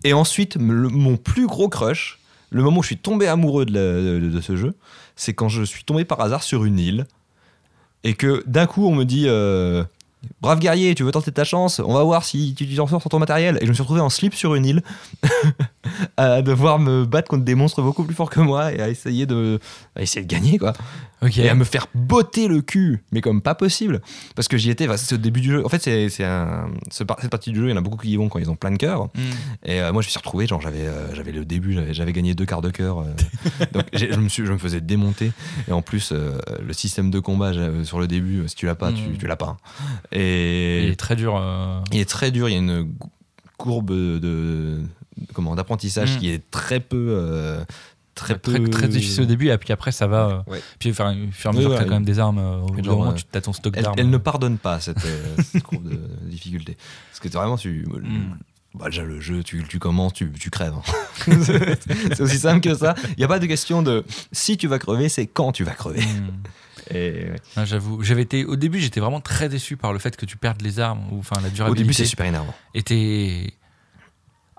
Et 0.04 0.14
ensuite, 0.14 0.56
le- 0.56 0.88
mon 0.90 1.18
plus 1.18 1.48
gros 1.48 1.68
crush, 1.68 2.19
le 2.52 2.64
moment 2.64 2.80
où 2.80 2.84
je 2.84 2.88
suis 2.88 2.98
tombé 2.98 3.28
amoureux 3.28 3.66
de, 3.66 4.40
ce 4.42 4.56
jeu, 4.56 4.76
c'est 5.16 5.34
quand 5.34 5.50
je 5.50 5.64
suis 5.64 5.84
tombé 5.84 6.06
par 6.06 6.22
hasard 6.22 6.44
sur 6.44 6.66
une 6.66 6.80
île 6.80 7.06
et 8.04 8.14
que 8.14 8.44
d'un 8.48 8.66
coup 8.66 8.88
on 8.88 8.96
me 8.96 9.04
dit 9.04 9.26
euh, 9.28 9.84
Brave 10.42 10.60
guerrier, 10.60 10.96
tu 10.96 11.04
veux 11.04 11.12
tenter 11.12 11.32
ta 11.32 11.44
chance 11.44 11.80
On 11.80 11.94
va 11.94 12.04
voir 12.04 12.24
si 12.24 12.54
tu 12.54 12.68
t'en 12.76 12.88
sors 12.88 13.02
sur 13.02 13.10
ton 13.10 13.20
matériel. 13.20 13.58
Et 13.62 13.66
je 13.66 13.70
me 13.70 13.74
suis 13.74 13.82
retrouvé 13.82 14.02
en 14.02 14.10
slip 14.10 14.34
sur 14.34 14.56
une 14.56 14.66
île, 14.66 14.82
à 16.18 16.42
devoir 16.42 16.80
me 16.80 17.06
battre 17.06 17.30
contre 17.30 17.44
des 17.44 17.56
monstres 17.56 17.82
beaucoup 17.82 18.04
plus 18.04 18.16
forts 18.16 18.30
que 18.30 18.40
moi 18.40 18.74
et 18.74 18.82
à 18.82 18.90
essayer 18.90 19.26
de, 19.26 19.60
à 19.96 20.02
essayer 20.02 20.26
de 20.26 20.32
gagner, 20.32 20.58
quoi. 20.58 20.74
Et 21.22 21.50
à 21.50 21.54
me 21.56 21.66
faire 21.66 21.88
botter 21.94 22.48
le 22.48 22.62
cul, 22.62 23.04
mais 23.12 23.20
comme 23.20 23.42
pas 23.42 23.54
possible. 23.54 24.02
Parce 24.36 24.48
que 24.48 24.56
j'y 24.58 24.70
étais, 24.70 24.88
enfin, 24.88 24.96
c'est 24.96 25.16
au 25.16 25.18
début 25.18 25.42
du 25.42 25.50
jeu. 25.52 25.66
En 25.66 25.70
fait, 25.70 25.82
c'est 25.82 26.08
c'est 26.08 26.24
un, 26.24 26.70
ce 26.92 27.04
par- 27.04 27.20
cette 27.20 27.30
partie 27.30 27.52
du 27.52 27.60
jeu, 27.60 27.68
il 27.68 27.72
y 27.72 27.74
en 27.74 27.78
a 27.78 27.82
beaucoup 27.82 27.98
qui 27.98 28.10
y 28.12 28.16
vont 28.16 28.30
quand 28.30 28.40
ils 28.40 28.50
ont 28.50 28.56
plein 28.56 28.72
de 28.72 28.78
cœur. 28.78 29.06
Hmm. 29.08 29.10
Et 29.66 29.82
euh, 29.82 29.92
moi, 29.92 30.02
je 30.02 30.08
me 30.08 30.12
suis 30.12 30.18
retrouvé, 30.18 30.48
genre, 30.48 30.62
j'avais 30.62 30.88
euh, 30.88 31.14
j'avais 31.14 31.34
le 31.34 31.44
début, 31.44 31.74
j'avais- 31.74 31.94
j'avais 31.94 32.14
gagné 32.14 32.36
deux 32.36 32.46
quarts 32.46 32.62
de 32.62 32.70
cœur. 32.70 33.00
euh. 33.00 33.06
donc, 33.74 33.86
j'ai- 33.92 34.14
je 34.14 34.20
me, 34.20 34.30
suis, 34.30 34.46
je 34.46 34.52
me 34.54 34.58
faisais 34.58 34.80
démonter. 34.80 35.32
Et 35.68 35.74
en 35.74 35.82
plus, 35.82 36.14
le 36.14 36.72
système 36.74 37.12
de 37.12 37.20
combat 37.20 37.52
sur 37.84 38.00
le 38.00 38.08
début, 38.08 38.48
si 38.48 38.56
tu 38.56 38.66
l'as 38.66 38.76
pas, 38.76 38.92
tu, 38.94 39.04
Mm. 39.04 39.18
tu 39.18 39.28
l'as 39.28 39.36
pas. 39.36 39.58
Il 40.14 40.20
Et 40.22 40.88
est 40.92 40.96
très 41.00 41.16
dur. 41.18 41.42
il 41.92 42.00
est 42.00 42.10
très 42.10 42.32
dur, 42.32 42.48
il 42.48 42.54
y 42.54 42.56
a 42.56 42.60
une 42.60 42.88
courbe 43.58 43.92
de, 43.92 44.20
de- 44.20 44.80
comment 45.34 45.54
d'apprentissage 45.56 46.16
Mm. 46.16 46.20
qui 46.20 46.30
est 46.30 46.50
très 46.50 46.80
peu. 46.80 47.08
euh, 47.10 47.62
très 48.20 48.38
peu. 48.38 48.54
Très, 48.54 48.70
très 48.70 48.88
difficile 48.88 49.24
au 49.24 49.26
début, 49.26 49.50
et 49.50 49.58
puis 49.58 49.74
après, 49.74 49.92
ça 49.92 50.08
va. 50.08 50.44
euh, 50.48 50.52
Ouais. 50.52 50.62
Puis, 50.80 50.92
enfin, 50.92 51.16
au 51.16 51.32
fur 51.32 51.50
et 51.52 51.54
à 51.54 51.58
mesure, 51.58 51.72
ouais, 51.72 51.78
t'as 51.78 51.84
quand 51.86 51.96
même 51.96 52.06
des 52.06 52.20
armes. 52.20 52.38
euh, 52.40 52.60
Au 52.62 52.68
bout 52.68 52.82
moment, 52.84 53.14
tu 53.14 53.24
as 53.34 53.42
ton 53.42 53.54
stock 53.54 53.74
d'armes. 53.76 53.96
elle 53.98 54.10
ne 54.10 54.18
pardonne 54.18 54.58
pas 54.58 54.80
cette, 54.80 55.04
euh, 55.06 55.36
cette 55.44 55.64
courbe 55.64 55.90
de, 55.90 56.00
difficulté. 56.30 56.78
Parce 57.10 57.20
que 57.20 57.28
vraiment, 57.38 57.58
tu. 57.58 57.86
Mm. 57.88 58.38
Bah, 58.76 58.86
déjà, 58.86 59.04
le 59.04 59.20
jeu, 59.20 59.42
tu, 59.44 59.64
tu 59.68 59.80
commences, 59.80 60.14
tu, 60.14 60.32
tu 60.32 60.50
crèves. 60.52 60.74
hein. 60.76 61.32
c'est 62.14 62.22
aussi 62.22 62.38
simple 62.38 62.62
que 62.62 62.76
ça. 62.76 62.94
Il 63.10 63.16
n'y 63.18 63.24
a 63.24 63.28
pas 63.28 63.40
de 63.40 63.48
question 63.48 63.82
de 63.82 64.06
si 64.32 64.58
tu 64.58 64.68
vas 64.68 64.78
crever, 64.80 65.10
c'est 65.10 65.26
quand 65.26 65.52
tu 65.52 65.64
vas 65.64 65.72
crever. 65.72 66.04
Et, 66.92 67.26
ouais. 67.30 67.36
Ah, 67.56 67.66
J'avoue, 67.66 68.02
j'avais 68.02 68.24
été 68.24 68.46
au 68.46 68.56
début, 68.56 68.80
j'étais 68.80 69.00
vraiment 69.00 69.22
très 69.22 69.48
déçu 69.50 69.78
par 69.78 69.94
le 69.94 70.00
fait 70.00 70.16
que 70.18 70.26
tu 70.26 70.38
perdes 70.38 70.62
les 70.62 70.80
armes 70.80 71.02
ou 71.12 71.20
enfin 71.20 71.36
la 71.42 71.48
Au 71.48 71.52
durabilité. 71.52 71.84
début, 71.84 71.94
c'est 71.94 72.06
super 72.06 72.26
énervant. 72.26 72.54
était 72.74 73.54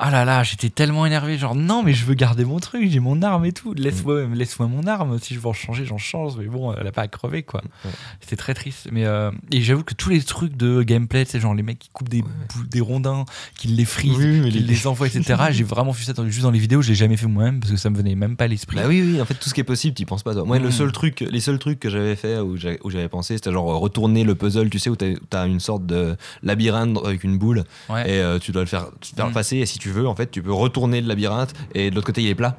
ah 0.03 0.11
là 0.11 0.25
là, 0.25 0.43
j'étais 0.43 0.71
tellement 0.71 1.05
énervé, 1.05 1.37
genre 1.37 1.55
non 1.55 1.83
mais 1.83 1.93
je 1.93 2.05
veux 2.07 2.15
garder 2.15 2.45
mon 2.47 2.59
truc, 2.59 2.89
j'ai 2.91 3.01
mon 3.01 3.21
arme 3.23 3.45
et 3.45 3.53
tout, 3.53 3.75
laisse-moi 3.75 4.23
laisse-moi 4.35 4.67
mon 4.67 4.87
arme, 4.87 5.19
si 5.21 5.35
je 5.35 5.41
veux 5.41 5.47
en 5.49 5.53
changer, 5.53 5.85
j'en 5.85 5.99
change, 5.99 6.37
mais 6.39 6.47
bon, 6.47 6.73
elle 6.75 6.87
a 6.87 6.93
pas 6.93 7.03
à 7.03 7.09
crever 7.09 7.43
quoi. 7.43 7.61
Ouais. 7.85 7.91
C'était 8.21 8.37
très 8.37 8.55
triste, 8.55 8.89
mais 8.91 9.05
euh, 9.05 9.31
et 9.53 9.61
j'avoue 9.61 9.85
que 9.85 9.93
tous 9.95 10.09
les 10.11 10.23
trucs 10.23 10.57
de 10.57 10.83
gameplay, 10.83 11.25
c'est 11.27 11.39
genre 11.39 11.55
les 11.55 11.63
mecs 11.63 11.79
qui 11.79 11.91
coupent 11.93 12.09
des, 12.09 12.25
des 12.71 12.81
rondins, 12.81 13.25
qui 13.59 13.69
les 13.69 13.85
frisent, 13.85 14.17
Oui, 14.17 14.41
qui 14.51 14.51
les- 14.51 14.61
les 14.61 14.87
envoient, 14.87 15.07
etc. 15.07 15.43
j'ai 15.51 15.65
vraiment 15.65 15.91
vu 15.93 16.03
ça 16.03 16.15
juste 16.27 16.43
dans 16.43 16.51
les 16.51 16.59
vidéos, 16.59 16.81
je 16.81 16.89
l'ai 16.89 16.95
jamais 16.95 17.17
fait 17.19 17.27
moi-même 17.27 17.61
parce 17.61 17.71
que 17.73 17.77
ça 17.79 17.91
me 17.91 17.97
venait 17.97 18.15
même 18.15 18.37
pas 18.37 18.45
à 18.45 18.49
l'esprit. 18.49 18.77
Bah 18.77 18.85
oui, 18.89 19.03
oui, 19.05 19.21
en 19.21 19.25
fait, 19.27 19.35
tout 19.35 19.49
ce 19.51 19.55
qui 19.55 19.61
est 19.61 19.65
possible, 19.65 19.95
tu 19.95 20.07
penses 20.07 20.23
pas, 20.23 20.33
toi. 20.33 20.45
Moi, 20.45 20.59
le 20.59 20.69
Mm. 20.69 20.73
seul 20.73 20.93
truc, 20.93 21.21
les 21.31 21.41
seuls 21.41 21.59
trucs 21.59 21.79
que 21.79 21.91
j'avais 21.91 22.17
fait, 22.17 22.39
où 22.39 22.57
j'avais 22.57 23.09
pensé, 23.09 23.35
c'était 23.37 23.53
genre 23.53 23.67
retourner 23.79 24.25
le 24.25 24.35
puzzle, 24.35 24.71
tu 24.71 24.79
sais, 24.79 24.89
où 24.89 24.97
t'as 24.97 25.43
as 25.43 25.47
une 25.47 25.61
sorte 25.61 25.85
de 25.85 26.17
labyrinthe 26.43 26.97
avec 27.05 27.23
une 27.25 27.37
boule, 27.39 27.65
Ouais. 27.89 28.09
et 28.09 28.21
euh, 28.23 28.39
tu 28.39 28.53
dois 28.53 28.63
le 28.63 28.69
faire, 28.69 28.87
faire 29.15 29.29
Mm. 29.29 29.33
passer, 29.33 29.57
et 29.59 29.67
si 29.67 29.79
tu 29.79 29.90
veux, 29.93 30.07
en 30.07 30.15
fait, 30.15 30.31
tu 30.31 30.43
peux 30.43 30.53
retourner 30.53 31.01
le 31.01 31.09
labyrinthe, 31.09 31.55
et 31.75 31.91
de 31.91 31.95
l'autre 31.95 32.07
côté, 32.07 32.23
il 32.23 32.29
est 32.29 32.35
plat, 32.35 32.57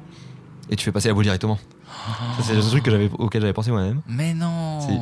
et 0.70 0.76
tu 0.76 0.84
fais 0.84 0.92
passer 0.92 1.08
la 1.08 1.14
boule 1.14 1.24
directement. 1.24 1.58
Ça, 2.38 2.42
c'est 2.44 2.54
le 2.54 2.62
truc 2.62 2.82
que 2.84 2.90
j'avais, 2.90 3.10
auquel 3.18 3.42
j'avais 3.42 3.52
pensé 3.52 3.70
moi-même. 3.70 4.00
Mais 4.08 4.34
non. 4.34 4.80
Si. 4.80 4.98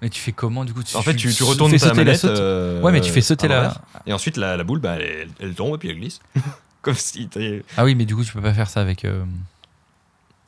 Mais 0.00 0.08
tu 0.08 0.20
fais 0.20 0.32
comment 0.32 0.64
du 0.64 0.72
coup 0.74 0.82
En 0.94 1.02
fait, 1.02 1.14
tu, 1.14 1.28
tu 1.28 1.34
fais 1.34 1.44
retournes 1.44 1.70
ta 1.70 1.78
sauter 1.78 2.02
la 2.02 2.16
saute 2.16 2.30
euh, 2.36 2.80
Ouais, 2.82 2.90
mais 2.90 3.00
tu 3.00 3.12
fais 3.12 3.20
sauter 3.20 3.46
la. 3.46 3.80
Et 4.06 4.12
ensuite, 4.12 4.36
la, 4.36 4.56
la 4.56 4.64
boule, 4.64 4.80
bah, 4.80 4.96
elle, 4.98 5.28
elle 5.38 5.54
tombe, 5.54 5.76
et 5.76 5.78
puis 5.78 5.90
elle 5.90 5.98
glisse. 5.98 6.20
Comme 6.82 6.96
si 6.96 7.28
Ah 7.76 7.84
oui, 7.84 7.94
mais 7.94 8.04
du 8.04 8.16
coup, 8.16 8.24
tu 8.24 8.32
peux 8.32 8.40
pas 8.42 8.52
faire 8.52 8.68
ça 8.68 8.80
avec 8.80 9.04
euh, 9.04 9.24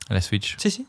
la 0.09 0.19
Switch. 0.19 0.55
Si, 0.57 0.69
si. 0.69 0.85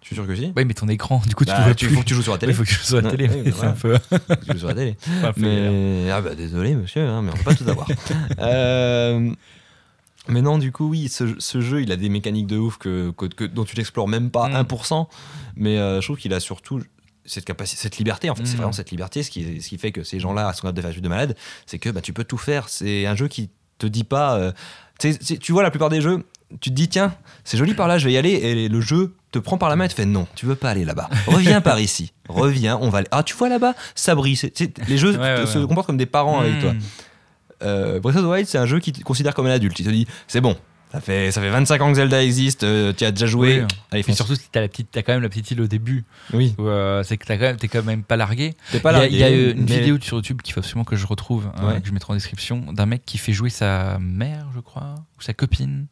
Je 0.00 0.06
suis 0.06 0.14
sûr 0.16 0.26
que 0.26 0.34
si. 0.34 0.52
Oui, 0.56 0.64
mais 0.64 0.72
ton 0.72 0.88
écran, 0.88 1.20
du 1.26 1.34
coup, 1.34 1.44
tu 1.44 1.50
Bah, 1.50 1.74
tu, 1.74 1.86
plus. 1.88 1.96
faut 1.96 2.00
que 2.00 2.06
tu 2.06 2.14
joues 2.14 2.22
sur 2.22 2.32
la 2.32 2.38
télé. 2.38 2.52
Il 2.52 2.56
faut 2.56 2.62
que 2.62 2.70
je 2.70 2.78
sois 2.78 3.00
à 3.00 3.02
la 3.02 3.10
Ouais, 3.10 3.16
télé, 3.16 3.28
ouais, 3.28 3.52
c'est 3.54 3.66
un 3.66 3.72
peu. 3.72 3.98
Tu 4.46 4.52
joues 4.52 4.58
sur 4.60 4.68
la 4.68 4.74
télé. 4.74 4.96
Mais 5.36 6.10
ah 6.10 6.20
bah 6.22 6.34
désolé 6.34 6.74
monsieur, 6.76 7.02
hein, 7.06 7.22
mais 7.22 7.32
on 7.32 7.36
peut 7.36 7.42
pas 7.42 7.54
tout 7.54 7.68
avoir. 7.68 7.88
Euh, 8.38 9.30
mais 10.28 10.42
non, 10.42 10.58
du 10.58 10.72
coup 10.72 10.88
oui, 10.88 11.08
ce, 11.08 11.24
ce 11.38 11.60
jeu 11.60 11.82
il 11.82 11.92
a 11.92 11.96
des 11.96 12.08
mécaniques 12.08 12.46
de 12.46 12.58
ouf 12.58 12.76
que, 12.78 13.10
que- 13.12 13.26
que- 13.26 13.44
dont 13.44 13.64
tu 13.64 13.76
n'explores 13.76 14.08
même 14.08 14.30
pas 14.30 14.48
Mm. 14.48 14.64
1%, 14.66 15.06
mais 15.56 15.78
euh, 15.78 16.00
je 16.00 16.06
trouve 16.06 16.18
qu'il 16.18 16.32
a 16.34 16.40
surtout 16.40 16.80
cette 17.24 17.44
capacité, 17.44 17.80
cette 17.82 17.98
liberté 17.98 18.30
en 18.30 18.34
fait, 18.34 18.44
c'est 18.46 18.54
Mm. 18.54 18.56
vraiment 18.58 18.72
cette 18.72 18.90
liberté, 18.90 19.22
ce 19.22 19.30
qui, 19.30 19.60
ce 19.60 19.68
qui 19.68 19.78
fait 19.78 19.92
que 19.92 20.02
ces 20.04 20.20
gens-là 20.20 20.52
sont 20.52 20.62
capables 20.62 20.76
de 20.76 20.82
faire 20.82 21.00
de 21.02 21.08
malade, 21.08 21.36
c'est 21.66 21.78
que 21.78 21.90
bah, 21.90 22.00
tu 22.00 22.12
peux 22.12 22.24
tout 22.24 22.38
faire. 22.38 22.68
C'est 22.68 23.06
un 23.06 23.16
jeu 23.16 23.28
qui 23.28 23.50
te 23.78 23.86
dit 23.86 24.04
pas, 24.04 24.36
euh, 24.36 24.52
tu 24.98 25.52
vois 25.52 25.62
la 25.62 25.70
plupart 25.70 25.88
des 25.90 26.00
jeux. 26.00 26.24
Tu 26.60 26.70
te 26.70 26.74
dis, 26.76 26.88
tiens, 26.88 27.12
c'est 27.42 27.56
joli 27.58 27.74
par 27.74 27.88
là, 27.88 27.98
je 27.98 28.06
vais 28.06 28.12
y 28.12 28.16
aller. 28.16 28.30
Et 28.30 28.68
le 28.68 28.80
jeu 28.80 29.16
te 29.32 29.40
prend 29.40 29.58
par 29.58 29.68
la 29.68 29.74
main 29.74 29.84
et 29.84 29.88
te 29.88 29.94
fait, 29.94 30.06
non, 30.06 30.28
tu 30.36 30.46
veux 30.46 30.54
pas 30.54 30.70
aller 30.70 30.84
là-bas. 30.84 31.10
Reviens 31.26 31.60
par 31.60 31.80
ici. 31.80 32.12
Reviens, 32.28 32.78
on 32.80 32.88
va 32.88 32.98
aller. 32.98 33.08
Ah, 33.10 33.24
tu 33.24 33.34
vois 33.34 33.48
là-bas, 33.48 33.74
ça 33.96 34.14
brille. 34.14 34.38
Les 34.86 34.96
jeux 34.96 35.10
Ouais, 35.10 35.18
ouais, 35.18 35.44
te- 35.44 35.46
se 35.50 35.58
ouais. 35.58 35.66
comportent 35.66 35.88
comme 35.88 35.96
des 35.96 36.06
parents 36.06 36.38
avec 36.38 36.60
toi. 36.60 36.72
Euh, 37.62 38.00
Breath 38.00 38.16
of 38.16 38.22
the 38.22 38.26
Wild, 38.26 38.46
c'est 38.46 38.58
un 38.58 38.66
jeu 38.66 38.78
qui 38.80 38.92
te 38.92 39.02
considère 39.02 39.34
comme 39.34 39.46
un 39.46 39.50
adulte. 39.50 39.78
Il 39.80 39.86
te 39.86 39.90
dit, 39.90 40.06
c'est 40.28 40.40
bon, 40.40 40.56
ça 40.92 41.00
fait, 41.00 41.30
ça 41.32 41.40
fait 41.40 41.50
25 41.50 41.80
ans 41.82 41.88
que 41.88 41.96
Zelda 41.96 42.22
existe, 42.22 42.62
euh, 42.64 42.92
tu 42.96 43.04
as 43.04 43.10
déjà 43.12 43.26
joué. 43.26 43.60
Oui. 43.62 43.66
Allez, 43.90 44.04
Et 44.08 44.12
surtout, 44.12 44.34
si 44.36 44.48
t'as 44.52 44.60
la 44.60 44.68
petite, 44.68 44.88
t'as 44.92 45.02
quand 45.02 45.12
même 45.12 45.22
la 45.22 45.28
petite 45.28 45.50
île 45.50 45.60
au 45.60 45.66
début, 45.66 46.04
Oui, 46.32 46.54
où, 46.58 46.66
euh, 46.68 47.02
c'est 47.02 47.16
que 47.16 47.26
t'as 47.26 47.36
quand 47.36 47.44
même, 47.44 47.56
t'es 47.56 47.68
quand 47.68 47.82
même 47.82 48.02
pas 48.02 48.16
largué. 48.16 48.54
t'es 48.72 48.80
pas 48.80 49.06
il 49.06 49.16
y 49.16 49.22
a, 49.24 49.28
y 49.30 49.32
a 49.32 49.50
une 49.50 49.64
mais- 49.64 49.78
vidéo 49.80 49.98
sur 50.00 50.16
YouTube 50.18 50.42
qu'il 50.42 50.52
faut 50.54 50.60
absolument 50.60 50.84
que 50.84 50.96
je 50.96 51.06
retrouve, 51.06 51.50
euh, 51.60 51.68
Ouais. 51.74 51.80
que 51.80 51.88
je 51.88 51.92
mettrai 51.92 52.12
en 52.12 52.16
description, 52.16 52.72
d'un 52.72 52.86
mec 52.86 53.02
qui 53.04 53.18
fait 53.18 53.32
jouer 53.32 53.50
sa 53.50 53.98
mère, 54.00 54.46
je 54.54 54.60
crois, 54.60 54.94
ou 55.18 55.22
sa 55.22 55.32
copine, 55.34 55.86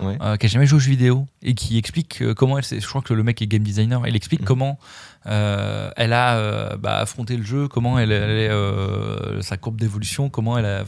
Ouais. 0.00 0.16
qui 0.38 0.46
a 0.46 0.48
jamais 0.48 0.66
joué 0.66 0.76
aux 0.76 0.80
jeux 0.80 0.90
vidéo 0.90 1.26
et 1.42 1.54
qui 1.54 1.76
explique 1.78 2.22
comment 2.34 2.58
elle. 2.58 2.64
Je 2.64 2.86
crois 2.86 3.02
que 3.02 3.12
le 3.12 3.22
mec 3.22 3.42
est 3.42 3.46
game 3.46 3.62
designer. 3.62 4.02
Il 4.06 4.16
explique 4.16 4.40
Mhm. 4.40 4.46
comment 4.46 4.78
euh, 5.26 5.90
elle 5.96 6.12
a 6.12 6.36
euh, 6.36 6.76
bah, 6.76 6.98
affronté 6.98 7.36
le 7.36 7.42
jeu, 7.42 7.68
comment 7.68 7.98
elle, 7.98 8.12
elle 8.12 8.30
est 8.30 8.48
euh, 8.50 9.42
sa 9.42 9.56
courbe 9.56 9.78
d'évolution, 9.78 10.28
comment 10.30 10.56
elle 10.58 10.64
a, 10.66 10.84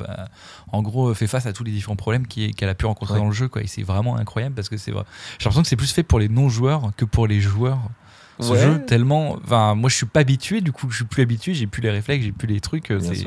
en 0.72 0.82
gros, 0.82 1.12
fait 1.14 1.26
face 1.26 1.46
à 1.46 1.52
tous 1.52 1.64
les 1.64 1.72
différents 1.72 1.96
problèmes 1.96 2.26
qu'elle 2.26 2.68
a 2.68 2.74
pu 2.74 2.86
rencontrer 2.86 3.14
Ouais. 3.14 3.20
dans 3.20 3.26
le 3.26 3.32
jeu. 3.34 3.48
Quoi. 3.48 3.62
Et 3.62 3.66
c'est 3.66 3.82
vraiment 3.82 4.16
incroyable 4.16 4.54
parce 4.54 4.68
que 4.68 4.76
c'est 4.76 4.92
vrai. 4.92 5.04
J'ai 5.38 5.44
l'impression 5.44 5.62
que 5.62 5.68
c'est 5.68 5.76
plus 5.76 5.92
fait 5.92 6.02
pour 6.02 6.18
les 6.20 6.28
non-joueurs 6.28 6.92
que 6.96 7.04
pour 7.04 7.26
les 7.26 7.40
joueurs. 7.40 7.80
Ce 8.42 8.52
Ouais. 8.52 8.60
jeu 8.60 8.82
tellement. 8.86 9.38
Enfin, 9.44 9.74
moi, 9.74 9.88
je 9.90 9.96
suis 9.96 10.06
pas 10.06 10.20
habitué. 10.20 10.60
Du 10.60 10.72
coup, 10.72 10.88
je 10.90 10.96
suis 10.96 11.04
plus 11.04 11.22
habitué. 11.22 11.54
J'ai 11.54 11.66
plus 11.66 11.82
les 11.82 11.90
réflexes, 11.90 12.24
j'ai 12.24 12.32
plus 12.32 12.48
les 12.48 12.60
trucs. 12.60 12.90
euh. 12.90 13.00
C'est 13.02 13.24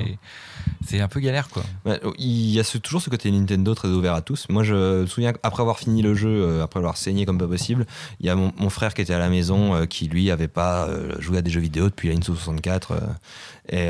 c'est 0.85 0.99
un 1.01 1.07
peu 1.09 1.19
galère, 1.19 1.49
quoi. 1.49 1.63
Ouais, 1.85 1.99
il 2.17 2.51
y 2.51 2.59
a 2.59 2.63
ce- 2.63 2.77
toujours 2.77 3.01
ce 3.01 3.09
côté 3.09 3.29
Nintendo 3.31 3.73
très 3.75 3.87
ouvert 3.89 4.13
à 4.13 4.21
tous. 4.21 4.47
Moi, 4.49 4.63
je 4.63 5.01
me 5.01 5.05
souviens 5.07 5.33
qu'après 5.33 5.61
avoir 5.61 5.77
fini 5.79 6.01
le 6.01 6.13
jeu, 6.13 6.29
euh, 6.29 6.63
après 6.63 6.79
avoir 6.79 6.95
saigné 6.97 7.25
comme 7.25 7.37
pas 7.37 7.47
possible, 7.47 7.85
il 8.21 8.25
y 8.25 8.29
a 8.29 8.35
mon, 8.35 8.53
mon 8.57 8.69
frère 8.69 8.93
qui 8.93 9.01
était 9.01 9.13
à 9.13 9.19
la 9.19 9.29
maison, 9.29 9.75
euh, 9.75 9.85
qui 9.85 10.07
lui 10.07 10.31
avait 10.31 10.47
pas 10.47 10.87
euh, 10.87 11.13
joué 11.19 11.37
à 11.39 11.41
des 11.41 11.51
jeux 11.51 11.59
vidéo 11.61 11.85
depuis 11.89 12.07
la 12.09 12.15
Nintendo 12.15 12.37
64. 12.37 12.91
euh, 12.93 12.99
et 13.69 13.89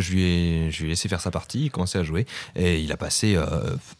je, 0.00 0.12
lui 0.12 0.22
ai, 0.22 0.70
je 0.70 0.78
lui 0.80 0.86
ai 0.86 0.88
laissé 0.90 1.08
faire 1.08 1.20
sa 1.20 1.30
partie, 1.30 1.64
il 1.66 1.70
commençait 1.70 1.98
à 1.98 2.02
jouer. 2.04 2.26
Et 2.56 2.80
il 2.80 2.92
a 2.92 2.96
passé 2.96 3.34
euh, 3.36 3.46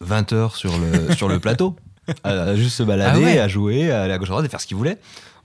20 0.01 0.33
heures 0.33 0.57
sur 0.57 0.73
le, 0.79 1.15
sur 1.15 1.29
le 1.29 1.39
plateau, 1.41 1.77
à, 2.25 2.31
à 2.31 2.57
juste 2.57 2.77
se 2.77 2.83
balader, 2.83 3.21
Ah 3.23 3.25
ouais. 3.25 3.39
à 3.39 3.49
jouer, 3.49 3.91
à 3.91 4.03
aller 4.03 4.13
à 4.13 4.19
gauche 4.19 4.29
à 4.29 4.33
droite 4.33 4.47
et 4.47 4.49
faire 4.49 4.61
ce 4.61 4.67
qu'il 4.67 4.77
voulait. 4.77 4.99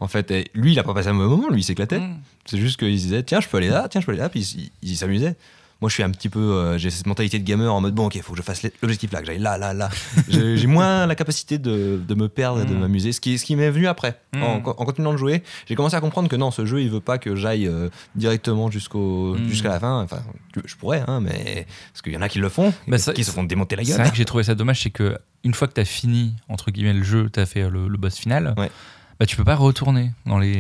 En 0.04 0.08
fait, 0.10 0.32
et 0.32 0.52
lui, 0.54 0.74
il 0.74 0.80
a 0.80 0.84
pas 0.84 0.94
passé 0.94 1.08
un 1.08 1.14
mauvais 1.14 1.30
moment, 1.34 1.50
lui, 1.50 1.62
il 1.62 1.64
s'éclatait. 1.64 2.00
Mm. 2.00 2.18
C'est 2.46 2.58
juste 2.58 2.78
qu'il 2.78 3.00
se 3.00 3.04
disait, 3.06 3.24
tiens, 3.24 3.40
je 3.40 3.48
peux 3.48 3.56
aller 3.58 3.70
là, 3.70 3.88
tiens, 3.90 4.02
je 4.02 4.06
peux 4.06 4.12
aller 4.12 4.20
là, 4.22 4.28
puis 4.28 4.42
il, 4.42 4.60
il- 4.84 4.92
il 4.92 4.98
s'amusait. 4.98 5.38
Moi, 5.82 5.90
je 5.90 5.96
suis 5.96 6.04
un 6.04 6.12
petit 6.12 6.30
peu. 6.30 6.40
euh, 6.40 6.78
j'ai 6.78 6.90
cette 6.90 7.08
mentalité 7.08 7.40
de 7.40 7.44
gamer 7.44 7.74
en 7.74 7.82
mode, 7.82 7.94
bon, 7.94 8.06
ok, 8.08 8.18
faut 8.22 8.32
que 8.34 8.38
je 8.38 8.44
fasse 8.44 8.64
l'objectif 8.82 9.12
là, 9.12 9.20
que 9.22 9.26
j'aille 9.26 9.40
là, 9.40 9.58
là, 9.58 9.74
là. 9.74 9.90
j'ai 10.30 10.68
moins 10.68 11.06
la 11.08 11.16
capacité 11.16 11.58
de, 11.58 12.00
de 12.06 12.16
me 12.16 12.28
perdre 12.30 12.62
et 12.62 12.66
de 12.66 12.74
Mm. 12.74 12.80
m'amuser. 12.80 13.12
Ce 13.14 13.20
qui, 13.22 13.38
ce 13.38 13.46
qui 13.46 13.56
m'est 13.58 13.70
venu 13.70 13.88
après. 13.88 14.20
Mm. 14.34 14.44
En, 14.44 14.56
en 14.56 14.62
continuant 14.86 15.12
de 15.14 15.18
jouer, 15.18 15.42
j'ai 15.68 15.76
commencé 15.76 15.96
à 15.96 16.02
comprendre 16.02 16.28
que 16.30 16.36
non, 16.38 16.52
ce 16.52 16.66
jeu, 16.66 16.82
il 16.82 16.90
veut 16.90 17.00
pas 17.02 17.18
que 17.18 17.36
j'aille 17.36 17.68
euh, 17.68 17.88
directement 18.16 18.70
jusqu'au 18.72 19.36
Mm. 19.36 19.48
jusqu'à 19.50 19.70
la 19.70 19.80
fin. 19.80 20.02
Enfin, 20.04 20.20
je 20.66 20.76
pourrais, 20.76 21.04
hein, 21.08 21.20
mais. 21.22 21.66
Parce 21.92 22.02
qu'il 22.02 22.14
y 22.14 22.18
en 22.18 22.22
a 22.22 22.30
qui 22.30 22.40
le 22.40 22.50
font, 22.50 22.74
Bah, 22.88 22.98
ça- 22.98 23.14
qui 23.14 23.24
se 23.24 23.32
font 23.32 23.44
démonter 23.44 23.76
la 23.76 23.84
C'est 23.84 23.92
gueule. 23.92 24.02
vrai 24.02 24.10
que 24.12 24.16
j'ai 24.18 24.26
trouvé 24.26 24.44
ça 24.44 24.56
dommage, 24.56 24.82
c'est 24.84 24.90
que 24.90 25.18
une 25.46 25.54
fois 25.54 25.68
que 25.68 25.74
t'as 25.74 25.84
fini 25.86 26.34
entre 26.48 26.72
guillemets 26.72 26.94
le 26.94 27.04
jeu, 27.04 27.30
t'as 27.30 27.46
fait 27.46 27.70
le, 27.70 27.90
le 27.90 27.98
boss 27.98 28.16
final, 28.18 28.54
Ouais. 28.58 28.72
Bah 29.20 29.26
tu 29.26 29.36
peux 29.36 29.44
pas 29.44 29.56
retourner 29.56 30.12
dans 30.26 30.38
les. 30.40 30.52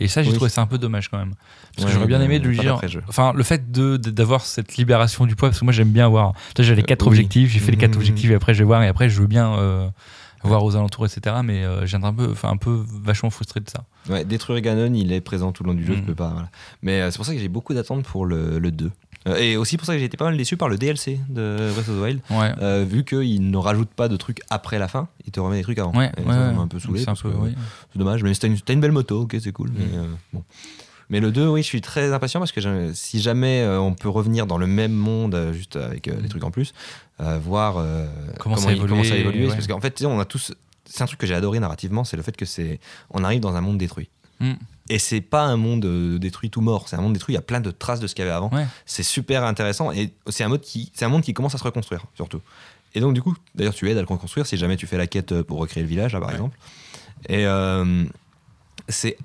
Et 0.00 0.08
ça, 0.08 0.22
j'ai 0.22 0.30
Oui. 0.30 0.36
trouvé 0.36 0.48
ça 0.50 0.62
un 0.62 0.66
peu 0.66 0.78
dommage 0.78 1.08
quand 1.08 1.18
même. 1.18 1.34
Parce 1.74 1.84
Ouais, 1.84 1.84
que 1.86 1.94
j'aurais 1.94 2.06
bien 2.06 2.20
aimé 2.20 2.38
de 2.40 2.48
lui 2.48 2.58
dire. 2.58 2.80
Enfin, 3.08 3.32
le 3.34 3.42
fait 3.42 3.70
de 3.70 3.96
de- 3.96 4.10
d'avoir 4.10 4.42
cette 4.44 4.76
libération 4.76 5.26
du 5.26 5.36
poids, 5.36 5.48
parce 5.48 5.60
que 5.60 5.64
moi 5.64 5.72
j'aime 5.72 5.90
bien 5.90 6.06
avoir. 6.06 6.32
J'ai 6.58 6.74
les 6.74 6.82
quatre 6.82 7.02
Euh, 7.06 7.10
oui. 7.10 7.16
objectifs, 7.16 7.50
j'ai 7.50 7.58
fait 7.60 7.70
les 7.72 7.76
quatre 7.76 7.92
Mhm. 7.92 7.98
objectifs 7.98 8.30
et 8.30 8.34
après 8.34 8.54
je 8.54 8.58
vais 8.60 8.64
voir 8.64 8.82
et 8.82 8.88
après 8.88 9.08
je 9.08 9.20
veux 9.20 9.26
bien 9.26 9.52
euh, 9.54 9.88
voir 10.44 10.62
aux 10.64 10.76
alentours, 10.76 11.04
etc. 11.06 11.36
Mais 11.44 11.64
euh, 11.64 11.84
j'ai 11.86 11.96
un 11.96 12.12
peu, 12.12 12.32
un 12.44 12.56
peu 12.56 12.84
vachement 13.02 13.30
frustré 13.30 13.60
de 13.60 13.68
ça. 13.68 13.84
Ouais, 14.08 14.24
détruire 14.24 14.60
Ganon, 14.60 14.92
il 14.94 15.12
est 15.12 15.20
présent 15.20 15.50
tout 15.52 15.64
le 15.64 15.68
long 15.70 15.74
du 15.74 15.84
jeu, 15.84 15.94
Mm. 15.94 15.96
je 15.96 16.02
peux 16.02 16.14
pas. 16.14 16.28
voilà. 16.30 16.48
Mais 16.82 17.00
euh, 17.00 17.10
c'est 17.10 17.16
pour 17.18 17.26
ça 17.26 17.34
que 17.34 17.40
j'ai 17.40 17.48
beaucoup 17.48 17.74
d'attentes 17.74 18.04
pour 18.04 18.24
le, 18.24 18.58
le 18.58 18.70
2. 18.70 18.90
Euh, 19.28 19.36
et 19.36 19.56
aussi 19.56 19.76
pour 19.76 19.86
ça 19.86 19.92
que 19.94 19.98
j'ai 19.98 20.04
été 20.06 20.16
pas 20.16 20.24
mal 20.24 20.36
déçu 20.36 20.56
par 20.56 20.68
le 20.68 20.76
DLC 20.78 21.20
de 21.28 21.70
Breath 21.74 21.88
of 21.88 21.96
the 21.96 22.00
Wild, 22.02 22.20
Ouais. 22.30 22.52
euh, 22.62 22.84
vu 22.88 23.04
qu'il 23.04 23.50
ne 23.50 23.56
rajoute 23.56 23.90
pas 23.90 24.08
de 24.08 24.16
trucs 24.16 24.40
après 24.50 24.78
la 24.78 24.88
fin, 24.88 25.08
il 25.26 25.32
te 25.32 25.40
remet 25.40 25.56
des 25.56 25.62
trucs 25.62 25.78
avant. 25.78 25.92
Ouais, 25.96 26.10
Et 26.16 26.20
ouais, 26.22 26.32
ça, 26.32 26.52
m'a 26.52 26.60
un 26.62 26.66
peu 26.68 26.78
saoulé. 26.78 27.00
C'est 27.04 27.10
oui. 27.24 27.54
Dommage, 27.94 28.22
mais 28.22 28.32
t'as 28.34 28.48
une, 28.74 28.80
belle 28.80 28.92
moto, 28.92 29.22
ok, 29.22 29.36
c'est 29.40 29.52
cool. 29.52 29.70
Mais, 29.74 29.84
Mm. 29.84 29.88
euh, 29.98 30.06
bon. 30.32 30.44
mais 31.10 31.20
le 31.20 31.30
2, 31.32 31.46
oui, 31.48 31.62
je 31.62 31.66
suis 31.66 31.80
très 31.80 32.12
impatient 32.12 32.40
parce 32.40 32.52
que 32.52 32.92
si 32.94 33.20
jamais 33.20 33.62
euh, 33.62 33.78
on 33.80 33.94
peut 33.94 34.08
revenir 34.08 34.46
dans 34.46 34.58
le 34.58 34.66
même 34.66 34.92
monde, 34.92 35.50
juste 35.52 35.76
avec 35.76 36.08
euh, 36.08 36.20
des 36.20 36.28
trucs 36.28 36.44
en 36.44 36.50
plus, 36.50 36.72
voir 37.42 37.84
Comment 38.38 38.56
ça 38.56 38.72
il- 38.72 38.76
évolue, 38.78 39.04
ça 39.04 39.16
évolue. 39.16 39.48
Parce 39.48 39.66
qu'en 39.66 39.80
fait, 39.80 40.04
on 40.04 40.18
a 40.20 40.24
tous. 40.24 40.52
C'est 40.90 41.02
un 41.02 41.06
truc 41.06 41.18
que 41.20 41.26
j'ai 41.26 41.34
adoré 41.34 41.60
narrativement, 41.60 42.02
c'est 42.04 42.16
le 42.16 42.22
fait 42.22 42.34
que 42.34 42.46
c'est. 42.46 42.80
On 43.10 43.22
arrive 43.22 43.40
dans 43.40 43.54
un 43.56 43.60
monde 43.60 43.76
détruit. 43.76 44.08
Mm. 44.40 44.52
Et 44.90 44.98
c'est 44.98 45.20
pas 45.20 45.42
un 45.42 45.56
monde 45.56 45.84
euh, 45.84 46.18
détruit 46.18 46.48
tout 46.48 46.60
mort, 46.62 46.88
c'est 46.88 46.96
un 46.96 47.00
monde 47.02 47.12
détruit, 47.12 47.34
il 47.34 47.36
y 47.36 47.38
a 47.38 47.42
plein 47.42 47.60
de 47.60 47.70
traces 47.70 48.00
de 48.00 48.06
ce 48.06 48.14
qu'il 48.14 48.24
y 48.24 48.28
avait 48.28 48.34
avant. 48.36 48.48
Ouais. 48.50 48.66
C'est 48.86 49.02
super 49.02 49.44
intéressant 49.44 49.92
et 49.92 50.12
c'est 50.28 50.44
un, 50.44 50.48
mode 50.48 50.62
qui, 50.62 50.90
c'est 50.94 51.04
un 51.04 51.08
monde 51.08 51.22
qui 51.22 51.34
commence 51.34 51.54
à 51.54 51.58
se 51.58 51.64
reconstruire, 51.64 52.04
surtout. 52.14 52.40
Et 52.94 53.00
donc, 53.00 53.12
du 53.12 53.20
coup, 53.20 53.36
d'ailleurs, 53.54 53.74
tu 53.74 53.90
aides 53.90 53.98
à 53.98 54.00
le 54.00 54.06
reconstruire 54.06 54.46
si 54.46 54.56
jamais 54.56 54.76
tu 54.78 54.86
fais 54.86 54.96
la 54.96 55.06
quête 55.06 55.32
euh, 55.32 55.42
pour 55.44 55.58
recréer 55.58 55.82
le 55.82 55.88
village, 55.90 56.14
là, 56.14 56.20
par 56.20 56.28
Ouais. 56.28 56.34
exemple. 56.36 56.56
Et 57.28 57.44
euh, 57.46 58.04
c'est 58.88 59.18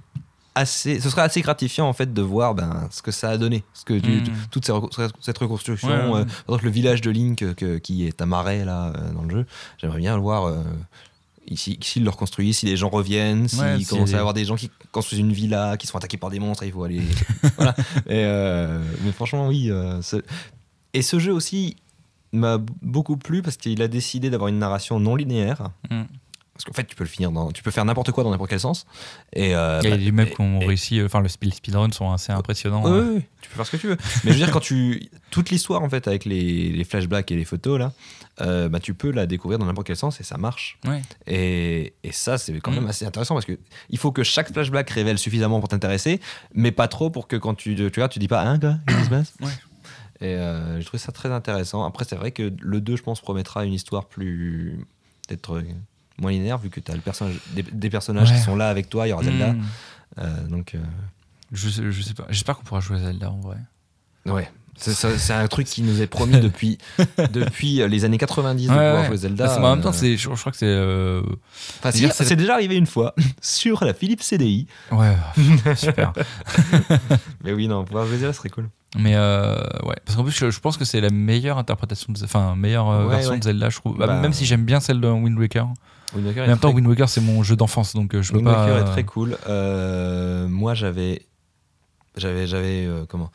assez, 0.56 1.00
ce 1.00 1.10
serait 1.10 1.22
assez 1.22 1.42
gratifiant, 1.42 1.88
en 1.88 1.94
fait, 1.94 2.14
de 2.14 2.22
voir 2.22 2.56
ben, 2.56 2.88
ce 2.92 3.02
que 3.02 3.12
ça 3.12 3.30
a 3.30 3.38
donné. 3.38 3.64
Ce 3.74 3.86
que 3.86 3.98
tu- 3.98 4.20
Mm. 4.22 4.24
toute 4.52 4.66
ces 4.66 4.74
cette 5.22 5.38
reconstruction. 5.38 5.88
Ouais, 5.88 5.96
ouais. 5.96 6.20
euh, 6.22 6.26
par 6.26 6.56
exemple, 6.56 6.66
le 6.66 6.72
village 6.72 7.00
de 7.02 7.10
Link, 7.10 7.56
que- 7.56 7.78
qui 7.78 8.06
est 8.06 8.22
à 8.22 8.26
Marais, 8.26 8.66
là, 8.66 8.92
dans 9.16 9.24
le 9.24 9.30
jeu, 9.30 9.46
j'aimerais 9.78 10.00
bien 10.00 10.16
le 10.18 10.22
voir. 10.22 10.46
euh, 10.46 10.62
s'ils 11.56 12.04
le 12.04 12.10
reconstruisent, 12.10 12.58
si 12.60 12.66
les 12.66 12.78
gens 12.78 12.90
reviennent, 12.90 13.48
s'ils 13.48 13.60
Ouais, 13.62 13.80
y 13.80 13.84
a 13.84 13.88
commencent 13.88 14.14
à 14.14 14.20
avoir 14.20 14.34
des 14.34 14.46
gens 14.46 14.56
qui 14.56 14.70
construisent 14.92 15.20
une 15.20 15.34
villa, 15.34 15.78
qui 15.78 15.88
sont 15.88 15.98
attaqués 15.98 16.18
par 16.18 16.30
des 16.30 16.40
monstres, 16.40 16.64
il 16.64 16.72
faut 16.72 16.84
aller. 16.84 17.02
voilà. 17.58 17.76
Et, 18.08 18.24
euh, 18.26 18.82
mais 19.04 19.12
franchement, 19.12 19.48
oui. 19.48 19.70
euh, 19.70 20.02
Et 20.94 21.02
ce 21.02 21.20
jeu 21.20 21.34
aussi 21.34 21.76
m'a 22.32 22.58
beaucoup 22.82 23.18
plu 23.18 23.42
parce 23.42 23.58
qu'il 23.58 23.82
a 23.82 23.88
décidé 23.88 24.30
d'avoir 24.30 24.48
une 24.48 24.60
narration 24.60 25.00
non 25.00 25.16
linéaire. 25.16 25.70
Mm. 25.92 26.04
Parce 26.56 26.66
qu'en 26.66 26.74
fait, 26.74 26.84
tu 26.86 26.96
peux 26.96 27.04
le 27.04 27.10
finir 27.10 27.32
dans, 27.32 27.52
tu 27.52 27.64
peux 27.64 27.72
faire 27.72 27.84
n'importe 27.84 28.12
quoi 28.12 28.24
dans 28.24 28.30
n'importe 28.30 28.52
quel 28.52 28.60
sens. 28.60 28.86
Et 29.36 29.56
euh, 29.56 29.80
Il 29.82 29.90
y 29.90 29.94
a 29.94 29.96
bah, 29.98 30.04
des 30.04 30.12
mecs 30.12 30.36
qui 30.36 30.42
ont 30.42 30.62
et- 30.62 30.68
réussi, 30.68 31.00
euh, 31.00 31.08
enfin 31.08 31.20
le 31.20 31.28
speed, 31.28 31.52
speedrun 31.54 31.92
sont 31.92 32.12
assez 32.12 32.32
impressionnants. 32.32 32.84
Ouais, 32.84 32.92
hein. 32.92 33.08
ouais, 33.10 33.16
ouais, 33.16 33.28
tu 33.42 33.50
peux 33.50 33.56
faire 33.56 33.66
ce 33.66 33.72
que 33.72 33.78
tu 33.78 33.88
veux. 33.88 33.98
Mais 34.24 34.32
je 34.32 34.38
veux 34.38 34.46
dire, 34.46 34.52
quand 34.52 34.60
tu. 34.60 35.10
Toute 35.32 35.50
l'histoire, 35.50 35.82
en 35.82 35.90
fait, 35.90 36.08
avec 36.08 36.26
les, 36.26 36.70
les 36.70 36.84
flashbacks 36.84 37.32
et 37.32 37.36
les 37.36 37.44
photos, 37.44 37.80
là, 37.80 37.92
euh, 38.42 38.70
bah, 38.70 38.80
tu 38.80 38.94
peux 38.94 39.10
la 39.10 39.26
découvrir 39.26 39.58
dans 39.58 39.66
n'importe 39.66 39.88
quel 39.88 39.96
sens 39.96 40.20
et 40.22 40.24
ça 40.24 40.38
marche. 40.38 40.78
Ouais. 40.86 41.02
Et, 41.26 41.94
et 42.04 42.12
ça, 42.12 42.38
c'est 42.38 42.54
quand 42.60 42.70
Mm. 42.72 42.76
même 42.76 42.88
assez 42.88 43.06
intéressant 43.06 43.34
parce 43.34 43.46
que 43.48 43.58
il 43.90 43.98
faut 43.98 44.12
que 44.12 44.22
chaque 44.24 44.54
flashback 44.54 44.88
révèle 44.92 45.18
suffisamment 45.18 45.60
pour 45.60 45.70
t'intéresser, 45.70 46.22
mais 46.54 46.72
pas 46.72 46.88
trop 46.88 47.10
pour 47.10 47.28
que 47.28 47.36
quand 47.36 47.56
tu, 47.56 47.74
tu 47.76 47.84
regardes, 47.84 48.12
tu 48.12 48.20
dis 48.20 48.28
pas, 48.28 48.44
hein, 48.44 48.60
quoi, 48.60 48.76
qu'est-ce 48.88 49.00
qui 49.00 49.06
se 49.06 49.10
passe? 49.10 49.34
Ouais. 49.42 49.48
Et 50.22 50.36
euh, 50.36 50.78
j'ai 50.80 50.86
trouvé 50.86 51.00
ça 51.00 51.12
très 51.12 51.32
intéressant. 51.32 51.84
Après, 51.84 52.06
c'est 52.06 52.16
vrai 52.16 52.30
que 52.32 52.54
le 52.62 52.80
2, 52.80 52.96
je 52.96 53.02
pense, 53.02 53.22
promettra 53.22 53.66
une 53.66 53.74
histoire 53.74 54.06
plus. 54.06 54.86
peut-être 55.28 55.56
euh, 55.56 55.64
moins 56.20 56.32
linéaire, 56.32 56.58
vu 56.58 56.70
que 56.70 56.80
tu 56.80 56.92
as 56.92 56.96
le 56.96 57.02
personnage, 57.02 57.36
des, 57.56 57.64
des 57.64 57.90
personnages 57.90 58.30
Ouais. 58.32 58.36
qui 58.38 58.42
sont 58.42 58.56
là 58.56 58.70
avec 58.70 58.90
toi, 58.90 59.08
il 59.08 59.12
y 59.12 59.14
aura 59.14 59.24
Zelda. 59.24 59.54
Mm. 59.54 59.62
Euh, 60.20 60.48
donc, 60.48 60.76
euh, 60.76 60.80
Je, 61.52 61.70
je 61.70 62.02
sais 62.02 62.14
pas. 62.14 62.26
J'espère 62.30 62.56
qu'on 62.58 62.64
pourra 62.64 62.80
jouer 62.82 62.98
à 62.98 63.00
Zelda 63.02 63.30
en 63.32 63.40
vrai. 63.40 63.58
Ouais. 64.26 64.50
C'est- 64.76 65.32
un 65.34 65.48
truc 65.48 65.68
qui 65.68 65.84
nous 65.84 66.02
est 66.02 66.08
promis 66.08 66.40
depuis, 66.40 66.80
depuis 67.32 67.80
euh, 67.82 67.88
les 67.88 68.06
années 68.06 68.18
90 68.18 68.66
de 68.68 68.72
Ouais, 68.72 68.76
pouvoir 68.78 69.02
ouais. 69.02 69.08
jouer 69.08 69.18
Zelda. 69.18 69.48
Que, 69.48 69.62
en 69.62 69.76
même 69.76 69.84
temps, 69.84 69.92
c'est, 69.92 70.18
je, 70.18 70.30
je 70.34 70.40
crois 70.40 70.52
que 70.52 70.58
c'est. 70.58 70.66
euh, 70.66 71.22
enfin, 71.80 71.92
c'est- 71.92 72.12
c'est 72.24 72.36
déjà 72.36 72.54
arrivé 72.56 72.76
une 72.76 72.88
fois 72.88 73.14
sur 73.42 73.84
la 73.86 73.94
Philips 73.94 74.22
CDI. 74.24 74.66
Ouais, 74.92 75.16
super. 75.76 76.14
Mais 77.44 77.54
oui, 77.54 77.68
non, 77.68 77.84
pouvoir 77.86 78.06
jouer 78.08 78.18
Zelda 78.18 78.34
serait 78.34 78.50
cool. 78.50 78.70
Mais 78.98 79.16
euh, 79.16 79.56
ouais, 79.86 79.96
parce 80.06 80.16
qu'en 80.16 80.24
plus, 80.24 80.32
je, 80.38 80.50
je 80.52 80.60
pense 80.60 80.78
que 80.78 80.86
c'est 80.86 81.02
la 81.02 81.10
meilleure 81.10 81.58
interprétation, 81.58 82.12
de, 82.14 82.24
enfin, 82.24 82.56
meilleure 82.56 82.90
euh, 82.90 83.06
Ouais, 83.06 83.16
version 83.16 83.32
ouais. 83.32 83.40
de 83.40 83.44
Zelda, 83.44 83.70
je 83.70 83.78
trouve. 83.78 83.98
Bah, 83.98 84.08
Bah, 84.08 84.20
même 84.22 84.34
si 84.34 84.46
j'aime 84.46 84.66
bien 84.66 84.80
celle 84.80 85.02
de 85.02 85.08
Wind 85.08 85.38
Waker. 85.38 85.68
Wind 86.16 86.28
Waker 86.28 86.44
en 86.44 86.48
même 86.48 86.58
temps, 86.58 86.70
très- 86.70 86.76
Wind 86.76 86.88
Waker, 86.88 87.10
c'est 87.10 87.22
mon 87.22 87.44
jeu 87.44 87.56
d'enfance, 87.56 87.94
donc 87.94 88.14
euh, 88.16 88.22
je 88.22 88.32
peux 88.32 88.38
Wind 88.38 88.50
pas. 88.50 88.66
Waker 88.66 88.78
est 88.78 88.92
très 88.92 89.04
cool. 89.04 89.38
Euh, 89.48 90.48
moi, 90.48 90.74
j'avais. 90.74 91.22
J'avais. 92.18 92.48
j'avais 92.48 92.86
euh, 92.86 93.06
comment? 93.08 93.32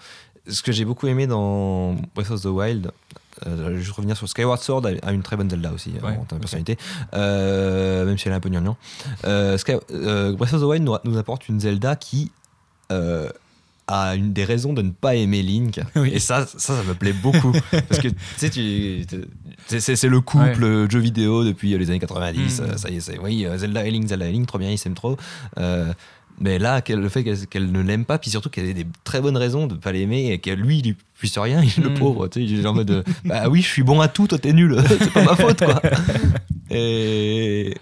Ce 0.47 0.63
que 0.63 0.73
j'ai 0.73 0.85
beaucoup 0.85 1.07
aimé 1.09 1.27
dans 1.27 1.95
Breath 2.15 2.31
of 2.31 2.41
the 2.43 2.47
Wild, 2.47 2.91
euh, 3.47 3.57
je 3.57 3.63
vais 3.73 3.79
juste 3.79 3.93
revenir 3.93 4.17
sur 4.17 4.29
Skyward 4.29 4.61
Sword, 4.63 4.87
a 4.87 5.07
a 5.07 5.13
une 5.13 5.23
très 5.23 5.37
bonne 5.37 5.51
Zelda 5.51 5.73
aussi, 5.73 5.91
Ouais, 6.03 6.13
en 6.17 6.25
termes 6.25 6.27
de 6.27 6.35
ok. 6.37 6.41
personnalité, 6.41 6.79
même 7.13 8.17
si 8.19 8.29
elle 8.29 8.33
est 8.33 8.37
un 8.37 8.41
peu 8.41 8.49
gnangnan. 8.49 8.77
Sky- 9.59 9.77
Breath 10.37 10.55
of 10.55 10.61
the 10.61 10.65
Wild 10.65 10.85
nous, 10.85 10.95
nous 11.05 11.19
apporte 11.19 11.49
une 11.49 11.61
Zelda 11.61 11.97
qui. 11.97 12.33
a 13.91 14.15
une 14.17 14.33
des 14.35 14.45
raisons 14.45 14.75
de 14.75 14.83
ne 14.83 14.91
pas 14.91 15.15
aimer 15.15 15.43
Link 15.43 15.81
Oui. 15.97 16.11
et 16.13 16.19
ça, 16.19 16.47
ça 16.47 16.59
ça 16.59 16.83
me 16.83 16.93
plaît 16.95 17.15
beaucoup 17.15 17.53
parce 17.89 18.01
que 18.01 18.09
tu 18.09 18.17
sais 18.37 18.51
tu 18.51 19.07
c'est- 19.69 20.09
le 20.09 20.21
couple 20.21 20.65
euh, 20.65 20.89
jeu 20.91 20.99
vidéo 20.99 21.45
depuis 21.45 21.77
les 21.77 21.91
années 21.91 21.99
90 21.99 22.61
Mm. 22.61 22.65
euh, 22.65 22.77
ça 22.77 22.89
y 22.91 22.97
est 22.97 23.01
c'est 23.01 23.19
oui 23.19 23.45
euh, 23.47 23.57
Zelda 23.59 23.85
et 23.87 23.91
Link 23.91 24.07
Zelda 24.09 24.27
et 24.29 24.33
Link 24.33 24.47
trop 24.47 24.59
bien 24.59 24.71
ils 24.71 24.79
s'aiment 24.79 24.95
trop 24.95 25.17
Euh, 25.59 25.93
mais 26.41 26.59
là 26.59 26.81
le 26.89 27.09
fait 27.09 27.25
qu'elle 27.51 27.73
ne 27.73 27.81
l'aime 27.81 28.05
pas 28.05 28.19
puis 28.19 28.31
surtout 28.31 28.49
qu'elle 28.49 28.67
ait 28.67 28.75
des 28.75 28.87
très 29.05 29.21
bonnes 29.21 29.37
raisons 29.37 29.67
de 29.67 29.75
pas 29.75 29.93
l'aimer 29.93 30.31
et 30.33 30.39
que 30.39 30.51
lui 30.51 30.79
il 30.85 30.95
puisse 31.19 31.37
rien 31.39 31.63
il 31.63 31.69
est 31.69 31.79
le 31.85 31.91
Mm. 31.91 31.95
pauvre 31.99 32.29
tu 32.29 32.41
sais 32.41 32.47
il 32.47 32.61
est 32.61 32.67
en 32.67 32.75
mode 32.75 32.91
euh, 32.91 33.03
bah 33.25 33.49
oui 33.49 33.61
je 33.63 33.67
suis 33.69 33.83
bon 33.83 34.01
à 34.01 34.09
tout 34.09 34.27
toi 34.27 34.39
t'es 34.39 34.53
nul 34.53 34.77
c'est 34.89 35.13
pas 35.13 35.25
ma 35.25 35.37
faute 35.37 35.59
quoi 35.65 35.83
et 36.71 37.75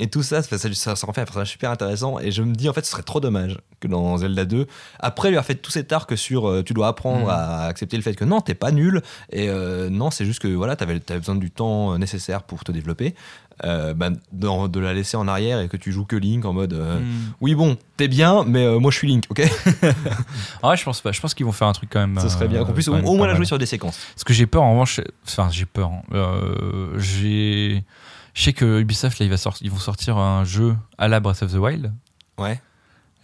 et 0.00 0.08
tout 0.08 0.22
ça, 0.24 0.42
ça, 0.42 0.58
ça, 0.58 0.96
ça 0.96 1.08
en 1.08 1.12
fait 1.12 1.20
un 1.20 1.24
personnage 1.24 1.50
super 1.50 1.70
intéressant. 1.70 2.18
Et 2.18 2.32
je 2.32 2.42
me 2.42 2.52
dis, 2.54 2.68
en 2.68 2.72
fait, 2.72 2.84
ce 2.84 2.90
serait 2.90 3.02
trop 3.04 3.20
dommage 3.20 3.58
que 3.80 3.86
dans 3.86 4.16
Zelda 4.16 4.44
2, 4.44 4.66
après 4.98 5.28
lui 5.28 5.36
avoir 5.36 5.46
fait 5.46 5.54
tout 5.54 5.70
cet 5.70 5.92
arc 5.92 6.18
sur 6.18 6.48
euh, 6.48 6.62
tu 6.64 6.72
dois 6.74 6.88
apprendre 6.88 7.24
Mhm. 7.24 7.28
à 7.28 7.64
accepter 7.66 7.96
le 7.96 8.02
fait 8.02 8.14
que 8.14 8.24
non, 8.24 8.40
t'es 8.40 8.54
pas 8.54 8.72
nul. 8.72 9.02
Et 9.30 9.48
euh, 9.48 9.90
non, 9.90 10.10
c'est 10.10 10.24
juste 10.24 10.40
que 10.40 10.48
voilà, 10.48 10.74
t'avais 10.74 11.00
avais 11.08 11.18
besoin 11.20 11.36
du 11.36 11.50
temps 11.50 11.92
euh, 11.94 11.98
nécessaire 11.98 12.42
pour 12.42 12.64
te 12.64 12.72
développer. 12.72 13.14
Euh, 13.62 13.94
bah, 13.94 14.10
de 14.32 14.80
la 14.80 14.92
laisser 14.94 15.16
en 15.16 15.28
arrière 15.28 15.60
et 15.60 15.68
que 15.68 15.76
tu 15.76 15.92
joues 15.92 16.04
que 16.04 16.16
Link 16.16 16.44
en 16.44 16.52
mode 16.52 16.72
euh, 16.72 16.98
hmm. 16.98 17.32
oui, 17.40 17.54
bon, 17.54 17.76
t'es 17.96 18.08
bien, 18.08 18.42
mais 18.42 18.64
euh, 18.64 18.80
moi 18.80 18.90
je 18.90 18.96
suis 18.96 19.06
Link, 19.06 19.26
ok? 19.30 19.42
Ah 20.64 20.70
ouais, 20.70 20.76
je 20.76 20.82
pense 20.82 21.00
pas. 21.00 21.12
Je 21.12 21.20
pense 21.20 21.34
qu'ils 21.34 21.46
vont 21.46 21.52
faire 21.52 21.68
un 21.68 21.72
truc 21.72 21.88
quand 21.92 22.00
même. 22.00 22.18
Ce 22.18 22.28
serait 22.28 22.48
bien. 22.48 22.64
Qu'on 22.64 22.72
puisse 22.72 22.88
au, 22.88 22.96
moins 23.00 23.28
la 23.28 23.36
jouer 23.36 23.44
sur 23.44 23.58
des 23.58 23.66
séquences. 23.66 23.96
Ce 24.16 24.24
que 24.24 24.32
j'ai 24.32 24.46
peur, 24.46 24.64
en 24.64 24.72
revanche, 24.72 25.00
enfin, 25.24 25.48
j'ai 25.52 25.66
peur. 25.66 25.92
hein. 25.92 26.02
J'ai. 26.96 27.84
Je 28.34 28.42
sais 28.42 28.52
que 28.52 28.80
Ubisoft, 28.80 29.18
là, 29.20 29.26
il 29.26 29.30
va 29.30 29.36
sortir, 29.36 29.64
ils 29.64 29.70
vont 29.70 29.78
sortir 29.78 30.18
un 30.18 30.44
jeu 30.44 30.76
à 30.98 31.08
la 31.08 31.20
Breath 31.20 31.42
of 31.42 31.52
the 31.52 31.56
Wild. 31.56 31.92
Ouais. 32.36 32.60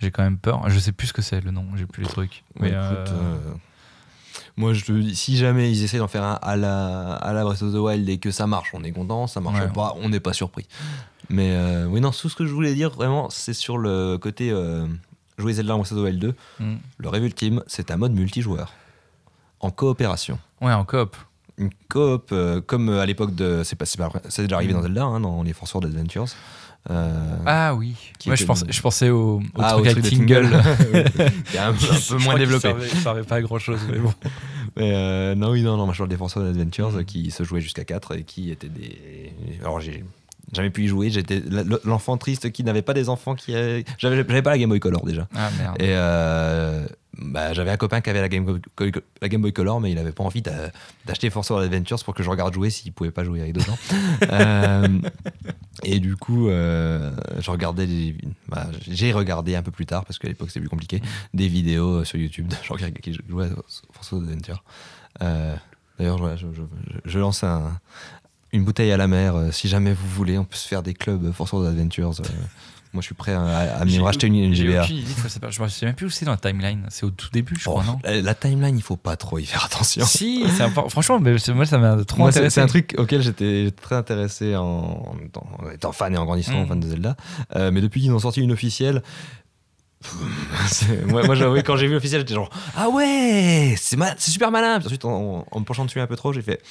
J'ai 0.00 0.10
quand 0.10 0.22
même 0.22 0.38
peur. 0.38 0.68
Je 0.70 0.78
sais 0.78 0.92
plus 0.92 1.08
ce 1.08 1.12
que 1.12 1.20
c'est 1.22 1.40
le 1.40 1.50
nom, 1.50 1.66
j'ai 1.76 1.84
plus 1.86 2.02
les 2.04 2.08
trucs. 2.08 2.44
Mais 2.58 2.70
Mais 2.70 2.76
euh, 2.76 2.92
écoute, 3.04 3.14
euh, 3.14 3.38
moi 4.56 4.72
je 4.72 4.84
te 4.84 4.92
dis, 4.92 5.14
si 5.16 5.36
jamais 5.36 5.70
ils 5.70 5.82
essaient 5.82 5.98
d'en 5.98 6.08
faire 6.08 6.22
un 6.24 6.38
à 6.40 6.56
la, 6.56 7.14
à 7.16 7.32
la 7.32 7.42
Breath 7.44 7.60
of 7.62 7.72
the 7.72 7.76
Wild 7.76 8.08
et 8.08 8.18
que 8.18 8.30
ça 8.30 8.46
marche, 8.46 8.70
on 8.72 8.82
est 8.84 8.92
content. 8.92 9.26
Ça 9.26 9.40
marche 9.40 9.60
Ouais. 9.60 9.68
pas, 9.68 9.94
on 9.96 10.08
n'est 10.08 10.20
pas 10.20 10.32
surpris. 10.32 10.66
Mais 11.28 11.50
euh, 11.52 11.86
oui, 11.86 12.00
non, 12.00 12.12
tout 12.12 12.28
ce 12.28 12.36
que 12.36 12.46
je 12.46 12.52
voulais 12.52 12.74
dire 12.74 12.90
vraiment, 12.90 13.28
c'est 13.30 13.52
sur 13.52 13.78
le 13.78 14.16
côté 14.16 14.50
euh, 14.50 14.86
jouer 15.38 15.52
Zelda 15.54 15.74
en 15.74 15.78
Breath 15.78 15.92
of 15.92 15.98
the 15.98 16.02
Wild 16.02 16.18
2. 16.20 16.34
Mm. 16.60 16.76
Le 16.98 17.08
rêve 17.08 17.24
ultime, 17.24 17.62
c'est 17.66 17.90
un 17.90 17.96
mode 17.96 18.12
multijoueur. 18.12 18.72
En 19.58 19.70
coopération. 19.70 20.38
Ouais, 20.62 20.72
en 20.72 20.84
coop. 20.84 21.16
Une 21.58 21.70
coop, 21.88 22.28
euh, 22.32 22.60
comme 22.60 22.88
à 22.90 23.04
l'époque 23.06 23.34
de. 23.34 23.62
C'est 23.64 23.76
pas, 23.76 23.84
c'est 23.86 23.98
pas- 23.98 24.10
c'est 24.28 24.42
déjà 24.42 24.56
arrivé 24.56 24.72
dans 24.72 24.82
Zelda, 24.82 25.04
hein, 25.04 25.20
dans 25.20 25.42
les 25.42 25.52
Force 25.52 25.72
World 25.74 25.92
Adventures. 25.94 26.26
Euh, 26.88 27.36
Ah 27.44 27.74
oui. 27.74 27.94
Moi, 28.24 28.36
je, 28.36 28.44
pense, 28.46 28.64
je 28.66 28.80
pensais 28.80 29.10
au, 29.10 29.36
au 29.36 29.42
ah, 29.58 29.72
truc 29.72 29.86
au 29.86 29.90
avec 29.90 30.02
truc 30.04 30.18
de 30.26 30.34
Tingle. 30.34 30.48
Qui 31.50 31.56
est 31.56 31.58
un, 31.58 31.72
peu- 31.72 31.84
un 31.84 31.88
peu 31.88 31.94
Je 32.18 32.24
moins 32.24 32.38
développé. 32.38 32.74
Il 32.80 32.98
servait 33.00 33.22
pas 33.22 33.36
à 33.36 33.42
grand 33.42 33.58
chose, 33.58 33.80
mais 33.90 33.98
bon. 33.98 34.14
Mais 34.76 34.92
euh, 34.94 35.34
non, 35.34 35.50
oui, 35.50 35.62
non, 35.62 35.76
non, 35.76 35.84
moi 35.84 35.92
je 35.92 35.98
parle 35.98 36.08
des 36.08 36.16
Force 36.16 36.36
World 36.36 36.54
Adventures 36.56 36.92
Mm. 36.92 36.96
euh, 36.98 37.02
qui 37.02 37.30
se 37.30 37.42
jouaient 37.42 37.60
jusqu'à 37.60 37.84
4 37.84 38.16
et 38.16 38.22
qui 38.22 38.50
étaient 38.50 38.68
des. 38.70 39.32
Alors 39.60 39.80
j'ai 39.80 40.04
jamais 40.52 40.70
pu 40.70 40.84
y 40.84 40.88
jouer, 40.88 41.10
j'étais 41.10 41.42
l'enfant 41.84 42.16
triste 42.16 42.50
qui 42.52 42.64
n'avait 42.64 42.82
pas 42.82 42.94
des 42.94 43.08
enfants 43.08 43.34
qui. 43.34 43.54
avaient- 43.54 43.84
J'avais 43.98 44.24
pas 44.42 44.50
la 44.50 44.58
Game 44.58 44.68
Boy 44.70 44.80
Color 44.80 45.04
déjà. 45.04 45.28
Ah 45.34 45.50
merde. 45.58 45.76
Et 45.80 45.90
euh, 45.90 46.86
bah, 47.18 47.52
j'avais 47.52 47.70
un 47.70 47.76
copain 47.76 48.00
qui 48.00 48.08
avait 48.10 48.20
la 48.20 48.28
Game, 48.28 48.44
Boy, 48.44 48.92
la 49.20 49.28
Game 49.28 49.42
Boy 49.42 49.52
Color, 49.52 49.80
mais 49.80 49.90
il 49.92 49.98
avait 49.98 50.12
pas 50.12 50.24
envie 50.24 50.42
d'a- 50.42 50.70
d'acheter 51.06 51.28
Force 51.30 51.50
World 51.50 51.66
Adventures 51.72 52.02
pour 52.04 52.14
que 52.14 52.22
je 52.22 52.30
regarde 52.30 52.54
jouer 52.54 52.70
s'il 52.70 52.92
pouvait 52.92 53.10
pas 53.10 53.24
jouer 53.24 53.40
avec 53.42 53.52
d'autres 53.52 53.66
gens. 53.66 53.78
Euh, 54.32 54.86
et 55.82 55.98
du 55.98 56.14
coup, 56.16 56.48
euh, 56.48 57.10
je 57.38 57.50
regardais 57.50 58.14
bah, 58.48 58.66
j'ai 58.88 59.12
regardé 59.12 59.54
un 59.56 59.62
peu 59.62 59.70
plus 59.70 59.86
tard, 59.86 60.04
parce 60.04 60.18
qu'à 60.18 60.28
l'époque 60.28 60.48
c'était 60.48 60.60
plus 60.60 60.68
compliqué, 60.68 61.02
des 61.34 61.48
vidéos 61.48 62.04
sur 62.04 62.18
YouTube 62.18 62.46
de 62.48 62.56
gens 62.64 62.76
qui- 62.76 63.18
jouaient 63.28 63.46
à 63.46 63.54
Force 63.92 64.12
World 64.12 64.28
Adventures. 64.28 64.62
Euh, 65.22 65.54
D'ailleurs, 65.98 66.18
je 67.04 67.18
lance 67.18 67.44
un- 67.44 67.78
une 68.52 68.64
bouteille 68.64 68.92
à 68.92 68.96
la 68.96 69.06
mer. 69.06 69.36
euh, 69.36 69.50
si 69.52 69.68
jamais 69.68 69.92
vous 69.92 70.08
voulez, 70.08 70.38
on 70.38 70.44
peut 70.44 70.56
se 70.56 70.66
faire 70.68 70.82
des 70.82 70.94
clubs 70.94 71.32
Force 71.32 71.52
World 71.52 71.68
Adventures. 71.70 72.20
euh, 72.20 72.24
moi, 72.92 73.00
je 73.02 73.06
suis 73.06 73.14
prêt 73.14 73.32
à, 73.34 73.76
à 73.78 73.84
me 73.84 74.00
racheter 74.02 74.26
une, 74.26 74.34
une 74.34 74.52
GBA. 74.54 74.82
aucune 74.82 74.96
idée. 74.96 75.10
Je 75.50 75.62
me 75.62 75.68
sais 75.68 75.86
même 75.86 75.94
plus 75.94 76.06
où 76.06 76.10
c'est 76.10 76.24
dans 76.24 76.32
la 76.32 76.36
timeline. 76.36 76.84
C'est 76.88 77.06
au 77.06 77.10
tout 77.10 77.28
début, 77.32 77.54
je 77.56 77.68
Oh, 77.68 77.72
crois, 77.74 77.84
non 77.84 78.00
la, 78.02 78.20
la 78.20 78.34
timeline, 78.34 78.76
il 78.76 78.82
faut 78.82 78.96
pas 78.96 79.14
trop 79.16 79.38
y 79.38 79.44
faire 79.46 79.64
attention. 79.64 80.04
Si, 80.04 80.44
franchement, 80.88 81.20
mais 81.20 81.36
moi 81.54 81.66
ça 81.66 81.78
m'a 81.78 82.04
trop 82.04 82.18
Moi, 82.18 82.30
intéressé. 82.30 82.54
c'est 82.54 82.60
un 82.60 82.66
truc 82.66 82.94
auquel 82.98 83.22
j'étais 83.22 83.70
très 83.80 83.94
intéressé 83.94 84.56
en, 84.56 84.64
en- 84.64 85.64
en 85.64 85.70
étant 85.70 85.92
fan 85.92 86.12
et 86.14 86.18
en 86.18 86.24
grandissant 86.24 86.64
Mm. 86.64 86.66
fan 86.66 86.80
de 86.80 86.88
Zelda. 86.88 87.16
Euh, 87.54 87.70
mais 87.70 87.80
depuis 87.80 88.00
qu'ils 88.00 88.12
ont 88.12 88.18
sorti 88.18 88.40
une 88.40 88.50
officielle, 88.52 89.02
moi, 91.06 91.24
moi 91.26 91.34
j'avoue, 91.34 91.56
quand 91.56 91.76
j'ai 91.76 91.86
vu 91.86 91.92
l'officielle, 91.92 92.22
j'étais 92.22 92.34
genre 92.34 92.48
Ah 92.76 92.88
ouais, 92.88 93.74
c'est 93.76 93.98
super 94.18 94.50
malin. 94.50 94.78
Puis 94.78 94.86
ensuite, 94.86 95.04
en, 95.04 95.46
en 95.50 95.60
me 95.60 95.64
penchant 95.64 95.84
dessus 95.84 96.00
un 96.00 96.06
peu 96.06 96.16
trop, 96.16 96.32
j'ai 96.32 96.40
fait 96.42 96.62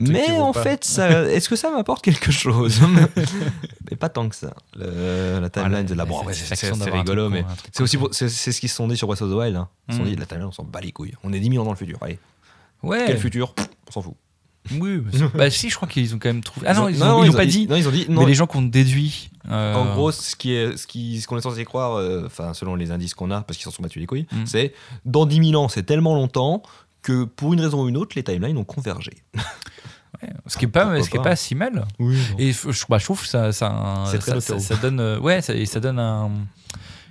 Mais 0.00 0.30
en 0.32 0.52
fait, 0.52 0.84
est-ce 0.98 1.48
que 1.48 1.56
ça 1.56 1.70
m'apporte 1.70 2.02
quelque 2.02 2.30
chose? 2.32 2.80
Mais 3.90 3.96
pas 3.96 4.08
tant 4.08 4.28
que 4.28 4.34
ça. 4.34 4.54
Le- 4.74 5.38
la 5.40 5.50
timeline 5.50 5.84
de 5.86 5.94
la 5.94 6.04
bon, 6.06 6.24
ouais, 6.24 6.32
c'est 6.34 6.90
rigolo, 6.90 7.28
mais 7.28 7.44
c'est 7.72 7.82
aussi 7.82 7.98
c'est 8.12 8.28
ce 8.52 8.58
qu'ils 8.60 8.68
se 8.70 8.76
sont 8.76 8.88
dit 8.88 8.96
sur 8.96 9.06
Breath 9.06 9.22
of 9.22 9.30
the 9.30 9.34
Wild. 9.34 9.56
hein. 9.56 9.68
Ils 9.88 9.92
se 9.94 9.98
sont 9.98 10.04
Mm. 10.04 10.08
dit 10.10 10.16
La 10.16 10.26
timeline, 10.26 10.48
on 10.48 10.52
s'en 10.52 10.64
bat 10.64 10.80
les 10.80 10.92
couilles. 10.92 11.14
On 11.24 11.32
est 11.32 11.40
10 11.40 11.50
000 11.50 11.62
ans 11.62 11.64
dans 11.66 11.72
le 11.72 11.76
futur. 11.76 11.98
Allez, 12.00 12.18
Ouais. 12.82 13.04
quel 13.06 13.18
futur? 13.18 13.54
Pff, 13.54 13.68
On 13.88 13.92
s'en 13.92 14.02
fout. 14.02 14.14
Oui, 14.78 15.02
bah 15.34 15.50
si, 15.50 15.70
je 15.70 15.76
crois 15.76 15.88
qu'ils 15.88 16.14
ont 16.14 16.18
quand 16.18 16.28
même 16.28 16.42
trouvé. 16.42 16.66
Ah 16.68 16.74
non, 16.74 16.88
ils 16.88 17.02
ont, 17.02 17.22
ils 17.24 17.28
l'ont 17.28 17.32
pas 17.32 17.46
dit. 17.46 17.66
Non, 17.66 17.76
ils 17.76 17.86
ont 17.88 17.92
dit. 17.92 18.06
non, 18.08 18.20
mais 18.22 18.26
les 18.26 18.34
gens 18.34 18.46
qu'on 18.46 18.62
déduit. 18.62 19.30
euh, 19.50 19.74
En 19.74 19.94
gros, 19.94 20.12
ce 20.12 20.34
qui 20.36 20.52
est, 20.54 20.76
ce 20.76 20.86
qui, 20.86 21.20
ce 21.20 21.26
qu'on 21.28 21.36
est 21.38 21.42
censé 21.42 21.64
croire, 21.64 21.94
euh, 21.96 22.24
enfin 22.26 22.52
selon 22.54 22.74
les 22.74 22.90
indices 22.90 23.14
qu'on 23.14 23.30
a, 23.30 23.42
parce 23.42 23.56
qu'ils 23.56 23.64
s'en 23.64 23.70
sont 23.70 23.82
battus 23.82 24.00
les 24.00 24.06
couilles, 24.06 24.26
Mm. 24.32 24.46
c'est 24.46 24.74
dans 25.04 25.26
10 25.26 25.50
000 25.50 25.62
ans, 25.62 25.68
c'est 25.68 25.84
tellement 25.84 26.14
longtemps 26.14 26.62
que 27.02 27.24
pour 27.24 27.52
une 27.54 27.60
raison 27.60 27.82
ou 27.84 27.88
une 27.88 27.96
autre, 27.96 28.12
les 28.16 28.24
timelines 28.24 28.58
ont 28.58 28.64
convergé. 28.64 29.12
ouais, 30.22 30.30
ce 30.46 30.56
qui 30.58 30.64
est 30.64 30.68
pas, 30.68 31.00
ce 31.02 31.08
qui 31.10 31.16
est 31.16 31.22
pas. 31.22 31.36
si 31.36 31.54
mal. 31.54 31.86
Oui. 31.98 32.18
Et 32.38 32.52
je, 32.52 32.68
bah, 32.88 32.98
je 32.98 33.04
trouve 33.04 33.20
que 33.22 33.28
ça, 33.28 33.52
ça, 33.52 33.68
donne, 34.82 35.00
euh, 35.00 35.18
ouais, 35.20 35.40
ça, 35.42 35.54
et 35.54 35.66
ça 35.66 35.78
donne 35.80 35.98
un, 36.00 36.30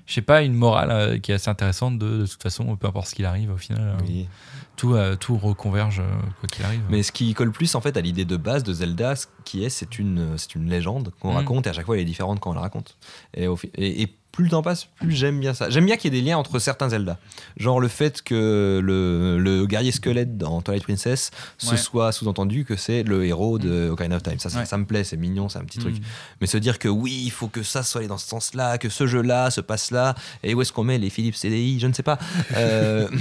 je 0.05 0.13
sais 0.15 0.21
pas, 0.21 0.41
une 0.43 0.53
morale 0.53 0.91
euh, 0.91 1.17
qui 1.19 1.31
est 1.31 1.35
assez 1.35 1.49
intéressante 1.49 1.97
de, 1.97 2.17
de 2.19 2.25
toute 2.27 2.41
façon, 2.43 2.75
peu 2.75 2.87
importe 2.87 3.07
ce 3.07 3.15
qu'il 3.15 3.25
arrive, 3.25 3.51
au 3.51 3.57
final, 3.57 3.81
euh, 3.81 4.03
Oui. 4.05 4.27
Tout, 4.75 4.93
euh, 4.95 5.15
tout 5.15 5.37
reconverge 5.37 5.99
euh, 5.99 6.03
quoi 6.39 6.47
qu'il 6.49 6.65
arrive. 6.65 6.81
Mais 6.89 7.03
ce 7.03 7.11
qui 7.11 7.33
colle 7.33 7.51
plus 7.51 7.73
en 7.75 7.81
fait 7.81 7.95
à 7.97 8.01
l'idée 8.01 8.25
de 8.25 8.37
base 8.37 8.63
de 8.63 8.73
Zelda, 8.73 9.15
ce 9.15 9.27
qui 9.43 9.63
est, 9.63 9.69
c'est 9.69 9.99
une, 9.99 10.37
c'est 10.37 10.55
une 10.55 10.69
légende 10.69 11.11
qu'on 11.19 11.31
Mm. 11.31 11.35
raconte 11.37 11.67
et 11.67 11.69
à 11.69 11.73
chaque 11.73 11.85
fois 11.85 11.95
elle 11.95 12.01
est 12.01 12.05
différente 12.05 12.39
quand 12.39 12.51
on 12.51 12.55
la 12.55 12.61
raconte. 12.61 12.97
Et, 13.35 13.45
et, 13.75 14.01
et 14.03 14.15
plus 14.31 14.43
le 14.43 14.49
temps 14.49 14.61
passe, 14.61 14.89
plus 14.99 15.13
j'aime 15.13 15.39
bien 15.39 15.53
ça. 15.53 15.69
J'aime 15.69 15.85
bien 15.85 15.95
qu'il 15.95 16.13
y 16.13 16.17
ait 16.17 16.21
des 16.21 16.27
liens 16.27 16.37
entre 16.37 16.59
certains 16.59 16.89
Zelda. 16.89 17.17
Genre 17.55 17.79
le 17.79 17.87
fait 17.87 18.21
que 18.21 18.81
le, 18.83 19.39
le 19.39 19.65
guerrier 19.65 19.93
squelette 19.93 20.37
dans 20.37 20.61
Twilight 20.61 20.83
Princess, 20.83 21.31
ce 21.57 21.71
Ouais. 21.71 21.77
soit 21.77 22.11
sous-entendu 22.11 22.65
que 22.65 22.75
c'est 22.75 23.03
le 23.03 23.23
héros 23.25 23.59
de 23.59 23.87
Ocarina 23.89 24.17
of 24.17 24.23
Time. 24.23 24.37
Ça, 24.39 24.49
ça, 24.49 24.59
Ouais. 24.59 24.65
ça 24.65 24.77
me 24.77 24.83
plaît, 24.85 25.05
c'est 25.05 25.15
mignon, 25.15 25.47
c'est 25.47 25.59
un 25.59 25.63
petit 25.63 25.79
truc. 25.79 25.95
Mm. 25.99 26.03
Mais 26.41 26.47
se 26.47 26.57
dire 26.57 26.79
que 26.79 26.89
oui, 26.89 27.21
il 27.23 27.31
faut 27.31 27.47
que 27.47 27.63
ça 27.63 27.81
soit 27.81 27.99
allé 27.99 28.09
dans 28.09 28.17
ce 28.17 28.27
sens-là, 28.27 28.77
que 28.77 28.89
ce 28.89 29.07
jeu-là 29.07 29.51
se 29.51 29.61
passe 29.61 29.89
là, 29.91 30.15
et 30.43 30.53
où 30.53 30.61
est-ce 30.61 30.73
qu'on 30.73 30.83
met 30.83 30.97
les 30.97 31.09
Philips 31.09 31.35
CDI, 31.37 31.79
je 31.79 31.87
ne 31.87 31.93
sais 31.93 32.03
pas. 32.03 32.19
Euh, 32.57 33.07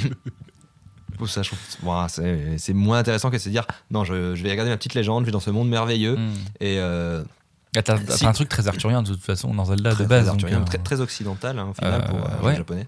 pour 1.16 1.28
ça, 1.28 1.42
je 1.42 1.48
trouve 1.48 1.58
voilà, 1.82 2.08
c'est 2.08 2.72
moins 2.72 2.98
intéressant 2.98 3.30
que 3.30 3.36
de 3.36 3.40
se 3.40 3.48
dire 3.48 3.66
non, 3.90 4.04
je, 4.04 4.34
je 4.34 4.42
vais 4.42 4.50
regarder 4.50 4.70
ma 4.70 4.76
petite 4.76 4.94
légende, 4.94 5.22
je 5.22 5.26
vais 5.26 5.32
dans 5.32 5.40
ce 5.40 5.50
monde 5.50 5.68
merveilleux. 5.68 6.16
Mm. 6.16 6.32
Et 6.60 6.78
euh, 6.78 7.22
Ah, 7.76 7.82
T'as 7.82 7.98
Si. 8.16 8.24
un 8.26 8.32
truc 8.32 8.48
très 8.48 8.68
arthurien 8.68 9.02
de 9.02 9.08
toute 9.08 9.22
façon 9.22 9.52
dans 9.52 9.64
Zelda 9.64 9.90
très, 9.92 10.04
de 10.04 10.08
base. 10.08 10.26
très, 10.26 10.36
donc, 10.36 10.44
euh, 10.52 10.64
très, 10.64 10.78
très 10.78 11.00
occidental 11.00 11.58
hein, 11.58 11.68
au 11.70 11.74
final 11.74 12.00
euh, 12.02 12.06
pour 12.08 12.18
euh, 12.18 12.44
ouais. 12.44 12.52
les 12.52 12.58
japonais. 12.58 12.86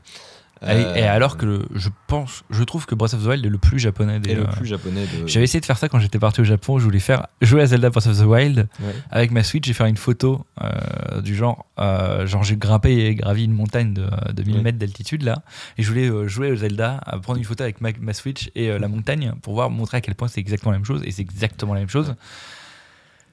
Et, 0.62 0.66
Euh, 0.70 0.94
et 0.94 1.02
alors 1.02 1.36
que 1.36 1.44
le- 1.44 1.66
je 1.74 1.90
pense, 2.06 2.42
je 2.50 2.64
trouve 2.64 2.86
que 2.86 2.94
Breath 2.94 3.12
of 3.14 3.22
the 3.22 3.26
Wild 3.26 3.44
est 3.44 3.48
le 3.50 3.58
plus 3.58 3.78
japonais 3.78 4.20
des. 4.20 4.30
et 4.30 4.34
le 4.34 4.42
euh, 4.42 4.52
plus 4.52 4.64
japonais 4.66 5.04
de. 5.06 5.26
J'avais 5.26 5.44
essayé 5.44 5.60
de 5.60 5.66
faire 5.66 5.76
ça 5.76 5.88
quand 5.90 5.98
j'étais 5.98 6.18
parti 6.18 6.40
au 6.40 6.44
Japon. 6.44 6.78
Je 6.78 6.84
voulais 6.84 6.98
faire 6.98 7.26
jouer 7.42 7.60
à 7.62 7.66
Zelda 7.66 7.90
Breath 7.90 8.06
of 8.06 8.18
the 8.18 8.22
Wild 8.24 8.66
Ouais. 8.80 8.94
avec 9.10 9.30
ma 9.32 9.42
Switch 9.42 9.68
et 9.68 9.72
faire 9.74 9.86
une 9.86 9.98
photo 9.98 10.46
euh, 10.62 11.20
du 11.20 11.34
genre, 11.36 11.66
euh, 11.78 12.26
genre 12.26 12.42
j'ai 12.42 12.56
grimpé 12.56 12.92
et 13.06 13.14
gravi 13.14 13.44
une 13.44 13.52
montagne 13.52 13.92
de, 13.92 14.06
de 14.32 14.42
1000 14.42 14.56
Ouais. 14.56 14.62
mètres 14.62 14.78
d'altitude 14.78 15.22
là, 15.24 15.42
et 15.76 15.82
je 15.82 15.88
voulais 15.88 16.10
jouer 16.28 16.50
au 16.52 16.56
Zelda, 16.56 17.00
prendre 17.22 17.38
une 17.38 17.44
photo 17.44 17.62
avec 17.62 17.80
ma, 17.82 17.90
ma 18.00 18.14
Switch 18.14 18.50
et 18.54 18.78
la 18.78 18.88
montagne 18.88 19.32
pour 19.42 19.52
voir 19.54 19.68
montrer 19.70 19.98
à 19.98 20.00
quel 20.00 20.14
point 20.14 20.28
c'est 20.28 20.40
exactement 20.40 20.72
la 20.72 20.78
même 20.78 20.86
chose 20.86 21.02
et 21.04 21.10
c'est 21.10 21.22
exactement 21.22 21.74
la 21.74 21.80
même 21.80 21.88
chose. 21.90 22.14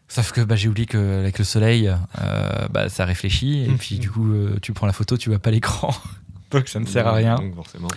Sauf 0.10 0.32
que 0.32 0.42
bah, 0.42 0.56
j'ai 0.56 0.68
oublié 0.68 0.86
qu'avec 0.86 1.40
le 1.40 1.46
soleil, 1.46 1.88
euh, 2.22 2.68
bah, 2.70 2.90
ça 2.90 3.06
réfléchit 3.06 3.64
et 3.64 3.70
puis 3.80 3.98
du 3.98 4.12
coup 4.12 4.32
euh, 4.32 4.58
tu 4.62 4.74
prends 4.74 4.86
la 4.86 4.94
photo, 4.94 5.18
tu 5.18 5.30
vois 5.30 5.40
pas 5.40 5.52
l'écran. 5.52 5.94
Donc 6.54 6.68
ça 6.68 6.80
ne 6.80 6.86
sert 6.86 7.08
à 7.08 7.14
rien. 7.14 7.36
Donc, 7.36 7.56
forcément. 7.56 7.88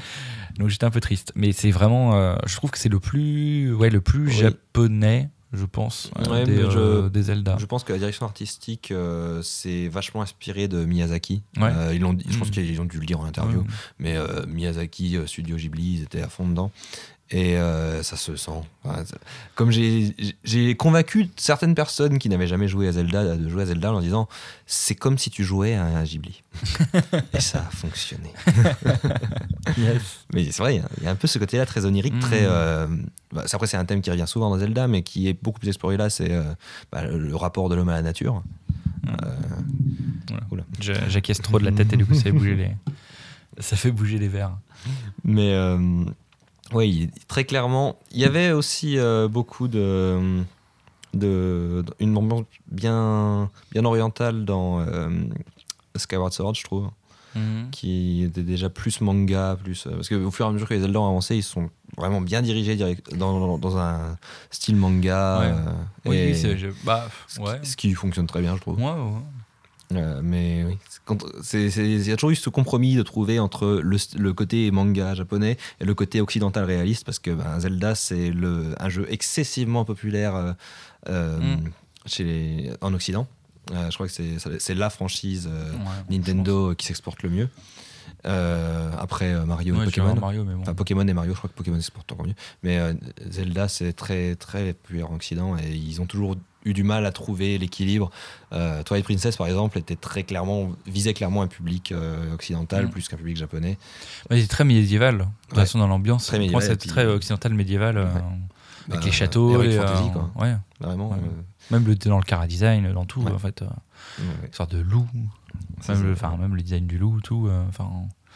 Donc 0.59 0.69
j'étais 0.69 0.85
un 0.85 0.91
peu 0.91 1.01
triste. 1.01 1.33
Mais 1.35 1.53
c'est 1.53 1.71
vraiment, 1.71 2.15
euh, 2.17 2.37
je 2.47 2.57
trouve 2.57 2.71
que 2.71 2.79
c'est 2.79 2.89
le 2.89 2.99
plus, 3.01 3.73
ouais, 3.75 3.91
le 3.91 4.01
plus 4.01 4.27
Oui. 4.29 4.33
japonais, 4.33 5.29
je 5.53 5.65
pense, 5.65 6.11
euh, 6.29 6.45
des, 6.45 6.57
je- 6.71 6.79
euh, 6.79 7.09
des 7.09 7.23
Zelda. 7.25 7.57
Je 7.59 7.67
pense 7.67 7.85
que 7.85 7.93
la 7.93 7.99
direction 7.99 8.27
artistique 8.27 8.93
c'est 9.43 9.89
vachement 9.89 10.23
inspiré 10.23 10.67
de 10.69 10.85
Miyazaki. 10.85 11.43
Ouais. 11.61 11.95
Ils 11.95 12.01
l'ont 12.01 12.17
je 12.29 12.37
pense 12.39 12.49
Mm. 12.49 12.53
qu'ils 12.53 12.81
ont 12.81 12.85
dû 12.87 12.99
le 12.99 13.07
dire 13.07 13.21
en 13.21 13.27
interview. 13.27 13.61
Ouais. 13.61 13.67
Mais 13.99 14.17
Miyazaki, 14.49 15.19
Studio 15.27 15.57
Ghibli, 15.57 15.95
ils 15.99 16.03
étaient 16.03 16.23
à 16.23 16.29
fond 16.29 16.47
dedans. 16.49 16.71
Et 17.33 17.57
euh, 17.57 18.05
ça 18.05 18.17
se 18.17 18.37
sent. 18.37 18.53
Enfin, 18.85 19.03
comme 19.57 19.73
j'ai 19.73 20.77
convaincu 20.77 21.29
certaines 21.37 21.75
personnes 21.75 22.19
qui 22.21 22.29
n'avaient 22.29 22.47
jamais 22.47 22.69
joué 22.69 22.87
à 22.87 22.93
Zelda 22.93 23.37
de 23.37 23.49
jouer 23.49 23.63
à 23.65 23.67
Zelda 23.67 23.93
en 23.93 24.01
disant 24.01 24.29
c'est 24.65 24.95
comme 24.95 25.19
si 25.19 25.29
tu 25.29 25.43
jouais 25.43 25.75
à 25.75 25.85
un 25.85 26.05
Ghibli. 26.05 26.45
Et 27.35 27.41
ça 27.41 27.59
a 27.67 27.71
fonctionné. 27.77 28.31
Mais 30.33 30.45
c'est 30.45 30.59
vrai, 30.63 30.81
il 30.99 31.05
y 31.05 31.07
a 31.09 31.11
un 31.11 31.17
peu 31.17 31.27
ce 31.27 31.39
côté-là 31.41 31.67
très 31.67 31.85
onirique, 31.85 32.19
très. 32.21 32.43
euh, 32.45 32.87
bah, 33.33 33.45
après, 33.53 33.67
c'est 33.67 33.77
un 33.77 33.85
thème 33.85 34.03
qui 34.03 34.11
revient 34.11 34.27
souvent 34.29 34.49
dans 34.51 34.59
Zelda, 34.59 34.87
mais 34.87 35.03
qui 35.03 35.29
est 35.29 35.35
beaucoup 35.43 35.59
plus 35.59 35.69
exploré 35.69 35.97
là. 35.97 36.11
C'est 36.11 36.31
euh, 36.31 36.45
bah, 36.93 37.05
le, 37.07 37.35
rapport 37.35 37.69
de 37.69 37.75
l'homme 37.75 37.89
à 37.89 37.95
la 37.95 38.03
nature. 38.03 38.43
Voilà. 40.49 40.65
J'a- 40.81 41.09
J'acquiesce 41.09 41.41
trop 41.41 41.59
de 41.59 41.65
la 41.65 41.73
tête 41.73 41.93
et 41.93 41.97
du 41.97 42.07
coup 42.07 42.15
ça 42.15 42.23
fait 42.23 42.33
bouger 42.33 42.55
les, 42.55 42.71
ça 43.59 43.77
fait 43.77 43.91
bouger 43.91 44.19
les 44.19 44.29
verres. 44.29 44.57
Mais 45.25 45.53
oui, 46.73 47.11
très 47.29 47.45
clairement, 47.45 47.97
il 48.13 48.19
y 48.21 48.25
avait 48.25 48.53
aussi 48.53 48.99
euh, 48.99 49.29
beaucoup 49.29 49.69
de, 49.69 50.43
de, 51.15 51.85
une 52.01 52.17
ambiance 52.17 52.45
bien, 52.67 53.51
bien 53.73 53.85
orientale 53.85 54.45
dans 54.45 54.81
euh, 54.81 55.09
Skyward 55.97 56.33
Sword, 56.33 56.55
je 56.55 56.65
trouve, 56.65 56.91
qui 57.71 58.23
était 58.23 58.43
déjà 58.43 58.71
plus 58.71 59.01
manga, 59.03 59.57
plus 59.63 59.87
euh, 59.87 59.91
parce 59.91 60.09
qu'au 60.09 60.31
fur 60.31 60.47
et 60.47 60.49
à 60.49 60.53
mesure 60.53 60.67
que 60.69 60.73
les 60.75 60.81
Zelda 60.81 61.01
ont 61.01 61.07
avancé, 61.09 61.37
ils 61.37 61.43
sont 61.43 61.69
vraiment 61.99 62.21
bien 62.23 62.41
dirigés 62.43 62.77
direct, 62.77 63.15
dans, 63.15 63.59
dans 63.59 63.77
un 63.77 64.17
style 64.51 64.77
manga, 64.77 65.41
Ouais. 65.41 65.47
euh, 65.55 65.73
Oui, 66.07 66.35
je- 66.59 66.69
bah, 66.85 67.09
ce, 67.29 67.41
ouais. 67.41 67.61
qui, 67.63 67.71
ce 67.71 67.77
qui 67.77 67.93
fonctionne 67.93 68.27
très 68.27 68.41
bien, 68.41 68.57
je 68.57 68.61
trouve. 68.63 68.79
Ouais, 68.79 68.93
ouais. 69.95 70.21
Mais 70.23 70.65
oui, 70.67 70.79
il 71.55 72.07
y 72.09 72.13
a 72.13 72.17
toujours 72.17 72.31
eu 72.31 72.37
ce 72.37 72.51
compromis 72.51 72.97
de 72.97 73.03
trouver 73.03 73.39
entre 73.39 73.81
le, 73.83 73.97
le 74.19 74.33
côté 74.33 74.71
manga 74.71 75.15
japonais 75.15 75.57
et 75.81 75.85
le 75.85 75.95
côté 75.95 76.21
occidental 76.21 76.65
réaliste, 76.65 77.05
parce 77.05 77.19
que 77.19 77.31
ben, 77.31 77.61
Zelda, 77.61 77.95
c'est 77.95 78.33
un 78.79 78.89
jeu 78.89 79.07
excessivement 79.09 79.85
populaire 79.85 80.35
euh, 80.35 80.53
euh, 81.09 81.39
Mm. 81.39 81.71
chez 82.07 82.25
les- 82.25 82.71
en 82.81 82.93
Occident. 82.95 83.27
Euh, 83.73 83.91
je 83.91 83.95
crois 83.97 84.07
que 84.09 84.13
c'est 84.59 84.75
la 84.75 84.91
franchise 84.91 85.49
euh, 85.51 85.73
Ouais, 85.73 86.17
Nintendo 86.17 86.75
qui 86.75 86.87
s'exporte 86.87 87.23
le 87.23 87.31
mieux. 87.31 87.49
Après 88.25 89.35
Mario 89.45 89.75
Ouais, 89.77 89.83
et 89.83 89.85
Pokémon. 89.87 90.15
Mario, 90.17 90.45
bon. 90.45 90.61
Enfin, 90.63 90.75
Pokémon 90.75 91.07
et 91.07 91.13
Mario, 91.15 91.33
je 91.33 91.39
crois 91.39 91.51
que 91.51 91.55
Pokémon 91.55 91.79
pourtant 91.93 92.15
encore 92.15 92.27
mieux. 92.27 92.35
Mais 92.63 92.79
Zelda, 93.31 93.69
c'est 93.69 93.93
très 93.93 94.35
très 94.37 94.73
populaire 94.73 95.11
en 95.11 95.15
Occident 95.17 95.57
et 95.57 95.71
ils 95.75 96.01
ont 96.01 96.07
toujours 96.07 96.37
eu 96.67 96.75
du 96.75 96.83
mal 96.83 97.07
à 97.07 97.13
trouver 97.13 97.57
l'équilibre. 97.59 98.11
Euh, 98.53 98.83
Twilight 98.83 99.05
Princess, 99.07 99.37
par 99.37 99.47
exemple, 99.47 99.79
était 99.79 99.97
très 99.97 100.23
clairement 100.25 100.71
visait 100.87 101.15
clairement 101.15 101.43
un 101.43 101.47
public 101.47 101.93
euh, 101.93 102.35
occidental 102.35 102.87
Mm. 102.87 102.91
plus 102.91 103.09
qu'un 103.09 103.17
public 103.17 103.37
japonais. 103.37 103.79
Ouais, 104.31 104.41
c'est 104.41 104.47
très 104.49 104.65
médiéval, 104.65 105.19
de 105.19 105.23
toute 105.23 105.53
Ouais. 105.57 105.63
façon, 105.65 105.79
dans 105.79 105.89
l'ambiance. 105.89 106.27
Très 106.27 106.39
médiéval, 106.39 106.71
et 106.73 106.77
puis- 106.77 106.89
très 106.89 107.07
occidental 107.07 107.55
médiéval, 107.55 107.97
euh, 107.97 108.05
avec 108.07 108.21
Bah, 108.89 109.01
les 109.05 109.11
châteaux. 109.13 109.51
Heroic 109.53 109.67
les, 109.69 109.77
Fantasy, 109.79 110.03
euh, 110.09 110.13
quoi. 110.13 110.31
Ouais. 110.37 110.57
Vraiment. 110.81 111.11
Ouais. 111.11 111.17
euh, 111.19 111.43
Même 111.73 111.85
le, 111.87 111.95
dans 111.97 112.19
le 112.19 112.23
cara 112.25 112.47
design, 112.47 112.93
dans 112.93 113.05
tout, 113.07 113.25
en 113.27 113.39
fait. 113.39 113.63
euh, 113.63 113.67
une 114.45 114.53
sorte 114.53 114.75
de 114.75 114.81
loup. 114.81 115.07
Même 115.89 116.03
le, 116.03 116.15
même 116.39 116.55
le 116.55 116.63
design 116.63 116.87
du 116.87 116.99
loup, 116.99 117.21
tout. 117.23 117.47
euh, 117.49 117.65
Enfin, 117.69 117.89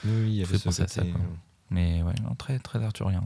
Oui, 0.05 0.11
il 0.27 0.35
y 0.35 0.43
avait 0.43 0.57
ce 0.59 0.71
ça, 0.71 0.85
côté, 0.87 1.01
euh, 1.11 1.13
mais 1.71 2.03
ouais, 2.03 2.15
non, 2.25 2.35
très, 2.35 2.59
très 2.59 2.83
arthurien. 2.83 3.23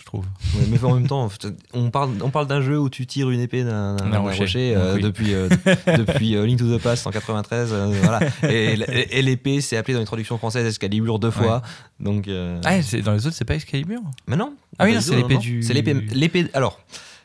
Je 0.00 0.04
trouve. 0.06 0.24
Ouais, 0.56 0.64
mais 0.70 0.82
en 0.82 0.94
même 0.94 1.06
temps, 1.06 1.28
on 1.74 1.90
parle, 1.90 2.10
on 2.22 2.30
parle 2.30 2.46
d'un 2.46 2.62
jeu 2.62 2.78
où 2.80 2.88
tu 2.88 3.06
tires 3.06 3.28
une 3.30 3.38
épée 3.40 3.62
d'un 3.64 3.96
rocher. 4.18 4.38
rocher, 4.40 4.74
euh, 4.74 4.94
Donc 4.94 4.96
oui. 4.96 5.02
depuis, 5.02 5.34
euh, 5.34 5.48
depuis 5.98 6.34
euh, 6.36 6.46
Link 6.46 6.58
to 6.58 6.76
the 6.78 6.82
Past 6.82 7.06
en 7.06 7.10
93. 7.10 7.68
euh, 7.72 7.92
voilà. 8.02 8.20
Et, 8.48 8.72
et- 8.74 9.18
et 9.18 9.22
l'épée, 9.22 9.60
c'est 9.60 9.76
appelé 9.76 9.92
dans 9.94 10.00
les 10.00 10.06
traductions 10.06 10.38
françaises 10.38 10.66
Excalibur 10.66 11.18
deux 11.18 11.30
fois. 11.30 11.60
Donc, 12.00 12.26
euh, 12.28 12.58
Ah, 12.64 12.80
c'est- 12.82 13.02
dans 13.02 13.12
les 13.12 13.26
autres, 13.26 13.36
c'est 13.36 13.44
pas 13.44 13.54
Excalibur? 13.54 14.00
Mais 14.26 14.36
non. 14.36 14.54
Ah 14.78 14.86
oui, 14.86 14.96
c'est 15.00 15.16
l'épée 15.16 15.36
du- 15.36 15.62
C'est 15.62 15.74
l'épée. 15.74 15.94
l'épée- 15.94 16.48
Alors. 16.54 16.80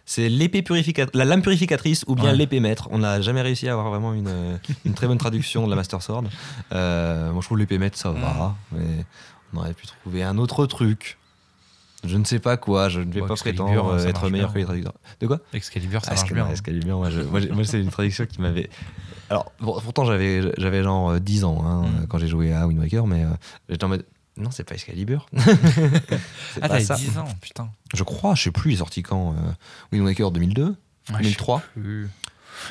C'est 0.08 0.30
l'épée 0.30 0.62
purificatrice, 0.62 1.18
la 1.18 1.26
lame 1.26 1.42
purificatrice 1.42 2.04
ou 2.06 2.14
bien 2.14 2.26
Ouais. 2.26 2.36
l'épée 2.36 2.60
maître. 2.60 2.88
On 2.92 3.00
n'a 3.00 3.22
jamais 3.22 3.42
réussi 3.42 3.68
à 3.68 3.72
avoir 3.72 3.90
vraiment 3.90 4.14
une, 4.14 4.60
une 4.86 4.94
très 4.94 5.08
bonne 5.08 5.18
traduction 5.18 5.66
de 5.66 5.72
la 5.72 5.76
Master 5.76 6.00
Sword. 6.04 6.26
Euh, 6.74 7.32
moi, 7.32 7.42
je 7.42 7.48
trouve 7.48 7.58
l'épée 7.58 7.80
maître, 7.80 7.98
ça 7.98 8.12
va. 8.12 8.56
Mais 8.72 9.04
on 9.52 9.58
aurait 9.58 9.74
pu 9.74 9.88
trouver 9.88 10.22
un 10.22 10.38
autre 10.38 10.68
truc. 10.68 11.18
Je 12.08 12.18
ne 12.18 12.24
sais 12.24 12.40
pas 12.40 12.58
quoi. 12.58 12.90
Je 12.90 13.00
ne 13.02 13.12
vais 13.12 13.22
pas 13.22 13.34
Excalibur, 13.34 13.66
prétendre 13.66 13.94
euh, 13.94 14.00
ça 14.00 14.10
être 14.10 14.30
meilleur 14.30 14.48
bien. 14.48 14.54
que 14.54 14.60
les 14.60 14.66
traducteurs. 14.66 14.94
De 15.20 15.28
quoi? 15.28 15.40
Excalibur, 15.54 16.02
ça 16.02 16.08
Ah, 16.12 16.16
marche 16.16 16.22
Excalibur, 16.22 16.46
bien. 16.46 16.54
Excalibur, 16.54 17.56
moi, 17.56 17.64
c'est 17.66 17.82
une 17.82 17.90
traduction 17.90 18.26
qui 18.26 18.42
m'avait. 18.42 18.70
Alors, 19.30 19.52
pour- 19.54 19.82
pourtant, 19.82 20.06
j'avais, 20.06 20.42
j'avais 20.58 20.84
genre 20.84 21.12
euh, 21.12 21.20
10 21.20 21.44
ans 21.46 21.64
hein, 21.66 21.82
Mm. 21.88 22.08
quand 22.08 22.18
j'ai 22.20 22.28
joué 22.28 22.54
à 22.54 22.68
Wind 22.68 22.80
Waker, 22.80 23.08
mais 23.08 23.24
euh, 23.24 23.30
j'étais 23.70 23.84
en 23.84 23.90
mode. 23.90 24.06
Non, 24.38 24.52
c'est 24.52 24.64
pas 24.66 24.76
Excalibur. 24.76 25.28
Ah, 26.62 26.70
t'avais 26.70 26.84
10 26.84 27.18
ans, 27.18 27.26
putain. 27.42 27.70
Je 27.94 28.04
crois, 28.04 28.36
je 28.36 28.44
sais 28.44 28.52
plus, 28.52 28.72
il 28.72 28.74
est 28.76 28.78
sorti 28.78 29.04
quand 29.04 29.32
euh, 29.34 29.52
Wind 29.92 30.06
Waker 30.06 30.32
2002 30.32 30.64
Ouais, 30.66 30.74
je 31.10 31.14
sais 31.14 31.22
2003 31.24 31.60
plus. 31.74 32.10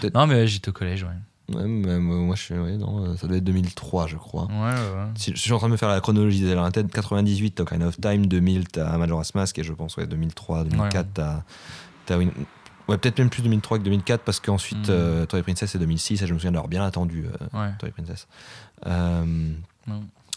Peut-être. 0.01 0.14
Non, 0.14 0.26
mais 0.26 0.47
j'étais 0.47 0.68
au 0.68 0.72
collège, 0.72 1.03
ouais. 1.05 1.11
Ouais, 1.53 1.64
mais 1.66 1.99
moi, 1.99 2.16
moi, 2.16 2.34
je 2.36 2.42
suis. 2.42 2.55
ouais, 2.55 2.76
non, 2.78 3.05
euh, 3.05 3.16
ça 3.16 3.26
doit 3.26 3.36
être 3.36 3.45
2003, 3.45 4.07
je 4.07 4.16
crois. 4.16 4.45
Ouais, 4.47 4.55
ouais. 4.72 5.07
Si, 5.16 5.32
je 5.34 5.38
suis 5.40 5.53
en 5.53 5.59
train 5.59 5.66
de 5.66 5.72
me 5.72 5.76
faire 5.76 5.90
la 5.90 6.01
chronologie 6.01 6.40
des 6.40 6.55
la 6.55 6.70
tête 6.70 6.90
98, 6.90 7.51
t'as 7.57 7.62
Ocarina 7.64 7.86
of 7.88 8.01
Time, 8.01 8.26
2000, 8.26 8.68
t'as 8.68 8.97
Majora's 8.97 9.34
Mask, 9.34 9.59
et 9.59 9.62
je 9.62 9.72
pense, 9.74 9.97
ouais, 9.99 10.07
2003, 10.07 10.64
2004, 10.64 10.95
Ouais. 11.07 11.11
t'as. 11.14 11.42
t'as 12.07 12.16
Wind- 12.18 12.32
Ouais, 12.88 12.99
peut-être 12.99 13.18
même 13.18 13.30
plus 13.30 13.42
2003 13.42 13.78
que 13.78 13.82
2004, 13.84 14.22
parce 14.24 14.40
qu'ensuite, 14.40 14.88
Mm. 14.88 14.92
euh, 14.92 15.26
Twilight 15.26 15.45
Princess, 15.47 15.70
c'est 15.70 15.78
2006, 15.78 16.20
et 16.22 16.26
je 16.26 16.34
me 16.34 16.38
souviens 16.38 16.53
d'avoir 16.53 16.68
bien 16.68 16.84
attendu 16.84 17.24
euh. 17.26 17.68
Twilight 17.78 17.95
Princess. 17.95 18.26
Euh, 18.86 19.53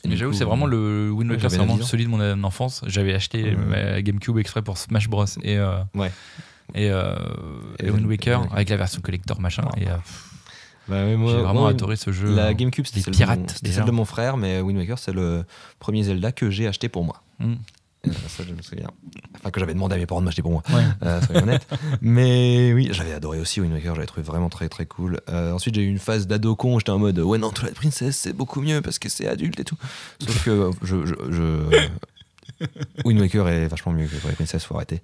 et 0.03 0.07
Mais 0.09 0.15
j'avoue, 0.15 0.31
c'est 0.33 0.43
vraiment 0.45 0.65
le 0.65 1.11
Waker, 1.11 1.49
c'est 1.51 1.57
vraiment 1.57 1.75
10 1.75 1.81
ans. 1.83 1.85
celui 1.85 2.05
de 2.05 2.09
mon 2.09 2.19
euh, 2.21 2.35
enfance. 2.43 2.83
J'avais 2.87 3.13
acheté 3.13 3.55
ma 3.55 4.01
GameCube 4.01 4.37
exprès 4.37 4.61
pour 4.61 4.77
Smash 4.77 5.09
Bros. 5.09 5.25
et, 5.41 5.57
euh, 5.57 5.79
Ouais. 5.95 6.11
et, 6.73 6.89
euh, 6.89 7.15
Et 7.79 7.87
et 7.87 7.91
Wind 7.91 8.05
Waker 8.05 8.41
ouais. 8.43 8.47
avec 8.53 8.69
la 8.69 8.77
version 8.77 9.01
collector 9.01 9.41
machin. 9.41 9.67
Et 9.75 9.87
euh, 9.89 9.95
Bah 10.87 11.03
ouais, 11.05 11.15
moi- 11.15 11.31
j'ai 11.31 11.37
vraiment 11.41 11.61
moi, 11.61 11.69
adoré 11.71 11.95
ce 11.95 12.11
jeu. 12.11 12.33
La 12.35 12.47
hein. 12.47 12.53
GameCube, 12.53 12.85
c'était 12.85 13.01
celle, 13.01 13.13
pirates, 13.13 13.37
de 13.39 13.43
mon- 13.43 13.47
c'était 13.49 13.71
celle 13.71 13.85
de 13.85 13.91
mon 13.91 14.05
frère, 14.05 14.37
mais 14.37 14.61
Wind 14.61 14.77
Waker, 14.79 14.97
c'est 14.99 15.13
le 15.13 15.43
premier 15.79 16.03
Zelda 16.03 16.31
que 16.31 16.49
j'ai 16.49 16.67
acheté 16.67 16.89
pour 16.89 17.03
moi. 17.03 17.21
Mm. 17.39 17.53
Euh, 18.07 18.11
ça, 18.29 18.43
je 18.47 18.53
me 18.53 18.61
souviens. 18.61 18.89
Enfin, 19.35 19.51
que 19.51 19.59
j'avais 19.59 19.73
demandé 19.73 19.95
à 19.95 19.97
mes 19.97 20.05
parents 20.05 20.21
de 20.21 20.25
m'acheter 20.25 20.41
pour 20.41 20.51
moi. 20.51 20.63
Ouais. 20.69 20.83
Euh, 21.03 21.19
soyons 21.23 21.41
honnêtes. 21.43 21.67
Mais 21.99 22.71
oui, 22.73 22.87
j'avais 22.91 23.11
adoré 23.11 23.39
aussi 23.41 23.59
Wind 23.59 23.73
Waker, 23.73 23.95
j'avais 23.95 24.07
trouvé 24.07 24.21
vraiment 24.23 24.47
très 24.49 24.69
très 24.69 24.85
cool. 24.85 25.19
Euh, 25.29 25.51
ensuite, 25.51 25.75
j'ai 25.75 25.81
eu 25.81 25.87
une 25.89 25.99
phase 25.99 26.25
d'ado 26.27 26.55
con 26.55 26.75
où 26.75 26.79
j'étais 26.79 26.91
en 26.91 26.99
mode 26.99 27.19
Ouais, 27.19 27.37
non, 27.37 27.49
Twilight 27.51 27.75
Princess, 27.75 28.15
c'est 28.15 28.33
beaucoup 28.33 28.61
mieux 28.61 28.81
parce 28.81 28.97
que 28.99 29.09
c'est 29.09 29.27
adulte 29.27 29.59
et 29.59 29.65
tout. 29.65 29.77
Sauf 30.25 30.45
que 30.45 30.69
je. 30.83 31.05
je, 31.05 31.15
je- 31.31 31.87
Wind 33.05 33.19
Waker 33.19 33.47
est 33.49 33.67
vachement 33.67 33.91
mieux 33.93 34.05
que 34.07 34.15
Twilight 34.15 34.35
Princess, 34.37 34.63
faut 34.63 34.75
arrêter. 34.75 35.01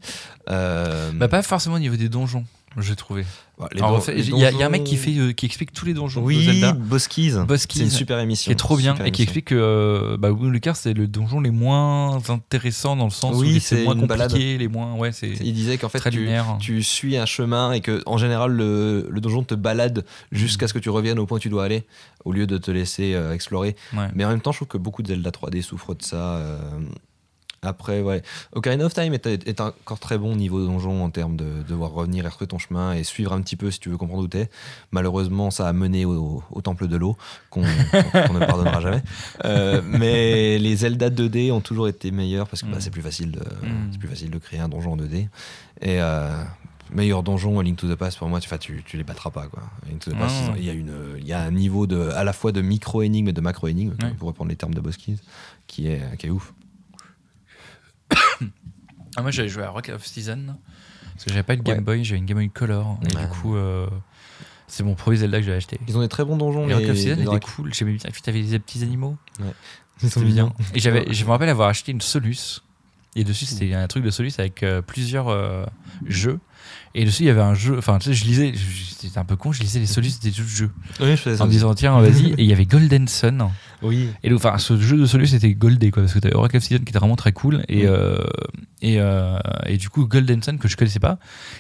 Euh, 0.50 1.12
Bah, 1.14 1.28
pas 1.28 1.42
forcément 1.42 1.76
au 1.76 1.80
niveau 1.80 1.96
des 1.96 2.10
donjons, 2.10 2.46
j'ai 2.80 2.96
trouvé. 2.96 3.24
bah, 3.60 3.70
les 3.72 3.80
Alors, 3.80 3.92
don- 3.92 3.98
en 3.98 4.02
fait, 4.02 4.16
les 4.16 4.28
Il 4.30 4.38
y, 4.38 4.46
a- 4.46 4.52
il 4.52 4.58
y 4.58 4.64
a 4.64 4.66
un 4.66 4.70
mec 4.70 4.82
donjons- 4.82 4.90
qui, 4.90 4.98
fait, 4.98 5.18
euh, 5.20 5.32
qui 5.32 5.46
explique 5.46 5.72
tous 5.74 5.86
les 5.86 5.94
donjons 5.94 6.22
de 6.22 6.26
Oui, 6.26 6.44
Zelda. 6.46 6.74
Boskies. 6.74 7.32
Boskies, 7.48 7.78
C'est 7.78 7.84
une 7.86 7.90
super 7.92 8.18
émission. 8.20 8.50
Qui 8.50 8.54
est 8.54 8.56
trop 8.56 8.76
bien 8.78 8.94
Super 8.94 9.06
et 9.06 9.12
qui 9.12 9.22
émission. 9.22 9.24
explique 9.24 9.46
que 9.46 9.56
euh, 9.56 10.18
bah, 10.18 10.30
c'est 10.74 10.94
le 10.94 11.08
donjon 11.08 11.40
les 11.40 11.52
moins 11.52 12.18
intéressants 12.30 12.96
dans 12.96 13.06
le 13.06 13.12
sens 13.12 13.36
Oui, 13.38 13.50
où 13.50 13.54
c'est 13.60 13.78
c'est 13.78 13.84
moins 13.84 13.94
une 13.96 14.08
balade. 14.08 14.32
compliqué, 14.32 14.58
les 14.58 14.68
moins 14.68 14.96
ouais 14.96 15.12
c'est 15.12 15.30
Il 15.30 15.54
disait 15.54 15.78
qu'en 15.78 15.90
fait, 15.90 16.00
très 16.00 16.10
tu, 16.10 16.20
linéaire. 16.22 16.58
tu 16.60 16.82
suis 16.82 17.16
un 17.18 17.26
chemin 17.28 17.72
et 17.74 17.82
que 17.82 18.02
en 18.08 18.18
général 18.18 18.52
le, 18.52 19.08
le 19.10 19.22
donjon 19.22 19.44
te 19.44 19.54
balade 19.56 20.04
jusqu'à 20.32 20.68
ce 20.68 20.74
que 20.74 20.80
tu 20.80 20.90
reviennes 20.90 21.20
au 21.20 21.28
point 21.28 21.38
où 21.38 21.40
tu 21.40 21.50
dois 21.50 21.64
aller 21.66 21.86
au 22.26 22.32
lieu 22.32 22.48
de 22.48 22.58
te 22.58 22.72
laisser 22.72 23.14
euh, 23.14 23.34
explorer. 23.34 23.76
Ouais. 23.96 24.08
Mais 24.16 24.26
en 24.26 24.30
même 24.30 24.42
temps, 24.42 24.52
je 24.52 24.58
trouve 24.60 24.68
que 24.70 24.78
beaucoup 24.80 25.04
de 25.04 25.10
Zelda 25.10 25.30
3D 25.30 25.62
souffrent 25.62 25.94
de 25.96 26.02
ça. 26.02 26.38
euh, 26.38 26.58
Après, 27.66 28.02
ouais. 28.02 28.22
Ocarina 28.54 28.86
of 28.86 28.94
Time 28.94 29.14
est, 29.14 29.26
est 29.26 29.62
encore 29.62 30.00
très 30.00 30.18
bon 30.18 30.36
niveau 30.36 30.66
donjon 30.66 31.04
en 31.04 31.10
termes 31.10 31.36
de 31.38 31.64
devoir 31.68 31.92
revenir 31.92 32.26
et 32.26 32.28
retrouver 32.28 32.48
ton 32.48 32.60
chemin 32.60 32.94
et 32.94 33.04
suivre 33.04 33.34
un 33.34 33.42
petit 33.42 33.56
peu 33.56 33.72
si 33.72 33.80
tu 33.80 33.90
veux 33.90 33.98
comprendre 33.98 34.24
où 34.24 34.28
t'es. 34.28 34.50
Malheureusement, 34.92 35.52
ça 35.52 35.68
a 35.68 35.74
mené 35.74 36.06
au, 36.06 36.44
au 36.52 36.62
temple 36.62 36.88
de 36.88 36.98
l'eau 36.98 37.18
qu'on 37.50 37.62
ne 37.64 38.40
pardonnera 38.46 38.80
jamais. 38.82 39.02
Euh, 39.46 39.82
mais 39.86 40.58
les 40.58 40.76
Zelda 40.78 41.10
2D 41.10 41.52
ont 41.52 41.60
toujours 41.62 41.88
été 41.88 42.12
meilleurs 42.12 42.48
parce 42.48 42.62
que 42.62 42.68
bah, 42.68 42.78
Mm. 42.78 42.82
c'est 42.82 42.90
plus 42.92 43.02
facile 43.02 43.32
de 43.32 43.40
Mm. 43.40 43.98
plus 44.00 44.08
facile 44.08 44.30
de 44.30 44.38
créer 44.38 44.60
un 44.60 44.70
donjon 44.70 44.94
en 44.94 44.98
2D. 44.98 45.28
Et 45.82 46.02
euh, 46.02 46.30
meilleur 46.92 47.24
donjon, 47.24 47.60
Link 47.62 47.78
to 47.78 47.88
the 47.92 47.96
Past 47.96 48.18
pour 48.20 48.30
moi, 48.30 48.40
tu, 48.40 48.50
tu, 48.60 48.84
tu 48.86 48.98
les 48.98 49.04
battras 49.04 49.32
pas 49.32 49.48
quoi. 49.48 49.64
Link 49.90 50.00
to 50.00 50.12
the 50.12 50.18
Past, 50.18 50.36
Non. 50.36 50.48
ils 50.48 50.52
ont- 50.52 50.56
il 50.60 50.66
y 50.66 50.70
a 50.70 50.74
une 50.74 50.94
il 51.20 51.28
y 51.28 51.34
a 51.34 51.42
un 51.42 51.52
niveau 51.52 51.88
de 51.88 52.10
à 52.10 52.24
la 52.24 52.34
fois 52.34 52.52
de 52.52 52.62
micro 52.62 53.02
énigme 53.02 53.28
et 53.30 53.34
de 53.34 53.42
macro 53.42 53.68
énigme 53.68 53.96
Ouais. 54.02 54.12
pour 54.18 54.28
reprendre 54.28 54.50
les 54.50 54.56
termes 54.56 54.74
de 54.74 54.82
Boskies 54.82 55.20
qui 55.68 55.88
est 55.88 56.02
qui 56.18 56.28
est 56.28 56.30
ouf. 56.30 56.54
Ah, 59.16 59.22
moi 59.22 59.32
j'avais 59.32 59.50
joué 59.50 59.64
à 59.64 59.70
Rock 59.70 59.90
of 59.94 60.06
Season 60.06 60.56
parce 61.14 61.26
que 61.26 61.30
j'avais 61.32 61.44
pas 61.44 61.54
une 61.54 61.62
Game 61.62 61.78
Ouais. 61.78 61.84
Boy, 61.84 62.04
j'avais 62.04 62.20
une 62.20 62.26
Game 62.26 62.38
Boy 62.38 62.50
Color 62.50 62.98
et 63.04 63.16
Ouais. 63.16 63.22
du 63.24 63.28
coup 63.30 63.56
euh, 63.56 63.88
c'est 64.68 64.84
mon 64.84 64.96
premier 64.96 65.18
Zelda 65.18 65.40
que 65.40 65.46
j'ai 65.46 65.54
acheté. 65.54 65.80
Ils 65.88 65.98
ont 65.98 66.02
des 66.02 66.08
très 66.08 66.26
bons 66.26 66.38
donjons. 66.38 66.68
Et 66.70 66.74
Rock 66.74 66.84
of 66.90 66.98
Season 66.98 67.20
était 67.22 67.40
cool, 67.46 67.74
j'aimais 67.74 67.94
bien. 67.94 68.10
T'avais 68.24 68.42
des 68.42 68.60
petits 68.60 68.82
animaux. 68.84 69.18
Sont 70.02 70.08
C'était 70.10 70.26
bien. 70.26 70.52
Et 70.74 70.80
j'avais, 70.80 71.08
Ouais. 71.08 71.14
je 71.14 71.24
me 71.26 71.30
rappelle 71.30 71.50
avoir 71.50 71.70
acheté 71.70 71.92
une 71.92 72.02
Solus. 72.02 72.62
Et 73.16 73.24
dessus, 73.24 73.46
c'était 73.46 73.76
un 73.76 73.86
truc 73.88 74.04
de 74.04 74.10
Solus 74.10 74.32
avec 74.40 74.64
euh, 74.64 74.82
plusieurs 74.82 75.28
euh, 75.30 75.66
jeux. 76.08 76.40
Et 76.96 77.06
dessus, 77.06 77.24
il 77.24 77.26
y 77.26 77.30
avait 77.30 77.42
un 77.42 77.56
jeu. 77.56 77.76
Enfin, 77.78 77.98
tu 78.00 78.10
sais, 78.10 78.14
je 78.14 78.26
lisais. 78.26 78.54
je- 78.54 78.94
C'était 79.04 79.18
un 79.18 79.26
peu 79.26 79.36
con, 79.36 79.52
je 79.52 79.60
lisais 79.62 79.80
les 79.82 79.86
Solus 79.86 80.12
des 80.22 80.32
jeux. 80.32 80.72
Oui, 81.02 81.12
je 81.12 81.16
faisais 81.18 81.36
ça. 81.38 81.44
En 81.44 81.46
me 81.48 81.50
aussi. 81.50 81.58
disant, 81.58 81.74
tiens, 81.74 82.00
vas-y. 82.00 82.28
Et 82.32 82.36
il 82.38 82.46
y 82.46 82.54
avait 82.54 82.66
Golden 82.66 83.08
Sun. 83.10 83.50
Oui. 83.82 84.08
Et 84.24 84.32
enfin, 84.34 84.58
ce 84.58 84.80
jeu 84.80 84.96
de 84.96 85.06
Solus 85.06 85.34
était 85.34 85.54
goldé, 85.54 85.92
quoi. 85.92 86.04
Parce 86.04 86.14
que 86.14 86.20
t'avais 86.20 86.36
Oracle 86.36 86.56
of 86.58 86.64
Season 86.64 86.78
qui 86.84 86.90
était 86.92 87.00
vraiment 87.00 87.18
très 87.18 87.34
cool. 87.34 87.66
Et, 87.68 87.86
euh, 87.86 88.16
et, 88.82 89.02
euh, 89.02 89.38
et 89.66 89.76
du 89.78 89.90
coup, 89.90 90.08
Golden 90.08 90.42
Sun 90.42 90.58
que 90.58 90.70
je 90.70 90.78
connaissais 90.78 91.00
pas. 91.02 91.18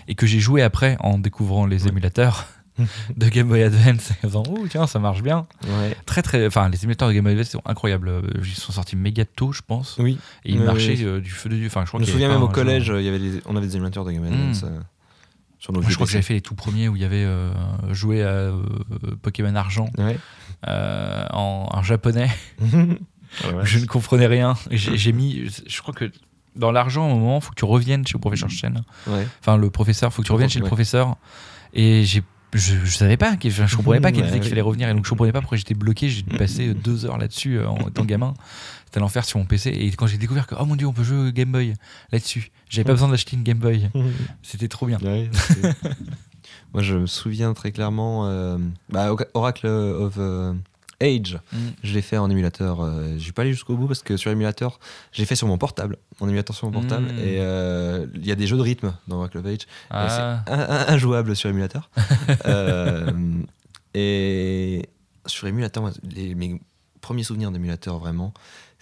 Et 0.08 0.16
que 0.16 0.26
j'ai 0.26 0.40
joué 0.40 0.62
après 0.62 0.96
en 1.02 1.18
découvrant 1.18 1.66
les 1.66 1.86
émulateurs 1.90 2.46
de 3.18 3.28
Game 3.28 3.50
Boy 3.50 3.64
Advance. 3.64 4.12
En 4.24 4.28
faisant, 4.28 4.44
oh, 4.50 4.66
tiens, 4.70 4.88
ça 4.88 5.00
marche 5.00 5.22
bien. 5.22 5.46
Ouais. 5.66 5.98
Très, 6.06 6.22
très. 6.22 6.48
Enfin, 6.48 6.70
les 6.70 6.82
émulateurs 6.86 7.10
de 7.10 7.14
Game 7.14 7.24
Boy 7.26 7.34
Advance 7.34 7.50
sont 7.50 7.62
incroyables. 7.66 8.08
Euh, 8.08 8.22
Ils 8.42 8.56
sont 8.56 8.72
sortis 8.72 8.96
méga 8.96 9.26
tôt, 9.26 9.52
je 9.52 9.62
pense. 9.68 9.98
Oui. 10.00 10.18
Et 10.46 10.54
ils 10.54 10.62
marchaient 10.62 10.96
du 10.96 11.30
feu 11.30 11.50
de 11.50 11.58
Dieu. 11.58 11.68
Enfin, 11.68 11.82
je 11.82 11.86
Je 11.88 11.90
crois 11.90 12.00
me 12.00 12.06
qu'il 12.06 12.12
y 12.14 12.14
souviens 12.14 12.30
même 12.30 12.42
au 12.44 12.48
collège, 12.48 12.90
il 12.96 13.04
y 13.04 13.10
avait 13.10 13.20
des- 13.20 13.42
on 13.48 13.58
avait 13.58 13.68
des 13.68 13.76
émulateurs 13.76 14.06
de 14.06 14.12
Game 14.12 14.22
Boy 14.22 14.32
Mm. 14.32 14.34
Advance 14.36 14.66
sur 15.64 15.72
nos 15.72 15.80
Moi, 15.80 15.90
je 15.90 15.96
crois 15.96 16.06
que 16.06 16.12
j'avais 16.12 16.22
fait 16.24 16.34
les 16.34 16.42
tout 16.42 16.56
premiers 16.56 16.90
où 16.90 16.96
il 16.98 17.02
y 17.02 17.06
avait 17.06 17.24
euh, 17.24 17.52
joué 17.94 18.22
à 18.22 18.28
euh, 18.28 18.62
Pokémon 19.22 19.56
Argent 19.56 19.90
Ouais. 19.98 20.18
euh, 20.68 21.26
en, 21.32 21.70
en 21.72 21.82
japonais. 21.84 22.30
Ouais. 23.46 23.64
Je 23.66 23.80
ne 23.80 23.86
comprenais 23.88 24.28
rien. 24.28 24.54
J'ai 24.70 25.12
mis. 25.12 25.50
Je 25.66 25.82
crois 25.82 25.92
que 25.92 26.12
dans 26.56 26.72
l'argent, 26.72 27.10
au 27.10 27.16
moment, 27.18 27.40
il 27.40 27.44
faut 27.44 27.50
que 27.50 27.56
tu 27.56 27.66
reviennes 27.66 28.06
chez 28.06 28.14
le 28.14 28.20
professeur 28.20 28.48
Chen. 28.52 28.84
Ouais. 29.08 29.28
Enfin, 29.40 29.58
le 29.58 29.72
professeur, 29.72 30.12
il 30.12 30.14
faut 30.14 30.22
que 30.22 30.28
tu 30.28 30.32
reviennes 30.34 30.52
chez 30.52 30.60
le 30.60 30.66
professeur. 30.68 31.16
Et 31.74 32.04
j'ai. 32.04 32.22
Je, 32.54 32.76
je 32.86 32.96
savais 32.96 33.18
pas, 33.18 33.32
enfin, 33.32 33.66
je 33.66 33.76
comprenais 33.76 34.00
pas 34.02 34.12
qu'il 34.12 34.24
disait 34.24 34.40
qu'il 34.40 34.50
fallait 34.50 34.62
revenir 34.62 34.88
et 34.88 34.94
donc 34.94 35.06
je 35.06 35.10
comprenais 35.10 35.32
pas 35.32 35.40
pourquoi 35.42 35.58
j'étais 35.58 35.74
bloqué. 35.74 36.10
J'ai 36.10 36.22
passé 36.38 36.76
deux 36.76 37.06
heures 37.08 37.18
là-dessus 37.18 37.60
en 37.66 37.88
étant 37.88 38.06
gamin. 38.06 38.36
C'était 38.94 39.00
l'enfer 39.00 39.26
sur 39.26 39.40
mon 39.40 39.46
PC. 39.46 39.72
Et 39.72 39.90
quand 39.94 40.06
j'ai 40.06 40.20
découvert 40.20 40.46
que, 40.46 40.54
oh 40.54 40.66
mon 40.66 40.76
dieu, 40.76 40.86
on 40.86 40.94
peut 40.94 41.02
jouer 41.04 41.34
Game 41.34 41.52
Boy 41.52 41.74
là-dessus, 42.12 42.52
j'avais 42.70 42.84
pas 42.86 42.92
besoin 42.94 43.10
d'acheter 43.10 43.36
une 43.36 43.42
Game 43.42 43.58
Boy. 43.58 43.90
C'était 44.44 44.68
trop 44.68 44.86
bien. 44.86 45.00
Ouais, 45.00 45.32
Moi, 46.76 46.84
je 46.84 46.94
me 46.98 47.08
souviens 47.08 47.56
très 47.56 47.72
clairement. 47.72 48.28
euh, 48.28 48.60
bah, 48.90 49.12
Oracle 49.34 49.66
of 49.66 50.14
euh, 50.20 50.54
Age, 51.02 51.40
Mm. 51.52 51.58
je 51.82 51.94
l'ai 51.96 52.04
fait 52.04 52.18
en 52.20 52.30
émulateur. 52.30 52.82
euh, 52.82 53.16
je 53.18 53.24
suis 53.24 53.32
pas 53.32 53.42
allé 53.42 53.52
jusqu'au 53.54 53.76
bout 53.76 53.88
parce 53.88 54.04
que 54.04 54.16
sur 54.16 54.30
émulateur, 54.30 54.80
je 55.12 55.22
l'ai 55.22 55.26
fait 55.26 55.36
sur 55.36 55.48
mon 55.48 55.58
portable. 55.58 55.98
En 56.20 56.28
émulateur 56.28 56.56
sur 56.56 56.68
mon 56.68 56.74
portable. 56.80 57.06
Mm. 57.14 57.18
Et 57.18 57.40
euh, 57.40 58.06
il 58.14 58.28
y 58.28 58.32
a 58.32 58.36
des 58.36 58.46
jeux 58.46 58.58
de 58.58 58.62
rythme 58.62 58.94
dans 59.08 59.18
Oracle 59.18 59.40
of 59.40 59.46
Age. 59.48 59.62
Ah. 59.90 60.44
c'est 60.46 60.54
injouable 60.94 61.36
sur 61.36 61.50
émulateur. 61.50 61.90
Et 63.96 64.88
sur 65.26 65.48
émulateur, 65.48 65.90
les, 66.04 66.36
mes 66.36 66.62
premiers 67.02 67.24
souvenirs 67.24 67.52
d'émulateur 67.52 68.00
vraiment, 68.00 68.34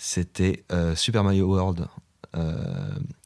c'était 0.03 0.63
euh, 0.71 0.95
Super 0.95 1.23
Mario 1.23 1.45
World. 1.47 1.87
euh, 2.35 2.55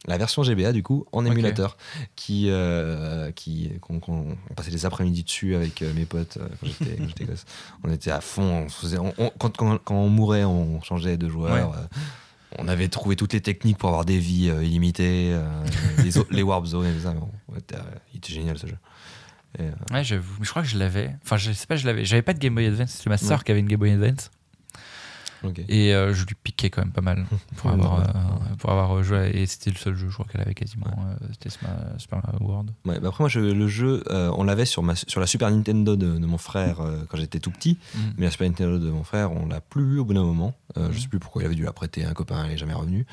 la 0.07 0.17
version 0.17 0.41
GBA 0.43 0.73
du 0.73 0.81
coup 0.83 1.05
en 1.13 1.25
émulateur 1.25 1.77
qui 2.15 2.47
euh, 2.49 3.31
qui 3.31 3.71
qu'on- 3.79 3.99
qu'on- 3.99 4.35
on 4.49 4.53
passait 4.55 4.71
des 4.71 4.85
après-midi 4.85 5.23
dessus 5.23 5.55
avec 5.55 5.81
mes 5.81 6.05
potes 6.05 6.37
quand 6.59 6.67
j'étais 6.67 6.95
quand 6.97 7.07
j'étais 7.07 7.25
gosse 7.25 7.45
on 7.83 7.91
était 7.91 8.09
à 8.11 8.19
fond 8.19 8.65
on 8.65 8.69
faisait, 8.69 8.97
on- 8.97 9.13
on- 9.19 9.31
quand, 9.37 9.55
quand, 9.55 9.77
quand 9.83 9.95
on 9.95 10.09
mourait 10.09 10.43
on 10.43 10.81
changeait 10.81 11.17
de 11.17 11.29
joueur 11.29 11.69
Ouais. 11.69 11.75
on 12.57 12.67
avait 12.67 12.87
trouvé 12.89 13.15
toutes 13.15 13.33
les 13.33 13.41
techniques 13.41 13.77
pour 13.77 13.89
avoir 13.89 14.05
des 14.05 14.17
vies 14.17 14.47
illimitées 14.63 15.39
les, 16.31 16.41
warp 16.43 16.65
zones 16.65 16.87
et 16.87 16.93
tout 16.93 17.01
ça 17.01 17.13
il 18.11 18.17
était 18.17 18.33
génial 18.33 18.57
ce 18.57 18.65
jeu 18.67 18.77
Et, 19.59 19.69
Ouais, 19.93 20.03
j'avoue. 20.03 20.43
Je 20.43 20.49
crois 20.49 20.61
que 20.63 20.67
je 20.67 20.77
l'avais. 20.77 21.15
Enfin, 21.23 21.37
je 21.37 21.51
sais 21.53 21.65
pas, 21.67 21.77
je 21.77 21.85
l'avais. 21.85 22.03
J'avais 22.03 22.21
pas 22.21 22.33
de 22.33 22.39
Game 22.39 22.53
Boy 22.55 22.65
Advance. 22.65 22.89
C'était 22.91 23.09
ma 23.09 23.17
sœur 23.17 23.43
qui 23.45 23.51
avait 23.51 23.61
une 23.61 23.67
Game 23.69 23.79
Boy 23.79 23.91
Advance. 23.91 24.29
Et 25.67 25.93
euh, 25.93 26.13
je 26.13 26.25
lui 26.25 26.35
piquais 26.43 26.69
quand 26.69 26.81
même 26.81 26.91
pas 26.91 27.01
mal 27.01 27.25
pour 27.57 27.67
Ouais, 27.67 27.73
avoir, 27.73 27.99
ouais. 27.99 28.05
euh, 28.07 28.55
pour 28.57 28.71
avoir 28.71 29.03
joué. 29.03 29.31
Et 29.33 29.45
c'était 29.45 29.69
le 29.71 29.75
seul 29.77 29.95
jeu, 29.95 30.07
je 30.09 30.13
crois 30.13 30.25
qu'elle 30.31 30.41
avait 30.41 30.53
quasiment. 30.53 30.87
euh, 30.87 31.27
c'était 31.33 31.49
Super 31.97 32.19
Mario 32.23 32.39
World. 32.47 32.71
Ouais, 32.85 32.99
bah 32.99 33.09
après 33.09 33.23
moi 33.23 33.29
je- 33.29 33.39
le 33.39 33.67
jeu 33.67 34.03
euh, 34.09 34.31
on 34.37 34.43
l'avait 34.43 34.65
sur, 34.65 34.83
ma, 34.83 34.95
sur 34.95 35.19
la 35.19 35.27
Super 35.27 35.49
Nintendo 35.51 35.95
de, 35.95 36.17
de 36.17 36.25
mon 36.25 36.37
frère 36.37 36.81
euh, 36.81 37.03
quand 37.09 37.17
j'étais 37.17 37.39
tout 37.39 37.51
petit 37.51 37.77
Mm. 37.95 37.99
mais 38.17 38.25
la 38.25 38.31
Super 38.31 38.47
Nintendo 38.47 38.77
de 38.79 38.89
mon 38.89 39.03
frère 39.03 39.31
on 39.31 39.47
l'a 39.47 39.61
plus 39.61 39.95
eu 39.95 39.99
au 39.99 40.05
bout 40.05 40.13
d'un 40.13 40.23
moment 40.23 40.53
Euh, 40.77 40.87
je 40.91 40.95
Mhm. 40.95 40.99
sais 41.01 41.07
plus 41.07 41.19
pourquoi 41.19 41.41
il 41.41 41.45
avait 41.45 41.55
dû 41.55 41.63
la 41.63 41.71
prêter 41.73 42.03
à 42.05 42.09
un 42.09 42.13
copain 42.13 42.45
il 42.47 42.53
est 42.53 42.57
jamais 42.57 42.73
revenu 42.73 43.05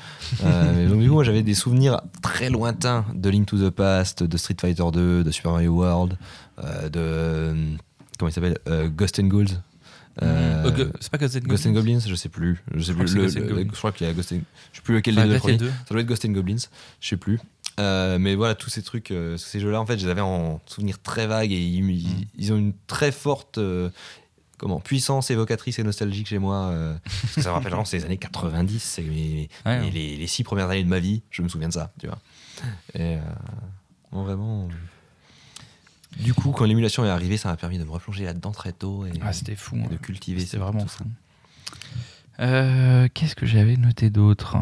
Euh, 0.43 0.73
mais 0.75 0.87
donc 0.87 0.99
du 1.01 1.07
coup 1.07 1.13
moi 1.15 1.23
j'avais 1.23 1.43
des 1.43 1.53
souvenirs 1.53 2.01
très 2.21 2.49
lointains 2.49 3.05
de 3.13 3.29
Link 3.29 3.45
to 3.47 3.57
the 3.57 3.69
Past 3.69 4.23
de 4.23 4.37
Street 4.37 4.57
Fighter 4.59 4.83
2 4.91 5.23
de 5.23 5.31
Super 5.31 5.51
Mario 5.53 5.71
World 5.73 6.17
euh, 6.63 6.89
de 6.89 6.99
euh, 6.99 7.75
comment 8.19 8.29
il 8.29 8.33
s'appelle 8.33 8.57
Euh, 8.67 8.89
Ghost 8.89 9.19
and 9.19 9.27
Ghouls 9.27 9.47
Euh, 10.21 10.63
Euh, 10.65 10.91
c'est 10.99 11.11
pas 11.11 11.17
Ghost 11.17 11.35
and 11.35 11.39
Ghost 11.47 11.65
and 11.65 11.71
Goblins 11.71 11.93
Goblins 11.97 12.07
je 12.07 12.13
sais 12.15 12.29
plus 12.29 12.61
je 12.75 12.83
sais 12.83 12.93
crois 12.93 13.03
plus 13.05 13.13
que 13.15 13.19
le, 13.19 13.29
c'est 13.29 13.35
Ghost 13.35 13.37
and 13.37 13.41
le- 13.41 13.55
Goblins. 13.55 13.71
je 13.73 13.77
crois 13.77 13.91
qu'il 13.91 14.05
y 14.07 14.09
a 14.09 14.13
Ghost 14.13 14.31
and 14.31 14.39
je 14.71 14.77
sais 14.77 14.83
plus 14.83 14.95
lequel 14.95 15.15
Enfin, 15.17 15.23
des 15.23 15.33
deux 15.33 15.39
les. 15.39 15.71
Ça 15.87 15.91
doit 15.91 16.01
être 16.01 16.07
Ghost 16.07 16.25
and 16.25 16.29
Goblins, 16.31 16.57
je 17.01 17.07
sais 17.07 17.17
plus. 17.17 17.39
Euh, 17.79 18.19
mais 18.19 18.35
voilà, 18.35 18.53
tous 18.53 18.69
ces 18.69 18.83
trucs, 18.83 19.11
ces 19.37 19.59
jeux-là, 19.59 19.81
en 19.81 19.85
fait, 19.87 19.97
je 19.97 20.05
les 20.05 20.11
avais 20.11 20.21
en 20.21 20.61
souvenir 20.67 20.99
très 21.01 21.25
vague 21.25 21.51
et 21.51 21.59
ils, 21.59 21.81
Mm. 21.83 22.25
ils 22.37 22.53
ont 22.53 22.57
une 22.57 22.73
très 22.85 23.11
forte 23.11 23.59
comment, 24.59 24.79
puissance 24.79 25.31
évocatrice 25.31 25.79
et 25.79 25.83
nostalgique 25.83 26.27
chez 26.27 26.37
moi. 26.37 26.67
euh, 26.67 26.95
parce 27.03 27.33
que 27.35 27.41
ça 27.41 27.49
me 27.49 27.53
rappelle 27.55 27.71
vraiment, 27.71 27.85
c'est 27.85 27.97
les 27.97 28.05
années 28.05 28.17
90, 28.17 28.79
c'est 28.83 29.01
mes- 29.01 29.49
Ouais, 29.65 29.79
mes- 29.79 29.85
ouais. 29.85 29.91
les, 29.91 30.15
les 30.17 30.27
six 30.27 30.43
premières 30.43 30.69
années 30.69 30.83
de 30.83 30.89
ma 30.89 30.99
vie, 30.99 31.23
je 31.31 31.41
me 31.41 31.49
souviens 31.49 31.69
de 31.69 31.73
ça, 31.73 31.91
tu 31.99 32.05
vois. 32.07 32.19
Et 32.93 33.15
euh, 33.15 33.19
bon, 34.11 34.23
vraiment. 34.23 34.69
Du 36.19 36.33
coup, 36.33 36.51
quand 36.51 36.65
l'émulation 36.65 37.03
est 37.05 37.09
arrivée, 37.09 37.37
ça 37.37 37.49
m'a 37.49 37.57
permis 37.57 37.77
de 37.79 37.83
me 37.83 37.91
replonger 37.91 38.25
là-dedans 38.25 38.51
très 38.51 38.71
tôt 38.71 39.05
et, 39.05 39.11
Ah, 39.21 39.33
c'était 39.33 39.55
fou. 39.55 39.75
et 39.77 39.81
hein. 39.83 39.87
de 39.91 39.97
cultiver. 39.97 40.41
C'était 40.41 40.57
vraiment 40.57 40.81
ça. 40.81 40.87
fou. 40.87 41.03
Euh, 42.39 43.07
Qu'est-ce 43.13 43.35
que 43.35 43.45
j'avais 43.45 43.77
noté 43.77 44.09
d'autre 44.09 44.57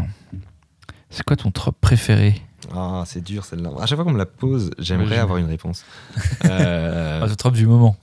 C'est 1.10 1.24
quoi 1.24 1.36
ton 1.36 1.52
trop 1.52 1.72
préféré 1.72 2.42
Ah, 2.74 3.04
c'est 3.06 3.24
dur 3.24 3.46
celle-là. 3.46 3.72
À 3.80 3.86
chaque 3.86 3.96
fois 3.98 4.06
qu'on 4.06 4.12
me 4.14 4.18
la 4.18 4.26
pose, 4.26 4.72
j'aimerais 4.80 5.18
avoir 5.18 5.38
une 5.38 5.46
réponse. 5.48 5.84
Euh, 6.46 7.22
ah, 7.24 7.28
Le 7.28 7.36
trop 7.36 7.52
du 7.52 7.68
moment. 7.68 7.96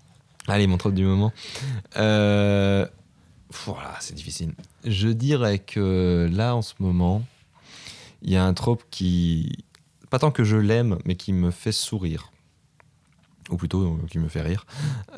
Allez, 0.46 0.66
mon 0.66 0.78
trope 0.78 0.94
du 0.94 1.04
moment. 1.04 1.32
Euh, 1.96 2.86
Voilà, 3.64 3.94
c'est 4.00 4.14
difficile. 4.14 4.52
Je 4.84 5.08
dirais 5.08 5.58
que 5.58 6.28
là, 6.32 6.54
en 6.54 6.62
ce 6.62 6.74
moment, 6.78 7.22
il 8.22 8.30
y 8.30 8.36
a 8.36 8.44
un 8.44 8.54
trope 8.54 8.84
qui. 8.90 9.64
Pas 10.10 10.18
tant 10.18 10.30
que 10.30 10.44
je 10.44 10.56
l'aime, 10.56 10.98
mais 11.04 11.16
qui 11.16 11.32
me 11.34 11.50
fait 11.50 11.72
sourire. 11.72 12.30
Ou 13.50 13.56
plutôt, 13.56 13.82
euh, 13.84 14.06
qui 14.10 14.18
me 14.18 14.28
fait 14.28 14.42
rire. 14.42 14.66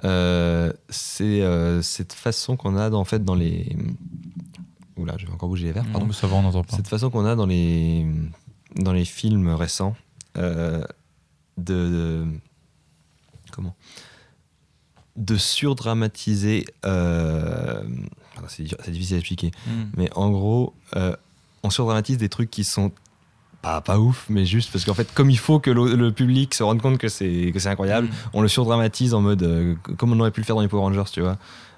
Euh, 0.05 0.73
c'est 0.89 1.43
euh, 1.43 1.83
cette 1.83 2.13
façon 2.13 2.57
qu'on 2.57 2.77
a, 2.77 2.91
en 2.91 3.05
fait, 3.05 3.25
dans 3.25 3.35
les. 3.35 3.77
Oula, 4.97 5.15
je 5.19 5.27
vais 5.27 5.33
encore 5.33 5.49
bouger 5.49 5.67
les 5.67 5.73
verres, 5.73 5.85
Non, 5.87 5.93
pardon. 5.93 6.07
mais 6.07 6.13
ça 6.13 6.27
va, 6.27 6.37
on 6.37 6.43
n'entend 6.43 6.63
pas. 6.63 6.77
Cette 6.77 6.89
façon 6.89 7.11
qu'on 7.11 7.25
a 7.25 7.35
dans 7.35 7.47
les, 7.47 8.07
dans 8.77 8.93
les 8.93 9.05
films 9.05 9.49
récents 9.49 9.97
euh, 10.37 10.85
de, 11.59 11.75
de- 11.75 12.27
Comment? 13.51 13.75
De 15.17 15.37
surdramatiser. 15.37 16.67
euh, 16.87 17.83
c'est 18.49 18.63
difficile 18.91 19.17
à 19.17 19.19
expliquer. 19.19 19.51
Mm. 19.67 19.71
Mais 19.97 20.11
en 20.17 20.31
gros, 20.31 20.73
euh, 20.97 21.15
on 21.63 21.71
surdramatise 21.71 22.17
des 22.17 22.29
trucs 22.29 22.51
qui 22.51 22.65
sont 22.65 22.93
pas, 23.63 23.81
pas 23.83 23.99
ouf, 23.99 24.25
mais 24.29 24.47
juste 24.47 24.73
parce 24.73 24.85
qu'en 24.85 24.95
fait, 24.95 25.13
comme 25.13 25.29
il 25.31 25.39
faut 25.39 25.61
que 25.61 25.71
le, 25.71 25.95
le 25.95 26.13
public 26.13 26.55
se 26.55 26.63
rende 26.63 26.81
compte 26.81 26.99
que 26.99 27.09
c'est 27.09 27.51
que 27.53 27.59
c'est 27.59 27.69
incroyable, 27.69 28.07
Mm. 28.09 28.13
on 28.35 28.41
le 28.43 28.49
surdramatise 28.49 29.13
en 29.15 29.21
mode 29.21 29.43
euh, 29.43 29.75
comme 29.99 30.13
on 30.13 30.21
aurait 30.21 30.31
pu 30.31 30.41
le 30.41 30.47
faire 30.47 30.57
dans 30.57 30.63
les 30.63 30.69
Power 30.69 30.83
Rangers, 30.83 31.11
tu 31.13 31.21
vois. 31.21 31.37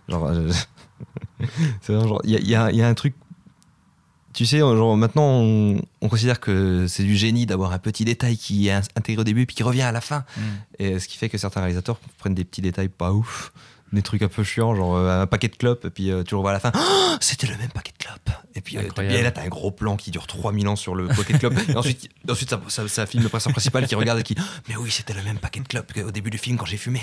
Genre, 0.09 0.27
euh, 0.27 0.51
c'est 1.81 1.93
vraiment 1.93 2.09
genre, 2.09 2.21
il 2.25 2.31
y 2.31 2.37
a, 2.37 2.41
y 2.41 2.55
a- 2.55 2.71
il 2.71 2.77
y 2.77 2.83
a 2.83 2.89
un 2.89 2.95
truc. 2.95 3.15
Tu 4.33 4.47
sais, 4.47 4.61
genre 4.61 4.97
maintenant, 4.97 5.25
on, 5.43 5.83
on 6.01 6.09
considère 6.09 6.41
que 6.41 6.87
c'est 6.89 7.03
du 7.03 7.17
génie 7.17 7.45
d'avoir 7.45 7.73
un 7.73 7.79
petit 7.79 8.05
détail 8.07 8.39
qui 8.39 8.69
est 8.69 8.73
in- 8.73 8.81
intégré 8.97 9.21
au 9.21 9.25
début 9.25 9.45
puis 9.45 9.55
qui 9.55 9.63
revient 9.63 9.83
à 9.83 9.93
la 9.93 10.01
fin. 10.01 10.25
Mm. 10.37 10.41
Et 10.79 10.99
ce 11.01 11.07
qui 11.09 11.19
fait 11.19 11.29
que 11.29 11.37
certains 11.37 11.61
réalisateurs 11.61 11.99
prennent 12.19 12.35
des 12.35 12.45
petits 12.45 12.63
détails 12.63 12.89
pas 12.89 13.13
ouf, 13.13 13.53
des 13.93 14.03
trucs 14.03 14.23
un 14.23 14.29
peu 14.29 14.43
chiants, 14.45 14.75
genre 14.75 14.97
euh, 14.97 15.23
un 15.23 15.27
paquet 15.27 15.49
de 15.49 15.57
clopes, 15.57 15.85
et 15.85 15.91
puis 15.91 16.11
euh, 16.11 16.23
tu 16.23 16.33
le 16.35 16.39
revois 16.39 16.51
à 16.51 16.55
la 16.55 16.61
fin, 16.61 16.73
Oh, 16.75 17.17
c'était 17.21 17.47
le 17.47 17.57
même 17.59 17.71
paquet 17.71 17.93
de 17.99 18.05
clopes. 18.05 18.31
Et 18.55 18.61
puis, 18.61 18.77
euh, 18.77 18.83
et 19.01 19.23
là, 19.23 19.31
t'as 19.31 19.43
un 19.43 19.49
gros 19.49 19.71
plan 19.71 19.97
qui 19.97 20.11
dure 20.11 20.27
3000 20.27 20.69
ans 20.69 20.77
sur 20.77 20.95
le 20.95 21.09
paquet 21.09 21.33
de 21.35 21.39
clopes. 21.39 21.55
et 21.69 21.77
ensuite, 21.77 22.09
ensuite 22.29 22.51
ça, 22.51 22.61
ça, 22.69 22.87
ça 22.89 23.07
filme 23.07 23.23
le 23.23 23.29
personnage 23.31 23.55
principal 23.55 23.87
qui 23.87 23.95
regarde 23.95 24.19
et 24.21 24.23
qui, 24.23 24.35
mais 24.69 24.77
oui, 24.77 24.91
c'était 24.91 25.15
le 25.15 25.23
même 25.23 25.39
paquet 25.39 25.61
de 25.61 25.67
clopes 25.69 25.93
qu'au 25.93 26.11
début 26.11 26.31
du 26.31 26.37
film 26.39 26.57
quand 26.59 26.67
j'ai 26.67 26.77
fumé. 26.77 27.01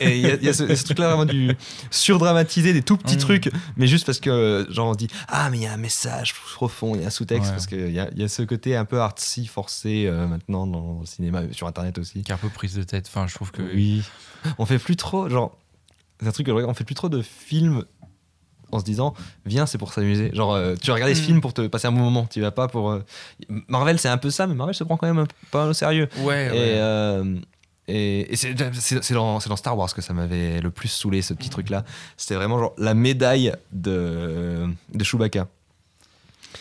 Et 0.00 0.16
il 0.18 0.22
y 0.22 0.30
a, 0.30 0.34
il 0.34 0.44
y 0.44 0.48
a 0.48 0.52
ce, 0.52 0.72
ce 0.74 0.84
truc-là 0.84 1.08
vraiment 1.08 1.24
du 1.24 1.56
surdramatiser 1.90 2.72
des 2.72 2.82
tout 2.82 2.96
petits 2.96 3.16
Mm. 3.16 3.20
trucs, 3.20 3.50
mais 3.76 3.86
juste 3.86 4.06
parce 4.06 4.20
que, 4.20 4.66
genre, 4.70 4.88
on 4.88 4.92
se 4.92 4.98
dit, 4.98 5.08
ah, 5.28 5.48
mais 5.50 5.58
il 5.58 5.62
y 5.62 5.66
a 5.66 5.72
un 5.72 5.76
message 5.78 6.34
profond, 6.54 6.94
il 6.94 7.00
y 7.00 7.04
a 7.04 7.08
un 7.08 7.10
sous-texte, 7.10 7.46
Ouais. 7.46 7.52
parce 7.52 7.66
qu'il 7.66 7.90
y 7.92 7.98
a, 8.00 8.08
y 8.14 8.22
a 8.24 8.28
ce 8.28 8.42
côté 8.42 8.76
un 8.76 8.84
peu 8.84 9.00
artsy, 9.00 9.46
forcé 9.46 10.06
euh, 10.06 10.26
maintenant 10.26 10.66
dans 10.66 10.98
le 11.00 11.06
cinéma, 11.06 11.42
sur 11.52 11.66
Internet 11.66 11.98
aussi. 11.98 12.22
Qui 12.22 12.30
est 12.30 12.34
un 12.34 12.38
peu 12.38 12.48
prise 12.48 12.74
de 12.74 12.82
tête. 12.82 13.06
Enfin, 13.08 13.26
je 13.26 13.34
trouve 13.34 13.50
que. 13.52 13.62
Oui. 13.62 14.02
On 14.58 14.66
fait 14.66 14.78
plus 14.78 14.96
trop, 14.96 15.28
genre, 15.28 15.56
c'est 16.20 16.26
un 16.28 16.32
truc 16.32 16.46
que 16.46 16.52
je 16.52 16.54
regarde, 16.54 16.70
on 16.70 16.74
fait 16.74 16.84
plus 16.84 16.94
trop 16.94 17.08
de 17.08 17.22
films 17.22 17.84
en 18.72 18.78
se 18.80 18.84
disant, 18.84 19.14
viens, 19.46 19.66
c'est 19.66 19.78
pour 19.78 19.92
s'amuser. 19.92 20.30
Genre, 20.34 20.52
euh, 20.54 20.74
tu 20.80 20.88
vas 20.88 20.94
regarder 20.94 21.14
ce 21.14 21.20
Mm. 21.22 21.24
film 21.24 21.40
pour 21.40 21.54
te 21.54 21.66
passer 21.68 21.86
un 21.86 21.92
bon 21.92 22.00
moment, 22.00 22.26
tu 22.28 22.40
vas 22.40 22.50
pas 22.50 22.66
pour. 22.66 22.90
euh, 22.90 23.00
Marvel, 23.68 23.98
c'est 23.98 24.08
un 24.08 24.18
peu 24.18 24.30
ça, 24.30 24.46
mais 24.46 24.54
Marvel 24.54 24.74
se 24.74 24.82
prend 24.84 24.96
quand 24.96 25.06
même 25.06 25.18
un 25.18 25.26
peu, 25.26 25.34
pas 25.50 25.66
au 25.66 25.72
sérieux. 25.72 26.08
Ouais, 26.18 26.46
Et, 26.46 26.50
euh, 26.78 27.36
et, 27.86 28.32
et 28.32 28.36
c'est 28.36 28.54
dans, 28.54 28.72
c'est 29.40 29.48
dans 29.48 29.56
Star 29.56 29.76
Wars 29.78 29.92
que 29.94 30.00
ça 30.02 30.12
m'avait 30.14 30.60
le 30.60 30.70
plus 30.70 30.88
saoulé, 30.88 31.22
ce 31.22 31.34
petit 31.34 31.50
truc-là. 31.50 31.84
C'était 32.16 32.34
vraiment 32.34 32.58
genre 32.58 32.72
la 32.78 32.94
médaille 32.94 33.52
de, 33.72 34.66
de 34.92 35.04
Chewbacca. 35.04 35.46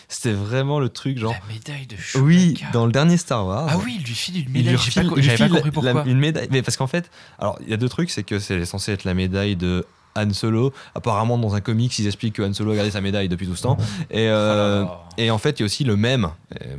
C'était 0.07 0.33
vraiment 0.33 0.79
le 0.79 0.89
truc, 0.89 1.17
genre. 1.17 1.33
La 1.47 1.53
médaille 1.53 1.87
de 1.87 1.95
Chewbacca. 1.95 2.25
Oui, 2.25 2.61
dans 2.73 2.85
le 2.85 2.91
dernier 2.91 3.17
Star 3.17 3.45
Wars. 3.45 3.67
Ah 3.69 3.77
oui, 3.83 3.97
il 3.99 4.03
lui 4.05 4.13
file 4.15 4.37
une 4.37 4.43
Il 4.55 4.63
médaille. 4.65 4.75
pas 4.75 4.81
J'avais 5.21 5.27
pas 5.27 5.35
file 5.37 5.49
compris 5.49 5.65
la- 5.65 5.71
pourquoi. 5.71 6.03
une 6.05 6.19
médaille. 6.19 6.47
Mais 6.51 6.61
parce 6.61 6.77
qu'en 6.77 6.87
fait, 6.87 7.09
alors 7.39 7.57
il 7.63 7.69
y 7.69 7.73
a 7.73 7.77
deux 7.77 7.89
trucs, 7.89 8.09
c'est 8.09 8.23
que 8.23 8.39
c'est 8.39 8.65
censé 8.65 8.91
être 8.91 9.03
la 9.05 9.13
médaille 9.13 9.55
de 9.55 9.85
Han 10.15 10.31
Solo. 10.31 10.71
Apparemment, 10.93 11.37
dans 11.39 11.55
un 11.55 11.61
comics, 11.61 11.97
ils 11.97 12.05
expliquent 12.05 12.35
que 12.35 12.41
Han 12.43 12.53
Solo 12.53 12.71
a 12.73 12.75
gardé 12.75 12.91
sa 12.91 13.01
médaille 13.01 13.29
depuis 13.29 13.47
tout 13.47 13.55
ce 13.55 13.63
temps. 13.63 13.77
Et, 14.11 14.27
euh, 14.29 14.85
Oh 14.87 14.91
et 15.17 15.31
en 15.31 15.37
fait, 15.39 15.59
il 15.59 15.61
y 15.61 15.63
a 15.63 15.65
aussi 15.65 15.83
le 15.83 15.95
même. 15.95 16.29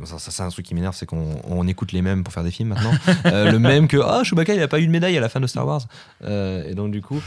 Ça, 0.05 0.19
ça, 0.19 0.31
c'est 0.31 0.43
un 0.43 0.49
truc 0.49 0.65
qui 0.65 0.73
m'énerve, 0.75 0.95
c'est 0.95 1.05
qu'on 1.05 1.39
on 1.47 1.67
écoute 1.67 1.91
les 1.91 2.01
mêmes 2.01 2.23
pour 2.23 2.33
faire 2.33 2.43
des 2.43 2.51
films 2.51 2.69
maintenant. 2.69 2.91
Euh, 3.25 3.51
le 3.51 3.59
même 3.59 3.87
que 3.87 3.97
ah 3.97 4.23
Chewbacca, 4.23 4.53
il 4.53 4.61
a 4.61 4.67
pas 4.67 4.79
eu 4.79 4.85
de 4.87 4.91
médaille 4.91 5.17
à 5.17 5.21
la 5.21 5.29
fin 5.29 5.39
de 5.39 5.47
Star 5.47 5.65
Wars. 5.65 5.81
Euh, 6.23 6.69
et 6.69 6.75
donc 6.75 6.91
du 6.91 7.01
coup. 7.01 7.21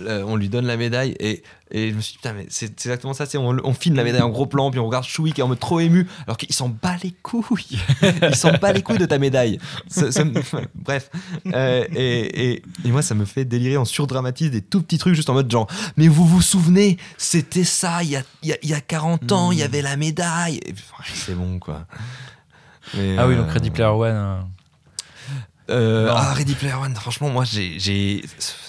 Euh, 0.00 0.22
on 0.26 0.36
lui 0.36 0.48
donne 0.48 0.66
la 0.66 0.76
médaille 0.76 1.14
et, 1.20 1.42
et 1.70 1.90
je 1.90 1.94
me 1.94 2.00
suis 2.00 2.12
dit 2.12 2.18
putain 2.18 2.32
mais 2.32 2.46
c'est 2.48 2.66
exactement 2.84 3.14
ça 3.14 3.26
c'est 3.26 3.38
on, 3.38 3.56
on 3.64 3.74
filme 3.74 3.96
la 3.96 4.04
médaille 4.04 4.22
en 4.22 4.30
gros 4.30 4.46
plan 4.46 4.70
puis 4.70 4.80
on 4.80 4.86
regarde 4.86 5.04
Chewie 5.04 5.32
qui 5.32 5.40
est 5.40 5.44
en 5.44 5.48
mode 5.48 5.60
trop 5.60 5.80
ému 5.80 6.06
alors 6.26 6.36
qu'il 6.36 6.52
s'en 6.54 6.68
bat 6.68 6.96
les 7.02 7.12
couilles 7.22 7.78
il 8.22 8.34
s'en 8.34 8.52
bat 8.52 8.72
les 8.72 8.82
couilles 8.82 8.98
de 8.98 9.06
ta 9.06 9.18
médaille 9.18 9.58
Ça- 9.88 10.10
ça 10.12 10.24
me- 10.24 10.32
bref 10.74 11.10
Euh, 11.52 11.84
et, 11.94 12.50
et, 12.52 12.62
et 12.84 12.90
moi 12.90 13.02
ça 13.02 13.14
me 13.14 13.24
fait 13.24 13.44
délirer 13.44 13.76
on 13.76 13.84
surdramatise 13.84 14.50
des 14.50 14.62
tout 14.62 14.82
petits 14.82 14.98
trucs 14.98 15.14
juste 15.14 15.30
en 15.30 15.34
mode 15.34 15.50
genre 15.50 15.66
mais 15.96 16.08
vous 16.08 16.26
vous 16.26 16.42
souvenez 16.42 16.96
c'était 17.18 17.64
ça 17.64 18.02
il 18.02 18.10
y 18.10 18.16
a, 18.16 18.22
y 18.42 18.52
a, 18.52 18.56
y 18.62 18.72
a 18.74 18.80
40 18.80 19.30
ans 19.32 19.52
il 19.52 19.58
y 19.58 19.62
Mm. 19.62 19.64
avait 19.66 19.82
la 19.82 19.96
médaille 19.96 20.60
c'est 21.14 21.34
bon 21.34 21.58
quoi 21.58 21.86
Mais, 22.94 23.16
Ah 23.18 23.26
oui, 23.26 23.34
euh, 23.34 23.38
donc 23.42 23.50
Ready 23.50 23.70
Player 23.70 23.88
One. 23.90 24.10
euh, 24.12 24.36
euh, 25.70 26.06
Non. 26.08 26.14
ah, 26.16 26.34
Ready 26.34 26.54
Player 26.54 26.74
One, 26.74 26.94
franchement, 26.94 27.30
moi, 27.30 27.44
j'ai, 27.44 28.22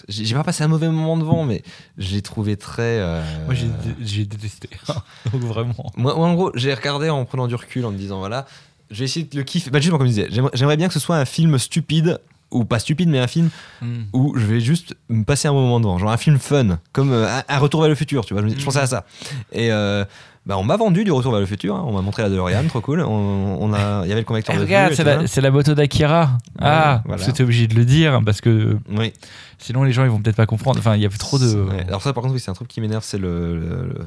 j'ai, 0.07 0.19
j'ai 0.23 0.25
j'ai 0.25 0.35
pas 0.35 0.43
passé 0.43 0.63
un 0.63 0.67
mauvais 0.67 0.87
moment 0.89 1.17
devant, 1.17 1.43
mais 1.45 1.61
j'ai 1.97 2.21
trouvé 2.21 2.57
très. 2.57 2.81
euh, 2.99 3.21
Moi, 3.45 3.53
j'ai 3.55 3.67
j'ai 4.01 4.25
détesté. 4.25 4.69
donc 5.31 5.41
vraiment. 5.43 5.91
Moi, 5.97 6.15
moi, 6.15 6.27
en 6.27 6.33
gros, 6.33 6.51
j'ai 6.55 6.73
regardé 6.73 7.09
en 7.09 7.25
prenant 7.25 7.47
du 7.47 7.55
recul, 7.55 7.85
en 7.85 7.91
me 7.91 7.97
disant, 7.97 8.19
voilà, 8.19 8.45
je 8.91 8.99
vais 8.99 9.05
essayer 9.05 9.25
de 9.25 9.35
le 9.37 9.43
kiffer. 9.43 9.69
Bah, 9.71 9.79
justement, 9.79 9.97
comme 9.97 10.07
je 10.07 10.11
disais, 10.13 10.27
j'aimerais, 10.29 10.51
j'aimerais 10.53 10.77
bien 10.77 10.87
que 10.87 10.93
ce 10.93 10.99
soit 10.99 11.17
un 11.17 11.25
film 11.25 11.57
stupide 11.57 12.19
ou 12.51 12.63
pas 12.65 12.79
stupide, 12.79 13.09
mais 13.09 13.19
un 13.19 13.27
film 13.27 13.49
Hmm. 13.81 14.03
où 14.13 14.33
je 14.37 14.45
vais 14.45 14.59
juste 14.61 14.95
me 15.09 15.23
passer 15.23 15.47
un 15.47 15.53
moment 15.53 15.79
devant. 15.79 15.97
Genre 15.97 16.09
un 16.11 16.17
film 16.17 16.37
fun, 16.39 16.79
comme 16.93 17.11
euh, 17.11 17.27
un, 17.47 17.57
Retour 17.59 17.81
vers 17.81 17.89
le 17.89 17.95
futur, 17.95 18.25
tu 18.25 18.33
vois. 18.33 18.43
Je, 18.47 18.63
pensais 18.63 18.79
à 18.79 18.87
ça. 18.87 19.05
Et 19.51 19.71
euh, 19.71 20.05
bah, 20.45 20.57
on 20.57 20.63
m'a 20.63 20.77
vendu 20.77 21.03
du 21.03 21.11
Retour 21.11 21.31
vers 21.31 21.41
le 21.41 21.45
futur. 21.47 21.75
hein. 21.75 21.83
On 21.87 21.91
m'a 21.93 22.01
montré 22.01 22.21
la 22.23 22.29
DeLorean, 22.29 22.63
trop 22.67 22.79
cool. 22.81 23.01
On, 23.01 23.57
on 23.59 23.73
a, 23.73 24.03
il 24.05 24.09
y 24.09 24.11
avait 24.11 24.21
le 24.21 24.25
convecteur 24.25 24.55
Eh, 24.55 24.59
de 24.59 24.63
regarde, 24.63 24.93
c'est 25.27 25.41
la, 25.41 25.51
moto 25.51 25.73
d'Akira. 25.73 26.37
ah, 26.59 27.01
voilà. 27.05 27.21
c'était 27.23 27.43
obligé 27.43 27.67
de 27.67 27.75
le 27.75 27.83
dire 27.85 28.21
parce 28.25 28.41
que 28.41 28.77
Oui. 28.95 29.11
sinon 29.57 29.83
les 29.83 29.91
gens 29.91 30.03
ils 30.03 30.09
vont 30.11 30.21
peut-être 30.21 30.35
pas 30.37 30.45
comprendre. 30.45 30.79
Enfin, 30.79 30.95
il 30.95 31.01
y 31.01 31.05
a 31.05 31.09
trop 31.09 31.37
de. 31.39 31.45
Ouais. 31.63 31.85
Alors 31.87 32.01
ça, 32.01 32.13
par 32.13 32.21
contre, 32.21 32.33
oui, 32.35 32.39
c'est 32.39 32.51
un 32.51 32.55
truc 32.55 32.67
qui 32.69 32.79
m'énerve, 32.79 33.03
c'est 33.03 33.17
le 33.17 33.55
le, 33.59 33.65
le, 33.87 34.05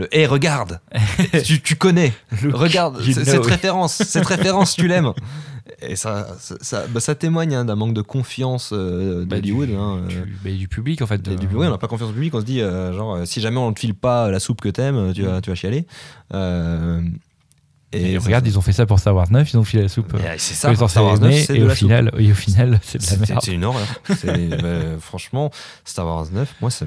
le 0.00 0.14
Hey, 0.14 0.26
regarde, 0.26 0.80
tu, 1.44 1.60
tu 1.60 1.76
connais, 1.76 2.12
Look, 2.42 2.54
regarde 2.56 2.96
you 3.04 3.12
c- 3.12 3.22
know. 3.22 3.24
cette 3.24 3.46
référence, 3.46 3.94
cette 3.94 4.26
référence, 4.34 4.74
tu 4.74 4.88
l'aimes. 4.88 5.12
Et 5.82 5.94
ça, 5.96 6.26
ça, 6.38 6.56
ça, 6.60 6.84
bah, 6.88 7.00
ça 7.00 7.14
témoigne 7.14 7.54
hein, 7.54 7.64
d'un 7.64 7.76
manque 7.76 7.94
de 7.94 8.02
confiance 8.02 8.70
euh, 8.72 9.24
Bah, 9.24 9.36
d'Hollywood. 9.36 9.68
du, 9.68 9.74
hein, 9.76 10.00
euh. 10.02 10.08
du- 10.08 10.36
bah, 10.44 10.50
du 10.50 10.68
public 10.68 11.00
en 11.02 11.06
fait. 11.06 11.22
De- 11.22 11.34
du 11.36 11.46
oui, 11.52 11.66
on 11.66 11.70
n'a 11.70 11.78
pas 11.78 11.86
confiance 11.88 12.10
au 12.10 12.12
public, 12.12 12.34
on 12.34 12.40
se 12.40 12.44
dit, 12.44 12.60
euh, 12.60 12.92
genre, 12.92 13.18
si 13.26 13.40
jamais 13.40 13.58
on 13.58 13.68
ne 13.70 13.74
te 13.74 13.80
file 13.80 13.94
pas 13.94 14.30
la 14.30 14.40
soupe 14.40 14.60
que 14.60 14.68
t'aimes, 14.68 15.12
tu 15.14 15.22
vas, 15.22 15.40
tu 15.40 15.50
vas 15.50 15.56
chialer. 15.56 15.86
Euh, 16.34 17.00
Et, 17.92 18.16
regarde, 18.18 18.46
ils 18.46 18.56
ont 18.56 18.60
fait 18.60 18.72
ça 18.72 18.86
pour 18.86 19.00
Star 19.00 19.16
Wars 19.16 19.26
9, 19.32 19.52
ils 19.52 19.56
ont 19.58 19.64
filé 19.64 19.82
la 19.82 19.88
soupe. 19.88 20.14
Euh, 20.14 20.34
c'est 20.38 20.54
ça, 20.54 20.70
ont 20.70 20.88
Star 20.88 21.04
Wars 21.04 21.16
aimé, 21.16 21.34
9, 21.34 21.44
c'est 21.44 21.56
et, 21.56 21.58
de 21.58 21.64
au 21.64 21.66
la 21.68 21.74
soupe. 21.74 21.88
final, 21.88 22.12
et 22.18 22.30
au 22.30 22.34
final, 22.36 22.78
c'est 22.84 22.98
de 22.98 23.02
la 23.02 23.08
C'est 23.08 23.28
merde. 23.28 23.40
c'est 23.44 23.52
une 23.52 23.64
horreur. 23.64 23.86
C'est- 24.16 24.46
bah, 24.62 24.68
franchement, 25.00 25.50
Star 25.84 26.06
Wars 26.06 26.26
9, 26.32 26.54
moi, 26.60 26.70
ça 26.70 26.84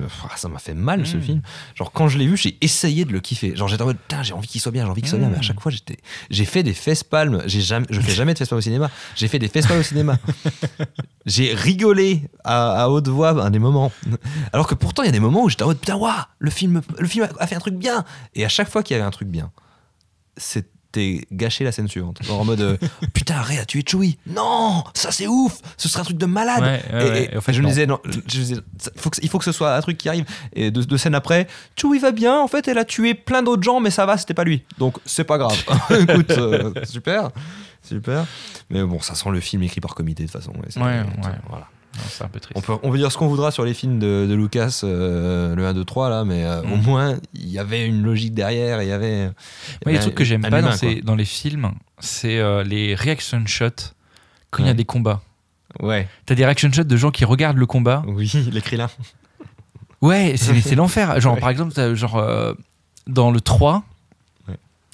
m'a 0.48 0.60
fait 0.60 0.74
mal 0.74 1.06
ce 1.06 1.18
Mm. 1.18 1.22
film. 1.22 1.42
Genre, 1.76 1.92
quand 1.92 2.08
je 2.08 2.18
l'ai 2.18 2.26
vu, 2.26 2.38
j'ai 2.38 2.58
essayé 2.62 3.04
de 3.04 3.12
le 3.12 3.20
kiffer. 3.20 3.54
Genre, 3.54 3.68
j'étais 3.68 3.84
en 3.84 3.88
mode, 3.88 3.98
putain, 3.98 4.24
j'ai 4.24 4.34
envie 4.34 4.48
qu'il 4.48 4.62
soit 4.62 4.72
bien, 4.72 4.86
j'ai 4.86 4.92
envie 4.92 5.02
qu'il 5.02 5.10
soit 5.10 5.20
bien. 5.20 5.28
Mais 5.28 5.36
à 5.36 5.40
Mm. 5.40 5.44
chaque 5.44 5.60
fois, 5.60 5.72
j'étais, 5.74 5.98
j'ai 6.30 6.46
fait 6.46 6.64
des 6.64 6.74
facepalms. 6.74 7.44
J'ai 7.48 7.60
jamais, 7.62 7.86
je 7.90 8.00
fais 8.00 8.14
jamais 8.14 8.34
de 8.34 8.40
facepalms 8.40 8.60
au 8.60 8.62
cinéma. 8.62 8.90
J'ai 9.18 9.28
fait 9.28 9.40
des 9.40 9.50
facepalms 9.50 9.82
au 9.82 9.84
cinéma. 9.84 10.18
j'ai 11.26 11.54
rigolé 11.54 12.30
à, 12.46 12.84
à 12.84 12.88
haute 12.88 13.10
voix 13.10 13.44
à 13.46 13.50
des 13.50 13.60
moments. 13.60 13.92
Alors 14.54 14.68
que 14.68 14.76
pourtant, 14.76 15.04
il 15.04 15.08
y 15.08 15.10
a 15.10 15.12
des 15.14 15.20
moments 15.20 15.44
où 15.44 15.50
j'étais 15.50 15.64
en 15.64 15.68
mode, 15.68 15.80
putain, 15.80 15.96
waouh, 15.98 16.14
le 16.40 16.50
film, 16.50 16.82
le 16.98 17.08
film 17.08 17.28
a 17.40 17.46
fait 17.48 17.56
un 17.56 17.60
truc 17.60 17.76
bien. 17.76 18.06
Et 18.36 18.46
à 18.46 18.50
chaque 18.50 18.70
fois 18.70 18.84
qu'il 18.84 18.96
y 18.96 18.98
avait 19.00 19.06
un 19.08 19.12
truc 19.12 19.28
bien, 19.28 19.52
c'était 20.94 21.26
gâcher 21.32 21.64
la 21.64 21.72
scène 21.72 21.88
suivante. 21.88 22.20
Genre 22.24 22.40
en 22.40 22.46
mode, 22.46 22.62
euh, 22.62 22.78
putain, 23.14 23.42
Ray 23.42 23.58
a 23.58 23.66
tué 23.66 23.84
Chewie. 23.88 24.18
Non, 24.28 24.84
ça 24.94 25.12
c'est 25.12 25.26
ouf. 25.28 25.58
Ce 25.78 25.90
serait 25.90 26.02
un 26.02 26.04
truc 26.06 26.18
de 26.18 26.26
malade. 26.26 26.62
Ouais, 26.62 26.84
ouais, 26.94 27.08
Et- 27.08 27.10
ouais. 27.10 27.24
et 27.24 27.34
Et 27.34 27.38
en 27.38 27.42
fait, 27.42 27.54
je 27.54 27.62
me 27.62 27.68
disais, 27.68 27.86
non, 27.88 28.00
je- 28.06 28.20
disais, 28.20 28.56
faut 28.96 29.10
que- 29.10 29.20
il 29.24 29.30
faut 29.30 29.40
que 29.40 29.46
ce 29.46 29.52
soit 29.52 29.76
un 29.76 29.82
truc 29.82 29.98
qui 29.98 30.08
arrive. 30.10 30.26
Et 30.54 30.70
deux, 30.72 30.86
deux 30.86 30.98
scènes 30.98 31.16
après, 31.16 31.48
Chewie 31.76 32.00
va 32.00 32.12
bien. 32.12 32.40
En 32.40 32.48
fait, 32.48 32.68
elle 32.68 32.78
a 32.78 32.86
tué 32.86 33.14
plein 33.16 33.42
d'autres 33.42 33.64
gens, 33.64 33.80
mais 33.80 33.90
ça 33.92 34.06
va, 34.06 34.18
c'était 34.18 34.34
pas 34.36 34.44
lui. 34.44 34.64
Donc, 34.78 34.98
c'est 35.06 35.24
pas 35.24 35.38
grave. 35.38 35.58
Écoute, 36.00 36.32
euh, 36.32 36.72
super. 36.86 37.32
Super. 37.82 38.26
Mais 38.70 38.84
bon, 38.84 39.00
ça 39.02 39.16
sent 39.16 39.30
le 39.32 39.40
film 39.40 39.64
écrit 39.64 39.82
par 39.82 39.96
comité 39.96 40.24
de 40.24 40.30
toute 40.32 40.40
façon. 40.40 40.54
Voilà. 41.50 41.68
C'est 42.10 42.24
un 42.24 42.28
peu 42.28 42.40
triste. 42.40 42.58
On 42.58 42.62
peut, 42.62 42.74
on 42.84 42.92
peut 42.92 42.98
dire 42.98 43.12
ce 43.12 43.18
qu'on 43.18 43.28
voudra 43.28 43.52
sur 43.52 43.64
les 43.66 43.74
films 43.74 44.00
de, 44.00 44.26
de 44.28 44.34
Lucas, 44.34 44.82
euh, 44.84 45.54
le 45.56 45.66
1, 45.68 45.74
2, 45.74 45.86
3, 45.86 46.10
là, 46.10 46.24
mais 46.26 46.44
euh, 46.44 46.62
Mm. 46.64 46.74
au 46.74 46.78
moins, 46.78 47.18
il 47.36 47.50
y 47.50 47.60
avait 47.60 47.86
une 47.86 48.02
logique 48.04 48.34
derrière. 48.34 48.82
Il 48.82 48.90
y 48.90 48.92
avait. 48.92 49.30
il 49.86 49.92
y 49.92 49.96
avait 49.96 50.00
trucs 50.00 50.16
que 50.16 50.24
j'aime 50.24 50.42
pas 50.42 50.48
humain, 50.48 50.62
dans, 50.62 50.72
ces- 50.72 51.02
dans 51.02 51.16
les 51.16 51.26
films, 51.26 51.72
c'est 52.00 52.40
euh, 52.40 52.64
les 52.64 52.96
reaction 52.96 53.44
shots 53.46 53.94
quand 54.50 54.64
il 54.64 54.68
y 54.68 54.70
a 54.70 54.74
des 54.74 54.86
combats. 54.86 55.22
Ouais. 55.82 56.08
T'as 56.26 56.36
des 56.36 56.46
reaction 56.46 56.72
shots 56.72 56.84
de 56.84 56.98
gens 56.98 57.12
qui 57.12 57.26
regardent 57.26 57.58
le 57.58 57.66
combat. 57.66 58.04
Oui, 58.08 58.32
les 58.52 58.62
Krillin. 58.62 58.90
Ouais, 60.02 60.36
c'est 60.38 60.76
l'enfer. 60.76 61.20
Genre, 61.22 61.34
Ouais. 61.36 61.40
par 61.40 61.50
exemple, 61.50 61.96
genre, 61.96 62.56
dans 63.08 63.32
le 63.32 63.40
3, 63.42 63.76
Ouais. 63.76 63.82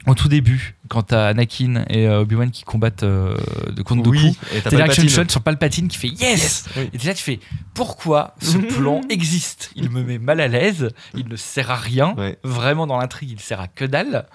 Au 0.08 0.16
tout 0.16 0.28
début, 0.30 0.76
quand 0.88 1.04
t'as 1.04 1.28
Anakin 1.28 1.84
et 1.90 2.08
euh, 2.08 2.22
Obi-Wan 2.22 2.52
qui 2.52 2.64
combattent 2.64 3.04
euh, 3.04 3.36
de 3.72 3.82
contre 3.82 4.04
Dooku, 4.04 4.18
Oui, 4.18 4.38
et 4.56 4.62
t'as 4.62 4.70
Palpatine. 4.72 5.10
shots 5.10 5.30
sur 5.30 5.42
Palpatine 5.42 5.88
qui 5.88 5.98
fait 5.98 6.08
yes, 6.08 6.66
Oui. 6.78 6.90
Et 6.94 6.98
déjà, 6.98 7.14
tu 7.14 7.24
fais 7.24 7.40
pourquoi 7.74 8.34
ce 8.42 8.58
plan 8.78 9.02
existe? 9.10 9.72
Il 9.76 9.90
me 9.90 10.04
met 10.04 10.18
mal 10.18 10.40
à 10.40 10.48
l'aise, 10.48 10.90
il 11.16 11.28
ne 11.28 11.36
sert 11.36 11.70
à 11.70 11.76
rien. 11.76 12.16
Ouais. 12.18 12.38
Vraiment, 12.44 12.88
dans 12.88 12.98
l'intrigue, 12.98 13.32
il 13.32 13.40
sert 13.40 13.60
à 13.60 13.68
que 13.68 13.86
dalle. 13.86 14.26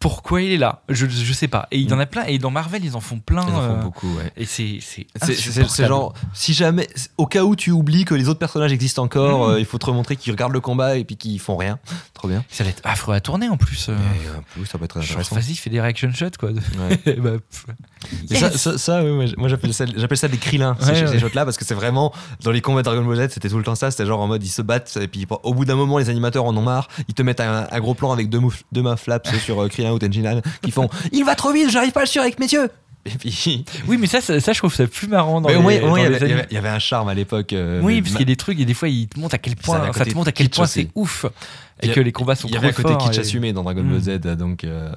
Pourquoi 0.00 0.42
il 0.42 0.52
est 0.52 0.56
là 0.58 0.82
je, 0.88 1.06
je 1.08 1.32
sais 1.32 1.48
pas. 1.48 1.66
Et 1.72 1.78
il 1.78 1.90
y 1.90 1.92
en 1.92 1.98
a 1.98 2.06
plein. 2.06 2.24
Et 2.26 2.38
dans 2.38 2.50
Marvel, 2.52 2.84
ils 2.84 2.94
en 2.96 3.00
font 3.00 3.18
plein. 3.18 3.42
Ils 3.42 3.52
en 3.52 3.60
font 3.60 3.62
euh, 3.78 3.82
beaucoup, 3.82 4.06
ouais. 4.16 4.32
Et 4.36 4.44
c'est 4.44 4.78
c'est 4.80 5.86
genre, 5.86 6.14
si 6.32 6.54
jamais, 6.54 6.88
au 7.16 7.26
cas 7.26 7.42
où 7.42 7.56
tu 7.56 7.72
oublies 7.72 8.04
que 8.04 8.14
les 8.14 8.28
autres 8.28 8.38
personnages 8.38 8.72
existent 8.72 9.02
encore, 9.02 9.48
Mm. 9.48 9.50
euh, 9.52 9.58
il 9.60 9.66
faut 9.66 9.78
te 9.78 9.86
remontrer 9.86 10.14
qu'ils 10.16 10.32
regardent 10.32 10.52
le 10.52 10.60
combat 10.60 10.96
et 10.96 11.04
puis 11.04 11.16
qu'ils 11.16 11.40
font 11.40 11.56
rien. 11.56 11.78
Trop 12.14 12.28
bien. 12.28 12.44
Ça 12.48 12.62
va 12.64 12.70
être 12.70 12.80
affreux 12.84 13.14
à 13.14 13.20
tourner 13.20 13.48
en 13.48 13.56
plus. 13.56 13.88
euh. 13.88 13.92
Euh, 13.92 14.40
oui, 14.58 14.66
ça 14.70 14.78
peut 14.78 14.84
être 14.84 14.98
intéressant. 14.98 15.34
vas-y, 15.34 15.54
fais 15.56 15.70
des 15.70 15.80
reaction 15.80 16.12
shots 16.12 16.30
quoi. 16.38 16.50
Ouais. 16.50 17.18
Bah, 18.30 18.36
ça, 18.56 18.78
ça, 18.78 19.02
moi, 19.02 19.48
j'appelle 19.48 19.74
ça, 19.74 19.84
ça 20.14 20.28
des 20.28 20.36
krillins, 20.36 20.76
ces, 20.80 20.90
Ouais, 20.90 21.06
ces 21.08 21.18
shots-là, 21.18 21.44
parce 21.44 21.56
que 21.56 21.64
c'est 21.64 21.74
vraiment, 21.74 22.12
dans 22.44 22.52
les 22.52 22.60
combats 22.60 22.82
de 22.82 22.84
Dragon 22.84 23.04
Ball 23.04 23.16
Z, 23.28 23.32
c'était 23.34 23.48
tout 23.48 23.58
le 23.58 23.64
temps 23.64 23.74
ça, 23.74 23.90
c'était 23.90 24.06
genre 24.06 24.20
en 24.20 24.28
mode 24.28 24.44
ils 24.44 24.48
se 24.48 24.62
battent, 24.62 24.96
et 25.02 25.08
puis 25.08 25.26
au 25.42 25.52
bout 25.52 25.64
d'un 25.64 25.74
moment, 25.74 25.98
les 25.98 26.08
animateurs 26.08 26.44
en 26.44 26.56
ont 26.56 26.62
marre, 26.62 26.86
ils 27.08 27.14
te 27.14 27.22
mettent 27.22 27.40
un, 27.40 27.66
un 27.70 27.80
gros 27.80 27.94
plan 27.94 28.12
avec 28.12 28.28
deux, 28.28 28.38
mouf- 28.38 28.62
deux 28.70 28.82
mains 28.82 28.96
flaps 28.96 29.36
sur 29.40 29.60
euh, 29.62 29.68
Ou 29.92 29.98
Tenjinan, 29.98 30.40
qui 30.62 30.70
font 30.70 30.88
Il 31.12 31.24
va 31.24 31.34
trop 31.34 31.52
vite, 31.52 31.70
j'arrive 31.70 31.92
pas 31.92 32.00
à 32.00 32.04
le 32.04 32.08
suivre 32.08 32.24
avec 32.24 32.38
mes 32.38 32.46
yeux 32.46 32.68
Et 33.06 33.10
puis. 33.10 33.64
Oui, 33.86 33.96
mais 33.98 34.06
ça, 34.06 34.20
ça, 34.20 34.38
ça, 34.40 34.52
je 34.52 34.58
trouve 34.58 34.74
ça 34.74 34.86
plus 34.86 35.08
marrant 35.08 35.40
dans 35.40 35.48
Mais 35.48 35.54
les, 35.54 35.58
au 35.58 35.62
moins, 35.62 35.72
il, 36.00 36.52
y 36.52 36.56
avait, 36.56 36.68
un 36.68 36.78
charme 36.78 37.08
à 37.08 37.14
l'époque. 37.14 37.52
euh, 37.52 37.80
Oui, 37.82 38.00
parce 38.02 38.12
qu'il 38.12 38.20
y 38.20 38.24
a 38.24 38.26
des 38.26 38.36
trucs 38.36 38.58
et 38.60 38.64
des 38.64 38.74
fois 38.74 38.88
ils 38.88 39.08
te 39.08 39.18
montrent 39.18 39.34
à 39.34 39.38
quel 39.38 39.56
point 39.56 39.92
ça 39.92 40.04
te 40.04 40.14
montre 40.14 40.28
à 40.28 40.32
quel 40.32 40.50
point 40.50 40.66
c'est 40.66 40.88
ouf 40.94 41.24
et 41.80 41.90
a- 41.90 41.94
que 41.94 42.00
les 42.00 42.10
combats 42.12 42.34
sont 42.34 42.48
Il 42.48 42.54
y 42.54 42.56
avait 42.56 42.68
un 42.68 42.72
côté 42.72 42.96
kitsch 42.98 43.16
et- 43.16 43.20
assumé 43.20 43.52
dans 43.52 43.62
Dragon 43.62 43.82
Mm. 43.84 43.90
Ball 43.92 44.00
Z, 44.00 44.36
donc 44.36 44.64
euh, 44.64 44.92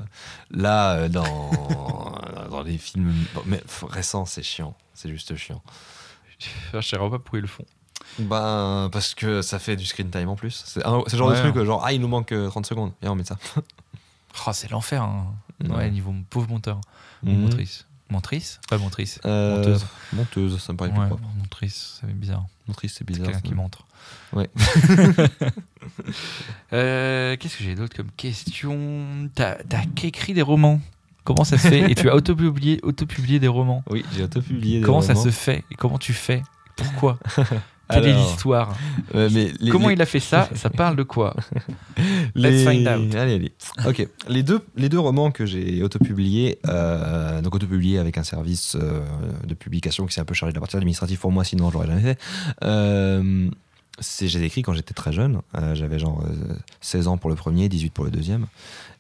là, 0.50 0.94
euh, 0.94 1.10
dans, 1.10 1.52
dans 2.50 2.64
les 2.64 2.78
films 2.80 3.14
bon, 3.36 3.42
mais, 3.46 3.62
récents, 3.88 4.26
c'est 4.26 4.42
chiant. 4.44 4.76
C'est 4.96 5.10
juste 5.10 5.36
chiant. 5.36 5.62
Je 6.74 6.82
sais 6.82 6.96
vraiment 6.98 7.12
pas 7.12 7.20
pourquoi 7.20 7.38
ils 7.40 7.44
le 7.44 7.48
font. 7.48 7.66
Ben, 8.18 8.90
parce 8.92 9.14
que 9.14 9.44
ça 9.44 9.60
fait 9.60 9.76
du 9.76 9.86
screen 9.86 10.10
time 10.10 10.28
en 10.30 10.36
plus. 10.36 10.64
C'est 10.66 10.80
le 10.84 10.84
genre 11.18 11.30
Ouais. 11.30 11.36
de 11.42 11.50
truc, 11.52 11.64
genre, 11.64 11.84
ah, 11.86 11.94
il 11.94 12.02
nous 12.02 12.08
manque 12.08 12.32
euh, 12.32 12.50
30 12.50 12.66
secondes. 12.66 12.92
Viens, 13.02 13.12
on 13.12 13.16
met 13.16 13.24
ça. 13.24 13.38
Oh, 14.48 14.52
c'est 14.54 14.70
l'enfer. 14.72 15.02
hein. 15.04 15.28
Ouais, 15.64 15.70
Ouais. 15.76 15.92
niveau 15.92 16.14
pauvre 16.30 16.50
monteur. 16.50 16.82
Mhm. 17.24 17.42
Montrice. 17.42 17.86
Montrice 18.10 18.60
Pas 18.70 18.78
montrice. 18.78 19.20
Euh, 19.26 19.58
Monteuse. 19.58 19.86
Monteuse, 20.12 20.62
ça 20.62 20.74
me 20.74 20.78
paraît 20.78 20.92
Ouais, 20.92 20.98
plus 21.00 21.08
propre. 21.08 21.24
montrice, 21.38 21.98
ça 22.02 22.08
fait 22.08 22.14
bizarre. 22.14 22.46
Montrice, 22.68 22.92
c'est 22.92 22.98
C'est 23.00 23.04
bizarre. 23.08 23.28
quelqu'un 23.28 23.42
qui 23.42 23.54
montre. 23.56 23.86
Ouais. 24.34 24.50
Euh, 26.74 27.36
Qu'est-ce 27.38 27.58
que 27.58 27.64
j'ai 27.64 27.76
d'autre 27.76 27.96
comme 27.96 28.12
question? 28.18 29.30
T'as 29.36 29.56
qu'écrit 29.96 30.34
des 30.34 30.42
romans 30.42 30.80
Comment 31.24 31.44
ça 31.44 31.58
se 31.58 31.68
fait? 31.68 31.92
Et 31.92 31.96
tu 31.96 32.10
as 32.10 32.16
autopublié, 32.16 32.80
autopublié 32.84 33.40
des 33.40 33.48
romans 33.48 33.84
Oui, 33.90 34.04
j'ai 34.14 34.24
auto-publié. 34.24 34.80
des 34.80 34.86
Comment 34.86 35.02
ça 35.02 35.14
romans. 35.14 35.26
se 35.26 35.30
fait? 35.32 35.64
Et 35.72 35.76
comment 35.76 35.98
tu 36.00 36.14
fais? 36.14 36.42
Pourquoi? 36.76 37.20
Quelle 37.92 38.06
est 38.08 38.12
Alors, 38.12 38.28
l'histoire 38.30 38.76
euh, 39.16 39.30
mais 39.34 39.52
les- 39.60 39.70
Comment 39.72 39.88
les- 39.90 39.96
il 39.96 40.02
a 40.02 40.06
fait 40.06 40.20
ça? 40.20 40.50
Ça 40.56 40.70
parle 40.70 40.96
de 40.96 41.04
quoi? 41.04 41.36
Les- 42.36 42.64
Let's 42.64 42.70
find 42.70 42.88
out. 42.88 43.16
Allez, 43.16 43.34
allez. 43.36 43.52
Ok. 43.88 44.08
Les 44.28 44.44
deux, 44.44 44.60
les 44.76 44.90
deux 44.90 45.00
romans 45.00 45.32
que 45.32 45.46
j'ai 45.46 45.84
autopubliés, 45.84 46.60
euh, 46.68 47.42
donc 47.42 47.56
autopubliés 47.56 47.98
avec 48.00 48.18
un 48.18 48.24
service 48.24 48.76
euh, 48.80 49.02
de 49.46 49.54
publication 49.54 50.06
qui 50.06 50.14
s'est 50.14 50.22
un 50.22 50.26
peu 50.26 50.34
chargé 50.34 50.52
de 50.52 50.58
la 50.58 50.62
partie 50.62 50.78
administrative 50.78 51.20
pour 51.20 51.32
moi, 51.32 51.44
sinon 51.44 51.70
je 51.70 51.74
l'aurais 51.74 51.88
jamais 51.88 52.02
fait. 52.02 52.20
Euh, 52.64 53.50
c'est, 54.00 54.28
j'ai 54.28 54.44
écrit 54.44 54.62
quand 54.62 54.74
j'étais 54.74 54.94
très 54.94 55.12
jeune. 55.12 55.42
Euh, 55.56 55.76
j'avais 55.76 56.00
genre 56.00 56.24
euh, 56.26 56.56
16 56.80 57.08
ans 57.08 57.18
pour 57.18 57.30
le 57.30 57.36
premier, 57.36 57.70
18 57.70 57.92
pour 57.94 58.06
le 58.06 58.12
deuxième. 58.12 58.48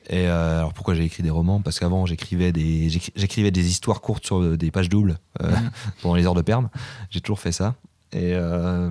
Et 0.09 0.27
euh, 0.27 0.57
alors 0.59 0.73
pourquoi 0.73 0.93
j'ai 0.95 1.03
écrit 1.05 1.23
des 1.23 1.29
romans? 1.29 1.61
Parce 1.61 1.79
qu'avant 1.79 2.05
j'écrivais 2.05 2.51
des, 2.51 2.89
j'écrivais 3.15 3.51
des 3.51 3.67
histoires 3.69 4.01
courtes 4.01 4.25
sur 4.25 4.57
des 4.57 4.71
pages 4.71 4.89
doubles 4.89 5.17
Mhm. 5.41 5.71
pendant 6.01 6.15
les 6.15 6.25
heures 6.25 6.33
de 6.35 6.41
perme. 6.41 6.69
J'ai 7.09 7.21
toujours 7.21 7.39
fait 7.39 7.51
ça. 7.51 7.75
Et, 8.13 8.33
euh, 8.35 8.89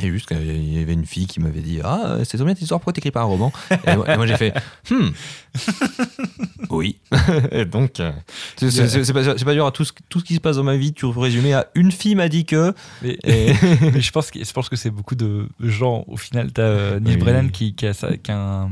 et 0.00 0.08
juste 0.10 0.26
qu'il 0.26 0.72
y 0.72 0.82
avait 0.82 0.92
une 0.94 1.06
fille 1.06 1.26
qui 1.26 1.38
m'avait 1.40 1.60
dit 1.60 1.80
Ah, 1.84 2.18
c'est 2.24 2.36
trop 2.36 2.44
bien 2.44 2.54
cette 2.54 2.62
histoire, 2.62 2.80
pourquoi 2.80 2.92
t'écris 2.92 3.10
pas 3.10 3.20
un 3.20 3.24
roman? 3.24 3.52
Et 3.70 3.94
moi, 4.16 4.26
j'ai 4.26 4.36
fait 4.36 4.52
Hmm. 4.90 5.10
Oui. 6.70 6.98
et 7.52 7.64
donc, 7.64 8.00
euh, 8.00 8.12
c'est 8.56 9.12
pas, 9.44 9.54
dur 9.54 9.66
à 9.66 9.70
tout 9.72 9.84
ce, 9.84 9.92
tout 10.08 10.20
ce 10.20 10.24
qui 10.24 10.34
se 10.34 10.40
passe 10.40 10.56
dans 10.56 10.64
ma 10.64 10.76
vie, 10.76 10.92
tu 10.92 11.04
résumer 11.06 11.52
à 11.54 11.68
une 11.74 11.92
fille 11.92 12.14
m'a 12.14 12.28
dit 12.28 12.44
que. 12.44 12.72
Mais, 13.02 13.18
Et- 13.24 13.52
mais 13.92 14.00
je 14.00 14.10
pense 14.12 14.30
que 14.30 14.42
je 14.42 14.52
pense 14.52 14.68
que 14.68 14.76
c'est 14.76 14.90
beaucoup 14.90 15.14
de 15.14 15.48
gens. 15.60 16.04
Au 16.08 16.16
final, 16.16 16.52
t'as 16.52 16.62
euh, 16.62 17.00
Neil 17.00 17.14
Oui. 17.16 17.20
Brennan 17.20 17.50
qui, 17.50 17.74
qui 17.74 17.86
a, 17.86 17.92
qui 17.92 18.30
a 18.30 18.36
un, 18.36 18.70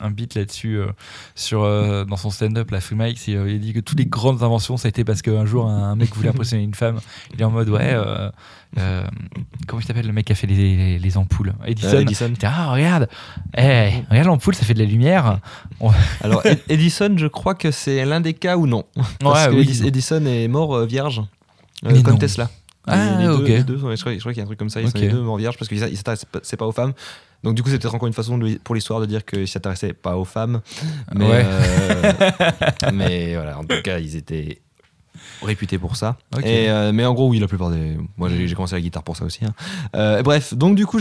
un 0.00 0.10
beat 0.10 0.34
là-dessus 0.34 0.76
euh, 0.78 0.86
sur 1.34 1.62
euh, 1.62 2.04
dans 2.04 2.16
son 2.16 2.30
stand-up, 2.30 2.70
la 2.70 2.80
Free 2.80 2.96
Mike. 2.96 3.20
euh, 3.28 3.50
il 3.50 3.60
dit 3.60 3.72
que 3.72 3.80
toutes 3.80 3.98
les 3.98 4.06
grandes 4.06 4.42
inventions, 4.42 4.76
ça 4.76 4.86
a 4.86 4.90
été 4.90 5.04
parce 5.04 5.22
qu'un 5.22 5.44
jour 5.46 5.66
un, 5.68 5.90
un 5.92 5.96
mec 5.96 6.14
voulait 6.14 6.28
impressionner 6.30 6.62
une 6.64 6.74
femme. 6.74 7.00
Il 7.34 7.40
est 7.40 7.44
en 7.44 7.50
mode 7.50 7.68
ouais. 7.68 7.92
euh, 7.92 8.30
comment 9.66 9.80
il 9.80 9.84
s'appelle 9.86 10.06
le 10.06 10.12
mec 10.12 10.26
qui 10.26 10.32
a 10.32 10.34
fait 10.34 10.46
les, 10.46 10.76
les- 10.76 10.98
les 10.98 11.16
ampoules? 11.16 11.52
Edison. 11.66 11.98
Edison. 12.00 12.32
Ah 12.44 12.72
regarde, 12.72 13.08
eh, 13.56 13.90
regarde 14.10 14.26
l'ampoule, 14.26 14.54
ça 14.54 14.64
fait 14.64 14.74
de 14.74 14.78
la 14.80 14.84
lumière. 14.84 15.38
Alors, 16.22 16.44
Ed- 16.46 16.60
Edison, 16.68 17.14
je 17.16 17.26
crois 17.26 17.54
que 17.54 17.70
c'est 17.70 18.04
l'un 18.04 18.20
des 18.20 18.34
cas 18.34 18.56
où 18.56 18.66
non? 18.66 18.84
Parce 19.20 19.46
Ouais, 19.46 19.50
que 19.52 19.56
oui. 19.60 19.82
Edison 19.86 20.24
est 20.26 20.48
mort 20.48 20.84
vierge, 20.86 21.22
comme 21.82 22.02
non. 22.02 22.16
Tesla. 22.18 22.50
Ah, 22.86 23.18
les, 23.18 23.26
les 23.26 23.28
ok. 23.32 23.38
deux, 23.40 23.46
les 23.46 23.62
deux 23.64 23.78
sont- 23.78 23.94
je 23.94 24.00
crois, 24.00 24.14
qu'il 24.32 24.36
y 24.36 24.40
a 24.40 24.42
un 24.42 24.46
truc 24.46 24.58
comme 24.58 24.70
ça, 24.70 24.80
ils 24.80 24.88
sont 24.90 24.96
Ok. 24.96 25.02
les 25.02 25.08
deux 25.08 25.20
morts 25.20 25.36
vierges 25.36 25.56
parce 25.58 25.68
qu'ils 25.68 25.78
s'intéressent 25.80 26.24
pas- 26.24 26.40
pas 26.56 26.66
aux 26.66 26.72
femmes. 26.72 26.92
Donc 27.42 27.54
du 27.54 27.62
coup, 27.62 27.68
c'est 27.70 27.78
peut-être 27.78 27.94
encore 27.94 28.06
une 28.08 28.12
façon 28.14 28.36
de- 28.38 28.58
pour 28.62 28.74
l'histoire 28.74 29.00
de 29.00 29.06
dire 29.06 29.24
qu'ils 29.24 29.48
s'intéressaient 29.48 29.92
pas 29.92 30.16
aux 30.16 30.24
femmes. 30.24 30.60
Mais, 31.14 31.26
Ouais. 31.26 31.44
euh, 31.44 32.12
mais 32.92 33.34
voilà, 33.34 33.58
en 33.58 33.64
tout 33.64 33.80
cas, 33.82 33.98
ils 33.98 34.16
étaient 34.16 34.60
réputé 35.42 35.78
pour 35.78 35.96
ça. 35.96 36.16
Et, 36.44 36.68
euh, 36.70 36.92
mais 36.92 37.04
en 37.04 37.14
gros, 37.14 37.28
oui, 37.28 37.38
la 37.38 37.48
plupart 37.48 37.70
des. 37.70 37.96
Moi, 38.16 38.28
j'ai 38.28 38.54
commencé 38.54 38.74
la 38.74 38.80
guitare 38.80 39.02
pour 39.02 39.16
ça 39.16 39.24
aussi. 39.24 39.44
hein. 39.44 39.52
Euh, 39.96 40.22
bref, 40.22 40.54
donc 40.54 40.74
du 40.76 40.86
coup, 40.86 40.98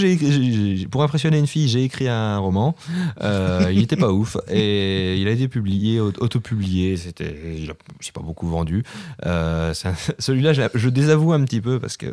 pour 0.92 1.04
impressionner 1.04 1.38
une 1.40 1.48
fille, 1.48 1.68
j'ai 1.68 1.84
écrit 1.84 2.08
un 2.08 2.38
roman. 2.38 2.76
Euh, 3.22 3.70
il 3.72 3.82
était 3.82 3.96
pas 3.96 4.12
ouf 4.12 4.38
et 4.50 5.18
il 5.18 5.28
a 5.28 5.32
été 5.32 5.48
publié, 5.48 6.00
au- 6.00 6.14
auto-publié. 6.20 6.98
C'était, 6.98 7.36
il 7.58 7.68
pas 8.14 8.22
beaucoup 8.22 8.48
vendu. 8.48 8.84
Celui-là, 9.24 10.54
je, 10.54 10.62
je 10.74 10.90
désavoue 10.90 11.34
un 11.34 11.44
petit 11.44 11.62
peu 11.62 11.80
parce 11.80 11.98
que 11.98 12.08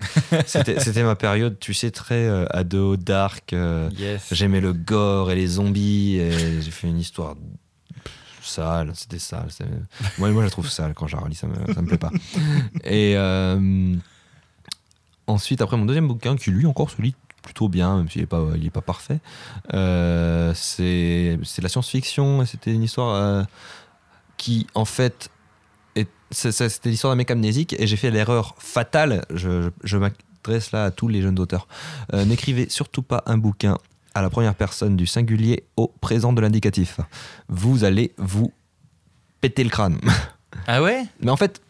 c'était, 0.47 1.03
ma 1.03 1.15
période, 1.17 1.59
tu 1.61 1.75
sais, 1.75 1.91
très 1.91 2.29
ado, 2.51 2.97
dark. 2.97 3.53
Yes. 3.99 4.29
J'aimais 4.33 4.61
le 4.61 4.73
gore 4.73 5.31
et 5.31 5.35
les 5.37 5.47
zombies 5.47 6.21
j'ai 6.61 6.71
fait 6.71 6.89
une 6.89 6.99
histoire 6.99 7.35
sale, 8.47 8.93
c'était 8.95 9.19
sale. 9.19 9.49
Moi, 10.19 10.31
moi, 10.31 10.43
je 10.43 10.47
la 10.47 10.51
trouve 10.51 10.69
sale 10.69 10.95
quand 10.95 11.07
je 11.07 11.17
la 11.17 11.23
relis, 11.23 11.35
ça 11.35 11.47
me, 11.47 11.73
ça 11.73 11.83
me 11.83 11.87
plaît 11.87 11.99
pas. 11.99 12.11
Et 12.85 13.15
euh, 13.17 13.95
ensuite, 15.27 15.61
après 15.61 15.77
mon 15.77 15.87
deuxième 15.87 16.09
bouquin, 16.09 16.37
qui 16.37 16.51
lui 16.51 16.67
encore 16.67 16.91
se 16.91 17.01
lit 17.01 17.15
plutôt 17.43 17.69
bien, 17.69 17.99
même 17.99 18.11
s'il 18.11 18.23
n'est 18.23 18.27
pas, 18.27 18.43
pas 18.73 18.81
parfait, 18.81 19.21
euh, 19.75 20.53
c'est 20.55 21.39
la 21.63 21.69
science-fiction 21.69 22.45
c'était 22.45 22.73
une 22.73 22.83
histoire 22.83 23.15
euh, 23.15 23.45
qui, 24.37 24.67
en 24.75 24.85
fait, 24.85 25.31
c'était 26.33 26.91
l'histoire 26.91 27.13
d'un 27.13 27.17
mec 27.17 27.31
amnésique 27.31 27.77
et 27.79 27.87
j'ai 27.87 27.97
fait 27.97 28.11
l'erreur 28.11 28.57
fatale, 28.59 29.25
je, 29.31 29.63
je, 29.63 29.69
je 29.85 29.97
m'adresse 29.97 30.73
là 30.73 30.87
à 30.87 30.91
tous 30.91 31.07
les 31.07 31.23
jeunes 31.23 31.39
auteurs, 31.39 31.69
Euh, 32.13 32.25
n'écrivez 32.25 32.69
surtout 32.69 33.03
pas 33.03 33.23
un 33.27 33.39
bouquin 33.39 33.79
à 34.17 34.23
la 34.23 34.31
première 34.31 34.55
personne 34.55 34.97
du 34.97 35.07
singulier 35.07 35.65
au 35.77 35.89
présent 36.01 36.33
de 36.33 36.41
l'indicatif. 36.41 37.01
Vous 37.49 37.85
allez 37.85 38.13
vous 38.17 38.51
péter 39.43 39.63
le 39.63 39.69
crâne. 39.71 39.99
Ah 40.67 40.83
ouais? 40.83 41.05
Mais 41.21 41.31
en 41.31 41.37
fait, 41.37 41.61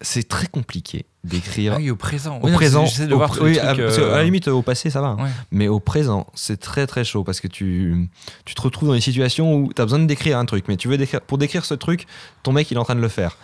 c'est 0.00 0.26
très 0.26 0.46
compliqué 0.48 1.04
d'écrire 1.22 1.74
Ah 1.74 1.78
oui, 1.78 1.90
au 1.90 1.96
présent. 1.96 2.38
au 2.40 2.46
Oui, 2.46 2.52
présent. 2.52 2.84
De 2.84 3.12
au 3.14 3.18
voir 3.18 3.36
pr- 3.36 3.42
oui, 3.44 3.58
à, 3.58 3.66
parce 3.66 3.76
que, 3.96 4.00
euh, 4.00 4.14
à 4.14 4.18
la 4.18 4.24
limite, 4.24 4.48
au 4.48 4.62
passé, 4.62 4.90
ça 4.90 5.00
va. 5.00 5.14
Ouais. 5.14 5.28
Mais 5.52 5.68
au 5.68 5.78
présent, 5.78 6.26
c'est 6.34 6.58
très 6.58 6.86
très 6.88 7.04
chaud 7.04 7.22
parce 7.22 7.40
que 7.40 7.46
tu, 7.46 8.08
tu 8.44 8.54
te 8.56 8.62
retrouves 8.62 8.88
dans 8.88 8.94
des 8.94 9.00
situations 9.00 9.54
où 9.56 9.72
tu 9.72 9.80
as 9.80 9.84
besoin 9.84 9.98
de 10.00 10.06
décrire 10.06 10.38
un 10.38 10.44
truc, 10.46 10.64
mais 10.66 10.76
tu 10.76 10.88
veux 10.88 10.96
décrire, 10.98 11.20
pour 11.20 11.38
décrire 11.38 11.64
ce 11.64 11.74
truc, 11.74 12.06
ton 12.42 12.52
mec 12.52 12.68
il 12.70 12.76
est 12.76 12.80
en 12.80 12.84
train 12.84 12.96
de 12.96 13.00
le 13.00 13.08
faire. 13.08 13.36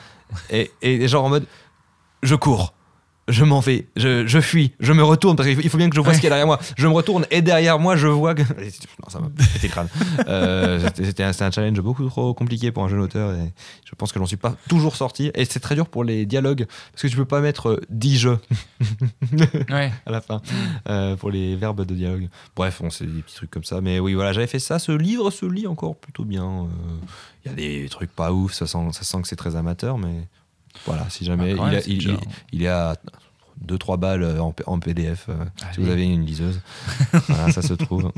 Et, 0.51 0.73
et 0.83 1.07
genre 1.07 1.25
en 1.25 1.29
mode, 1.29 1.47
je 2.23 2.35
cours. 2.35 2.73
Je 3.29 3.43
m'en 3.45 3.59
vais, 3.59 3.89
je, 3.97 4.25
je 4.27 4.41
fuis, 4.41 4.73
je 4.79 4.93
me 4.93 5.03
retourne 5.03 5.35
parce 5.37 5.49
qu'il 5.49 5.69
faut- 5.69 5.79
bien 5.79 5.91
que 5.91 5.97
je 5.97 6.01
vois 6.01 6.15
ce 6.15 6.19
qu'il 6.21 6.25
y 6.25 6.27
a 6.29 6.31
derrière 6.31 6.47
moi. 6.47 6.61
Je 6.79 6.87
me 6.87 6.93
retourne 6.93 7.27
et 7.33 7.43
derrière 7.43 7.79
moi, 7.81 7.97
je 7.97 8.07
vois 8.07 8.35
que. 8.37 8.43
Non, 9.03 9.09
ça 9.09 9.19
m'a 9.19 9.29
pété 9.31 9.67
le 9.67 9.69
crâne. 9.73 9.89
Euh, 10.29 10.89
c'était- 10.95 11.25
un, 11.25 11.31
un 11.39 11.51
challenge 11.51 11.81
beaucoup 11.81 12.07
trop 12.09 12.35
compliqué 12.35 12.71
pour 12.71 12.85
un 12.85 12.89
jeune 12.89 13.01
auteur 13.01 13.33
et 13.33 13.53
je 13.85 13.95
pense 13.97 14.13
que 14.13 14.19
j'en 14.21 14.27
suis 14.27 14.37
pas 14.37 14.55
toujours 14.69 14.95
sorti. 14.95 15.31
Et 15.35 15.45
c'est 15.45 15.59
très 15.61 15.75
dur 15.75 15.89
pour 15.89 16.05
les 16.05 16.25
dialogues 16.25 16.67
parce 16.93 17.03
que 17.03 17.09
tu 17.09 17.17
peux 17.17 17.25
pas 17.25 17.41
mettre 17.41 17.71
euh, 17.71 17.81
10 17.91 18.17
jeux 18.17 18.39
Ouais. 19.71 19.93
à 20.07 20.11
la 20.11 20.21
fin 20.21 20.41
euh, 20.89 21.17
pour 21.17 21.31
les 21.31 21.57
verbes 21.57 21.85
de 21.85 21.95
dialogue. 21.95 22.29
Bref, 22.55 22.81
on 22.83 22.91
c'est 22.91 23.07
des 23.07 23.23
petits 23.23 23.35
trucs 23.37 23.51
comme 23.51 23.65
ça. 23.65 23.81
Mais 23.81 23.99
oui, 23.99 24.15
voilà, 24.15 24.33
j'avais 24.33 24.47
fait 24.47 24.59
ça. 24.61 24.79
Ce 24.79 24.93
livre 24.93 25.31
se 25.31 25.47
lit 25.47 25.67
encore 25.67 25.97
plutôt 25.97 26.25
bien. 26.25 26.45
Euh, 26.45 26.67
Il 27.45 27.49
y 27.51 27.53
a 27.53 27.55
des 27.57 27.89
trucs 27.89 28.11
pas 28.13 28.33
ouf, 28.33 28.53
ça 28.53 28.67
sent, 28.67 28.79
ça 28.93 29.03
sent 29.03 29.23
que 29.23 29.29
c'est 29.29 29.37
très 29.37 29.57
amateur, 29.57 29.99
mais 29.99 30.29
voilà, 30.85 31.09
si 31.09 31.25
jamais 31.25 31.51
Ah, 31.53 31.55
il, 31.55 31.57
même, 31.57 31.75
a- 31.75 31.81
il, 31.87 31.99
déjà- 31.99 32.11
il- 32.11 32.19
il 32.53 32.63
est 32.63 32.69
à 32.69 32.97
2-3 33.67 33.97
balles 33.99 34.39
en, 34.41 34.55
PDF 34.79 35.27
euh, 35.29 35.45
si 35.73 35.81
vous 35.81 35.89
avez 35.91 36.05
une 36.05 36.27
liseuse. 36.27 36.61
voilà, 37.29 37.51
ça 37.53 37.63
se 37.63 37.75
trouve. 37.75 38.13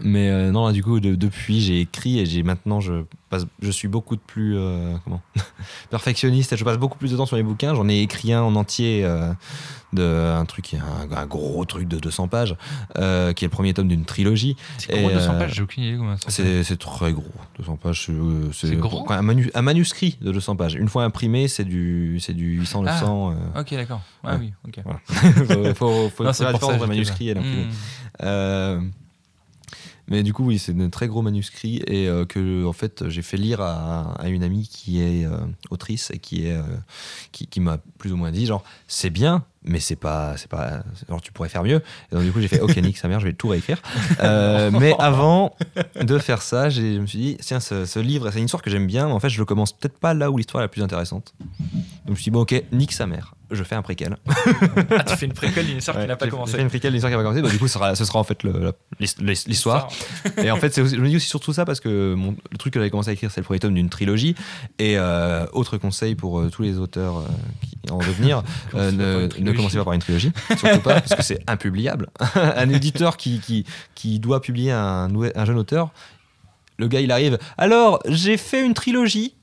Mais 0.00 0.30
euh, 0.30 0.50
non, 0.50 0.66
là, 0.66 0.72
du 0.72 0.82
coup, 0.82 1.00
de- 1.00 1.14
depuis, 1.14 1.60
j'ai 1.60 1.80
écrit 1.80 2.18
et 2.18 2.26
j'ai 2.26 2.42
maintenant, 2.42 2.80
je, 2.80 3.04
passe, 3.28 3.46
je 3.60 3.70
suis 3.70 3.88
beaucoup 3.88 4.16
de 4.16 4.20
plus 4.26 4.56
euh, 4.56 4.94
comment 5.04 5.20
perfectionniste 5.90 6.52
et 6.52 6.56
je 6.56 6.64
passe 6.64 6.78
beaucoup 6.78 6.96
plus 6.98 7.10
de 7.12 7.16
temps 7.16 7.26
sur 7.26 7.36
les 7.36 7.42
bouquins. 7.42 7.74
J'en 7.74 7.88
ai 7.88 8.00
écrit 8.00 8.32
un 8.32 8.42
en 8.42 8.54
entier, 8.56 9.04
euh, 9.04 9.32
de, 9.92 10.02
un 10.02 10.44
truc, 10.46 10.74
un, 10.74 11.14
un 11.14 11.26
gros 11.26 11.64
truc 11.66 11.86
de 11.88 11.98
200 11.98 12.28
pages, 12.28 12.56
euh, 12.96 13.32
qui 13.34 13.44
est 13.44 13.48
le 13.48 13.52
premier 13.52 13.74
tome 13.74 13.88
d'une 13.88 14.04
trilogie. 14.06 14.56
C'est 14.78 14.92
gros 14.92 15.10
Et, 15.10 15.14
200 15.14 15.34
euh, 15.34 15.38
pages, 15.38 15.54
j'ai 15.54 15.62
aucune 15.62 15.82
idée 15.84 15.96
comment 15.98 16.16
ça. 16.16 16.24
C'est 16.30 16.64
c'est 16.64 16.78
très 16.78 17.12
gros, 17.12 17.24
200 17.58 17.76
pages. 17.76 18.10
c'est, 18.52 18.76
gros 18.76 19.04
un, 19.12 19.22
manu- 19.22 19.50
un 19.54 19.62
manuscrit 19.62 20.16
de 20.22 20.32
200 20.32 20.56
pages. 20.56 20.74
Une 20.74 20.88
fois 20.88 21.04
imprimé, 21.04 21.48
c'est 21.48 21.64
du, 21.64 22.18
c'est 22.20 22.32
du 22.32 22.58
800, 22.60 22.82
900. 22.82 23.32
euh, 23.56 23.60
Ok, 23.60 23.74
d'accord. 23.74 24.00
Ah 24.24 24.36
Ouais. 24.36 24.38
oui, 24.40 24.52
ok. 24.66 24.82
faut, 25.74 25.74
faut, 25.74 26.08
faut 26.08 26.24
Non, 26.24 26.32
faire 26.32 26.46
la 26.46 26.52
différence 26.54 26.62
entre 26.62 26.70
un 26.72 26.78
j'étais 26.78 26.86
manuscrit 26.86 27.28
et 27.28 27.34
l'imprimé. 27.34 27.64
Hmm. 27.64 28.90
Mais 30.08 30.22
du 30.22 30.32
coup, 30.32 30.44
oui, 30.44 30.58
c'est 30.58 30.78
un 30.78 30.90
très 30.90 31.06
gros 31.06 31.22
manuscrit 31.22 31.82
et 31.86 32.08
euh, 32.08 32.24
que 32.24 32.64
en 32.66 32.72
fait 32.72 33.08
j'ai 33.08 33.22
fait 33.22 33.36
lire 33.36 33.60
à, 33.60 34.28
une 34.28 34.42
amie 34.42 34.68
qui 34.68 35.00
est 35.00 35.24
euh, 35.24 35.38
autrice 35.70 36.10
et 36.10 36.18
qui 36.18 36.46
est 36.46 36.56
euh, 36.56 36.62
qui 37.30 37.60
m'a 37.60 37.78
plus 37.98 38.12
ou 38.12 38.16
moins 38.16 38.32
dit 38.32 38.46
genre 38.46 38.64
c'est 38.88 39.10
bien, 39.10 39.44
mais 39.64 39.80
c'est 39.80 39.96
pas 39.96 40.34
c'est 40.36 40.48
pas 40.48 40.82
genre 41.08 41.20
tu 41.20 41.32
pourrais 41.32 41.48
faire 41.48 41.62
mieux. 41.62 41.82
Et 42.10 42.14
donc 42.14 42.24
du 42.24 42.32
coup 42.32 42.40
j'ai 42.40 42.48
fait 42.48 42.60
ok 42.60 42.76
nique 42.78 42.98
sa 42.98 43.08
mère, 43.08 43.20
je 43.20 43.26
vais 43.26 43.32
tout 43.32 43.48
réécrire. 43.48 43.80
Euh, 44.22 44.70
mais 44.72 44.94
avant 44.98 45.54
de 46.00 46.18
faire 46.18 46.42
ça, 46.42 46.68
je 46.70 46.80
me 46.98 47.06
suis 47.06 47.18
dit 47.18 47.36
tiens 47.40 47.60
ce, 47.60 47.84
ce 47.86 47.98
livre 47.98 48.30
c'est 48.30 48.38
une 48.38 48.44
histoire 48.46 48.62
que 48.62 48.70
j'aime 48.70 48.86
bien, 48.86 49.06
mais 49.06 49.12
en 49.12 49.20
fait 49.20 49.28
je 49.30 49.38
le 49.38 49.44
commence 49.44 49.72
peut-être 49.72 49.98
pas 49.98 50.14
là 50.14 50.30
où 50.30 50.36
l'histoire 50.38 50.62
est 50.62 50.64
la 50.64 50.68
plus 50.68 50.82
intéressante. 50.82 51.34
Donc 51.40 51.48
je 52.06 52.10
me 52.10 52.16
suis 52.16 52.24
dit 52.24 52.30
bon 52.30 52.40
ok 52.40 52.62
nique 52.72 52.92
sa 52.92 53.06
mère, 53.06 53.34
je 53.50 53.62
fais 53.62 53.74
un 53.74 53.82
préquel. 53.82 54.16
Ah, 54.94 55.04
tu 55.04 55.16
fais 55.16 55.26
une 55.26 55.32
préquelle 55.32 55.66
d'une 55.66 55.78
histoire 55.78 55.98
qui 56.00 56.06
n'a 56.06 56.16
pas 56.16 56.26
commencé. 56.28 56.52
J'ai 56.52 56.56
fait 56.58 56.62
une 56.62 56.68
préquelle 56.68 56.90
d'une 56.92 56.96
histoire 56.98 57.10
qui 57.10 57.16
n'a 57.16 57.22
pas 57.22 57.28
commencé. 57.28 57.42
Bah, 57.42 57.48
du 57.50 57.58
coup, 57.58 57.66
ce 57.66 57.74
sera, 57.74 57.94
ce 57.94 58.04
sera 58.04 58.18
en 58.18 58.24
fait 58.24 58.38
l'histoire. 59.46 59.88
Et 60.38 60.50
en 60.50 60.56
fait, 60.56 60.76
aussi- 60.78 60.96
je 60.96 61.00
me 61.00 61.08
dis 61.08 61.16
aussi 61.16 61.28
surtout 61.28 61.52
ça 61.52 61.64
parce 61.64 61.80
que 61.80 62.14
mon- 62.14 62.36
le 62.50 62.58
truc 62.58 62.72
que 62.74 62.80
j'avais 62.80 62.90
commencé 62.90 63.10
à 63.10 63.12
écrire, 63.12 63.30
c'est 63.30 63.40
le 63.40 63.44
premier 63.44 63.60
tome 63.60 63.74
d'une 63.74 63.88
trilogie. 63.88 64.34
Et 64.78 64.98
euh, 64.98 65.46
autre 65.52 65.78
conseil 65.78 66.14
pour 66.14 66.40
euh, 66.40 66.50
tous 66.50 66.62
les 66.62 66.78
auteurs 66.78 67.24
qui 67.84 67.90
en 67.90 67.98
devenir, 67.98 68.42
ne, 68.74 69.51
ne 69.52 69.56
commencez 69.56 69.78
pas 69.78 69.84
par 69.84 69.92
une 69.92 70.00
trilogie, 70.00 70.32
surtout 70.58 70.80
pas, 70.80 71.00
parce 71.00 71.14
que 71.14 71.22
c'est 71.22 71.38
impubliable. 71.48 72.08
un 72.34 72.68
éditeur 72.70 73.16
qui, 73.16 73.40
qui, 73.40 73.64
qui 73.94 74.18
doit 74.18 74.40
publier 74.40 74.72
un, 74.72 75.08
un 75.34 75.44
jeune 75.44 75.58
auteur, 75.58 75.90
le 76.78 76.88
gars 76.88 77.00
il 77.00 77.12
arrive, 77.12 77.38
alors 77.58 78.00
j'ai 78.06 78.36
fait 78.36 78.64
une 78.64 78.74
trilogie. 78.74 79.34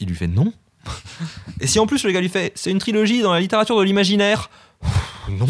Il 0.00 0.08
lui 0.08 0.14
fait 0.16 0.26
non. 0.28 0.52
Et 1.60 1.66
si 1.66 1.78
en 1.78 1.86
plus 1.86 2.04
le 2.04 2.12
gars 2.12 2.20
lui 2.20 2.28
fait, 2.28 2.52
c'est 2.54 2.70
une 2.70 2.78
trilogie 2.78 3.22
dans 3.22 3.32
la 3.32 3.40
littérature 3.40 3.78
de 3.78 3.82
l'imaginaire, 3.84 4.50
non. 5.28 5.48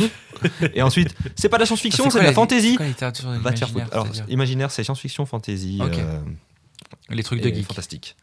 Et 0.75 0.83
ensuite, 0.83 1.15
c'est 1.35 1.49
pas 1.49 1.57
de 1.57 1.63
la 1.63 1.67
science-fiction, 1.67 2.05
C'est 2.05 2.11
c'est 2.11 2.19
de 2.19 2.23
la 2.25 2.31
la- 2.31 2.77
quoi 2.77 2.87
littérature 2.87 3.31
de 3.31 3.39
Va 3.39 3.53
te 3.53 3.59
faire 3.59 3.69
l'imaginaire, 3.69 3.87
foutre. 4.05 4.19
Alors, 4.21 4.31
imaginaire, 4.31 4.71
c'est 4.71 4.85
science-fiction, 4.85 5.27
fantasy. 5.27 5.79
Euh, 5.83 6.21
Les 7.11 7.23
trucs 7.23 7.41
de 7.43 7.49
geek. 7.49 7.67
Fantastique. 7.67 8.17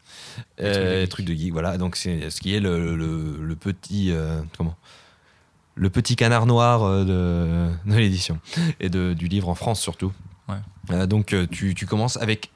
Les 0.57 0.71
trucs 0.71 0.75
de 0.83 0.87
Euh, 0.87 1.01
geek. 1.01 1.09
trucs 1.09 1.25
de 1.25 1.33
geek, 1.33 1.51
voilà. 1.51 1.77
Donc, 1.77 1.95
c'est 1.97 2.29
ce 2.29 2.39
qui 2.39 2.55
est 2.55 2.59
le, 2.59 2.95
le- 2.95 3.37
le 3.39 3.55
petit. 3.55 4.11
euh, 4.11 4.41
comment? 4.57 4.75
Le 5.75 5.89
petit 5.89 6.15
canard 6.15 6.45
noir 6.45 6.83
euh, 6.83 7.03
de, 7.85 7.91
de 7.91 7.97
l'édition. 7.97 8.39
Et 8.79 8.89
de, 8.89 9.13
du 9.13 9.27
livre 9.27 9.49
en 9.49 9.55
France, 9.55 9.79
surtout. 9.81 10.11
Ouais. 10.47 10.55
Euh, 10.91 11.05
donc, 11.07 11.33
euh, 11.33 11.47
tu, 11.49 11.73
tu 11.75 11.85
commences 11.85 12.17
avec 12.17 12.51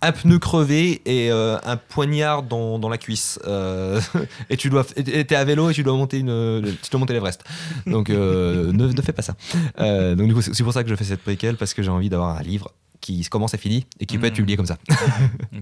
un 0.00 0.12
pneu 0.12 0.38
crevé 0.38 1.00
et 1.06 1.30
euh, 1.32 1.56
un 1.64 1.76
poignard 1.76 2.42
dans, 2.42 2.78
dans 2.78 2.88
la 2.88 2.98
cuisse. 2.98 3.38
Euh, 3.46 4.00
et 4.50 4.56
tu 4.56 4.68
dois, 4.68 4.84
t'es 4.84 5.34
à 5.34 5.44
vélo 5.44 5.70
et 5.70 5.74
tu 5.74 5.82
dois 5.82 5.94
monter 5.94 6.18
une, 6.18 6.62
tu 6.82 6.90
dois 6.90 7.00
monter 7.00 7.14
l'Everest. 7.14 7.42
Donc 7.86 8.08
ne, 8.10 8.70
ne 8.72 9.02
fais 9.02 9.12
pas 9.12 9.22
ça. 9.22 9.34
Donc 9.78 10.28
du 10.28 10.34
coup, 10.34 10.42
c'est 10.42 10.54
c'est 10.54 10.62
pour 10.62 10.74
ça 10.74 10.84
que 10.84 10.90
je 10.90 10.94
fais 10.94 11.04
cette 11.04 11.22
préquelle 11.22 11.56
parce 11.56 11.72
que 11.72 11.82
j'ai 11.82 11.90
envie 11.90 12.10
d'avoir 12.10 12.36
un 12.36 12.42
livre 12.42 12.70
qui 13.04 13.22
commence 13.28 13.52
et 13.52 13.58
finit 13.58 13.86
et 14.00 14.06
qui 14.06 14.16
peut 14.16 14.26
être 14.26 14.32
Mm. 14.32 14.36
publié 14.36 14.56
comme 14.56 14.64
ça. 14.66 14.78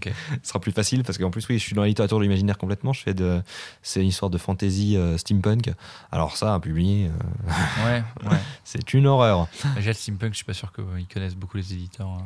Ce 0.42 0.48
sera 0.48 0.60
plus 0.60 0.70
facile 0.72 1.02
parce 1.02 1.18
qu'en 1.18 1.30
plus 1.30 1.46
oui, 1.48 1.58
je 1.58 1.64
suis 1.64 1.74
dans 1.74 1.82
la 1.82 1.88
littérature 1.88 2.18
de 2.18 2.22
l'imaginaire 2.22 2.56
complètement. 2.56 2.92
Je 2.92 3.02
fais 3.02 3.14
de, 3.14 3.42
c'est 3.82 4.00
une 4.00 4.08
histoire 4.08 4.30
de 4.30 4.38
fantasy 4.38 4.96
euh, 4.96 5.18
steampunk. 5.18 5.72
Alors 6.12 6.36
ça, 6.36 6.54
à 6.54 6.60
publier, 6.60 7.08
euh, 7.08 7.84
Ouais, 7.84 8.02
ouais. 8.30 8.38
c'est 8.64 8.94
une 8.94 9.06
horreur. 9.08 9.48
Déjà, 9.74 9.90
le 9.90 9.94
steampunk, 9.94 10.32
je 10.32 10.36
suis 10.36 10.44
pas 10.44 10.54
sûr 10.54 10.72
qu'ils 10.72 11.06
connaissent 11.12 11.34
beaucoup 11.36 11.56
les 11.56 11.72
éditeurs. 11.72 12.08
hein. 12.08 12.22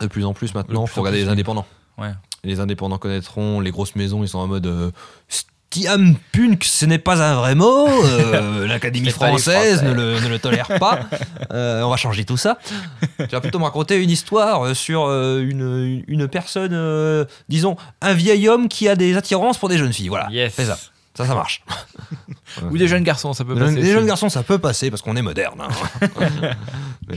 De 0.00 0.06
plus 0.06 0.24
en 0.24 0.34
plus 0.34 0.54
maintenant, 0.54 0.84
il 0.84 0.88
faut 0.88 1.00
regarder 1.00 1.22
les 1.24 1.28
indépendants. 1.28 1.66
Ouais. 1.96 2.12
Les 2.44 2.60
indépendants 2.60 2.98
connaîtront, 2.98 3.60
les 3.60 3.70
grosses 3.72 3.96
maisons, 3.96 4.22
ils 4.22 4.28
sont 4.28 4.38
en 4.38 4.46
mode 4.46 4.66
euh, 4.66 4.90
Steampunk, 5.70 6.64
ce 6.64 6.86
n'est 6.86 6.98
pas 6.98 7.22
un 7.22 7.36
vrai 7.36 7.54
mot. 7.54 7.86
euh, 7.88 8.66
L'Académie 8.68 9.06
C'est 9.06 9.12
française 9.12 9.78
Français. 9.80 9.84
ne 9.88 9.92
le, 9.94 10.20
ne 10.20 10.28
le 10.28 10.38
tolère 10.38 10.68
pas. 10.78 11.00
Euh, 11.52 11.80
on 11.82 11.88
va 11.90 11.96
changer 11.96 12.24
tout 12.26 12.36
ça. 12.36 12.58
Tu 13.18 13.26
vas 13.28 13.40
plutôt 13.40 13.58
me 13.58 13.64
raconter 13.64 13.96
une 14.02 14.10
histoire 14.10 14.66
euh, 14.66 14.74
sur 14.74 15.06
une, 15.10 16.04
une 16.06 16.28
personne, 16.28 16.72
euh, 16.74 17.24
disons, 17.48 17.76
un 18.02 18.12
vieil 18.12 18.48
homme 18.50 18.68
qui 18.68 18.86
a 18.88 18.96
des 18.96 19.16
attirances 19.16 19.56
pour 19.56 19.68
des 19.70 19.78
jeunes 19.78 19.92
filles. 19.92 20.08
Voilà, 20.08 20.28
Yes. 20.30 20.52
fais 20.52 20.66
ça. 20.66 20.78
Ça, 21.14 21.24
ça 21.26 21.34
marche. 21.34 21.62
Ou 22.70 22.76
des 22.76 22.86
jeunes 22.86 23.02
garçons, 23.04 23.32
ça 23.32 23.44
peut 23.44 23.54
Des 23.54 23.60
passer. 23.60 23.74
des 23.76 23.80
aussi. 23.82 23.92
jeunes 23.92 24.06
garçons, 24.06 24.28
ça 24.28 24.42
peut 24.42 24.58
passer 24.58 24.90
parce 24.90 25.00
qu'on 25.00 25.16
est 25.16 25.22
moderne. 25.22 25.60
hein. 25.60 25.68
Mais. 27.08 27.16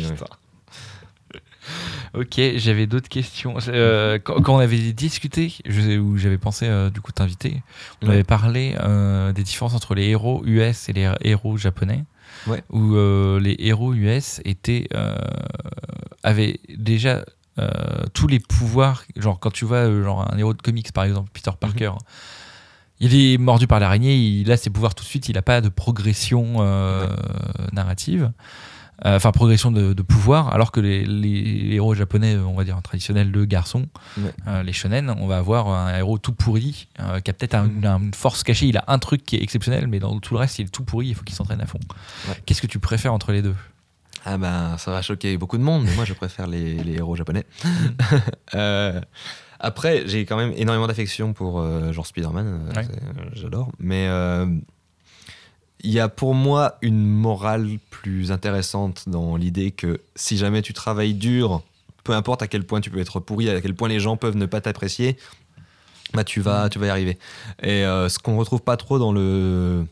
Ok, 2.14 2.40
j'avais 2.56 2.88
d'autres 2.88 3.08
questions. 3.08 3.56
Euh, 3.70 4.20
quand, 4.22 4.42
quand 4.42 4.56
on 4.56 4.60
avait 4.60 4.92
discuté, 4.92 5.54
je, 5.66 5.98
où 5.98 6.18
j'avais 6.18 6.38
pensé 6.38 6.66
euh, 6.68 6.90
du 6.90 7.00
coup 7.00 7.12
t'inviter, 7.14 7.64
on 8.02 8.08
Ouais. 8.08 8.16
avait 8.16 8.24
parlé 8.26 8.76
euh, 8.82 9.32
des 9.32 9.44
différences 9.44 9.74
entre 9.74 9.96
les 9.96 10.08
héros 10.10 10.44
US 10.46 10.90
et 10.90 10.94
les 10.94 11.10
héros 11.22 11.56
japonais. 11.58 12.04
Ouais. 12.48 12.64
Où 12.70 12.96
les 13.40 13.56
héros 13.60 13.94
US 13.94 14.42
étaient 14.46 14.88
avaient 16.24 16.60
déjà 16.70 17.24
tous 18.14 18.28
les 18.28 18.40
pouvoirs. 18.40 19.04
Genre 19.16 19.40
quand 19.40 19.52
tu 19.52 19.66
vois 19.66 19.86
genre 20.02 20.28
un 20.34 20.38
héros 20.38 20.54
de 20.54 20.62
comics 20.62 20.92
par 20.92 21.04
exemple, 21.04 21.30
Peter 21.34 21.52
Parker. 21.60 21.92
Il 23.00 23.16
est 23.16 23.38
mordu 23.40 23.66
par 23.68 23.80
l'araignée, 23.80 24.16
il 24.16 24.52
a 24.52 24.58
ses 24.58 24.70
pouvoirs 24.70 24.94
tout 24.96 25.04
de 25.04 25.10
suite, 25.10 25.28
il 25.30 25.34
n'a 25.36 25.42
pas 25.42 25.60
de 25.62 25.70
progression 25.70 26.62
narrative. 27.74 28.32
Euh, 29.06 29.16
Enfin, 29.16 29.32
progression 29.32 29.72
de, 29.72 29.94
de 29.94 30.02
pouvoir, 30.04 30.54
alors 30.54 30.72
que 30.72 30.80
les, 30.80 31.04
les 31.06 31.74
héros 31.76 31.96
japonais, 31.96 32.36
on 32.38 32.54
va 32.54 32.64
dire 32.64 32.80
traditionnels 32.84 33.32
de 33.32 33.46
garçons, 33.46 33.88
Ouais. 34.18 34.32
euh, 34.48 34.62
les 34.64 34.74
shonen, 34.74 35.10
on 35.20 35.26
va 35.28 35.38
avoir 35.38 35.70
un 35.70 35.98
héros 35.98 36.18
tout 36.20 36.34
pourri, 36.34 36.88
euh, 37.00 37.20
qui 37.20 37.32
a 37.32 37.34
peut-être 37.34 37.56
un- 37.56 37.68
Mm. 37.68 38.04
une 38.06 38.14
force 38.14 38.44
cachée, 38.44 38.68
il 38.68 38.78
a 38.78 38.84
un 38.88 39.00
truc 39.00 39.24
qui 39.26 39.36
est 39.38 39.42
exceptionnel, 39.44 39.88
mais 39.88 40.00
dans 40.00 40.20
tout 40.20 40.34
le 40.36 40.40
reste, 40.40 40.60
il 40.60 40.66
est 40.66 40.70
tout 40.70 40.84
pourri, 40.84 41.08
il 41.08 41.16
faut 41.16 41.24
qu'il 41.24 41.36
s'entraîne 41.36 41.62
à 41.62 41.66
fond. 41.66 41.80
Ouais. 42.28 42.36
Qu'est-ce 42.46 42.62
que 42.62 42.68
tu 42.68 42.78
préfères 42.80 43.14
entre 43.14 43.32
les 43.32 43.42
deux? 43.42 43.56
Ah 44.24 44.38
ben, 44.38 44.78
ça 44.78 44.92
va 44.92 45.02
choquer 45.02 45.36
beaucoup 45.38 45.58
de 45.58 45.64
monde, 45.64 45.84
mais 45.86 45.96
moi 45.96 46.06
je 46.06 46.14
préfère 46.14 46.46
les, 46.46 46.76
les 46.84 46.94
héros 46.98 47.16
japonais. 47.16 47.46
Euh, 48.56 49.00
après, 49.60 50.04
j'ai 50.08 50.26
quand 50.26 50.36
même 50.38 50.52
énormément 50.56 50.88
d'affection 50.88 51.34
pour 51.34 51.64
genre 51.94 52.06
Spider-Man, 52.06 52.72
Ouais. 52.76 52.88
j'adore. 53.34 53.72
Mais 53.80 54.08
il 55.84 55.92
y 55.92 56.00
a 56.00 56.10
pour 56.10 56.34
moi 56.34 56.78
une 56.82 57.06
morale 57.06 57.68
plus 57.90 58.32
intéressante 58.32 59.04
dans 59.08 59.36
l'idée 59.36 59.72
que 59.72 60.00
si 60.16 60.38
jamais 60.38 60.62
tu 60.62 60.74
travailles 60.74 61.14
dur, 61.14 61.64
peu 62.04 62.14
importe 62.14 62.42
à 62.42 62.48
quel 62.48 62.64
point 62.64 62.82
tu 62.82 62.90
peux 62.90 63.00
être 63.00 63.20
pourri, 63.20 63.50
à 63.50 63.62
quel 63.62 63.76
point 63.76 63.90
les 63.90 64.00
gens 64.00 64.18
peuvent 64.18 64.36
ne 64.36 64.46
pas 64.46 64.62
t'apprécier, 64.62 65.18
bah 66.14 66.24
tu 66.24 66.42
vas, 66.42 66.70
tu 66.70 66.80
vas 66.80 66.88
y 66.88 66.90
arriver. 66.90 67.18
Et 67.64 67.86
euh, 67.86 68.10
ce 68.10 68.20
qu'on 68.20 68.38
retrouve 68.38 68.62
pas 68.62 68.78
trop 68.78 69.00
dans 69.00 69.12
le 69.12 69.86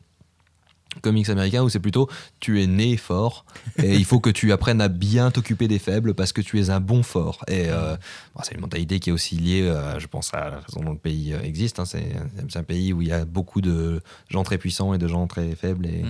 comics 1.02 1.30
américain 1.30 1.62
où 1.64 1.70
c'est 1.70 1.80
plutôt 1.80 2.10
tu 2.40 2.62
es 2.62 2.68
né 2.68 2.98
fort 2.98 3.46
et 3.84 3.96
il 3.96 4.06
faut 4.06 4.20
que 4.20 4.30
tu 4.30 4.52
apprennes 4.52 4.82
à 4.82 4.88
bien 4.88 5.30
t'occuper 5.32 5.68
des 5.68 5.80
faibles 5.80 6.14
parce 6.14 6.34
que 6.34 6.42
tu 6.42 6.60
es 6.60 6.70
un 6.72 6.80
bon 6.80 7.04
fort 7.04 7.40
et 7.48 7.66
euh, 7.70 7.96
bon, 8.36 8.42
c'est 8.44 8.56
une 8.56 8.62
mentalité 8.62 9.00
qui 9.00 9.10
est 9.12 9.14
aussi 9.14 9.36
liée 9.36 9.62
euh, 9.64 10.00
je 10.00 10.08
pense 10.08 10.34
à 10.34 10.50
la 10.50 10.62
façon 10.62 10.82
dont 10.82 10.92
le 10.94 10.98
pays 10.98 11.34
euh, 11.34 11.42
existe 11.42 11.80
hein. 11.80 11.86
c'est 11.86 12.12
un 12.56 12.64
pays 12.64 12.92
où 12.92 13.02
il 13.02 13.08
y 13.08 13.12
a 13.12 13.24
beaucoup 13.26 13.62
de 13.62 14.02
gens 14.30 14.44
très 14.44 14.58
puissants 14.58 14.94
et 14.94 14.98
de 14.98 15.08
gens 15.08 15.28
très 15.28 15.56
faibles 15.56 15.86
et, 15.86 16.04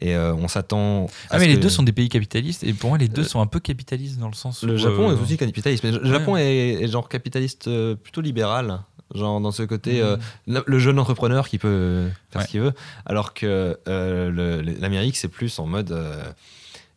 et, 0.00 0.14
euh, 0.14 0.32
on 0.34 0.48
s'attend 0.48 1.04
Hmm. 1.04 1.06
Ah, 1.30 1.38
mais 1.38 1.46
les 1.48 1.56
que- 1.56 1.60
deux 1.60 1.68
sont 1.68 1.82
des 1.82 1.92
pays 1.92 2.08
capitalistes, 2.08 2.62
et 2.64 2.72
pour 2.72 2.90
moi, 2.90 2.98
les 2.98 3.08
deux 3.08 3.24
sont 3.24 3.40
un 3.40 3.46
peu 3.46 3.60
capitalistes 3.60 4.18
dans 4.18 4.28
le 4.28 4.34
sens 4.34 4.62
où. 4.62 4.66
le 4.66 4.76
Japon 4.76 5.10
est 5.10 5.20
aussi 5.20 5.36
capitaliste 5.36 5.84
mais 5.84 5.92
le 5.92 6.04
Japon 6.08 6.36
est, 6.36 6.82
est 6.82 6.88
genre 6.88 7.08
capitaliste 7.08 7.68
plutôt 7.96 8.20
libéral 8.20 8.80
genre 9.14 9.40
dans 9.40 9.50
ce 9.52 9.62
côté 9.64 10.00
euh, 10.00 10.16
le 10.46 10.78
jeune 10.78 10.98
entrepreneur 10.98 11.48
qui 11.48 11.58
peut 11.58 12.08
faire 12.30 12.40
Ouais. 12.40 12.46
ce 12.46 12.50
qu'il 12.50 12.60
veut, 12.60 12.72
alors 13.06 13.34
que 13.34 13.78
euh, 13.88 14.62
l'Amérique, 14.80 15.16
c'est 15.16 15.28
plus 15.28 15.58
en 15.58 15.66
mode. 15.66 15.92
euh, 15.92 16.22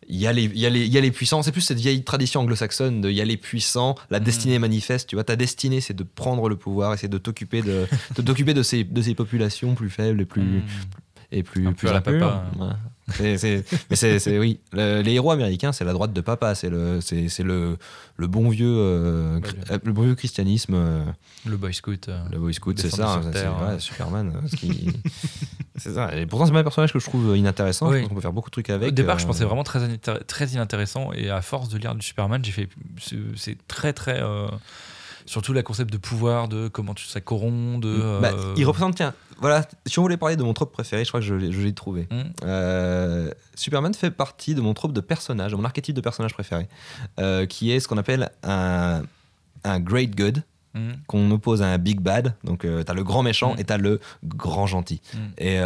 il 0.09 0.17
y, 0.17 0.27
a 0.27 0.33
les, 0.33 0.43
il, 0.43 0.57
y 0.59 0.65
a 0.65 0.69
les, 0.69 0.81
il 0.81 0.91
y 0.93 0.97
a 0.97 1.01
les 1.01 1.11
puissants, 1.11 1.41
c'est 1.43 1.53
plus 1.53 1.61
cette 1.61 1.77
vieille 1.79 2.03
tradition 2.03 2.41
anglo-saxonne 2.41 2.99
de 2.99 3.09
il 3.09 3.15
y 3.15 3.21
a 3.21 3.25
les 3.25 3.37
puissants, 3.37 3.95
la 4.09 4.19
Mhm. 4.19 4.25
destinée 4.25 4.59
manifeste, 4.59 5.07
tu 5.07 5.15
vois, 5.15 5.23
ta 5.23 5.37
destinée 5.37 5.79
c'est 5.79 5.93
de 5.93 6.03
prendre 6.03 6.49
le 6.49 6.57
pouvoir, 6.57 6.93
essayer 6.93 7.07
de 7.07 7.17
t'occuper 7.17 7.61
de, 7.61 7.87
de 8.17 8.21
t'occuper 8.21 8.53
de 8.53 8.63
ces, 8.63 8.83
de 8.83 9.01
ces 9.01 9.15
populations 9.15 9.75
plus 9.75 9.89
faibles 9.89 10.19
et 10.19 10.25
plus, 10.25 10.41
hmm. 10.41 10.61
et 11.31 11.41
plus, 11.41 11.65
Un 11.67 11.71
peu 11.71 11.75
plus 11.77 11.87
à 11.87 11.91
la 11.93 11.97
impures. 11.99 12.19
papa. 12.19 12.43
Ouais. 12.59 12.71
C'est- 13.11 13.37
c'est- 13.37 13.65
mais 13.89 13.95
c'est, 13.97 14.17
c'est- 14.19 14.39
oui, 14.39 14.59
Le- 14.71 15.01
les 15.01 15.13
héros 15.13 15.31
américains, 15.31 15.71
c'est 15.73 15.83
la 15.83 15.91
droite 15.93 16.13
de 16.13 16.21
papa, 16.21 16.55
c'est 16.55 16.69
le, 16.69 17.01
c'est, 17.01 17.27
c'est 17.27 17.43
le, 17.43 17.77
le 18.15 18.27
bon 18.27 18.47
vieux, 18.49 18.73
euh, 18.77 19.39
cri- 19.41 19.79
le 19.83 19.91
bon 19.91 20.03
vieux 20.03 20.15
christianisme. 20.15 20.73
euh, 20.75 21.03
Le 21.45 21.57
Boy 21.57 21.73
Scout. 21.73 22.07
euh, 22.07 22.19
le 22.31 22.39
Boy 22.39 22.53
Scout, 22.53 22.79
c'est 22.79 22.89
ça, 22.89 22.95
sur 22.95 23.05
hein, 23.07 23.21
c'est- 23.25 23.31
Terre, 23.31 23.57
ouais, 23.61 23.73
ouais. 23.73 23.79
Superman. 23.79 24.33
euh, 24.35 24.47
ce 24.47 24.55
qui- 24.55 24.87
c'est 25.75 25.93
ça. 25.93 26.15
Et 26.15 26.25
pourtant, 26.25 26.45
c'est 26.45 26.53
pas 26.53 26.59
un 26.59 26.63
personnage 26.63 26.93
que 26.93 26.99
je 26.99 27.05
trouve 27.05 27.35
inintéressant. 27.37 27.89
Oui. 27.89 27.95
Je 27.97 27.99
pense 28.01 28.09
qu'on 28.09 28.15
peut 28.15 28.21
faire 28.21 28.31
beaucoup 28.33 28.49
de 28.49 28.53
trucs 28.53 28.69
avec. 28.69 28.89
Au 28.89 28.91
départ, 28.91 29.19
je 29.19 29.25
euh, 29.25 29.27
pensais 29.27 29.43
vraiment 29.43 29.63
très, 29.63 29.79
inintér- 29.79 30.23
très 30.25 30.47
inintéressant, 30.47 31.11
et 31.13 31.29
à 31.29 31.41
force 31.41 31.67
de 31.69 31.77
lire 31.77 31.95
du 31.95 32.05
Superman, 32.05 32.43
j'ai 32.45 32.51
fait. 32.51 32.69
c'est- 33.01 33.17
C'est 33.35 33.57
très, 33.67 33.91
très. 33.93 34.21
euh, 34.21 34.47
surtout 35.25 35.53
la 35.53 35.63
concept 35.63 35.91
de 35.91 35.97
pouvoir, 35.97 36.47
de 36.47 36.67
comment 36.67 36.93
tu, 36.93 37.05
ça 37.05 37.21
corrompt, 37.21 37.79
de. 37.81 38.19
bah, 38.21 38.31
euh, 38.33 38.53
il 38.57 38.65
représente, 38.65 38.95
tiens, 38.95 39.13
voilà, 39.39 39.65
si 39.85 39.99
on 39.99 40.03
voulait 40.03 40.17
parler 40.17 40.35
de 40.35 40.43
mon 40.43 40.53
trope 40.53 40.71
préféré, 40.71 41.03
je 41.03 41.09
crois 41.09 41.19
que 41.19 41.25
je 41.25 41.35
l'ai, 41.35 41.51
je 41.51 41.61
l'ai 41.61 41.73
trouvé. 41.73 42.07
hmm, 42.11 42.21
Euh, 42.43 43.31
Superman 43.55 43.93
fait 43.93 44.11
partie 44.11 44.55
de 44.55 44.61
mon 44.61 44.73
trope 44.73 44.93
de 44.93 45.01
personnage, 45.01 45.51
de 45.51 45.57
mon 45.57 45.65
archétype 45.65 45.95
de 45.95 46.01
personnage 46.01 46.33
préféré, 46.33 46.67
euh, 47.19 47.45
qui 47.45 47.71
est 47.71 47.79
ce 47.79 47.87
qu'on 47.87 47.97
appelle 47.97 48.29
un, 48.43 49.03
un 49.63 49.79
great 49.79 50.15
good, 50.15 50.43
hmm, 50.75 50.91
qu'on 51.07 51.29
oppose 51.31 51.61
à 51.61 51.67
un 51.67 51.77
big 51.77 51.99
bad. 51.99 52.35
Donc, 52.43 52.65
t'as 52.85 52.93
le 52.93 53.03
grand 53.03 53.23
méchant 53.23 53.53
Mm. 53.55 53.59
et 53.59 53.63
t'as 53.63 53.77
le 53.77 53.99
grand 54.23 54.67
gentil. 54.67 55.01
Et 55.37 55.57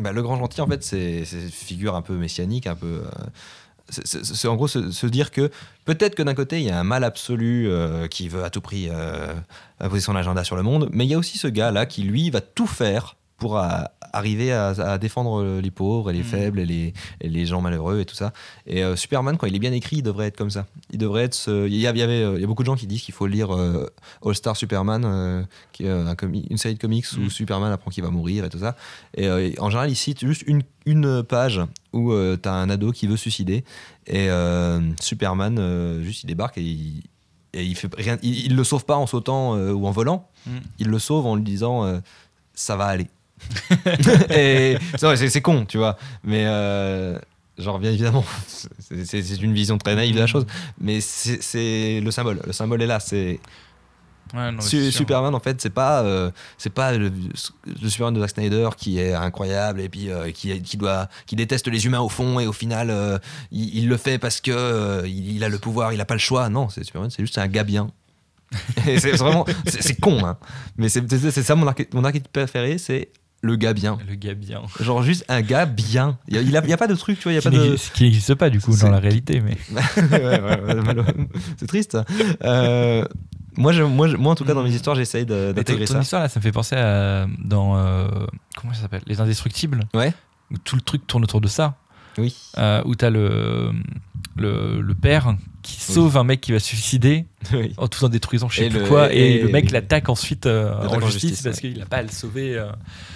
bah, 0.00 0.10
le 0.12 0.22
grand 0.22 0.36
gentil, 0.36 0.60
en 0.60 0.66
fait, 0.66 0.82
c'est 0.82 1.24
c'est 1.24 1.40
une 1.42 1.50
figure 1.50 1.94
un 1.94 2.02
peu 2.02 2.14
messianique, 2.16 2.66
un 2.66 2.74
peu. 2.74 3.02
C'est- 3.88 4.48
en 4.48 4.56
gros 4.56 4.68
se, 4.68 5.06
dire 5.06 5.30
que 5.30 5.50
peut-être 5.84 6.14
que 6.14 6.22
d'un 6.22 6.34
côté, 6.34 6.60
il 6.60 6.66
y 6.66 6.70
a 6.70 6.78
un 6.78 6.84
mal 6.84 7.04
absolu 7.04 7.68
euh, 7.68 8.06
qui 8.08 8.28
veut 8.28 8.44
à 8.44 8.50
tout 8.50 8.60
prix 8.60 8.88
euh, 8.90 9.34
imposer 9.80 10.00
son 10.00 10.16
agenda 10.16 10.42
sur 10.44 10.56
le 10.56 10.62
monde, 10.62 10.88
mais 10.92 11.04
il 11.04 11.10
y 11.10 11.14
a 11.14 11.18
aussi 11.18 11.38
ce 11.38 11.48
gars-là 11.48 11.86
qui, 11.86 12.02
lui, 12.02 12.30
va 12.30 12.40
tout 12.40 12.66
faire 12.66 13.16
pour 13.36 13.58
euh, 13.58 13.68
arriver 14.12 14.52
à, 14.52 14.68
à 14.68 14.96
défendre 14.98 15.58
les 15.60 15.70
pauvres 15.72 16.10
et 16.10 16.12
les 16.12 16.20
Mm. 16.20 16.24
faibles 16.24 16.60
et 16.60 16.66
les, 16.66 16.94
et 17.20 17.28
les 17.28 17.46
gens 17.46 17.60
malheureux 17.60 17.98
et 18.00 18.04
tout 18.04 18.14
ça. 18.14 18.32
Et 18.66 18.84
euh, 18.84 18.94
Superman, 18.96 19.36
quand 19.36 19.46
il 19.48 19.56
est 19.56 19.58
bien 19.58 19.72
écrit, 19.72 19.96
il 19.96 20.02
devrait 20.02 20.28
être 20.28 20.36
comme 20.36 20.50
ça. 20.50 20.66
Il 20.92 20.98
devrait 20.98 21.24
être. 21.24 21.34
ce- 21.34 21.66
Il 21.66 21.74
y, 21.74 21.86
avait, 21.88 22.02
euh, 22.02 22.34
il 22.36 22.40
y 22.40 22.44
a 22.44 22.46
beaucoup 22.46 22.62
de 22.62 22.66
gens 22.66 22.76
qui 22.76 22.86
disent 22.86 23.02
qu'il 23.02 23.12
faut 23.12 23.26
lire 23.26 23.52
euh, 23.54 23.90
All 24.24 24.34
Star 24.36 24.56
Superman, 24.56 25.02
euh, 25.04 25.42
qui 25.72 25.84
est 25.84 25.90
un 25.90 26.14
une 26.50 26.56
série 26.58 26.74
de 26.74 26.78
comics 26.80 27.04
où 27.18 27.22
Mm. 27.22 27.30
Superman 27.30 27.72
apprend 27.72 27.90
qu'il 27.90 28.04
va 28.04 28.10
mourir 28.10 28.44
et 28.44 28.48
tout 28.50 28.58
ça. 28.60 28.76
Et 29.16 29.26
euh, 29.26 29.50
en 29.58 29.68
général, 29.68 29.90
il 29.90 29.96
cite 29.96 30.24
juste 30.24 30.44
une, 30.46 30.62
une 30.86 31.22
page 31.24 31.60
où 31.92 32.12
tu 32.12 32.38
t'as 32.40 32.52
un 32.52 32.70
ado 32.70 32.92
qui 32.92 33.06
veut 33.08 33.16
suicider 33.16 33.64
et 34.06 34.28
euh, 34.30 34.80
Superman, 35.00 35.56
euh, 35.58 36.02
juste 36.02 36.22
il 36.22 36.26
débarque 36.28 36.56
et 36.58 36.62
il, 36.62 37.02
et 37.52 37.64
il 37.64 37.74
fait 37.74 37.88
rien. 37.96 38.16
Il, 38.22 38.46
il 38.46 38.56
le 38.56 38.64
sauve 38.64 38.84
pas 38.84 38.96
en 38.96 39.06
sautant 39.06 39.56
euh, 39.56 39.72
ou 39.72 39.86
en 39.86 39.90
volant. 39.90 40.28
Mm. 40.46 40.50
Il 40.78 40.86
le 40.88 40.98
sauve 41.00 41.26
en 41.26 41.34
lui 41.36 41.44
disant 41.44 41.84
euh, 41.84 41.98
ça 42.54 42.76
va 42.76 42.86
aller. 42.86 43.08
Et 44.30 44.76
c'est 45.28 45.40
con, 45.42 45.64
tu 45.66 45.78
vois. 45.78 45.96
Mais 46.22 46.44
euh, 46.46 47.18
genre 47.58 47.78
bien 47.78 47.90
évidemment, 47.90 48.24
c'est- 48.46 49.42
une 49.42 49.54
vision 49.54 49.78
très 49.78 49.94
naïve 49.94 50.14
de 50.14 50.20
la 50.20 50.26
chose. 50.26 50.46
Mais 50.80 51.00
c'est 51.00 52.00
le 52.00 52.10
symbole. 52.10 52.40
Le 52.46 52.52
symbole 52.52 52.82
est 52.82 52.86
là. 52.86 53.00
C'est 53.00 53.40
Ouais, 54.32 54.50
non, 54.50 54.62
sûr. 54.62 54.90
Superman 54.92 55.34
en 55.34 55.38
fait 55.38 55.60
c'est 55.60 55.70
pas 55.70 56.02
euh, 56.02 56.30
c'est 56.56 56.72
pas 56.72 56.92
le, 56.94 57.12
le 57.80 57.88
Superman 57.88 58.14
de 58.14 58.20
Zack 58.20 58.30
Snyder 58.30 58.70
qui 58.76 58.98
est 58.98 59.12
incroyable 59.12 59.80
et 59.82 59.88
puis 59.90 60.10
euh, 60.10 60.30
qui, 60.32 60.60
qui 60.62 60.76
doit 60.78 61.08
qui 61.26 61.36
déteste 61.36 61.68
les 61.68 61.84
humains 61.86 62.00
au 62.00 62.08
fond 62.08 62.40
et 62.40 62.46
au 62.46 62.52
final 62.52 62.88
euh, 62.90 63.18
il, 63.52 63.76
il 63.76 63.88
le 63.88 63.96
fait 63.98 64.18
parce 64.18 64.40
que 64.40 65.02
il, 65.06 65.36
il 65.36 65.44
a 65.44 65.48
le 65.50 65.58
pouvoir 65.58 65.92
il 65.92 66.00
a 66.00 66.04
pas 66.06 66.14
le 66.14 66.20
choix 66.20 66.48
non 66.48 66.68
c'est 66.70 66.82
Superman 66.84 67.10
c'est 67.10 67.22
juste 67.22 67.36
un 67.38 67.46
gars 67.46 67.64
bien 67.64 67.90
c'est 68.84 69.12
vraiment 69.12 69.44
c'est 69.66 70.00
con 70.00 70.24
hein 70.24 70.38
mais 70.78 70.88
c'est 70.88 71.06
ça 71.42 71.54
mon, 71.54 71.66
arché- 71.70 71.88
mon 71.92 72.02
archétype 72.02 72.32
préféré 72.32 72.78
c'est 72.78 73.10
le 73.44 73.56
gars 73.56 73.74
bien 73.74 73.98
Le 74.08 74.14
gars 74.14 74.34
bien. 74.34 74.62
genre 74.80 75.02
juste 75.02 75.24
un 75.28 75.42
gars 75.42 75.66
bien 75.66 76.18
il 76.28 76.34
y 76.50 76.56
a, 76.56 76.76
pas 76.76 76.86
de 76.86 76.94
truc 76.94 77.18
tu 77.18 77.24
vois 77.24 77.32
il 77.32 77.36
y 77.36 77.38
a 77.38 77.42
pas 77.42 77.50
de 77.50 77.58
n'existe- 77.58 77.92
qui 77.94 78.04
n'existe 78.04 78.34
pas 78.34 78.48
du 78.50 78.60
coup 78.60 78.74
dans 78.76 78.90
la 78.90 78.98
réalité, 78.98 79.40
mais. 79.40 79.56
Ouais, 80.10 80.40
ouais, 80.40 80.60
ouais, 80.62 80.74
malheureux. 80.82 81.14
c'est 81.58 81.66
triste. 81.66 81.98
Euh, 82.42 83.04
moi, 83.56 83.72
je- 83.72 83.82
moi, 83.82 84.08
je- 84.08 84.16
moi, 84.16 84.32
en 84.32 84.34
tout 84.34 84.44
cas, 84.44 84.54
dans 84.54 84.62
mes 84.64 84.70
histoires, 84.74 84.96
j'essaye 84.96 85.26
ton, 85.26 85.52
d'intégrer 85.52 85.84
ton 85.84 85.94
ça. 85.94 86.00
histoire 86.00 86.22
là, 86.22 86.28
ça 86.28 86.40
me 86.40 86.42
fait 86.42 86.52
penser 86.52 86.74
à 86.76 87.26
dans 87.38 87.76
euh, 87.76 88.08
comment 88.56 88.72
ça 88.74 88.80
s'appelle, 88.82 89.02
Les 89.06 89.20
Indestructibles. 89.20 89.84
Ouais. 89.94 90.12
Où 90.50 90.58
tout 90.58 90.76
le 90.76 90.82
truc 90.82 91.06
tourne 91.06 91.22
autour 91.24 91.40
de 91.40 91.48
ça. 91.48 91.76
Oui. 92.18 92.34
Euh, 92.58 92.82
où 92.84 92.94
t'as 92.94 93.10
le, 93.10 93.72
le 94.36 94.80
le 94.80 94.94
père 94.94 95.36
qui 95.64 95.80
sauve 95.80 96.16
un 96.16 96.24
mec 96.24 96.40
qui 96.40 96.52
va 96.52 96.60
se 96.60 96.66
suicider 96.68 97.24
oui. 97.52 97.74
en 97.76 97.88
tout 97.88 98.02
en 98.04 98.08
détruisant 98.08 98.48
je 98.48 98.56
sais 98.58 98.66
Et 98.66 98.70
plus 98.70 98.80
le- 98.80 98.86
quoi 98.86 99.12
et, 99.12 99.18
et- 99.36 99.42
le 99.42 99.48
mec 99.48 99.70
l'attaque 99.70 100.08
ensuite 100.08 100.46
euh, 100.46 100.72
en 100.78 100.86
en 100.86 101.00
justice, 101.00 101.22
justice, 101.30 101.42
parce 101.42 101.56
ouais. 101.56 101.72
qu'il 101.72 101.82
a 101.82 101.86
pas 101.86 101.96
à 101.98 102.02
le 102.02 102.08
sauver. 102.08 102.56
euh. 102.56 102.66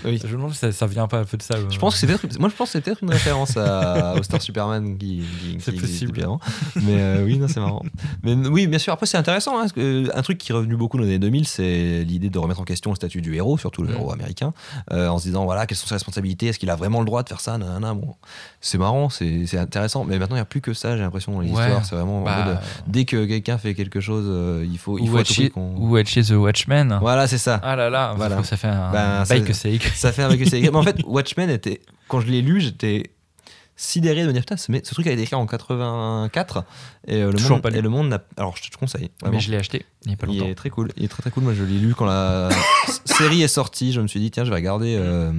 Oui. 0.04 0.18
Je 0.22 0.26
me 0.26 0.32
demande 0.32 0.52
si 0.52 0.58
ça, 0.58 0.72
ça 0.72 0.86
vient 0.86 1.06
pas 1.08 1.20
un 1.20 1.24
peu 1.24 1.36
de 1.36 1.42
ça. 1.42 1.54
euh. 1.54 1.66
Je 1.70 1.78
pense 1.78 1.94
que 1.94 2.00
c'est 2.00 2.06
peut-être, 2.06 2.38
moi 2.40 2.48
je 2.48 2.54
pense 2.54 2.68
que 2.68 2.72
c'est 2.72 2.80
peut-être 2.80 3.02
une 3.02 3.10
référence 3.10 3.56
à, 3.56 4.14
au 4.18 4.22
Star 4.22 4.42
Superman 4.42 4.98
qui, 4.98 5.22
qui, 5.40 5.56
C'est 5.60 5.72
possible. 5.72 6.22
avant. 6.22 6.40
Mais 6.76 7.00
euh, 7.00 7.24
oui, 7.24 7.38
non, 7.38 7.48
c'est 7.48 7.60
marrant. 7.60 7.82
Mais 8.22 8.34
oui, 8.34 8.66
bien 8.66 8.78
sûr, 8.78 8.92
après 8.92 9.06
c'est 9.06 9.16
intéressant. 9.18 9.56
hein, 9.56 9.60
parce 9.62 9.72
que, 9.72 9.80
euh, 10.06 10.08
un 10.14 10.22
truc 10.22 10.38
qui 10.38 10.52
est 10.52 10.54
revenu 10.54 10.76
beaucoup 10.76 10.96
dans 10.98 11.02
les 11.04 11.10
années 11.10 11.18
2000, 11.20 11.46
c'est 11.46 12.04
l'idée 12.04 12.28
de 12.30 12.38
remettre 12.38 12.60
en 12.60 12.64
question 12.64 12.90
le 12.90 12.96
statut 12.96 13.20
du 13.22 13.34
héros, 13.34 13.56
surtout 13.58 13.82
le 13.82 13.88
Mm. 13.88 13.96
héros 13.96 14.12
américain, 14.12 14.52
euh, 14.92 15.08
en 15.08 15.18
se 15.18 15.24
disant 15.24 15.44
voilà, 15.44 15.66
quelles 15.66 15.78
sont 15.78 15.86
ses 15.86 15.94
responsabilités, 15.94 16.46
est-ce 16.48 16.58
qu'il 16.58 16.70
a 16.70 16.76
vraiment 16.76 17.00
le 17.00 17.06
droit 17.06 17.22
de 17.22 17.28
faire 17.28 17.40
ça 17.40 17.56
nanana, 17.58 17.94
bon, 17.94 18.14
C'est 18.60 18.78
marrant, 18.78 19.08
c'est 19.10 19.46
c'est 19.46 19.58
intéressant. 19.58 20.04
Mais 20.04 20.18
maintenant, 20.18 20.36
il 20.36 20.40
n'y 20.40 20.42
a 20.42 20.46
plus 20.46 20.60
que 20.60 20.74
ça, 20.74 20.96
j'ai 20.96 21.02
l'impression, 21.02 21.32
dans 21.32 21.40
les 21.40 21.50
Ouais. 21.50 21.62
histoires. 21.64 21.84
C'est 21.84 21.94
vraiment 21.94 22.20
en 22.20 22.24
Bah, 22.24 22.37
mode, 22.44 22.58
dès 22.86 23.04
que 23.04 23.24
quelqu'un 23.26 23.58
fait 23.58 23.74
quelque 23.74 24.00
chose, 24.00 24.24
euh, 24.28 24.66
il 24.70 24.78
faut, 24.78 24.98
il 24.98 25.02
ou 25.04 25.06
faut 25.12 25.16
à 25.18 25.22
tout 25.24 25.28
Watch 25.28 25.34
prix 25.34 25.44
It- 25.46 25.52
qu'on. 25.52 25.74
ou 25.76 25.90
Watch 25.94 26.16
It 26.16 26.26
the 26.28 26.32
Watchmen. 26.32 26.98
Voilà, 27.00 27.26
c'est 27.26 27.38
ça. 27.38 27.60
Ah 27.62 27.76
là 27.76 27.90
là, 27.90 28.14
Voilà. 28.16 28.42
ça 28.44 28.56
fait 28.56 28.68
un 28.68 28.90
Ben, 28.92 29.24
bail 29.28 29.40
ça- 29.40 29.40
que 29.40 29.52
c'est 29.52 29.72
écrit. 29.72 29.90
Ça 29.96 30.12
fait 30.12 30.22
un 30.22 30.28
mec 30.28 30.40
Mais 30.52 30.74
en 30.74 30.82
fait, 30.82 30.96
Watchmen 31.06 31.50
était. 31.50 31.80
Quand 32.08 32.20
je 32.20 32.26
l'ai 32.28 32.42
lu, 32.42 32.60
j'étais 32.60 33.10
sidéré 33.80 34.22
de 34.22 34.26
me 34.26 34.32
dire 34.32 34.42
putain, 34.42 34.56
ce, 34.56 34.72
mec- 34.72 34.84
ce 34.86 34.92
truc 34.94 35.06
a 35.06 35.12
été 35.12 35.22
écrit 35.22 35.36
en 35.36 35.46
84 35.46 36.64
et 37.06 37.22
euh, 37.22 37.26
le 37.26 37.32
Toujours 37.34 37.52
monde, 37.52 37.62
pas 37.62 37.70
et 37.70 37.80
le 37.80 37.88
monde 37.88 38.08
n'a. 38.08 38.18
Alors 38.36 38.56
je 38.56 38.68
te 38.70 38.76
conseille. 38.76 39.10
Mais 39.30 39.38
je 39.38 39.50
l'ai 39.52 39.56
acheté 39.56 39.86
il 40.04 40.10
y 40.10 40.14
a 40.14 40.16
pas 40.16 40.26
Il 40.28 40.38
longtemps. 40.38 40.50
est 40.50 40.54
très 40.56 40.70
cool. 40.70 40.90
Il 40.96 41.04
est 41.04 41.08
très 41.08 41.22
très 41.22 41.30
cool. 41.30 41.44
Moi, 41.44 41.54
je 41.54 41.62
l'ai 41.62 41.78
lu 41.78 41.94
quand 41.94 42.06
la 42.06 42.48
série 43.04 43.42
est 43.42 43.48
sortie. 43.48 43.92
Je 43.92 44.00
me 44.00 44.06
suis 44.08 44.18
dit 44.20 44.30
tiens, 44.32 44.44
je 44.44 44.50
vais 44.50 44.56
regarder. 44.56 44.96
euh, 44.98 45.32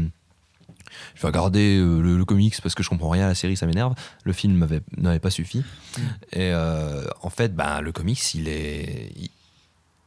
je 1.19 1.23
vais 1.23 1.27
regarder 1.27 1.77
euh, 1.77 1.99
le, 2.01 2.17
le 2.17 2.23
comics 2.23 2.55
parce 2.63 2.75
que 2.75 2.81
je 2.81 2.87
comprends 2.87 3.09
rien 3.09 3.25
à 3.25 3.27
la 3.27 3.35
série, 3.35 3.57
ça 3.57 3.65
m'énerve. 3.65 3.93
Le 4.23 4.31
film 4.31 4.65
n'avait 4.97 5.19
pas 5.19 5.29
suffi. 5.29 5.57
Mm. 5.59 6.01
Et 6.31 6.51
euh, 6.53 7.03
en 7.21 7.29
fait, 7.29 7.53
ben, 7.53 7.81
le 7.81 7.91
comics, 7.91 8.33
il 8.35 8.47
est. 8.47 9.11
il- 9.17 9.29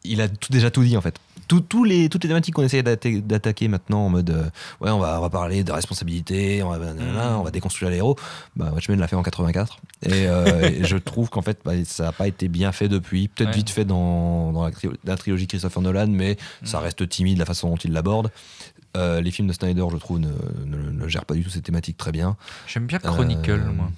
il 0.05 0.21
a 0.21 0.29
tout, 0.29 0.53
déjà 0.53 0.69
tout 0.73 0.83
dit 0.83 0.97
en 0.97 1.01
fait. 1.01 1.15
Tout- 1.47 1.61
tous 1.61 1.85
les, 1.85 2.09
toutes 2.09 2.25
les 2.25 2.29
thématiques 2.29 2.55
qu'on 2.57 2.65
essaie 2.65 2.83
d'atta- 2.83 3.21
d'attaquer 3.21 3.69
maintenant 3.69 4.07
en 4.07 4.09
mode 4.09 4.31
euh, 4.31 4.43
ouais 4.81 4.91
on 4.91 4.99
va, 4.99 5.17
on 5.19 5.21
va 5.23 5.31
parler 5.31 5.63
de 5.63 5.71
responsabilité, 5.71 6.61
on 6.65 6.71
va, 6.71 6.79
nanana, 6.79 7.31
Mhm. 7.31 7.37
on 7.37 7.43
va 7.45 7.53
déconstruire 7.53 7.89
les 7.89 7.99
héros. 7.99 8.17
Bah, 8.57 8.73
Watchmen 8.75 8.99
l'a 8.99 9.07
fait 9.07 9.15
en 9.15 9.23
84 9.23 9.79
et, 10.05 10.09
euh, 10.27 10.45
et 10.81 10.83
je 10.85 10.97
trouve 10.97 11.31
qu'en 11.31 11.43
fait 11.43 11.61
bah, 11.65 11.75
ça 11.85 12.07
n'a 12.07 12.13
pas 12.13 12.27
été 12.27 12.49
bien 12.49 12.73
fait 12.73 12.89
depuis. 12.89 13.29
Peut-être 13.29 13.51
Ouais. 13.51 13.55
vite 13.59 13.71
fait 13.71 13.85
dans, 13.85 14.51
dans 14.51 14.65
la, 14.65 14.73
tri- 14.73 14.89
la 15.05 15.17
trilogie 15.17 15.47
Christopher 15.47 15.81
Nolan, 15.83 16.09
mais 16.09 16.37
ça 16.65 16.79
Mhm. 16.79 16.85
reste 16.85 17.09
timide 17.09 17.39
la 17.39 17.45
façon 17.45 17.69
dont 17.71 17.77
il 17.77 17.93
l'aborde. 17.93 18.33
Euh, 18.97 19.21
les 19.21 19.31
films 19.31 19.49
de 19.49 19.53
Snyder, 19.55 19.85
je 19.91 19.97
trouve, 19.97 20.19
ne, 20.21 20.29
ne- 20.67 20.91
ne 20.91 21.09
gèrent 21.09 21.25
pas 21.25 21.35
du 21.35 21.43
tout 21.43 21.51
ces 21.51 21.63
thématiques 21.63 21.97
très 21.97 22.13
bien. 22.13 22.37
J'aime 22.67 22.87
bien 22.87 22.99
Chronicle, 22.99 23.51
Euh, 23.53 23.73
moi. 23.73 23.91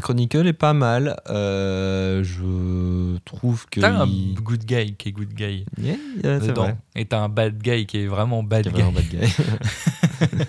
Chronicle 0.00 0.46
est 0.46 0.54
pas 0.54 0.72
mal. 0.72 1.20
Euh, 1.28 2.24
je 2.24 3.18
trouve 3.26 3.66
que. 3.68 3.80
T'as 3.80 3.92
un 4.02 4.06
good 4.06 4.64
guy 4.64 4.94
qui 4.96 5.10
est 5.10 5.12
good 5.12 5.34
guy 5.34 5.66
Yeah, 5.78 5.96
yeah, 6.24 6.40
c'est 6.40 6.52
vrai. 6.52 6.76
Et 6.96 7.04
t'as 7.04 7.20
un 7.20 7.28
bad 7.28 7.60
guy 7.62 7.84
qui 7.86 7.98
est 7.98 8.06
vraiment 8.06 8.42
bad 8.42 8.66
est 8.66 8.70
guy. 8.70 8.80
vraiment 8.80 8.92
bad 8.92 9.04
guy. 9.04 9.18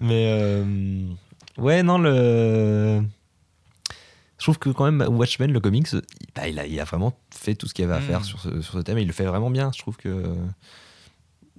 Mais 0.00 0.26
euh, 0.28 1.04
ouais, 1.58 1.82
non, 1.82 1.98
le. 1.98 3.02
Je 4.38 4.44
trouve 4.44 4.58
que 4.58 4.70
quand 4.70 4.90
même 4.90 5.06
Watchmen, 5.08 5.52
le 5.52 5.60
comics, 5.60 5.86
il, 5.92 6.02
bah, 6.34 6.48
il 6.48 6.58
a, 6.58 6.66
il 6.66 6.80
a 6.80 6.84
vraiment 6.84 7.16
fait 7.30 7.54
tout 7.54 7.68
ce 7.68 7.74
qu'il 7.74 7.84
y 7.84 7.86
avait 7.88 7.96
à 7.96 8.00
faire 8.00 8.24
sur 8.24 8.40
ce, 8.40 8.60
sur 8.60 8.74
ce 8.74 8.78
thème 8.80 8.98
et 8.98 9.02
il 9.02 9.06
le 9.06 9.12
fait 9.12 9.24
vraiment 9.26 9.50
bien. 9.50 9.70
Je 9.72 9.78
trouve 9.78 9.96
que. 9.96 10.34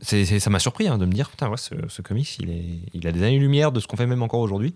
C'est 0.03 0.39
ça 0.39 0.49
m'a 0.49 0.59
surpris 0.59 0.87
hein, 0.87 0.97
de 0.97 1.05
me 1.05 1.11
dire, 1.13 1.29
putain, 1.29 1.49
ouais, 1.49 1.57
ce, 1.57 1.73
ce 1.87 2.01
comics, 2.01 2.37
il, 2.39 2.49
est, 2.51 2.63
il 2.93 3.07
a 3.07 3.11
des 3.11 3.23
années-lumière 3.23 3.71
de 3.71 3.79
ce 3.79 3.87
qu'on 3.87 3.97
fait 3.97 4.05
même 4.05 4.21
encore 4.21 4.41
aujourd'hui. 4.41 4.73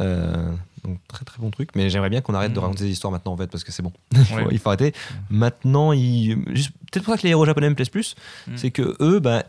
Euh, 0.00 0.52
donc, 0.84 0.98
très 1.08 1.24
très 1.24 1.38
bon 1.38 1.50
truc. 1.50 1.70
Mais 1.74 1.88
j'aimerais 1.90 2.10
bien 2.10 2.20
qu'on 2.20 2.34
arrête 2.34 2.52
de 2.52 2.58
Mm. 2.58 2.62
raconter 2.62 2.84
des 2.84 2.90
histoires 2.90 3.10
maintenant, 3.12 3.32
en 3.32 3.36
fait, 3.36 3.46
parce 3.48 3.64
que 3.64 3.72
c'est 3.72 3.82
bon. 3.82 3.92
Ouais. 4.34 4.46
il 4.50 4.58
faut 4.58 4.68
arrêter. 4.68 4.92
Maintenant, 5.30 5.92
il... 5.92 6.36
peut-être 6.44 7.04
pour 7.04 7.14
ça 7.14 7.18
que 7.18 7.22
les 7.24 7.30
héros 7.30 7.46
japonais 7.46 7.70
me 7.70 7.74
plaisent 7.74 7.88
plus, 7.88 8.14
Mm. 8.46 8.56
c'est 8.56 8.70
que 8.70 8.96
eux, 9.00 9.18
bah, 9.20 9.44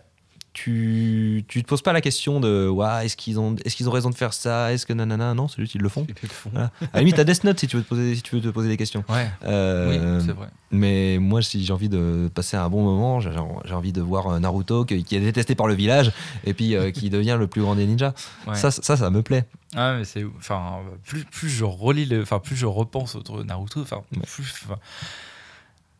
tu, 0.63 1.45
tu 1.47 1.61
te 1.61 1.67
poses 1.67 1.83
pas 1.83 1.93
la 1.93 2.01
question 2.01 2.39
de 2.39 2.67
ouais, 2.67 3.05
est-ce 3.05 3.15
qu'ils 3.15 3.39
ont, 3.39 3.55
est 3.63 3.69
qu'ils 3.69 3.87
ont 3.87 3.91
raison 3.91 4.09
de 4.09 4.15
faire 4.15 4.33
ça? 4.33 4.73
Est-ce 4.73 4.87
que 4.87 4.93
nanana? 4.93 5.35
Non, 5.35 5.47
c'est 5.47 5.61
juste 5.61 5.71
qu'ils 5.73 5.81
le 5.81 5.89
font. 5.89 6.07
Ils 6.09 6.15
le 6.23 6.27
font. 6.29 6.49
Voilà. 6.51 6.71
À 6.81 6.87
la 6.95 6.99
limite, 7.01 7.15
t'as 7.15 7.23
Death 7.23 7.43
Note 7.43 7.59
si 7.59 7.67
tu 7.67 7.77
veux 7.77 7.83
te 7.83 7.87
poser, 7.87 8.15
si 8.15 8.23
tu 8.23 8.35
veux 8.35 8.41
te 8.41 8.47
poser 8.47 8.67
des 8.67 8.75
questions. 8.77 9.03
Ouais, 9.07 9.29
Euh, 9.45 10.17
oui, 10.19 10.25
c'est 10.25 10.31
vrai. 10.31 10.47
mais 10.71 11.17
moi, 11.19 11.43
si 11.43 11.63
j'ai 11.63 11.71
envie 11.73 11.89
de 11.89 12.29
passer 12.33 12.57
un 12.57 12.69
bon 12.69 12.81
moment, 12.83 13.19
j'ai 13.19 13.29
j'ai 13.65 13.73
envie 13.73 13.93
de 13.93 14.01
voir 14.01 14.27
euh, 14.27 14.39
Naruto 14.39 14.83
qui, 14.83 15.03
qui 15.03 15.15
est 15.15 15.19
détesté 15.19 15.53
par 15.53 15.67
le 15.67 15.75
village 15.75 16.11
et 16.43 16.55
puis 16.55 16.75
euh, 16.75 16.89
qui 16.89 17.11
devient 17.11 17.37
le 17.39 17.45
plus 17.45 17.61
grand 17.61 17.75
des 17.75 17.85
ninjas. 17.85 18.13
Ouais. 18.47 18.55
Ça, 18.55 18.71
ça, 18.71 18.97
ça 18.97 19.09
me 19.11 19.21
plaît. 19.21 19.45
Ah, 19.75 19.95
mais 19.97 20.05
c'est 20.05 20.23
enfin 20.39 20.77
plus, 21.05 21.23
plus 21.25 21.49
je 21.49 21.65
relis 21.65 22.05
le 22.05 22.21
enfin 22.23 22.39
plus 22.39 22.55
je 22.55 22.65
repense 22.65 23.15
au 23.15 23.43
Naruto 23.43 23.81
enfin 23.81 24.01
plus 24.25 24.65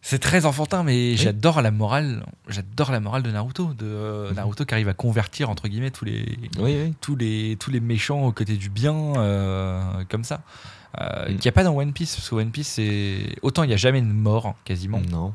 c'est 0.02 0.19
très 0.19 0.45
enfantin 0.45 0.84
mais 0.84 1.15
j'adore 1.18 1.61
la 1.61 1.72
morale 1.72 2.24
j'adore 2.48 2.91
la 2.91 2.99
morale 2.99 3.24
de 3.24 3.32
Naruto 3.32 3.74
de 3.74 3.86
euh, 3.86 4.30
Mhm. 4.30 4.36
Naruto 4.36 4.65
qui 4.65 4.74
arrive 4.74 4.88
à 4.90 4.94
convertir 4.94 5.49
entre 5.49 5.68
guillemets 5.68 5.91
tous 5.91 6.06
les 6.06 6.38
Oui, 6.60 6.78
oui. 6.84 6.94
tous 7.02 7.15
les 7.15 7.57
tous 7.60 7.72
les 7.72 7.80
méchants 7.80 8.24
aux 8.24 8.32
côtés 8.32 8.56
du 8.57 8.69
bien 8.69 8.95
euh, 9.18 9.82
comme 10.10 10.24
ça 10.24 10.41
euh, 11.02 11.26
Mm. 11.26 11.28
qu'il 11.28 11.41
n'y 11.41 11.48
a 11.49 11.52
pas 11.52 11.64
dans 11.64 11.76
One 11.76 11.94
Piece 11.94 12.15
parce 12.15 12.30
que 12.30 12.36
One 12.36 12.52
Piece 12.52 12.68
c'est 12.69 13.36
autant 13.41 13.64
il 13.64 13.68
n'y 13.68 13.74
a 13.74 13.78
jamais 13.78 14.02
de 14.02 14.06
mort 14.07 14.56
quasiment 14.65 15.02
Non. 15.11 15.34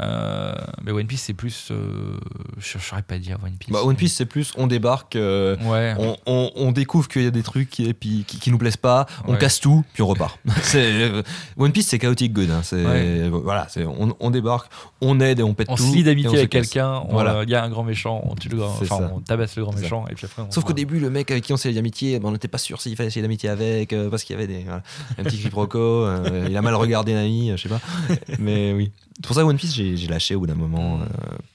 Euh, 0.00 0.54
mais 0.82 0.90
One 0.90 1.06
Piece 1.06 1.20
c'est 1.24 1.34
plus 1.34 1.68
euh, 1.70 2.16
je 2.58 2.78
ne 2.78 2.82
saurais 2.82 3.02
pas 3.02 3.18
dire 3.18 3.36
One 3.44 3.52
Piece 3.58 3.70
Bah, 3.70 3.82
One 3.84 3.94
Piece, 3.94 4.14
c'est 4.14 4.24
plus 4.24 4.52
on 4.56 4.66
débarque. 4.66 5.16
euh, 5.16 5.54
ouais 5.58 5.94
on, 5.98 6.16
on- 6.24 6.50
on 6.56 6.72
découvre 6.72 7.08
qu'il 7.08 7.22
y 7.22 7.26
a 7.26 7.30
des 7.30 7.42
trucs 7.42 7.68
qui, 7.68 7.92
qui, 7.94 8.24
qui 8.24 8.50
nous 8.50 8.56
plaisent 8.56 8.78
pas, 8.78 9.04
on 9.26 9.32
Ouais. 9.32 9.38
casse 9.38 9.60
tout, 9.60 9.84
puis 9.92 10.02
on 10.02 10.06
repart. 10.06 10.38
One 11.58 11.72
Piece, 11.72 11.88
c'est 11.88 11.98
chaotique 11.98 12.32
good. 12.32 12.50
hein, 12.50 12.62
Ouais. 12.72 13.28
voilà, 13.30 13.66
on, 13.98 14.14
on 14.18 14.30
débarque, 14.30 14.72
on 15.02 15.20
aide 15.20 15.40
et 15.40 15.42
on 15.42 15.52
pète 15.52 15.68
on 15.70 15.74
tout. 15.76 15.82
se 15.90 15.94
lie 15.94 16.02
d'amitié 16.04 16.38
avec 16.38 16.50
quelqu'un, 16.50 17.02
Voilà. 17.10 17.42
il 17.44 17.50
y 17.50 17.54
a 17.54 17.62
un 17.62 17.68
grand 17.68 17.84
méchant, 17.84 18.22
on 18.24 18.34
tue 18.34 18.48
le 18.48 18.56
grand, 18.56 18.74
enfin 18.80 19.10
on 19.14 19.20
tabasse 19.20 19.56
le 19.56 19.64
grand 19.64 19.78
méchant 19.78 20.06
et 20.10 20.14
puis 20.14 20.24
après 20.24 20.42
Sauf 20.50 20.64
qu'au 20.64 20.72
début, 20.72 20.98
le 21.00 21.10
mec 21.10 21.30
avec 21.30 21.44
qui 21.44 21.52
on 21.52 21.56
s'est 21.58 21.68
lié 21.68 21.74
d'amitié, 21.74 22.18
ben, 22.18 22.28
on 22.28 22.32
n'était 22.32 22.48
pas 22.48 22.58
sûr 22.58 22.80
s'il 22.80 22.96
fallait 22.96 23.08
essayer 23.08 23.22
d'amitié 23.22 23.50
avec, 23.50 23.94
parce 24.10 24.24
qu'il 24.24 24.34
y 24.34 24.38
avait 24.38 24.46
des, 24.48 24.62
voilà, 24.64 24.82
un 25.18 25.22
petit 25.24 25.38
quiproquo, 25.38 26.06
il 26.48 26.56
a 26.56 26.62
mal 26.62 26.74
regardé 26.76 27.12
Nami, 27.14 27.50
euh, 27.50 27.56
je 27.58 27.62
sais 27.64 27.68
pas. 27.68 27.80
Mais 28.38 28.72
oui. 28.72 28.90
C'est 29.16 29.26
pour 29.26 29.36
ça 29.36 29.44
One 29.44 29.56
Piece, 29.56 29.74
j'ai, 29.74 29.94
lâché 30.08 30.34
au 30.34 30.40
bout 30.40 30.46
d'un 30.46 30.54
moment, 30.54 31.00
euh, 31.00 31.04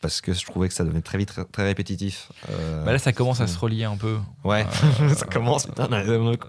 parce 0.02 0.22
que 0.22 0.34
je 0.34 0.46
trouvais 0.46 0.68
que 0.68 0.74
ça 0.74 0.84
devenait 0.84 1.02
très 1.02 1.18
vite 1.18 1.30
très, 1.30 1.44
très 1.46 1.64
répétitif. 1.64 2.30
Euh, 2.52 2.84
Bah 2.86 2.92
là 2.94 3.00
ça 3.00 3.12
commence 3.14 3.42
à 3.42 3.48
se 3.48 3.58
relier 3.58 3.84
un 3.86 3.98
peu. 3.98 4.18
Ouais, 4.44 4.66
Euh, 5.02 5.14
ça 5.16 5.26
commence, 5.26 5.66
putain, 5.66 5.90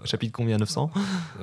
chapitre 0.05 0.31
combien 0.33 0.57
900 0.57 0.91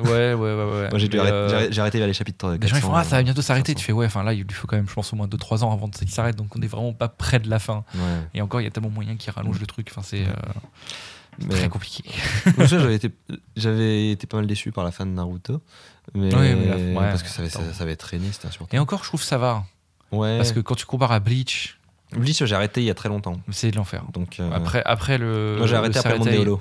Ouais 0.05 0.10
ouais 0.10 0.34
ouais 0.34 0.55
ouais. 0.55 0.88
Moi 0.90 0.98
j'ai, 0.98 1.09
arrêté- 1.18 1.78
arrêté 1.80 1.98
vers 1.98 2.06
les 2.06 2.12
chapitres 2.14 2.51
Les 2.60 2.68
gens 2.68 2.76
ils 2.76 2.80
400, 2.80 2.88
font 2.88 2.94
ah 2.94 3.05
ça 3.05 3.16
va 3.16 3.22
bientôt 3.22 3.43
s'arrêter. 3.43 3.72
500. 3.72 3.78
Tu 3.80 3.84
fais 3.86 3.93
ouais 3.93 4.06
enfin 4.06 4.22
là 4.22 4.32
il 4.32 4.43
lui 4.43 4.55
faut 4.55 4.66
quand 4.66 4.76
même 4.76 4.88
je 4.88 4.94
pense 4.94 5.12
au 5.12 5.16
moins 5.16 5.26
2-3 5.26 5.64
ans 5.64 5.72
avant 5.72 5.88
qu'il 5.88 6.09
s'arrête 6.10 6.36
donc 6.36 6.55
on 6.56 6.62
est 6.62 6.66
vraiment 6.68 6.93
pas 6.93 7.09
près 7.09 7.38
de 7.40 7.51
la 7.51 7.59
fin. 7.59 7.84
Ouais. 7.94 8.01
Et 8.34 8.43
encore 8.43 8.60
il 8.60 8.64
y 8.64 8.68
a 8.68 8.70
tellement 8.70 8.90
moyen 8.90 9.16
qui 9.16 9.30
rallonge 9.30 9.59
le 9.60 9.66
truc. 9.66 9.88
Enfin 9.90 10.02
c'est 10.05 10.24
Mais- 11.38 11.48
très 11.55 11.68
compliqué. 11.68 12.02
Moi, 12.56 12.66
j'avais 12.66 12.94
été, 12.94 13.10
j'avais 13.56 14.10
été 14.12 14.26
pas 14.26 14.38
mal 14.38 14.47
déçu 14.47 14.72
par 14.72 14.84
la 14.84 14.90
fin 14.90 15.05
de 15.05 15.10
Naruto. 15.10 15.60
Mais, 16.14 16.34
Ouais, 16.34 16.54
mais 16.54 16.66
la- 16.66 16.76
ouais, 16.76 17.08
parce 17.10 17.22
que 17.22 17.28
ça 17.28 17.42
avait, 17.42 17.50
ça, 17.50 17.60
ça 17.72 17.82
avait 17.82 17.96
traîné, 17.96 18.26
c'était 18.32 18.46
insupportable. 18.48 18.76
Et 18.76 18.78
encore 18.78 19.02
je 19.02 19.08
trouve 19.08 19.22
ça 19.22 19.38
va 19.38 19.64
Ouais. 20.12 20.36
parce 20.36 20.52
que 20.52 20.60
quand 20.60 20.74
tu 20.76 20.86
compares 20.86 21.12
à 21.12 21.20
Bleach 21.20 21.78
Bleach, 22.12 22.44
j'ai 22.44 22.54
arrêté 22.54 22.80
il 22.80 22.84
y 22.86 22.90
a 22.90 22.94
très 22.94 23.08
longtemps. 23.08 23.40
c'est 23.50 23.70
de 23.72 23.76
l'enfer. 23.76 24.04
Donc, 24.12 24.38
euh, 24.38 24.48
Après 24.54 24.82
après 24.84 25.18
le 25.18 25.56
moi 25.58 25.66
j'ai 25.66 25.74
arrêté 25.76 25.98
après 25.98 26.16
Saretai- 26.18 26.38
Holo. 26.38 26.60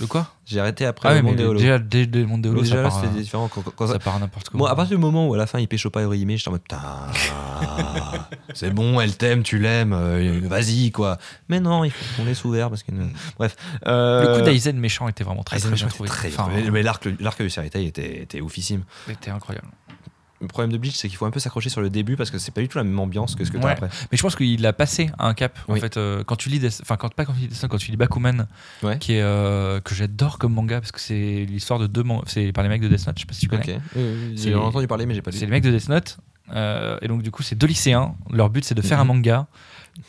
De 0.00 0.06
quoi 0.06 0.28
J'ai 0.46 0.60
arrêté 0.60 0.86
après 0.86 1.10
Ah 1.10 1.14
le 1.14 1.22
monde 1.22 1.36
déjà 1.36 1.78
dès 1.78 2.06
le 2.06 2.26
monde 2.26 2.40
des 2.42 2.48
Holo 2.48 2.62
Déjà 2.62 2.76
ça 2.76 2.82
là, 2.82 2.90
c'était 2.90 3.06
euh, 3.08 3.20
différent. 3.20 3.48
Quand, 3.48 3.62
quand 3.76 3.86
ça- 3.86 3.92
ça 3.94 3.98
part 3.98 4.18
n'importe 4.18 4.48
comment. 4.48 4.64
Bon, 4.64 4.70
à 4.70 4.74
partir 4.74 4.96
du 4.96 5.00
moment 5.00 5.28
où 5.28 5.34
à 5.34 5.36
la 5.36 5.46
fin 5.46 5.58
il 5.58 5.68
pécho 5.68 5.90
pas 5.90 6.04
Orihime, 6.06 6.30
j'étais 6.30 6.48
en 6.48 6.52
mode 6.52 6.62
putain, 6.62 6.80
c'est 8.54 8.70
bon, 8.70 9.00
elle 9.00 9.16
t'aime, 9.16 9.42
tu 9.42 9.58
l'aimes, 9.58 9.92
euh, 9.92 10.40
vas-y 10.44 10.90
quoi. 10.90 11.18
Mais 11.48 11.60
non, 11.60 11.84
il 11.84 11.90
faut 11.90 12.04
qu'on 12.16 12.24
laisse 12.26 12.44
ouvert 12.44 12.70
parce 12.70 12.82
que. 12.82 12.92
Bref. 13.38 13.56
Le 13.84 13.90
Euh, 13.90 14.38
coup 14.38 14.44
d'Aizen 14.44 14.76
méchant 14.78 15.08
était 15.08 15.24
vraiment 15.24 15.42
très, 15.42 15.56
Aizen 15.56 15.70
très 15.70 15.76
bien 15.80 15.88
trouvé. 15.88 16.08
très 16.08 16.28
Enfin, 16.28 16.48
mais, 16.54 16.70
mais 16.70 16.82
l'arc, 16.82 17.06
l'arc 17.20 17.40
du 17.42 17.50
Saretai 17.50 17.84
était, 17.84 18.22
était 18.22 18.40
oufissime. 18.40 18.84
c'était 19.06 19.30
incroyable. 19.30 19.68
Le 20.44 20.48
problème 20.48 20.70
de 20.72 20.78
Bleach, 20.78 20.94
c'est 20.96 21.08
qu'il 21.08 21.16
faut 21.16 21.24
un 21.24 21.30
peu 21.30 21.40
s'accrocher 21.40 21.70
sur 21.70 21.80
le 21.80 21.88
début 21.90 22.16
parce 22.16 22.30
que 22.30 22.36
c'est 22.38 22.50
pas 22.52 22.60
du 22.60 22.68
tout 22.68 22.76
la 22.78 22.84
même 22.84 22.98
ambiance 23.00 23.34
que 23.34 23.44
ce 23.44 23.50
que 23.50 23.56
t'as 23.56 23.64
Ouais. 23.66 23.72
après. 23.72 23.88
Mais 24.12 24.18
je 24.18 24.22
pense 24.22 24.36
qu'il 24.36 24.64
a 24.66 24.72
passé 24.74 25.10
un 25.18 25.32
cap. 25.34 25.58
En 25.68 25.74
fait, 25.76 25.96
euh, 25.96 26.22
quand 26.24 26.36
tu 26.36 26.48
lis, 26.50 26.58
des... 26.58 26.68
enfin 26.82 26.96
quand 26.96 27.12
pas 27.14 27.24
quand 27.24 27.32
tu 27.32 27.40
lis 27.40 27.48
Note, 27.48 27.70
quand 27.70 27.78
tu 27.78 27.90
lis 27.90 27.96
Bakuman, 27.96 28.46
Ouais. 28.82 28.98
qui 28.98 29.14
est 29.14 29.22
euh, 29.22 29.80
que 29.80 29.94
j'adore 29.94 30.38
comme 30.38 30.52
manga 30.52 30.80
parce 30.80 30.92
que 30.92 31.00
c'est 31.00 31.46
l'histoire 31.48 31.78
de 31.80 31.86
deux, 31.86 32.02
man- 32.02 32.20
c'est 32.26 32.52
par 32.52 32.62
les 32.62 32.68
mecs 32.68 32.82
de 32.82 32.88
Death 32.88 33.06
Note. 33.06 33.16
Je 33.16 33.20
sais 33.22 33.26
pas 33.26 33.32
si 33.34 33.40
tu 33.40 33.48
connais. 33.48 33.76
Ok. 33.76 33.80
Oui, 33.96 34.02
oui, 34.02 34.32
C'est- 34.36 34.50
J'ai 34.50 34.54
entendu 34.54 34.86
parler, 34.86 35.06
mais 35.06 35.14
j'ai 35.14 35.22
pas 35.22 35.30
lu. 35.30 35.38
C'est 35.38 35.46
les 35.46 35.50
mecs 35.50 35.64
de 35.64 35.70
Death 35.70 35.88
Note. 35.88 36.18
euh, 36.54 36.98
et 37.00 37.08
donc 37.08 37.22
du 37.22 37.30
coup, 37.30 37.42
c'est 37.42 37.56
deux 37.56 37.66
lycéens. 37.66 38.14
Leur 38.30 38.50
but, 38.50 38.64
c'est 38.64 38.74
de 38.74 38.82
faire 38.82 39.00
un 39.00 39.04
Mhm. 39.04 39.08
manga 39.08 39.46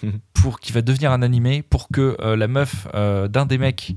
Mhm. 0.03 0.19
pour 0.33 0.59
qui 0.59 0.73
va 0.73 0.81
devenir 0.81 1.11
un 1.13 1.21
animé 1.21 1.61
pour 1.61 1.87
que 1.87 2.17
la 2.21 2.47
meuf 2.47 2.87
d'un 2.93 3.45
des 3.45 3.57
mecs 3.57 3.95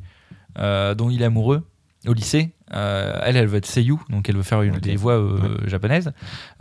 dont 0.56 1.10
il 1.10 1.20
est 1.20 1.24
amoureux 1.24 1.64
au 2.08 2.14
lycée, 2.14 2.50
euh, 2.74 3.18
elle, 3.22 3.36
elle 3.36 3.46
veut 3.46 3.58
être 3.58 3.66
seiyuu, 3.66 3.96
donc 4.10 4.28
elle 4.28 4.36
veut 4.36 4.42
faire 4.42 4.62
une 4.62 4.78
des 4.78 4.96
voix 4.96 5.14
euh, 5.14 5.58
japonaises 5.66 6.12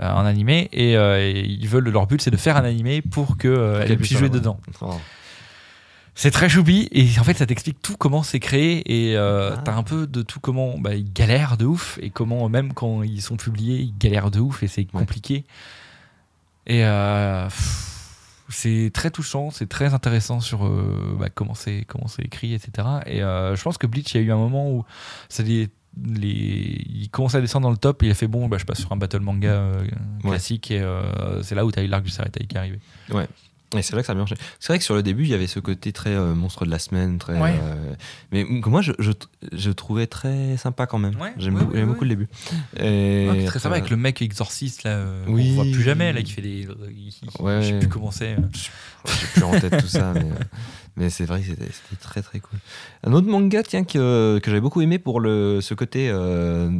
euh, 0.01 0.09
en 0.11 0.25
animé, 0.25 0.69
et, 0.71 0.93
et 0.93 1.45
ils 1.45 1.67
veulent 1.67 1.89
leur 1.89 2.07
but, 2.07 2.21
c'est 2.21 2.31
de 2.31 2.37
faire 2.37 2.57
un 2.57 2.63
animé 2.63 3.01
pour 3.01 3.37
que 3.37 3.47
elle 3.81 3.87
Qu'elle 3.87 3.97
puisse 3.97 4.09
puisse 4.09 4.19
jouer 4.19 4.29
dedans. 4.29 4.59
Oh. 4.81 4.93
C'est 6.19 6.31
très 6.31 6.49
choubi 6.49 6.87
et 6.91 7.07
en 7.19 7.23
fait 7.23 7.35
ça 7.35 7.45
t'explique 7.45 7.79
tout 7.79 7.95
comment 7.95 8.23
c'est 8.23 8.39
créé 8.39 8.81
et 9.11 9.15
euh, 9.15 9.51
Ah. 9.55 9.61
t'as 9.63 9.75
un 9.75 9.83
peu 9.83 10.07
de 10.07 10.23
tout 10.23 10.39
comment 10.39 10.75
bah, 10.79 10.95
ils 10.95 11.13
galèrent 11.13 11.57
de 11.57 11.65
ouf 11.65 11.99
et 12.01 12.09
comment 12.09 12.49
même 12.49 12.73
quand 12.73 13.03
ils 13.03 13.21
sont 13.21 13.37
publiés 13.37 13.77
ils 13.77 13.93
galèrent 13.99 14.31
de 14.31 14.39
ouf 14.39 14.63
et 14.63 14.67
c'est 14.67 14.85
compliqué 14.85 15.43
et 16.65 16.83
euh, 16.83 17.45
pff, 17.45 17.96
c'est 18.49 18.91
très 18.93 19.11
touchant 19.11 19.49
c'est 19.51 19.67
très 19.67 19.93
intéressant 19.93 20.39
sur 20.39 20.65
euh, 20.65 21.15
bah, 21.19 21.29
comment 21.33 21.53
c'est 21.53 21.83
comment 21.87 22.07
c'est 22.07 22.23
écrit 22.23 22.53
etc 22.53 22.87
et 23.05 23.21
euh, 23.21 23.55
je 23.55 23.63
pense 23.63 23.77
que 23.77 23.87
Bleach 23.87 24.13
il 24.15 24.21
y 24.21 24.23
a 24.23 24.27
eu 24.27 24.31
un 24.31 24.37
moment 24.37 24.69
où 24.71 24.85
c'est 25.29 25.43
les 25.43 25.69
les, 26.05 26.79
il 26.89 27.09
commence 27.09 27.33
à 27.33 27.41
descendre 27.41 27.63
dans 27.63 27.71
le 27.71 27.77
top 27.77 28.03
et 28.03 28.05
il 28.05 28.11
a 28.11 28.13
fait 28.13 28.27
bon 28.27 28.47
bah, 28.47 28.57
je 28.59 28.65
passe 28.65 28.79
sur 28.79 28.91
un 28.91 28.97
battle 28.97 29.19
manga 29.21 29.47
euh, 29.49 29.83
Ouais. 30.23 30.29
classique 30.31 30.69
et 30.71 30.79
euh, 30.79 31.41
c'est 31.41 31.55
là 31.55 31.65
où 31.65 31.71
t'as 31.71 31.81
eu 31.83 31.87
l'arc 31.87 32.03
du 32.03 32.11
Saretai 32.11 32.45
qui 32.45 32.55
est 32.55 32.59
arrivé 32.59 32.79
Et 33.76 33.81
c'est 33.81 33.95
là 33.98 34.02
que 34.02 34.06
ça 34.06 34.14
a 34.14 34.15
bien 34.15 34.22
marché. 34.22 34.35
C'est 34.61 34.68
vrai 34.72 34.77
que 34.80 34.85
sur 34.85 34.95
le 34.95 35.03
début, 35.03 35.23
il 35.23 35.30
y 35.30 35.34
avait 35.34 35.45
ce 35.48 35.60
côté 35.60 35.91
très 35.91 36.11
euh, 36.11 36.34
monstre 36.34 36.65
de 36.65 36.72
la 36.72 36.80
semaine, 36.80 37.18
très. 37.18 37.38
Ouais. 37.38 37.53
euh, 37.61 37.94
mais 38.31 38.45
que 38.61 38.69
moi, 38.69 38.81
je, 38.81 38.94
je, 38.98 39.11
je 39.52 39.72
trouvais 39.72 40.07
très 40.07 40.56
sympa 40.56 40.85
quand 40.88 40.99
même. 40.99 41.19
Ouais, 41.19 41.34
J'aime 41.38 41.56
ouais, 41.56 41.65
beaucoup, 41.65 41.85
beaucoup 41.85 42.03
le 42.06 42.10
début. 42.11 42.30
Et 42.80 43.27
Ah, 43.30 43.34
c'est 43.38 43.45
très 43.45 43.60
sympa 43.60 43.76
avec 43.76 43.89
le 43.89 43.98
mec 43.98 44.22
exorciste 44.22 44.84
là, 44.84 44.91
euh, 44.91 45.26
Oui. 45.27 45.49
on 45.52 45.56
voit 45.56 45.64
plus 45.65 45.81
jamais 45.84 46.14
là 46.14 46.22
qui 46.23 46.31
fait 46.31 46.41
des. 46.41 46.64
je 46.65 47.61
sais 47.61 47.80
plus 47.80 47.89
comment 47.89 48.11
c'est. 48.11 48.38
J'ai 49.06 49.27
plus 49.34 49.44
en 49.44 49.52
tête 49.60 49.77
tout 49.81 49.88
ça, 49.88 50.14
mais, 50.14 50.22
euh, 50.22 50.44
mais 50.95 51.10
c'est 51.10 51.26
vrai 51.26 51.41
que 51.41 51.48
c'était 51.48 51.65
c'était 51.72 52.02
très 52.02 52.22
très 52.22 52.39
cool. 52.39 52.60
Un 53.03 53.11
autre 53.11 53.27
manga, 53.27 53.64
tiens, 53.64 53.84
que, 53.84 54.39
que 54.41 54.49
j'avais 54.49 54.61
beaucoup 54.61 54.80
aimé 54.81 54.98
pour 54.98 55.19
le, 55.19 55.60
ce 55.61 55.73
côté 55.73 56.10
euh, 56.10 56.72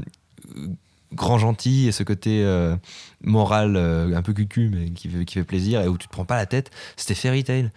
grand 1.18 1.38
gentil 1.38 1.88
et 1.88 1.91
ce 1.91 2.03
côté 2.03 2.44
euh, 2.45 2.77
moral 3.22 3.76
euh, 3.76 4.15
un 4.15 4.22
peu 4.22 4.34
cucu, 4.34 4.69
mais 4.73 4.91
qui 4.91 5.10
qui 5.26 5.34
fait 5.34 5.44
plaisir 5.44 5.81
et 5.81 5.88
où 5.89 5.98
tu 5.98 6.07
te 6.07 6.14
prends 6.14 6.26
pas 6.26 6.38
la 6.38 6.45
tête, 6.45 6.72
c'était 6.95 7.15
Fairy 7.15 7.44
Tail. 7.44 7.69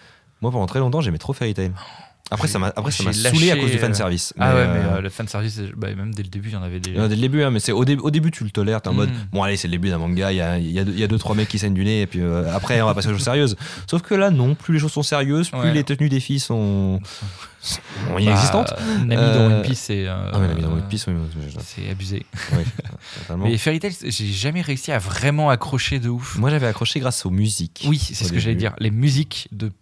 Moi, 0.42 0.52
pendant 0.52 0.66
très 0.66 0.78
longtemps, 0.78 1.00
j'aimais 1.00 1.18
trop 1.18 1.32
Fairy 1.32 1.54
Tail. 1.54 1.72
Après, 2.32 2.46
ça 2.48 2.58
m'a 2.60 2.68
après, 2.68 2.92
ça 2.92 3.02
m'a 3.02 3.12
saoulé 3.12 3.50
à 3.50 3.56
cause 3.56 3.70
du 3.70 3.76
euh, 3.76 3.80
fanservice. 3.80 4.32
Ah 4.38 4.54
ouais, 4.54 4.66
mais 4.68 4.78
euh, 4.78 4.96
euh, 4.96 5.00
le 5.00 5.08
fanservice, 5.10 5.60
bah, 5.76 5.88
même 5.94 6.14
dès 6.14 6.22
le 6.22 6.28
début, 6.28 6.48
il 6.50 6.52
y 6.52 6.56
en 6.56 6.62
avait 6.62 6.78
des. 6.78 6.96
euh, 6.96 7.08
dès 7.08 7.16
le 7.16 7.20
début, 7.20 7.42
hein, 7.42 7.50
mais 7.50 7.58
c'est 7.60 7.72
au, 7.72 7.84
dé- 7.84 7.96
au 7.96 8.10
début, 8.10 8.30
tu 8.30 8.44
le 8.44 8.50
tolères. 8.50 8.80
T'es 8.82 8.88
en 8.88 8.92
Mm. 8.92 8.96
mode, 8.96 9.10
bon, 9.32 9.42
allez, 9.42 9.56
c'est 9.56 9.66
le 9.68 9.72
début 9.72 9.88
d'un 9.90 9.98
manga, 9.98 10.30
il 10.32 10.36
y 10.36 10.40
a, 10.40 10.58
y, 10.58 10.78
a 10.78 10.82
y 10.82 11.02
a 11.02 11.06
deux, 11.08 11.18
trois 11.18 11.34
mecs 11.34 11.48
qui 11.48 11.58
saignent 11.58 11.74
du 11.74 11.84
nez, 11.84 12.02
et 12.02 12.06
puis 12.06 12.20
euh, 12.20 12.54
après, 12.54 12.80
on 12.82 12.86
va 12.86 12.94
passer 12.94 13.08
aux 13.08 13.12
choses 13.14 13.22
sérieuses. 13.24 13.56
Sauf 13.90 14.02
que 14.02 14.14
là, 14.14 14.30
non, 14.30 14.54
plus 14.54 14.74
les 14.74 14.80
choses 14.80 14.92
sont 14.92 15.02
sérieuses, 15.02 15.50
plus 15.50 15.58
Ouais. 15.58 15.72
les 15.72 15.82
tenues 15.84 16.08
des 16.08 16.20
filles 16.20 16.38
sont, 16.40 17.00
sont 17.60 17.80
Bah, 18.14 18.20
inexistantes. 18.20 18.74
Nami 19.04 19.16
dans 19.16 19.46
One 19.46 19.62
Piece, 19.62 19.80
c'est. 19.80 20.06
Ah, 20.06 20.30
mais 20.40 20.54
mise 20.54 20.64
en 20.64 20.72
One 20.72 20.88
Piece, 20.88 21.06
oui, 21.08 21.14
C'est 21.64 21.90
abusé. 21.90 22.24
oui, 22.52 22.64
totalement. 23.22 23.44
Mais 23.46 23.58
Fairy 23.58 23.80
Tail, 23.80 23.92
j'ai 24.04 24.26
jamais 24.26 24.62
réussi 24.62 24.92
à 24.92 24.98
vraiment 24.98 25.50
accrocher 25.50 25.98
de 25.98 26.08
ouf. 26.08 26.36
Moi, 26.38 26.50
j'avais 26.50 26.66
accroché 26.68 27.00
grâce 27.00 27.26
aux 27.26 27.30
musiques. 27.30 27.84
Oui, 27.88 27.98
c'est 27.98 28.24
ce 28.24 28.32
que 28.32 28.38
j'allais 28.38 28.54
dire. 28.54 28.72
Les 28.78 28.90
musiques 28.92 29.48
de 29.52 29.72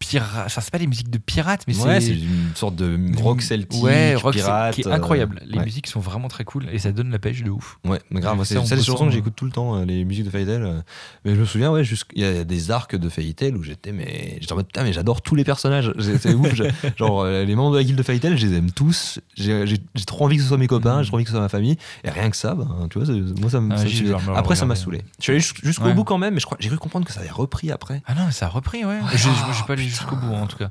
pirates. 0.00 0.46
Enfin, 0.46 0.60
c'est 0.60 0.72
pas 0.72 0.78
des 0.78 0.88
musiques 0.88 1.10
de 1.10 1.18
pirates, 1.18 1.62
mais 1.68 1.76
ouais, 1.78 2.00
c'est 2.00 2.14
une 2.16 2.50
sorte 2.56 2.74
de 2.74 2.98
rock 3.22 3.42
celtique, 3.42 3.80
ouais, 3.82 4.16
rock 4.16 4.34
pirate. 4.34 4.74
qui 4.74 4.80
est 4.80 4.86
euh, 4.88 4.92
incroyable. 4.92 5.40
Les 5.46 5.58
ouais. 5.58 5.64
musiques 5.64 5.86
sont 5.86 6.00
vraiment 6.00 6.26
très 6.28 6.42
cool 6.44 6.66
et 6.72 6.78
ça 6.80 6.90
donne 6.90 7.10
la 7.10 7.18
pêche 7.20 7.42
de 7.44 7.50
ouf. 7.50 7.78
Ouais, 7.84 8.00
mais 8.10 8.20
grave, 8.20 8.38
c'est 8.44 8.54
ça 8.54 8.60
bossant, 8.60 8.76
chansons 8.82 9.04
que 9.04 9.10
euh. 9.10 9.12
j'écoute 9.12 9.34
tout 9.36 9.44
le 9.44 9.52
temps, 9.52 9.76
euh, 9.76 9.84
les 9.84 10.04
musiques 10.04 10.24
de 10.24 10.30
Fairy 10.30 10.46
Tail. 10.46 10.62
euh, 10.62 10.80
Mais 11.24 11.34
je 11.36 11.40
me 11.40 11.44
souviens, 11.44 11.70
ouais, 11.70 11.82
il 12.14 12.22
y 12.22 12.24
a 12.24 12.42
des 12.44 12.70
arcs 12.70 12.96
de 12.96 13.08
Fairy 13.08 13.34
Tail 13.34 13.52
où 13.54 13.62
j'étais, 13.62 13.92
mais 13.92 14.38
j'étais 14.40 14.52
en 14.52 14.56
mode, 14.56 14.66
putain, 14.66 14.82
mais 14.82 14.92
j'adore 14.92 15.22
tous 15.22 15.36
les 15.36 15.44
personnages. 15.44 15.92
C'est 16.18 16.34
ouf. 16.34 16.54
je- 16.54 16.64
genre, 16.96 17.24
les 17.26 17.54
membres 17.54 17.72
de 17.72 17.76
la 17.78 17.84
guilde 17.84 17.98
de 17.98 18.02
Fairy 18.02 18.18
Tail, 18.20 18.36
je 18.36 18.46
les 18.46 18.56
aime 18.56 18.72
tous. 18.72 19.20
J'ai 19.36 19.78
trop 20.06 20.24
envie 20.24 20.36
que 20.36 20.42
ce 20.42 20.48
soit 20.48 20.58
mes 20.58 20.66
copains, 20.66 20.96
Mhm. 20.96 21.02
j'ai 21.02 21.08
trop 21.08 21.16
envie 21.16 21.24
que 21.24 21.30
ce 21.30 21.34
soit 21.36 21.42
ma 21.42 21.48
famille. 21.48 21.76
Et 22.04 22.10
rien 22.10 22.30
que 22.30 22.36
ça, 22.36 22.54
ben, 22.54 22.88
tu 22.90 22.98
vois, 22.98 23.14
moi, 23.40 23.50
ça 23.50 23.60
me. 23.60 23.74
Ah, 23.74 24.38
après, 24.38 24.56
ça 24.56 24.64
m'a 24.66 24.74
saoulé. 24.76 25.02
Je 25.18 25.22
suis 25.24 25.32
allé 25.32 25.40
jus- 25.40 25.54
jusqu'au 25.62 25.92
bout 25.92 26.04
quand 26.04 26.18
même, 26.18 26.34
mais 26.34 26.40
j'ai 26.58 26.68
cru 26.68 26.78
comprendre 26.78 27.06
que 27.06 27.12
ça 27.12 27.20
avait 27.20 27.30
repris 27.30 27.70
après. 27.70 28.02
Ah 28.06 28.14
non, 28.14 28.30
ça 28.30 28.46
a 28.46 28.48
repris, 28.48 28.84
ouais. 28.84 28.98
J'ai 29.14 29.28
pas 29.66 29.76
putain. 29.76 29.89
Jusqu'au 29.90 30.16
bout, 30.16 30.32
en 30.32 30.46
tout 30.46 30.56
cas. 30.58 30.70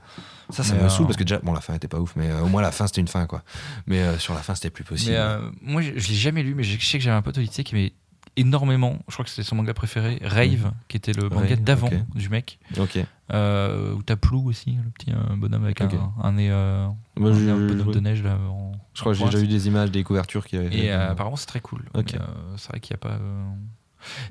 Ça, 0.49 0.63
ça 0.63 0.73
Mais, 0.73 0.79
me 0.79 0.85
euh, 0.85 0.89
saoule 0.89 1.05
parce 1.05 1.17
que 1.17 1.23
déjà, 1.23 1.39
bon, 1.43 1.53
la 1.53 1.61
fin 1.61 1.73
était 1.75 1.87
pas 1.87 1.99
ouf, 1.99 2.15
mais 2.15 2.29
euh, 2.29 2.41
au 2.41 2.47
moins 2.47 2.61
la 2.61 2.71
fin, 2.71 2.87
c'était 2.87 3.01
une 3.01 3.07
fin, 3.07 3.25
quoi. 3.27 3.43
Mais 3.85 3.99
euh, 3.99 4.17
sur 4.17 4.33
la 4.33 4.41
fin, 4.41 4.55
c'était 4.55 4.69
plus 4.71 4.83
possible. 4.83 5.11
Mais 5.11 5.17
euh, 5.17 5.49
moi, 5.61 5.81
je, 5.81 5.91
je 5.95 6.07
l'ai 6.07 6.15
jamais 6.15 6.41
lu, 6.43 6.55
mais 6.55 6.63
je 6.63 6.83
sais 6.83 6.97
que 6.97 7.03
j'avais 7.03 7.15
un 7.17 7.21
pote 7.21 7.37
au 7.37 7.41
lycée 7.41 7.63
qui 7.63 7.75
m'aimait 7.75 7.93
énormément. 8.35 8.97
Je 9.07 9.13
crois 9.13 9.25
que 9.25 9.29
c'était 9.31 9.43
son 9.43 9.55
manga 9.55 9.73
préféré, 9.73 10.19
Rave, 10.23 10.71
qui 10.87 10.97
était 10.97 11.13
le 11.13 11.29
manga 11.29 11.55
d'avant 11.55 11.89
du 12.15 12.29
mec. 12.29 12.57
Ok. 12.77 12.97
Euh, 13.31 13.93
où 13.93 14.01
t'as 14.01 14.15
Plou 14.15 14.49
aussi, 14.49 14.75
le 14.83 14.89
petit 14.89 15.11
bonhomme 15.37 15.63
avec 15.65 15.81
un, 15.81 15.89
un 16.23 16.31
nez, 16.31 16.49
Moi, 16.49 17.29
un 17.29 17.33
je- 17.33 17.39
nez, 17.41 17.51
un 17.51 17.57
bonhomme 17.67 17.91
de 17.91 17.99
neige 17.99 18.23
là. 18.23 18.37
en- 18.49 18.71
Je 18.95 19.01
crois 19.01 19.11
que 19.13 19.19
j'ai 19.19 19.25
déjà 19.25 19.39
eu 19.39 19.47
des 19.47 19.67
images, 19.67 19.91
des 19.91 20.03
couvertures 20.03 20.47
qui 20.47 20.57
avaient. 20.57 20.75
Et 20.75 20.91
apparemment, 20.91 21.35
c'est 21.35 21.45
très 21.45 21.59
cool. 21.61 21.83
Ok. 21.93 22.13
Mais, 22.13 22.19
euh, 22.19 22.23
c'est 22.57 22.69
vrai 22.69 22.79
qu'il 22.79 22.95
n'y 22.95 22.99
a 23.05 23.07
pas. 23.09 23.19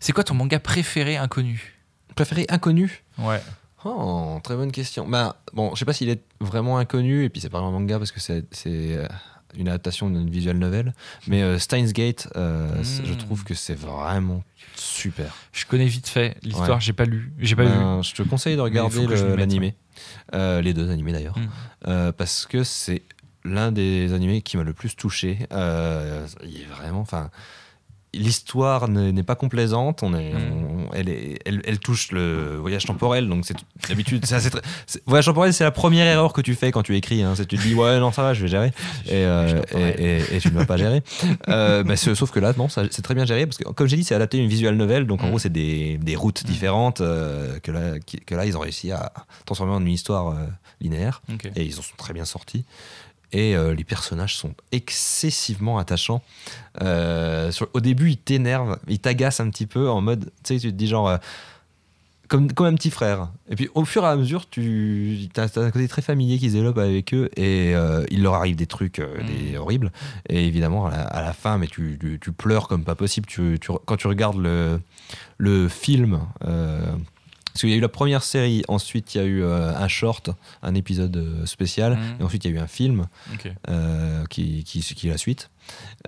C'est 0.01 0.13
quoi 0.13 0.25
ton 0.25 0.35
manga 0.35 0.59
préféré 0.59 1.17
inconnu? 1.17 1.75
Préféré 2.17 2.47
inconnu? 2.49 3.05
Ouais. 3.19 3.41
Oh, 3.91 4.39
très 4.43 4.55
bonne 4.57 4.73
question. 4.73 5.09
Bah, 5.09 5.37
bon, 5.55 5.75
je 5.75 5.79
sais 5.79 5.85
pas 5.85 5.93
s'il 5.93 6.09
est 6.11 6.23
vraiment 6.41 6.79
inconnu, 6.79 7.25
et 7.25 7.29
puis 7.31 7.41
c'est 7.41 7.49
pas 7.49 7.59
un 7.59 7.71
manga 7.71 7.99
parce 7.99 8.13
que 8.13 8.21
c'est 8.21 8.45
euh, 8.67 9.07
une 9.57 9.69
adaptation 9.69 10.11
d'une 10.11 10.29
visual 10.29 10.59
novel, 10.59 10.93
mais 11.27 11.43
euh, 11.43 11.59
Steins 11.59 11.91
Gate, 11.93 12.29
euh, 12.37 12.69
je 12.83 13.13
Mm. 13.15 13.17
trouve 13.17 13.45
que 13.45 13.55
c'est 13.55 13.75
vraiment 13.79 14.43
super. 14.77 15.35
Je 15.53 15.65
connais 15.65 15.87
vite 15.87 16.09
fait 16.09 16.37
l'histoire, 16.43 16.69
Ouais. 16.71 16.81
j'ai 16.81 16.93
pas 16.93 17.07
lu. 17.07 17.33
J'ai 17.39 17.57
pas 17.57 17.65
vu. 17.65 17.71
Ben, 17.71 18.03
je 18.03 18.15
te 18.15 18.23
conseille 18.23 18.57
de 18.57 18.61
regarder 18.61 19.07
le- 19.07 19.37
l'animé, 19.37 19.75
Euh, 20.35 20.61
les 20.61 20.75
deux 20.75 20.91
animés 20.91 21.13
d'ailleurs, 21.13 21.39
Mm. 21.39 21.49
Euh, 21.89 22.13
parce 22.13 22.47
que 22.47 22.63
c'est 22.65 23.03
l'un 23.45 23.73
des 23.73 24.13
animés 24.13 24.43
qui 24.43 24.57
m'a 24.59 24.65
le 24.65 24.75
plus 24.75 24.95
touché. 24.97 25.39
Il 25.51 26.61
est 26.61 26.67
vraiment, 26.71 27.01
enfin. 27.01 27.31
L'histoire 28.15 28.89
n'est 28.89 29.23
pas 29.23 29.35
complaisante, 29.35 30.03
on 30.03 30.15
est, 30.15 30.33
Mm. 30.33 30.37
on- 30.89 30.93
elle, 30.95 31.11
est, 31.11 31.39
elle, 31.45 31.61
elle 31.67 31.79
touche 31.79 32.11
le 32.11 32.57
voyage 32.57 32.87
temporel, 32.87 33.29
donc 33.29 33.45
c'est 33.45 33.55
d'habitude. 33.89 34.25
voyage 35.07 35.27
temporel, 35.27 35.53
c'est 35.53 35.65
la 35.65 35.71
première 35.71 36.07
erreur 36.07 36.33
que 36.33 36.41
tu 36.41 36.55
fais 36.55 36.73
quand 36.73 36.83
tu 36.83 36.97
écris. 36.97 37.23
Hein, 37.23 37.35
c'est 37.37 37.47
tu 37.47 37.59
te 37.59 37.63
dis 37.63 37.75
ouais 37.75 38.01
non 38.01 38.11
ça 38.11 38.23
va, 38.23 38.33
je 38.35 38.41
vais 38.43 38.49
gérer, 38.49 38.69
et, 39.07 39.11
euh, 39.13 39.61
et, 39.77 40.05
et- 40.23 40.37
et 40.37 40.41
tu 40.41 40.49
ne 40.49 40.55
vas 40.59 40.65
pas 40.67 40.77
gérer. 40.79 41.03
Euh, 41.49 41.83
bah, 41.83 41.97
sauf 41.97 42.31
que 42.31 42.41
là 42.41 42.53
non, 42.57 42.69
c'est 42.69 43.03
très 43.03 43.15
bien 43.15 43.25
géré 43.27 43.47
parce 43.47 43.57
que 43.59 43.65
comme 43.65 43.87
j'ai 43.87 43.97
dit, 43.97 44.05
c'est 44.05 44.15
adapté 44.15 44.39
à 44.39 44.43
une 44.43 44.49
visual 44.49 44.75
novel, 44.75 45.07
donc 45.07 45.23
en 45.23 45.27
Mm. 45.27 45.29
gros 45.31 45.39
c'est 45.39 45.53
des, 45.53 45.99
des 45.99 46.17
routes 46.17 46.43
Mm. 46.45 46.47
différentes 46.47 47.01
euh, 47.03 47.59
que 47.61 47.71
là 47.71 47.99
qui- 48.01 48.21
que 48.21 48.35
là 48.35 48.47
ils 48.47 48.57
ont 48.57 48.61
réussi 48.61 48.91
à 48.91 49.13
transformer 49.45 49.73
en 49.75 49.81
une 49.81 49.89
histoire 49.93 50.35
linéaire 50.81 51.21
et 51.57 51.65
ils 51.65 51.79
en 51.79 51.83
sont 51.83 51.95
très 51.97 52.15
bien 52.15 52.25
sortis. 52.25 52.65
Et 53.33 53.55
euh, 53.57 53.75
les 53.75 53.85
personnages 53.85 54.37
sont 54.37 54.55
excessivement 54.73 55.79
attachants. 55.79 56.23
Euh, 56.83 57.51
sur- 57.53 57.69
au 57.75 57.81
début, 57.81 58.11
ils 58.11 58.17
t'énervent, 58.17 58.79
ils 58.89 58.99
t'agacent 59.01 59.41
un 59.41 59.51
petit 59.51 59.67
peu 59.67 59.89
en 59.91 60.01
mode, 60.01 60.31
tu 60.45 60.55
sais, 60.55 60.59
tu 60.61 60.69
te 60.73 60.77
dis 60.77 60.87
genre, 60.87 61.09
euh, 61.09 61.17
comme, 62.29 62.51
comme 62.53 62.67
un 62.67 62.75
petit 62.75 62.91
frère. 62.91 63.29
Et 63.51 63.57
puis 63.57 63.69
au 63.75 63.85
fur 63.85 64.05
et 64.05 64.07
à 64.09 64.17
mesure, 64.17 64.49
tu 64.49 65.29
as, 65.37 65.59
un 65.59 65.71
côté 65.71 65.89
très 65.89 66.03
familier 66.03 66.39
qui 66.39 66.49
se 66.51 66.55
développe 66.55 66.79
avec 66.79 67.13
eux 67.15 67.31
et 67.37 67.73
il 68.11 68.23
leur 68.23 68.35
arrive 68.35 68.57
des 68.57 68.67
trucs 68.67 69.01
des, 69.01 69.53
Mm. 69.53 69.57
horribles. 69.61 69.93
Et 70.29 70.47
évidemment, 70.47 70.87
à 70.87 70.91
la, 70.91 71.03
à 71.03 71.23
la 71.23 71.33
fin, 71.33 71.57
mais 71.59 71.67
tu, 71.69 71.97
tu, 72.01 72.19
tu 72.21 72.33
pleures 72.33 72.69
comme 72.69 72.85
pas 72.85 72.95
possible. 72.95 73.27
Tu, 73.27 73.59
quand 73.87 73.97
tu 73.97 74.07
regardes 74.09 74.37
le, 74.39 74.81
le 75.39 75.69
film, 75.69 76.21
parce 77.59 77.63
qu'il 77.63 77.71
y 77.71 77.75
a 77.75 77.77
eu 77.77 77.81
la 77.81 77.89
première 77.89 78.23
série, 78.23 78.63
ensuite 78.69 79.17
il 79.17 79.19
y 79.19 79.21
a 79.21 79.25
eu 79.25 79.43
euh, 79.43 79.75
un 79.77 79.89
short, 79.89 80.31
un 80.63 80.77
épisode 80.77 81.17
euh, 81.17 81.45
spécial, 81.45 81.95
Mm. 81.97 82.21
et 82.21 82.23
ensuite 82.23 82.45
il 82.45 82.53
y 82.53 82.55
a 82.55 82.57
eu 82.57 82.61
un 82.61 82.69
film 82.69 83.07
euh, 83.69 84.25
qui, 84.27 84.63
qui, 84.63 84.81
qui 84.81 85.09
est 85.09 85.11
la 85.11 85.19
suite. 85.19 85.51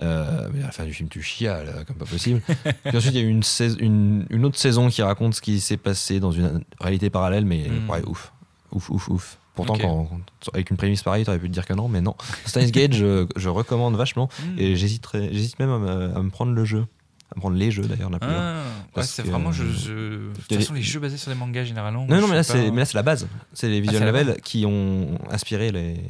Euh, 0.01 0.47
mais 0.53 0.61
à 0.63 0.67
la 0.67 0.71
fin 0.71 0.85
du 0.85 0.93
film, 0.93 1.09
tu 1.09 1.21
chiales 1.21 1.83
comme 1.85 1.97
pas 1.97 2.05
possible. 2.05 2.41
Puis 2.85 2.97
ensuite, 2.97 3.13
il 3.13 3.19
y 3.19 3.23
a 3.23 3.25
eu 3.25 3.29
une, 3.29 3.43
sais- 3.43 3.73
une, 3.79 4.25
une 4.29 4.45
autre 4.45 4.57
saison 4.57 4.87
qui 4.89 5.01
raconte 5.01 5.35
ce 5.35 5.41
qui 5.41 5.59
s'est 5.59 5.75
passé 5.77 6.19
dans 6.21 6.31
une 6.31 6.63
réalité 6.79 7.09
parallèle, 7.09 7.45
mais 7.45 7.67
Mm. 7.69 7.89
ouais, 7.89 8.01
ouf. 8.07 8.31
Ouf, 8.71 8.89
ouf, 8.89 9.09
ouf. 9.09 9.37
Pourtant, 9.53 9.77
quand, 9.77 10.09
avec 10.53 10.71
une 10.71 10.77
prémisse 10.77 11.03
pareille, 11.03 11.25
t'aurais 11.25 11.37
pu 11.37 11.49
te 11.49 11.53
dire 11.53 11.65
que 11.65 11.73
non, 11.73 11.89
mais 11.89 11.99
non. 11.99 12.15
Steins 12.45 12.69
Gate, 12.69 12.93
je, 12.93 13.27
je 13.35 13.49
recommande 13.49 13.97
vachement. 13.97 14.29
Mm. 14.55 14.59
Et 14.59 14.75
j'hésite 14.77 15.59
même 15.59 15.69
à 15.69 15.77
me, 15.77 16.15
à 16.17 16.21
me 16.23 16.29
prendre 16.29 16.53
le 16.53 16.63
jeu. 16.63 16.85
À 17.33 17.39
prendre 17.39 17.55
les 17.55 17.71
jeux 17.71 17.83
d'ailleurs. 17.83 18.09
Ah, 18.21 18.63
ouais, 18.95 19.03
c'est 19.03 19.23
vraiment. 19.23 19.51
Je, 19.53 19.63
euh, 19.63 19.73
je- 19.73 19.91
De 20.29 20.41
toute 20.47 20.57
façon, 20.57 20.73
les 20.73 20.81
jeux 20.81 20.99
basés 20.99 21.17
sur 21.17 21.31
des 21.31 21.37
mangas 21.37 21.63
généralement. 21.63 22.05
Non, 22.05 22.19
non, 22.19 22.27
mais 22.27 22.35
là, 22.35 22.43
c'est 22.43 22.65
pas- 22.65 22.71
mais 22.71 22.79
là, 22.79 22.85
c'est 22.85 22.97
la 22.97 23.03
base. 23.03 23.27
C'est 23.53 23.69
les 23.69 23.79
visual 23.79 23.99
c'est 23.99 24.05
la 24.05 24.11
novels 24.11 24.41
qui 24.41 24.65
ont 24.65 25.17
inspiré 25.29 25.71
les- 25.71 26.01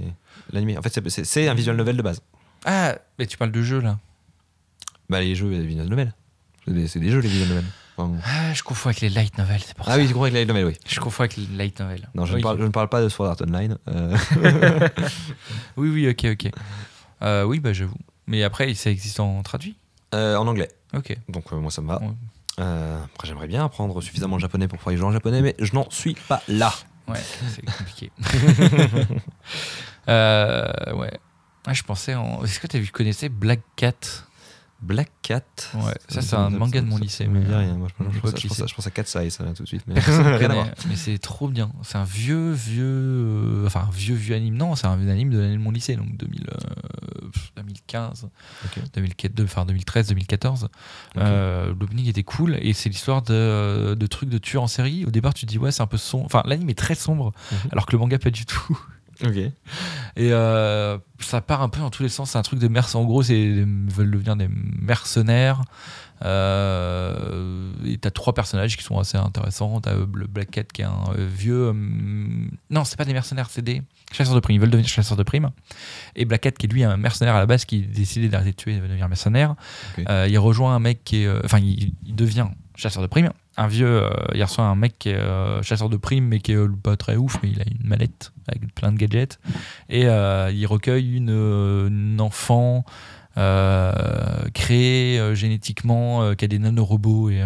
l'animé. 0.52 0.78
En 0.78 0.82
fait, 0.82 1.10
c'est- 1.10 1.48
un 1.48 1.54
visual 1.54 1.76
novel 1.76 1.96
de 1.98 2.02
base. 2.02 2.22
Ah, 2.66 2.96
mais 3.20 3.28
tu 3.28 3.38
parles 3.38 3.52
de 3.52 3.62
jeux 3.62 3.82
là. 3.82 4.00
Bah, 5.10 5.20
les 5.22 5.36
jeux, 5.36 5.50
les 5.50 5.66
visual 5.66 5.88
novels. 5.88 6.14
C'est 6.66 7.00
des, 7.00 7.10
jeux, 7.10 7.20
les 7.20 7.30
visual 7.30 7.50
novels. 7.50 7.66
Ah, 8.24 8.54
je 8.54 8.64
confonds 8.64 8.90
avec 8.90 9.02
les 9.02 9.10
light 9.10 9.38
novels, 9.38 9.62
c'est 9.64 9.76
pour 9.76 9.88
ah 9.88 9.92
ça. 9.92 9.98
oui, 9.98 10.08
tu 10.08 10.14
comprends 10.14 10.24
avec 10.24 10.34
les 10.34 10.46
novels, 10.46 10.66
oui. 10.66 10.74
Je 10.88 11.00
confonds 11.00 11.24
avec 11.24 11.38
les 11.38 11.46
light 11.56 11.80
novels. 11.80 12.10
Non, 12.16 12.26
je, 12.26 12.34
oui. 12.34 12.40
ne 12.40 12.44
parle, 12.44 12.58
je 12.60 12.64
ne 12.64 12.70
parle 12.70 12.90
pas 12.90 13.02
de 13.04 13.10
Sword 13.10 13.30
Art 13.30 13.38
Online. 13.42 13.78
euh, 13.90 14.18
Oui, 15.78 15.90
oui, 15.90 16.10
ok, 16.10 16.26
ok. 16.32 16.52
Euh, 17.22 17.44
oui, 17.44 17.60
bah 17.60 17.74
j'avoue. 17.74 17.98
Mais 18.28 18.44
après, 18.44 18.74
ça 18.74 18.90
existe 18.90 19.20
en 19.20 19.44
traduit? 19.44 19.76
Euh, 20.14 20.36
en 20.36 20.48
anglais. 20.48 20.70
Ok. 20.94 21.16
Donc, 21.30 21.52
euh, 21.54 21.58
moi, 21.58 21.72
ça 21.72 21.82
me 21.82 21.88
va. 21.88 22.02
Ouais. 22.02 22.10
Euh, 22.60 23.02
après, 23.04 23.28
j'aimerais 23.28 23.48
bien 23.48 23.64
apprendre 23.66 24.02
suffisamment 24.02 24.36
le 24.36 24.42
japonais 24.42 24.68
pour 24.68 24.78
pouvoir 24.78 24.94
y 24.94 24.98
jouer 24.98 25.08
en 25.08 25.12
japonais, 25.12 25.42
mais 25.42 25.56
je 25.60 25.74
n'en 25.74 25.90
suis 25.90 26.16
pas 26.28 26.42
là. 26.48 26.74
Ouais, 27.08 27.20
c'est 27.50 27.66
compliqué. 27.78 28.12
euh, 30.10 30.94
ouais. 30.96 31.20
Ah, 31.66 31.74
je 31.74 31.84
pensais 31.84 32.16
en. 32.16 32.44
Est-ce 32.44 32.60
que 32.60 32.68
tu 32.68 32.86
connaissais 32.92 33.30
Black 33.30 33.62
Cat? 33.76 33.94
Black 34.82 35.12
Cat. 35.22 35.42
Ouais, 35.76 35.94
ça, 36.08 36.22
c'est 36.22 36.36
un 36.36 36.50
manga 36.50 36.82
de 36.82 36.86
mon 36.88 36.98
lycée, 36.98 37.28
Mais 37.28 37.40
euh, 37.46 37.58
rien. 37.60 37.76
Moi, 37.78 37.88
je, 37.90 38.04
pense- 38.04 38.14
je, 38.14 38.20
pense, 38.20 38.32
votre 38.58 38.68
je 38.70 38.76
pense 38.76 38.88
à- 38.88 38.92
Cat 38.92 39.04
Size 39.06 39.40
là, 39.40 39.54
tout 39.54 39.64
de 39.64 39.68
suite. 39.68 39.84
Mais 39.88 40.00
voir. 40.00 40.66
mais 40.90 40.96
c'est 40.96 41.18
trop 41.20 41.48
bien. 41.48 41.72
C'est 41.84 41.98
un 41.98 42.04
vieux, 42.04 42.52
vieux. 42.52 42.84
euh, 42.84 43.66
enfin, 43.68 43.86
un 43.88 43.92
vieux, 43.92 44.16
vieux 44.16 44.36
anime. 44.36 44.56
Non, 44.56 44.76
c'est 44.76 44.88
un 44.88 45.08
anime 45.08 45.30
de 45.30 45.40
l'année 45.40 45.54
de 45.58 45.62
mon 45.62 45.72
lycée, 45.72 45.96
donc 45.96 46.18
2000, 46.18 46.48
euh, 46.50 47.30
pff, 47.32 47.52
2015, 47.58 48.28
Ok. 48.66 48.84
2004, 48.94 49.34
de- 49.36 49.44
enfin 49.44 49.66
2013, 49.66 50.08
2014. 50.10 50.68
Euh, 51.18 51.74
L'opening 51.80 52.08
était 52.08 52.24
cool 52.24 52.58
et 52.62 52.74
c'est 52.74 52.90
l'histoire 52.90 53.22
de, 53.22 53.94
de 53.94 54.08
trucs 54.08 54.30
de 54.30 54.38
tueurs 54.40 54.64
en 54.64 54.68
série. 54.68 55.06
Au 55.06 55.12
départ, 55.12 55.34
tu 55.34 55.46
te 55.46 55.52
dis, 55.52 55.58
ouais, 55.58 55.72
c'est 55.72 55.82
un 55.84 55.88
peu 55.88 55.98
sombre. 55.98 56.26
Enfin, 56.26 56.42
l'anime 56.46 56.70
est 56.70 56.78
très 56.78 56.96
sombre, 56.96 57.34
Mhm. 57.52 57.58
alors 57.72 57.86
que 57.86 57.92
le 57.94 58.00
manga, 58.00 58.18
pas 58.20 58.30
du 58.32 58.46
tout. 58.46 58.80
Ok. 59.24 59.38
Et 59.38 60.34
euh, 60.34 60.98
ça 61.20 61.42
part 61.42 61.62
un 61.62 61.70
peu 61.70 61.80
dans 61.80 61.90
tous 61.90 62.04
les 62.04 62.10
sens. 62.10 62.32
C'est 62.32 62.38
un 62.38 62.42
truc 62.42 62.60
de 62.60 62.68
mercenaires. 62.68 63.04
En 63.04 63.06
gros, 63.06 63.24
ils 63.24 63.66
veulent 63.90 64.12
devenir 64.12 64.36
des 64.36 64.48
mercenaires. 64.50 65.62
Euh, 66.24 67.72
et 67.86 67.98
t'as 67.98 68.12
trois 68.12 68.34
personnages 68.34 68.78
qui 68.78 68.84
sont 68.84 69.00
assez 69.00 69.18
intéressants. 69.18 69.82
T'as 69.82 69.94
euh, 69.94 70.06
le 70.14 70.28
Black 70.28 70.52
Cat 70.52 70.64
qui 70.64 70.82
est 70.82 70.86
un 70.86 71.04
euh, 71.18 71.28
vieux. 71.28 71.70
hum, 71.70 72.52
non, 72.70 72.84
c'est 72.84 72.98
pas 72.98 73.06
des 73.06 73.14
mercenaires, 73.14 73.50
c'est 73.50 73.64
des 73.64 73.82
chasseurs 74.12 74.36
de 74.36 74.40
primes. 74.40 74.56
Ils 74.56 74.60
veulent 74.60 74.70
devenir 74.70 74.90
chasseurs 74.90 75.18
de 75.18 75.24
primes. 75.24 75.50
Et 76.16 76.26
Black 76.26 76.42
Cat 76.42 76.52
qui 76.52 76.68
est 76.68 76.70
lui 76.70 76.84
un 76.84 76.98
mercenaire 76.98 77.36
à 77.36 77.40
la 77.40 77.46
base 77.46 77.66
qui 77.66 77.82
décidé 77.82 78.30
d'arrêter 78.30 78.52
de 78.52 78.56
tuer 78.56 78.74
et 78.74 78.78
de 78.78 78.82
devenir 78.82 79.08
mercenaire. 79.08 79.56
Il 79.98 80.38
rejoint 80.38 80.76
un 80.76 80.80
mec 80.80 81.04
qui 81.04 81.24
est. 81.24 81.46
Enfin, 81.46 81.60
il, 81.60 81.94
il 82.06 82.16
devient 82.16 82.48
chasseur 82.82 83.02
de 83.02 83.08
primes. 83.08 83.32
Un 83.58 83.68
vieux. 83.68 84.04
euh, 84.04 84.10
il 84.34 84.44
reçoit 84.44 84.66
un 84.66 84.76
mec 84.76 84.98
qui 85.00 85.10
est 85.10 85.16
euh, 85.16 85.62
chasseur 85.62 85.90
de 85.90 85.98
primes 85.98 86.26
mais 86.26 86.40
qui 86.40 86.54
est 86.54 86.56
euh, 86.56 86.68
pas 86.68 86.98
très 86.98 87.16
ouf, 87.16 87.38
mais 87.44 87.50
il 87.50 87.62
a 87.62 87.66
une 87.70 87.88
mallette 87.88 88.32
avec 88.48 88.74
plein 88.74 88.92
de 88.92 88.98
gadgets. 88.98 89.40
Et 89.90 90.04
il 90.04 90.66
recueille 90.66 91.16
une, 91.16 91.30
une 91.30 92.20
enfant 92.22 92.86
euh, 93.38 93.94
créée 94.54 95.18
euh, 95.18 95.36
génétiquement, 95.36 96.22
euh, 96.22 96.34
qui 96.34 96.44
a 96.44 96.48
des 96.50 96.60
nanorobots 96.60 97.30
et, 97.30 97.42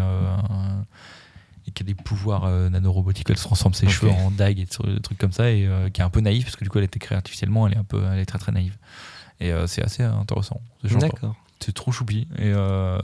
et 1.68 1.72
qui 1.72 1.84
a 1.84 1.86
des 1.86 1.94
pouvoirs 1.94 2.48
nanorobotiques, 2.70 3.30
elle 3.30 3.38
se 3.38 3.44
transforme 3.44 3.74
ses 3.74 3.88
cheveux 3.88 4.12
en 4.12 4.32
dague 4.32 4.60
et 4.60 4.66
des 4.66 5.00
trucs 5.02 5.18
comme 5.18 5.32
ça, 5.32 5.52
et 5.52 5.68
qui 5.94 6.02
est 6.02 6.04
un 6.04 6.10
peu 6.10 6.22
naïve, 6.22 6.44
parce 6.44 6.56
que 6.56 6.64
du 6.64 6.70
coup, 6.70 6.78
elle 6.80 6.84
a 6.84 6.86
été 6.86 7.00
créée 7.00 7.18
artificiellement, 7.18 7.68
elle 7.68 7.74
est, 7.74 7.78
un 7.78 7.84
peu, 7.84 8.04
elle 8.12 8.20
est 8.20 8.26
très 8.26 8.40
très 8.40 8.52
naïve. 8.52 8.78
Et 9.40 9.52
c'est 9.68 9.84
assez 9.84 10.04
intéressant. 10.04 10.62
D'accord. 10.84 11.36
C'est 11.60 11.74
trop 11.74 11.92
choupi. 11.92 12.28
Et 12.38 12.52
euh, 12.54 12.98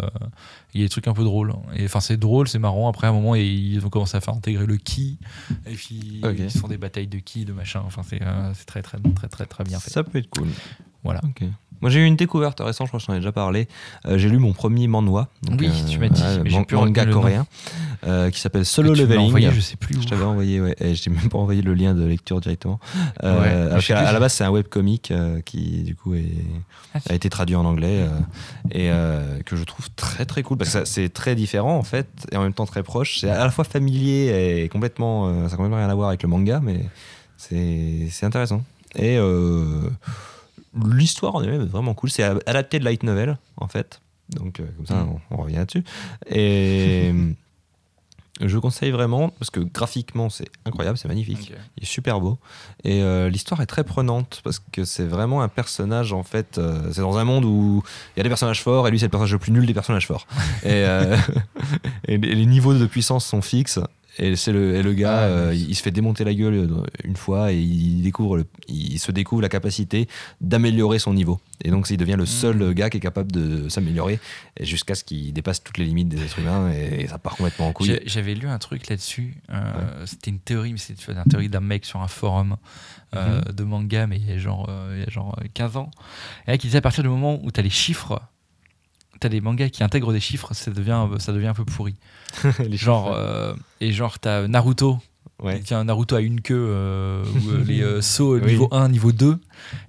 il 0.74 0.82
y 0.82 0.84
a 0.84 0.86
des 0.86 0.90
trucs 0.90 1.08
un 1.08 1.14
peu 1.14 1.24
drôles. 1.24 1.54
Et 1.76 1.86
enfin, 1.86 2.00
c'est 2.00 2.18
drôle, 2.18 2.48
c'est 2.48 2.60
marrant. 2.60 2.90
Après, 2.90 3.08
à 3.08 3.10
un 3.10 3.14
moment, 3.14 3.36
ils 3.36 3.80
vont 3.80 3.90
commencer 3.90 4.18
à 4.18 4.22
faire 4.22 4.34
intégrer 4.34 4.66
le 4.66 4.78
ki. 4.78 5.18
Et 5.66 5.74
puis, 5.74 6.22
ils 6.24 6.50
font 6.52 6.68
des 6.68 6.78
batailles 6.78 7.08
de 7.08 7.20
ki, 7.20 7.46
de 7.46 7.54
machin. 7.54 7.82
Enfin, 7.86 8.04
c'est 8.04 8.22
euh, 8.22 8.54
très, 8.66 8.82
très, 8.82 8.98
très, 9.16 9.28
très, 9.28 9.46
très 9.46 9.64
bien 9.64 9.80
fait. 9.80 9.90
Ça 9.90 10.04
peut 10.04 10.20
être 10.20 10.30
cool. 10.30 10.50
Voilà. 11.04 11.22
Moi, 11.82 11.90
j'ai 11.90 12.00
eu 12.00 12.06
une 12.06 12.16
découverte 12.16 12.60
récente, 12.60 12.88
je 12.88 12.92
crois 12.92 13.00
que 13.00 13.06
j'en 13.06 13.14
ai 13.14 13.18
déjà 13.18 13.32
parlé. 13.32 13.68
Euh, 14.06 14.18
j'ai 14.18 14.30
lu 14.30 14.38
mon 14.38 14.54
premier 14.54 14.88
manhwa. 14.88 15.30
donc, 15.44 15.60
Oui, 15.60 15.70
tu 15.90 15.98
m'as 16.00 16.10
dit, 16.10 16.22
mais 16.44 16.50
j'ai 16.50 16.56
man- 16.58 16.66
plus 16.66 16.76
manga 16.78 17.06
coréen, 17.08 17.46
euh, 18.06 18.30
qui 18.30 18.40
s'appelle 18.40 18.66
Solo 18.66 18.94
tu 18.94 19.02
Leveling. 19.02 19.28
envoyé, 19.28 19.52
je 19.52 19.60
sais 19.60 19.76
plus 19.78 19.98
où. 19.98 20.02
Je 20.02 20.08
t'avais 20.08 20.24
envoyé, 20.24 20.62
ouais, 20.62 20.76
et 20.80 20.96
je 20.96 21.04
t'ai 21.04 21.10
même 21.10 21.30
pas 21.30 21.38
envoyé 21.38 21.62
le 21.62 21.74
lien 21.74 21.94
de 21.94 22.06
lecture 22.06 22.40
directement. 22.40 22.80
Euh, 23.24 23.76
Ouais, 23.78 23.94
à 23.94 24.12
la 24.12 24.20
base, 24.20 24.34
c'est 24.34 24.44
un 24.44 24.52
webcomic 24.52 25.12
euh, 25.12 25.42
qui, 25.42 25.84
du 25.84 25.96
coup, 25.96 26.14
est, 26.14 26.26
Ah, 26.94 27.00
a 27.10 27.14
été 27.14 27.30
traduit 27.30 27.56
en 27.56 27.66
anglais 27.66 28.02
euh, 28.02 28.10
et 28.72 28.92
euh, 28.92 29.40
que 29.46 29.56
je 29.56 29.64
trouve 29.64 29.90
très 29.96 30.26
très 30.26 30.44
cool 30.44 30.58
parce 30.58 30.74
que 30.74 30.86
c'est 30.86 31.08
très 31.10 31.36
différent 31.36 31.78
en 31.78 31.84
fait 31.84 32.08
et 32.32 32.38
en 32.38 32.44
même 32.44 32.54
temps 32.54 32.66
très 32.66 32.84
proche. 32.84 33.20
C'est 33.20 33.30
à 33.30 33.46
la 33.46 33.50
fois 33.50 33.64
familier 33.64 34.62
et 34.64 34.68
complètement, 34.70 35.28
euh, 35.28 35.34
ça 35.46 35.52
n'a 35.52 35.56
complètement 35.58 35.78
rien 35.78 35.90
à 35.90 35.96
voir 35.96 36.10
avec 36.10 36.22
le 36.24 36.28
manga, 36.30 36.60
mais 36.62 36.86
c'est 37.38 38.08
c'est 38.12 38.26
intéressant. 38.26 38.62
Et 38.96 39.18
euh, 39.18 39.90
l'histoire 40.86 41.36
en 41.36 41.44
elle-même 41.44 41.62
est 41.62 41.66
vraiment 41.66 41.94
cool. 41.94 42.10
C'est 42.10 42.24
adapté 42.24 42.80
de 42.80 42.86
light 42.86 43.04
novel 43.04 43.38
en 43.58 43.68
fait, 43.68 44.02
donc 44.30 44.60
euh, 44.60 44.66
comme 44.78 44.86
ça 44.86 44.96
Mm. 45.04 45.10
on, 45.32 45.36
on 45.38 45.42
revient 45.44 45.56
là-dessus. 45.58 45.84
Et 46.30 47.14
je 48.44 48.58
conseille 48.58 48.90
vraiment 48.92 49.30
parce 49.30 49.52
que 49.52 49.60
graphiquement 49.60 50.30
c'est 50.30 50.48
incroyable, 50.66 50.98
c'est 50.98 51.08
magnifique. 51.08 51.54
Il 51.78 51.84
est 51.84 51.86
super 51.86 52.20
beau. 52.20 52.40
Et 52.84 53.04
euh, 53.04 53.30
l'histoire 53.30 53.62
est 53.62 53.66
très 53.68 53.84
prenante 53.84 54.42
parce 54.44 54.58
que 54.60 54.84
c'est 54.84 55.06
vraiment 55.06 55.42
un 55.44 55.48
personnage, 55.48 56.12
en 56.14 56.24
fait. 56.24 56.58
euh, 56.58 56.92
c'est 56.92 57.02
dans 57.02 57.18
un 57.18 57.24
monde 57.24 57.46
où 57.46 57.84
il 58.16 58.20
y 58.20 58.22
a 58.22 58.24
des 58.24 58.30
personnages 58.30 58.64
forts 58.64 58.88
et 58.88 58.92
lui, 58.92 58.98
c'est 59.00 59.06
le 59.06 59.10
personnage 59.12 59.34
le 59.34 59.38
plus 59.40 59.52
nul 59.52 59.66
des 59.68 59.74
personnages 59.76 60.08
forts. 60.08 60.26
et, 60.64 60.84
et 62.08 62.18
les 62.18 62.34
les 62.36 62.46
niveaux 62.48 62.74
de 62.74 62.86
puissance 62.88 63.26
sont 63.26 63.42
fixes. 63.44 63.80
Et, 64.20 64.36
c'est 64.36 64.52
le, 64.52 64.76
et 64.76 64.84
le 64.84 64.94
gars, 64.94 65.20
Ah, 65.20 65.24
euh, 65.28 65.54
il, 65.56 65.74
se 65.76 65.82
fait 65.82 65.92
démonter 65.92 66.24
la 66.26 66.34
gueule 66.34 66.54
euh, 66.54 66.84
une 67.06 67.16
fois 67.16 67.54
et 67.54 67.58
il, 67.60 68.02
découvre 68.04 68.36
le- 68.38 68.46
il 68.68 69.00
se 69.00 69.10
découvre 69.12 69.42
la 69.42 69.48
capacité 69.50 70.08
d'améliorer 70.42 71.00
son 71.00 71.14
niveau. 71.14 71.40
Et 71.64 71.70
donc, 71.72 71.90
il 71.90 71.96
devient 71.98 72.18
le 72.18 72.26
seul 72.26 72.58
Mm. 72.58 72.74
gars 72.74 72.90
qui 72.90 72.98
est 72.98 73.02
capable 73.02 73.32
de 73.32 73.70
s'améliorer 73.70 74.20
jusqu'à 74.60 74.96
ce 74.96 75.06
qu'il 75.06 75.32
dépasse 75.32 75.64
toutes 75.64 75.78
les 75.78 75.86
limites 75.86 76.10
des 76.10 76.22
êtres 76.24 76.40
humains 76.40 76.72
et, 76.74 77.08
ça 77.08 77.20
part 77.20 77.38
complètement 77.38 77.70
en 77.70 77.74
couille. 77.74 78.00
J'avais 78.06 78.36
lu 78.36 78.48
un 78.48 78.60
truc 78.60 78.90
là-dessus. 78.90 79.38
euh, 79.50 80.06
C'était 80.06 80.32
une 80.32 80.40
théorie, 80.40 80.74
mais 80.74 80.78
c'était 80.80 81.12
une 81.14 81.24
théorie 81.30 81.50
d'un 81.50 81.62
mec 81.62 81.86
sur 81.86 82.02
un 82.02 82.08
forum 82.10 82.58
euh, 83.16 83.42
Mhm. 83.48 83.54
de 83.56 83.64
manga, 83.64 84.08
mais 84.08 84.18
il 84.18 84.30
y 84.30 84.34
a 84.34 84.38
genre, 84.38 84.70
il 84.94 85.00
y 85.00 85.04
a 85.04 85.10
genre 85.10 85.38
euh, 85.42 85.46
15 85.54 85.78
ans. 85.78 85.90
Et 86.48 86.52
là, 86.52 86.58
qui 86.58 86.68
disait 86.68 86.78
à 86.80 86.82
partir 86.82 87.04
du 87.04 87.10
moment 87.10 87.40
où 87.44 87.50
tu 87.52 87.60
as 87.60 87.64
les 87.64 87.70
chiffres, 87.70 88.22
tu 89.22 89.28
as 89.28 89.30
des 89.30 89.40
mangas 89.42 89.70
qui 89.70 89.84
intègrent 89.84 90.12
des 90.12 90.20
chiffres, 90.20 90.54
ça 90.54 90.72
devient, 90.72 91.08
ça 91.20 91.32
devient 91.32 91.48
un 91.48 91.54
peu 91.54 91.64
pourri. 91.66 91.96
Les 92.60 92.76
Genre, 92.78 93.14
euh, 93.16 93.54
et 93.80 93.92
genre, 93.92 94.20
tu 94.20 94.28
as 94.28 94.48
Naruto. 94.48 94.98
Ouais. 95.42 95.58
Il 95.58 95.64
tient 95.64 95.84
Naruto 95.84 96.16
à 96.16 96.22
une 96.22 96.40
queue, 96.40 96.68
euh, 96.70 97.24
où 97.24 97.50
euh, 97.50 97.64
les 97.66 97.82
euh, 97.82 98.00
sauts 98.02 98.36
Oui. 98.38 98.46
niveau 98.52 98.68
1, 98.72 98.90
niveau 98.90 99.12
2, 99.12 99.40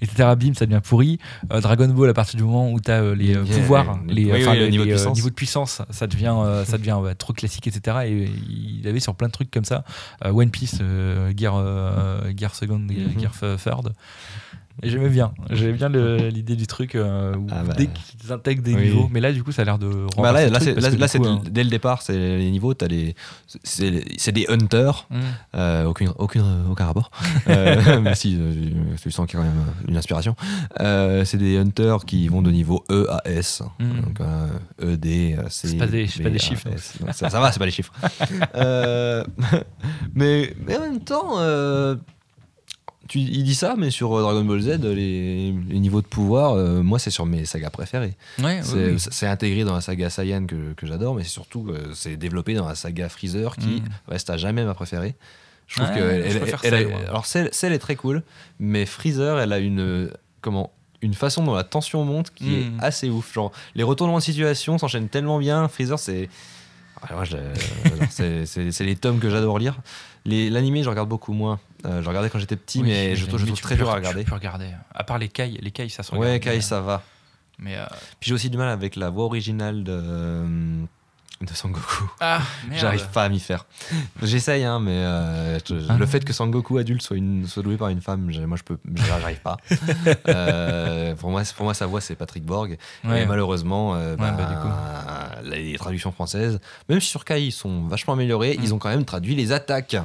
etc. 0.01 0.31
Bim, 0.35 0.55
ça 0.55 0.65
devient 0.65 0.81
pourri. 0.83 1.19
Dragon 1.51 1.89
Ball, 1.89 2.09
à 2.09 2.15
partir 2.15 2.39
du 2.39 2.45
moment 2.45 2.71
où 2.73 2.81
tu 2.81 2.91
as 2.91 3.15
les 3.15 3.35
pouvoirs, 3.37 4.01
les, 4.09 4.25
niveaux 4.71 4.85
de 4.87 5.35
puissance, 5.35 5.83
ça 5.91 6.07
devient, 6.07 6.35
ça 6.65 6.79
devient 6.79 6.97
ouais, 7.03 7.15
trop 7.15 7.35
classique, 7.35 7.67
etc. 7.67 7.99
Et 8.07 8.31
il 8.49 8.89
avait 8.89 9.01
sur 9.01 9.15
plein 9.15 9.27
de 9.29 9.33
trucs 9.33 9.51
comme 9.51 9.67
ça. 9.67 9.85
One 10.25 10.51
Piece, 10.51 10.81
guerre, 11.33 11.63
guerre 12.31 12.55
Second, 12.55 12.79
Mhm. 12.79 13.15
guerre 13.19 13.33
Third. 13.63 13.93
Et 14.83 14.89
j'aimais 14.91 15.09
bien. 15.09 15.33
J'aimais 15.51 15.73
bien 15.75 15.89
l'idée 15.89 16.57
du 16.57 16.67
truc 16.67 16.95
euh, 16.95 17.35
où 17.37 17.47
Ah 17.51 17.63
bah. 17.65 17.75
dès 17.77 17.89
qu'ils 17.89 18.33
intègrent 18.33 18.63
des 18.63 18.75
Oui. 18.75 18.83
niveaux. 18.85 19.09
Mais 19.13 19.21
là, 19.21 19.33
du 19.33 19.43
coup, 19.45 19.53
ça 19.53 19.63
a 19.63 19.65
l'air 19.65 19.79
de. 19.79 20.07
Bah 20.17 20.33
là, 20.33 20.49
là, 20.49 20.59
truc 20.59 20.75
coup, 20.75 21.29
de- 21.29 21.29
euh, 21.29 21.51
dès 21.51 21.63
le 21.65 21.71
départ, 21.71 22.03
c'est 22.03 22.17
les 22.17 22.51
niveaux, 22.51 22.73
t'as 22.75 22.87
les, 22.89 23.15
c'est, 23.65 24.05
c'est 24.17 24.33
des 24.33 24.47
hunters, 24.49 25.07
hum, 25.11 25.21
euh, 25.55 25.85
aucune, 25.85 26.13
aucune, 26.19 26.45
aucun 26.71 26.87
rapport. 26.87 27.11
Euh, 27.49 28.01
mais 28.01 28.15
si, 28.15 28.37
euh, 28.41 28.53
tu 29.01 29.11
sens 29.11 29.27
qu'il 29.27 29.39
y 29.39 29.43
a 29.43 29.45
quand 29.45 29.51
même 29.51 29.65
une 29.89 29.97
inspiration. 29.97 30.35
Euh, 30.81 31.25
c'est 31.25 31.39
des 31.39 31.59
hunters 31.59 32.05
qui 32.05 32.29
vont 32.29 32.43
de 32.43 32.51
niveau 32.51 32.83
E 32.91 33.07
à 33.11 33.21
S. 33.27 33.63
Mm. 33.79 34.01
Donc, 34.03 34.21
euh, 34.21 34.49
E, 34.83 34.97
D, 34.97 35.37
euh, 35.39 35.49
C. 35.49 35.69
C'est 35.69 35.77
pas 35.77 35.87
des- 35.87 36.07
pas 36.23 36.31
des 36.31 36.37
A, 36.37 36.39
chiffres. 36.39 36.69
Donc, 37.01 37.13
ça, 37.13 37.29
ça 37.31 37.41
va, 37.41 37.53
c'est 37.53 37.59
pas 37.59 37.67
des 37.67 37.71
chiffres. 37.71 37.93
Euh, 38.55 39.25
mais, 40.15 40.55
mais 40.67 40.77
en 40.77 40.81
même 40.81 41.01
temps, 41.01 41.39
euh, 41.39 41.97
tu, 43.09 43.19
il 43.19 43.43
dit 43.45 43.55
ça, 43.55 43.75
mais 43.77 43.91
sur 43.91 44.17
euh, 44.17 44.23
Dragon 44.23 44.45
Ball 44.45 44.61
Z, 44.61 44.81
les, 44.85 45.53
les 45.53 45.79
niveaux 45.81 46.01
de 46.03 46.07
pouvoir, 46.07 46.53
euh, 46.55 46.83
moi, 46.83 46.99
c'est 46.99 47.11
sur 47.11 47.27
mes 47.27 47.45
sagas 47.45 47.71
préférées. 47.71 48.15
ouais, 48.43 48.61
C'est 48.63 48.75
oui, 48.77 48.93
oui. 48.93 48.97
c'est 49.11 49.27
intégré 49.27 49.65
dans 49.65 49.75
la 49.75 49.81
saga 49.81 50.09
Saiyan 50.11 50.47
que, 50.47 50.73
que 50.75 50.87
j'adore, 50.87 51.15
mais 51.15 51.23
c'est 51.25 51.31
surtout 51.31 51.67
euh, 51.71 51.93
c'est 51.95 52.17
développé 52.17 52.55
dans 52.55 52.67
la 52.69 52.75
saga 52.75 53.09
Freezer 53.09 53.57
qui 53.57 53.81
Mm. 53.81 53.85
reste 54.09 54.31
à 54.31 54.37
jamais 54.37 54.65
ma 54.65 54.75
préférée. 54.75 55.15
Je 55.67 55.77
trouve 55.77 55.89
Ouais, 55.89 55.95
que 55.95 56.01
je 56.01 56.05
elle- 56.15 56.27
elle- 56.33 56.41
préfère 56.41 56.61
elle 56.65 56.75
a- 56.75 56.79
celle, 56.79 57.09
alors 57.09 57.27
celle, 57.27 57.49
celle 57.53 57.73
est 57.73 57.79
très 57.79 57.97
cool, 57.97 58.23
mais 58.61 58.85
Freezer, 58.87 59.39
elle 59.41 59.53
a 59.53 59.59
une 59.59 59.81
euh, 59.81 60.11
comment 60.41 60.71
une 61.01 61.15
façon 61.15 61.43
dont 61.43 61.55
la 61.55 61.65
tension 61.65 62.05
monte 62.05 62.31
qui 62.33 62.45
Mm. 62.45 62.55
est 62.81 62.85
assez 62.85 63.11
ouf. 63.11 63.33
Genre 63.35 63.51
les 63.75 63.83
retournements 63.83 64.19
de 64.19 64.23
situation 64.23 64.79
s'enchaînent 64.79 65.09
tellement 65.09 65.39
bien. 65.39 65.67
Freezer, 65.69 65.99
c'est 65.99 66.29
Ah, 67.03 67.25
c'est- 68.11 68.81
les 68.85 68.97
tomes 68.97 69.19
que 69.19 69.29
j'adore 69.31 69.59
lire. 69.59 69.79
L'animé, 70.25 70.85
je 70.85 70.89
regarde 70.89 71.09
beaucoup 71.09 71.33
moins. 71.33 71.59
Euh, 71.85 72.03
je 72.03 72.09
regardais 72.09 72.31
quand 72.31 72.39
j'étais 72.39 72.57
petit, 72.57 72.81
Oui, 72.81 72.89
mais 72.89 73.17
je, 73.17 73.27
trouve- 73.27 73.41
je 73.41 73.45
trouve 73.47 73.57
tu 73.57 73.63
très 73.63 73.77
dur 73.77 73.89
à 73.91 73.95
tu 73.95 73.99
regarder. 73.99 74.25
peux 74.25 74.35
regarder. 74.35 74.71
À 74.95 75.03
part 75.05 75.19
les 75.19 75.29
cailles, 75.29 75.59
les 75.61 75.71
cailles, 75.71 75.91
ça 75.91 76.03
se 76.03 76.11
regarde. 76.13 76.27
Ouais, 76.29 76.41
mais, 76.45 76.59
euh, 76.59 76.61
ça 76.61 76.81
va. 76.81 77.03
Mais 77.59 77.77
euh, 77.77 77.85
Puis 78.21 78.29
j'ai 78.29 78.35
aussi 78.35 78.51
du 78.51 78.57
mal 78.57 78.69
avec 78.69 78.97
la 78.97 79.11
voix 79.11 79.25
originale 79.25 79.83
de, 79.85 79.93
euh, 79.93 80.85
de 81.45 81.53
Sangoku. 81.55 82.05
ah 82.21 82.41
merde. 82.69 82.81
J'arrive 82.81 83.09
pas 83.09 83.25
à 83.25 83.29
m'y 83.29 83.41
faire. 83.41 83.67
J'essaye, 84.23 84.65
hein, 84.65 84.81
mais 84.81 84.91
euh, 84.93 85.59
je- 85.67 85.75
Ah. 85.89 85.97
le 85.99 86.07
fait 86.07 86.25
que 86.25 86.33
Sangoku 86.33 86.79
adulte 86.79 87.03
soit, 87.03 87.17
une, 87.17 87.47
soit 87.47 87.63
doué 87.63 87.77
par 87.77 87.89
une 87.89 88.01
femme, 88.01 88.31
moi 88.47 88.57
je 88.57 88.63
peux, 88.63 88.79
j'arrive 88.95 89.41
pas. 89.41 89.57
Euh, 90.29 91.15
pour, 91.17 91.31
moi, 91.31 91.43
pour 91.57 91.65
moi, 91.65 91.75
sa 91.75 91.87
voix 91.87 92.01
c'est 92.01 92.15
Patrick 92.15 92.45
Borg. 92.45 92.77
Ouais. 93.05 93.23
Et 93.23 93.27
malheureusement, 93.27 93.95
euh, 93.95 94.13
Ouais, 94.13 94.17
bah, 94.19 94.33
bah, 94.37 95.31
les 95.45 95.77
traductions 95.77 96.13
françaises, 96.13 96.61
même 96.89 97.01
sur 97.01 97.25
Kai 97.25 97.43
ils 97.45 97.53
sont 97.53 97.87
vachement 97.87 98.13
améliorés, 98.15 98.57
Mm. 98.59 98.63
ils 98.65 98.75
ont 98.75 98.79
quand 98.79 98.89
même 98.89 99.05
traduit 99.05 99.35
les 99.35 99.53
attaques. 99.53 99.97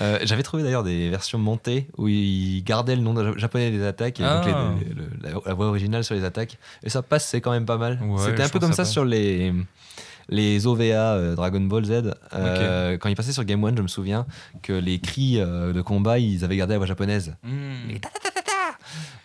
Euh, 0.00 0.18
J'avais 0.22 0.42
trouvé 0.42 0.62
d'ailleurs 0.62 0.82
des 0.84 1.10
versions 1.10 1.38
montées 1.38 1.88
où 1.96 2.08
ils 2.08 2.62
gardaient 2.64 2.96
le 2.96 3.02
nom 3.02 3.14
de- 3.14 3.36
japonais 3.38 3.70
des 3.70 3.84
attaques 3.84 4.20
et 4.20 4.22
donc 4.22 4.44
Ah. 4.46 4.70
les- 4.80 4.94
le- 4.94 5.10
la, 5.22 5.30
la 5.46 5.54
voix 5.54 5.66
originale 5.66 6.04
sur 6.04 6.14
les 6.14 6.24
attaques. 6.24 6.58
Et 6.82 6.90
ça 6.90 7.02
passe, 7.02 7.26
c'est 7.28 7.40
quand 7.40 7.50
même 7.52 7.66
pas 7.66 7.78
mal. 7.78 7.98
Ouais, 8.02 8.22
C'était 8.24 8.42
un 8.42 8.48
peu 8.48 8.58
comme 8.58 8.72
ça 8.72 8.84
sur 8.84 9.04
les 9.04 9.52
les 10.28 10.66
OVA 10.66 10.82
euh, 11.14 11.34
Dragon 11.34 11.60
Ball 11.60 11.84
Z. 11.84 12.14
Euh, 12.34 12.96
Quand 12.98 13.08
ils 13.08 13.14
passaient 13.16 13.32
sur 13.32 13.44
Game 13.44 13.62
One, 13.64 13.76
je 13.76 13.82
me 13.82 13.88
souviens 13.88 14.26
que 14.62 14.72
les 14.72 14.98
cris 15.00 15.38
euh, 15.40 15.72
de 15.72 15.82
combat, 15.82 16.18
ils 16.18 16.44
avaient 16.44 16.56
gardé 16.56 16.74
la 16.74 16.78
voix 16.78 16.86
japonaise. 16.86 17.34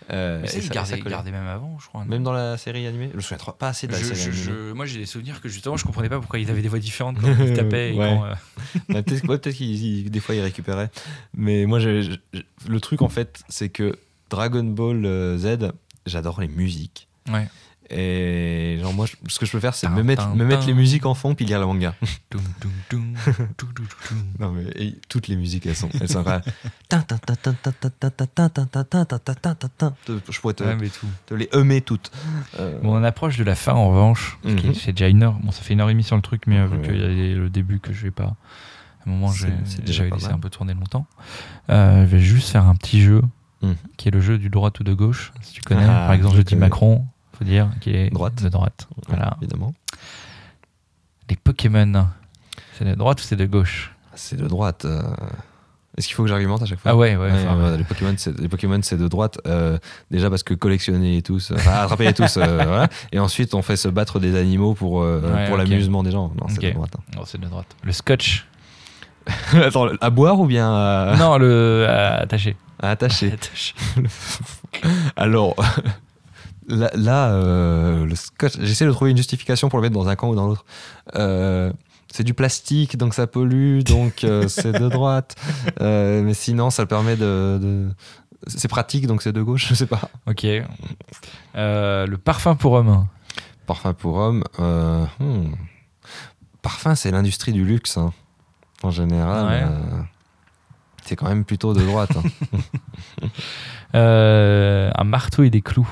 Euh, 0.09 0.39
Mais 0.41 0.47
ça- 0.47 0.73
gardé, 0.73 0.89
ça 0.91 0.97
collait. 0.97 1.09
gardé 1.09 1.31
même 1.31 1.47
avant, 1.47 1.77
je 1.79 1.87
crois. 1.87 2.05
Même 2.05 2.23
dans 2.23 2.31
la 2.31 2.55
série 2.57 2.87
animée 2.87 3.09
Je 3.11 3.17
me 3.17 3.21
souviens 3.21 3.43
pas 3.59 3.67
assez 3.69 3.87
de 3.87 3.91
la 3.91 3.97
Je- 3.99 4.05
série 4.05 4.19
je- 4.21 4.49
animée. 4.49 4.65
je- 4.69 4.71
moi 4.73 4.85
j'ai 4.85 4.99
des 4.99 5.05
souvenirs 5.05 5.41
que 5.41 5.49
justement 5.49 5.75
je 5.75 5.83
comprenais 5.83 6.07
pas 6.07 6.17
pourquoi 6.19 6.39
ils 6.39 6.49
avaient 6.49 6.61
des 6.61 6.69
voix 6.69 6.79
différentes 6.79 7.19
quand 7.19 7.27
ils 7.45 7.53
tapaient 7.53 7.91
Ouais. 7.91 8.17
euh, 8.23 8.33
Bah, 8.89 9.03
peut-être 9.03 9.27
ouais, 9.27 9.37
peut-être 9.37 9.55
qu'ils 9.55 9.83
ils- 10.05 10.09
des 10.09 10.19
fois 10.21 10.33
ils 10.35 10.39
récupéraient. 10.41 10.89
Mais 11.33 11.65
moi, 11.65 11.79
le 11.79 12.79
truc 12.79 13.01
en 13.01 13.09
fait, 13.09 13.41
c'est 13.49 13.67
que 13.67 13.97
Dragon 14.29 14.63
Ball 14.63 15.05
euh, 15.05 15.37
Z, 15.37 15.73
j'adore 16.05 16.39
les 16.39 16.47
musiques. 16.47 17.09
Ouais. 17.29 17.49
Et 17.89 18.79
genre, 18.81 18.93
moi, 18.93 19.05
ce 19.27 19.39
que 19.39 19.45
je 19.45 19.51
peux 19.51 19.59
faire, 19.59 19.73
c'est 19.73 19.87
me 19.87 20.03
mettre, 20.03 20.27
mettre 20.35 20.67
les 20.67 20.73
musiques 20.73 21.05
en 21.05 21.13
fond 21.13 21.35
puis 21.35 21.45
lire 21.45 21.59
le 21.59 21.65
manga. 21.65 21.95
non, 24.39 24.51
mais 24.51 24.93
toutes 25.07 25.27
les 25.27 25.35
musiques, 25.35 25.65
elles 25.65 25.75
sont, 25.75 25.89
elles 25.99 26.09
sont 26.09 26.23
Je 30.29 30.39
pourrais 30.41 30.53
te, 30.53 30.63
ouais, 30.63 30.89
tout. 31.27 31.35
les 31.35 31.49
humer 31.53 31.81
toutes. 31.81 32.11
On 32.83 33.03
approche 33.03 33.37
de 33.37 33.43
la 33.43 33.55
fin 33.55 33.73
en 33.73 33.89
revanche. 33.89 34.37
C'est 34.73 34.91
déjà 34.91 35.07
une 35.07 35.23
heure. 35.23 35.33
Bon, 35.41 35.51
ça 35.51 35.61
fait 35.61 35.73
une 35.73 35.81
heure 35.81 35.89
et 35.89 35.93
demie 35.93 36.03
sur 36.03 36.15
le 36.15 36.21
truc, 36.21 36.43
mais 36.47 36.65
vu 36.67 36.81
qu'il 36.81 36.97
y 36.97 37.33
a 37.33 37.35
le 37.37 37.49
début 37.49 37.79
que 37.79 37.93
je 37.93 38.03
vais 38.03 38.11
pas. 38.11 38.35
À 39.05 39.09
un 39.09 39.11
moment, 39.11 39.31
j'avais 39.31 40.09
laissé 40.09 40.27
un 40.27 40.39
peu 40.39 40.49
tourner 40.49 40.73
longtemps. 40.73 41.07
Euh, 41.69 42.01
je 42.01 42.07
vais 42.07 42.19
juste 42.19 42.49
faire 42.49 42.65
un 42.65 42.75
petit 42.75 43.01
jeu. 43.01 43.21
Qui 43.97 44.09
est 44.09 44.11
le 44.11 44.21
jeu 44.21 44.37
du 44.37 44.49
droit 44.49 44.71
ou 44.79 44.83
de 44.83 44.93
gauche, 44.93 45.33
si 45.41 45.53
tu 45.53 45.61
connais. 45.61 45.85
Par 45.85 46.13
exemple, 46.13 46.37
je 46.37 46.41
dis 46.41 46.55
Macron, 46.55 47.05
faut 47.37 47.43
dire 47.45 47.69
qu'il 47.81 47.95
est 47.95 48.09
Droite. 48.09 48.41
de 48.43 48.49
droite. 48.49 48.87
Voilà. 49.07 49.37
Évidemment. 49.41 49.73
Les 51.29 51.35
Pokémon, 51.35 52.05
c'est 52.77 52.85
de 52.85 52.95
droite 52.95 53.19
ou 53.19 53.23
c'est 53.23 53.35
de 53.35 53.45
gauche 53.45 53.93
C'est 54.15 54.37
de 54.37 54.47
droite. 54.47 54.85
euh. 54.85 55.01
Est-ce 55.97 56.07
qu'il 56.07 56.15
faut 56.15 56.23
que 56.23 56.29
j'argumente 56.29 56.61
à 56.61 56.65
chaque 56.67 56.79
fois 56.79 56.91
Ah 56.91 56.95
ouais, 56.95 57.15
ouais. 57.15 57.31
Enfin, 57.31 57.75
les 57.75 57.83
Pokémon, 57.83 58.13
c'est 58.17 58.39
les 58.39 58.47
Pokémon, 58.47 58.79
c'est 58.83 58.97
de 58.97 59.07
droite. 59.07 59.39
euh, 59.47 59.79
déjà 60.11 60.29
parce 60.29 60.43
que 60.43 60.53
collectionner 60.53 61.13
les 61.15 61.21
tous, 61.23 61.49
euh, 61.51 61.55
enfin, 61.55 61.71
attraper 61.71 62.05
les 62.05 62.13
tous, 62.13 62.37
euh, 62.37 62.63
voilà. 62.67 62.87
Et 63.11 63.17
ensuite, 63.19 63.55
on 63.55 63.63
fait 63.63 63.75
se 63.77 63.87
battre 63.87 64.19
des 64.19 64.35
animaux 64.39 64.75
pour 64.75 65.01
euh, 65.01 65.21
Ouais, 65.21 65.45
pour 65.49 65.55
ok. 65.57 65.67
l'amusement 65.67 66.03
des 66.03 66.11
gens. 66.11 66.31
Non, 66.39 66.47
c'est 66.49 66.59
Ok. 66.59 66.65
de 66.65 66.71
droite. 66.73 66.91
hein. 66.97 67.01
Non, 67.15 67.23
c'est 67.25 67.41
de 67.41 67.47
droite. 67.47 67.65
Le 67.83 67.91
Scotch, 67.91 68.45
Attends, 69.53 69.87
à 69.99 70.09
boire 70.11 70.39
ou 70.39 70.45
bien 70.45 70.71
à, 70.71 71.15
Non, 71.17 71.37
le 71.39 71.47
euh, 71.89 72.21
attaché. 72.21 72.55
à 72.79 72.91
attacher 72.91 73.31
Attaché. 73.33 73.73
Alors, 75.15 75.55
là, 76.67 76.89
là, 76.95 77.29
euh, 77.31 78.05
le 78.05 78.15
scotch, 78.15 78.53
j'essaie 78.59 78.85
de 78.85 78.91
trouver 78.91 79.11
une 79.11 79.17
justification 79.17 79.69
pour 79.69 79.79
le 79.79 79.83
mettre 79.83 79.95
dans 79.95 80.07
un 80.07 80.15
camp 80.15 80.29
ou 80.29 80.35
dans 80.35 80.47
l'autre. 80.47 80.65
Euh, 81.15 81.71
c'est 82.11 82.23
du 82.23 82.33
plastique, 82.33 82.97
donc 82.97 83.13
ça 83.13 83.27
pollue, 83.27 83.81
donc 83.81 84.23
euh, 84.23 84.47
c'est 84.47 84.71
de 84.71 84.87
droite. 84.89 85.35
Mais 85.79 86.33
sinon, 86.33 86.69
ça 86.69 86.85
permet 86.85 87.15
de. 87.17 87.59
de- 87.61 87.89
C'est 88.47 88.67
pratique, 88.67 89.07
donc 89.07 89.21
c'est 89.21 89.33
de 89.33 89.41
gauche, 89.41 89.67
je 89.69 89.73
sais 89.73 89.87
pas. 89.87 90.09
Ok. 90.27 90.43
Le 91.55 92.15
parfum 92.15 92.55
pour 92.55 92.73
homme. 92.73 93.07
Parfum 93.65 93.93
pour 93.93 94.15
homme. 94.17 94.43
hmm. 95.19 95.51
Parfum, 96.61 96.95
c'est 96.95 97.11
l'industrie 97.11 97.51
du 97.53 97.65
luxe. 97.65 97.97
hein. 97.97 98.13
En 98.83 98.91
général, 98.91 99.45
Ouais. 99.47 99.65
c'est 101.05 101.15
quand 101.15 101.27
même 101.27 101.43
plutôt 101.45 101.73
de 101.73 101.81
droite. 101.81 102.11
hein. 102.15 102.57
Euh, 103.95 104.91
un 104.95 105.03
marteau 105.05 105.43
et 105.43 105.49
des 105.49 105.61
clous. 105.61 105.87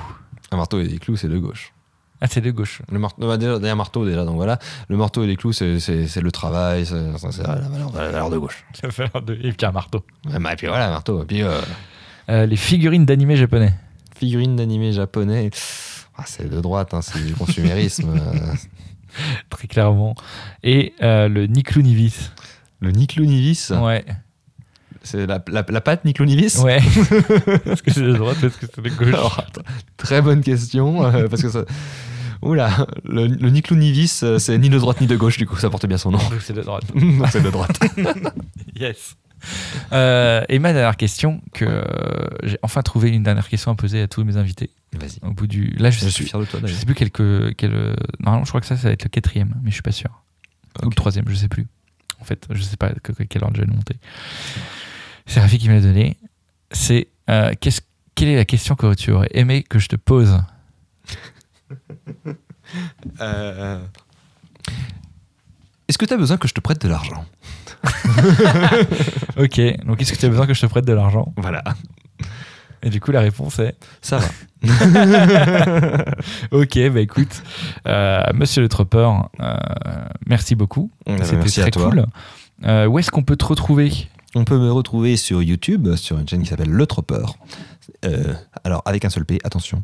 Un 0.52 0.56
marteau 0.56 0.80
et 0.80 0.86
des 0.88 0.98
clous, 0.98 1.16
c'est 1.16 1.28
de 1.28 1.38
gauche. 1.38 1.72
Ah, 2.20 2.26
c'est 2.28 2.40
de 2.40 2.50
gauche. 2.50 2.80
Le 2.90 2.98
marteau, 2.98 3.26
bah, 3.26 3.36
déjà, 3.36 3.58
derrière 3.58 3.76
marteau 3.76 4.06
déjà, 4.06 4.24
donc 4.24 4.36
voilà. 4.36 4.58
Le 4.88 4.96
marteau 4.96 5.22
et 5.22 5.26
les 5.26 5.36
clous, 5.36 5.52
c'est, 5.52 5.78
c'est- 5.80 6.06
c'est 6.06 6.20
le 6.22 6.32
travail, 6.32 6.86
c'est, 6.86 6.94
c'est 7.30 7.42
la, 7.46 7.56
valeur, 7.56 7.92
la 7.94 8.10
valeur 8.10 8.30
de 8.30 8.38
gauche. 8.38 8.64
Ça 8.80 8.90
fait 8.90 9.10
un 9.14 9.20
de... 9.20 9.34
Et 9.34 9.52
puis 9.52 9.66
un 9.66 9.72
marteau. 9.72 10.02
Ouais, 10.30 10.38
bah, 10.38 10.52
et 10.52 10.56
puis 10.56 10.66
voilà, 10.66 10.88
marteau. 10.88 11.22
Et 11.22 11.26
puis 11.26 11.42
euh, 11.42 11.60
Euh, 12.30 12.46
les 12.46 12.56
figurines 12.56 13.04
d'animé 13.04 13.36
japonais. 13.36 13.74
figurines 14.16 14.56
d'animé 14.56 14.92
japonais, 14.92 15.50
ah, 16.16 16.22
c'est 16.26 16.48
de 16.48 16.60
droite, 16.60 16.94
hein, 16.94 17.02
c'est 17.02 17.22
du 17.24 17.34
consumérisme. 17.34 18.14
Très 19.50 19.66
clairement. 19.68 20.14
Et 20.62 20.94
euh, 21.02 21.28
le 21.28 21.46
Niklou 21.46 21.82
Nivis. 21.82 22.30
le 22.80 22.90
Niklou 22.92 23.24
Nivis, 23.24 23.70
Ouais. 23.72 24.04
C'est 25.06 25.26
la, 25.26 25.42
la, 25.48 25.64
la 25.68 26.26
Nivis 26.26 26.58
Ouais. 26.62 26.76
Est-ce 27.66 27.82
que 27.82 27.90
c'est 27.92 28.02
de 28.02 28.12
droite 28.14 28.36
ou 28.42 28.46
est-ce 28.46 28.58
que 28.58 28.66
c'est 28.66 28.82
de 28.82 28.88
gauche 28.90 29.08
Alors, 29.08 29.44
Très 29.96 30.20
bonne 30.20 30.42
question, 30.42 31.04
euh, 31.04 31.28
parce 31.28 31.42
que 31.42 31.48
ça. 31.50 31.64
Oula, 32.42 32.86
le, 33.04 33.26
le 33.28 33.48
euh, 34.22 34.38
c'est 34.38 34.58
ni 34.58 34.68
de 34.68 34.78
droite 34.78 35.00
ni 35.00 35.06
de 35.06 35.16
gauche, 35.16 35.38
du 35.38 35.46
coup, 35.46 35.56
ça 35.56 35.70
porte 35.70 35.86
bien 35.86 35.96
son 35.98 36.10
nom. 36.10 36.18
C'est 36.40 36.52
de 36.52 36.60
droite. 36.62 36.84
C'est 37.30 37.42
de 37.42 37.50
droite. 37.50 37.78
Yes. 38.78 39.16
Euh, 39.92 40.42
et 40.48 40.58
ma 40.58 40.72
dernière 40.72 40.96
question, 40.96 41.40
que 41.54 41.64
euh, 41.64 41.82
j'ai 42.42 42.58
enfin 42.62 42.82
trouvé 42.82 43.08
une 43.10 43.22
dernière 43.22 43.48
question 43.48 43.70
à 43.72 43.74
poser 43.74 44.02
à 44.02 44.08
tous 44.08 44.22
mes 44.24 44.36
invités. 44.36 44.70
Vas-y. 44.92 45.18
Au 45.22 45.32
bout 45.32 45.46
du. 45.46 45.74
Là, 45.78 45.90
je, 45.90 45.98
suis 46.06 46.24
plus- 46.24 46.30
fier 46.30 46.40
de 46.40 46.44
toi, 46.44 46.60
Je 46.64 46.74
sais 46.74 46.84
plus 46.84 46.94
quel, 46.94 47.10
que- 47.10 47.52
quel, 47.56 47.72
euh, 47.74 47.94
Normalement, 48.20 48.44
je 48.44 48.50
crois 48.50 48.60
que 48.60 48.66
ça, 48.66 48.76
ça 48.76 48.88
va 48.88 48.92
être 48.92 49.04
le 49.04 49.08
quatrième, 49.08 49.54
mais 49.62 49.70
je 49.70 49.74
suis 49.74 49.82
pas 49.82 49.92
sûr. 49.92 50.10
Ou 50.82 50.88
le 50.90 50.94
troisième, 50.94 51.24
je 51.28 51.34
sais 51.34 51.48
plus. 51.48 51.66
En 52.20 52.24
fait, 52.24 52.46
je 52.50 52.62
sais 52.62 52.76
pas 52.76 52.90
que- 53.02 53.12
que- 53.12 53.22
quel 53.22 53.44
ordre 53.44 53.56
je 53.56 53.62
vais 53.62 53.66
le 53.66 53.72
monter. 53.74 53.96
C'est 55.26 55.40
Rafi 55.40 55.58
qui 55.58 55.68
me 55.68 55.74
l'a 55.74 55.80
donné. 55.80 56.16
C'est 56.70 57.08
euh, 57.30 57.52
quelle 58.14 58.28
est 58.28 58.36
la 58.36 58.44
question 58.44 58.74
que 58.76 58.94
tu 58.94 59.10
aurais 59.12 59.28
aimé 59.32 59.62
que 59.62 59.78
je 59.78 59.88
te 59.88 59.96
pose? 59.96 60.40
Euh, 63.20 63.78
Est-ce 65.88 65.96
que 65.98 66.04
tu 66.04 66.12
as 66.12 66.16
besoin 66.16 66.36
que 66.36 66.48
je 66.48 66.52
te 66.54 66.60
prête 66.60 66.82
de 66.82 66.88
l'argent? 66.88 67.24
Ok, 69.38 69.60
donc 69.84 70.00
est-ce 70.02 70.12
que 70.12 70.18
tu 70.18 70.26
as 70.26 70.28
besoin 70.28 70.46
que 70.48 70.54
je 70.54 70.60
te 70.60 70.66
prête 70.66 70.84
de 70.84 70.92
l'argent? 70.92 71.32
Voilà. 71.36 71.62
Et 72.82 72.90
du 72.90 73.00
coup, 73.00 73.12
la 73.12 73.20
réponse 73.20 73.60
est 73.60 73.76
Ça 74.02 74.18
va. 74.18 74.26
Ok, 76.50 76.76
bah 76.92 77.00
écoute, 77.00 77.42
euh, 77.86 78.20
monsieur 78.34 78.62
le 78.62 78.68
Tropper, 78.68 79.10
euh, 79.40 79.56
merci 80.26 80.56
beaucoup. 80.56 80.90
C'était 81.06 81.36
Merci 81.36 81.60
très 81.60 81.68
à 81.68 81.70
toi. 81.70 81.90
cool. 81.90 82.06
Euh, 82.64 82.86
où 82.86 82.98
est-ce 82.98 83.10
qu'on 83.12 83.22
peut 83.22 83.36
te 83.36 83.44
retrouver? 83.44 83.92
On 84.36 84.44
peut 84.44 84.58
me 84.58 84.70
retrouver 84.70 85.16
sur 85.16 85.42
YouTube, 85.42 85.94
sur 85.96 86.18
une 86.18 86.28
chaîne 86.28 86.42
qui 86.42 86.50
s'appelle 86.50 86.68
Le 86.68 86.86
Tropper. 86.86 87.24
Euh, 88.04 88.34
alors, 88.64 88.82
avec 88.84 89.06
un 89.06 89.08
seul 89.08 89.24
P, 89.24 89.38
attention. 89.44 89.82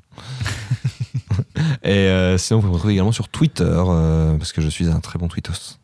Et 1.82 1.88
euh, 1.88 2.36
sinon, 2.36 2.58
vous 2.60 2.66
pouvez 2.66 2.70
me 2.70 2.74
retrouver 2.74 2.92
également 2.92 3.12
sur 3.12 3.30
Twitter, 3.30 3.64
euh, 3.64 4.36
parce 4.36 4.52
que 4.52 4.60
je 4.60 4.68
suis 4.68 4.88
un 4.90 5.00
très 5.00 5.18
bon 5.18 5.28
tweetos. 5.28 5.78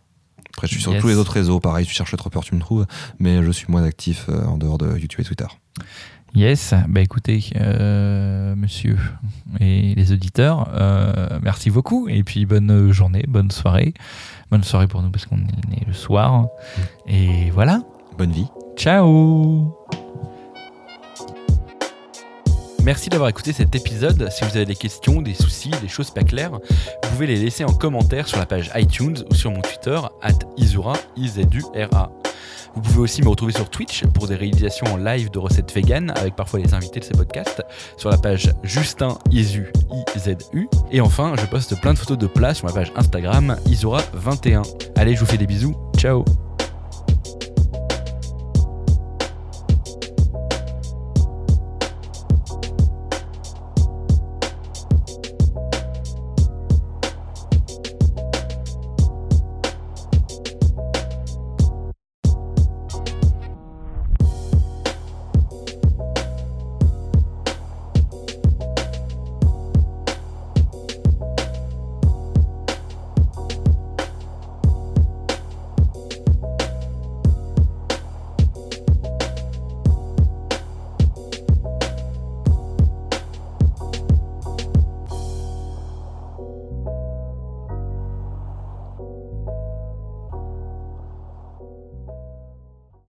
Après, 0.53 0.67
je 0.67 0.75
suis 0.75 0.83
sur 0.83 0.93
Yes. 0.93 1.01
tous 1.01 1.09
les 1.09 1.15
autres 1.15 1.33
réseaux. 1.33 1.61
Pareil, 1.61 1.87
tu 1.87 1.95
cherches 1.95 2.13
Le 2.13 2.19
Tropper, 2.19 2.41
tu 2.45 2.55
me 2.55 2.61
trouves. 2.61 2.85
Mais 3.19 3.43
je 3.43 3.51
suis 3.51 3.65
moins 3.71 3.85
actif 3.85 4.29
en 4.29 4.59
dehors 4.59 4.77
de 4.77 4.99
YouTube 4.99 5.21
et 5.21 5.25
Twitter. 5.25 5.47
Yes, 6.35 6.75
bah 6.89 7.01
écoutez, 7.01 7.43
euh, 7.57 8.55
monsieur 8.55 8.99
et 9.61 9.95
les 9.95 10.13
auditeurs, 10.13 10.69
euh, 10.75 11.39
merci 11.43 11.71
beaucoup. 11.71 12.07
Et 12.11 12.23
puis 12.23 12.45
bonne 12.45 12.93
journée, 12.93 13.25
bonne 13.27 13.51
soirée. 13.51 13.95
Bonne 14.51 14.63
soirée 14.63 14.89
pour 14.89 15.01
nous 15.01 15.11
parce 15.11 15.25
qu'on 15.25 15.39
est 15.39 15.87
le 15.87 15.95
soir. 15.95 16.49
Et 17.07 17.51
voilà, 17.51 17.81
Bonne 18.19 18.33
vie. 18.33 18.49
Ciao 18.79 19.75
Merci 22.85 23.11
d'avoir 23.11 23.29
écouté 23.29 23.53
cet 23.53 23.75
épisode. 23.75 24.31
Si 24.31 24.45
vous 24.45 24.57
avez 24.57 24.65
des 24.65 24.77
questions, 24.77 25.21
des 25.21 25.35
soucis, 25.35 25.71
des 25.83 25.89
choses 25.89 26.11
pas 26.11 26.23
claires, 26.23 26.53
vous 26.53 27.11
pouvez 27.11 27.27
les 27.27 27.37
laisser 27.37 27.65
en 27.65 27.73
commentaire 27.75 28.27
sur 28.27 28.39
la 28.39 28.47
page 28.47 28.71
iTunes 28.77 29.25
ou 29.31 29.35
sur 29.35 29.51
mon 29.51 29.61
Twitter, 29.61 30.01
at. 30.23 30.33
Vous 32.75 32.81
pouvez 32.81 33.01
aussi 33.01 33.23
me 33.23 33.29
retrouver 33.29 33.53
sur 33.53 33.69
Twitch 33.69 34.07
pour 34.07 34.29
des 34.29 34.37
réalisations 34.37 34.87
en 34.87 34.97
live 34.97 35.31
de 35.31 35.39
recettes 35.39 35.75
vegan 35.75 36.13
avec 36.17 36.37
parfois 36.37 36.61
les 36.61 36.73
invités 36.73 37.01
de 37.01 37.05
ces 37.05 37.15
podcasts 37.15 37.63
sur 37.97 38.09
la 38.09 38.17
page 38.17 38.53
Justin 38.63 39.19
Izu, 39.33 39.73
I-Z-U. 40.17 40.69
Et 40.93 41.01
enfin, 41.01 41.35
je 41.37 41.45
poste 41.47 41.79
plein 41.81 41.93
de 41.93 41.99
photos 41.99 42.17
de 42.17 42.27
plats 42.27 42.55
sur 42.55 42.67
ma 42.67 42.73
page 42.73 42.93
Instagram 42.97 43.57
Isura21. 43.67 44.63
Allez, 44.97 45.15
je 45.15 45.21
vous 45.21 45.27
fais 45.27 45.39
des 45.39 45.47
bisous. 45.47 45.75
Ciao 45.99 46.25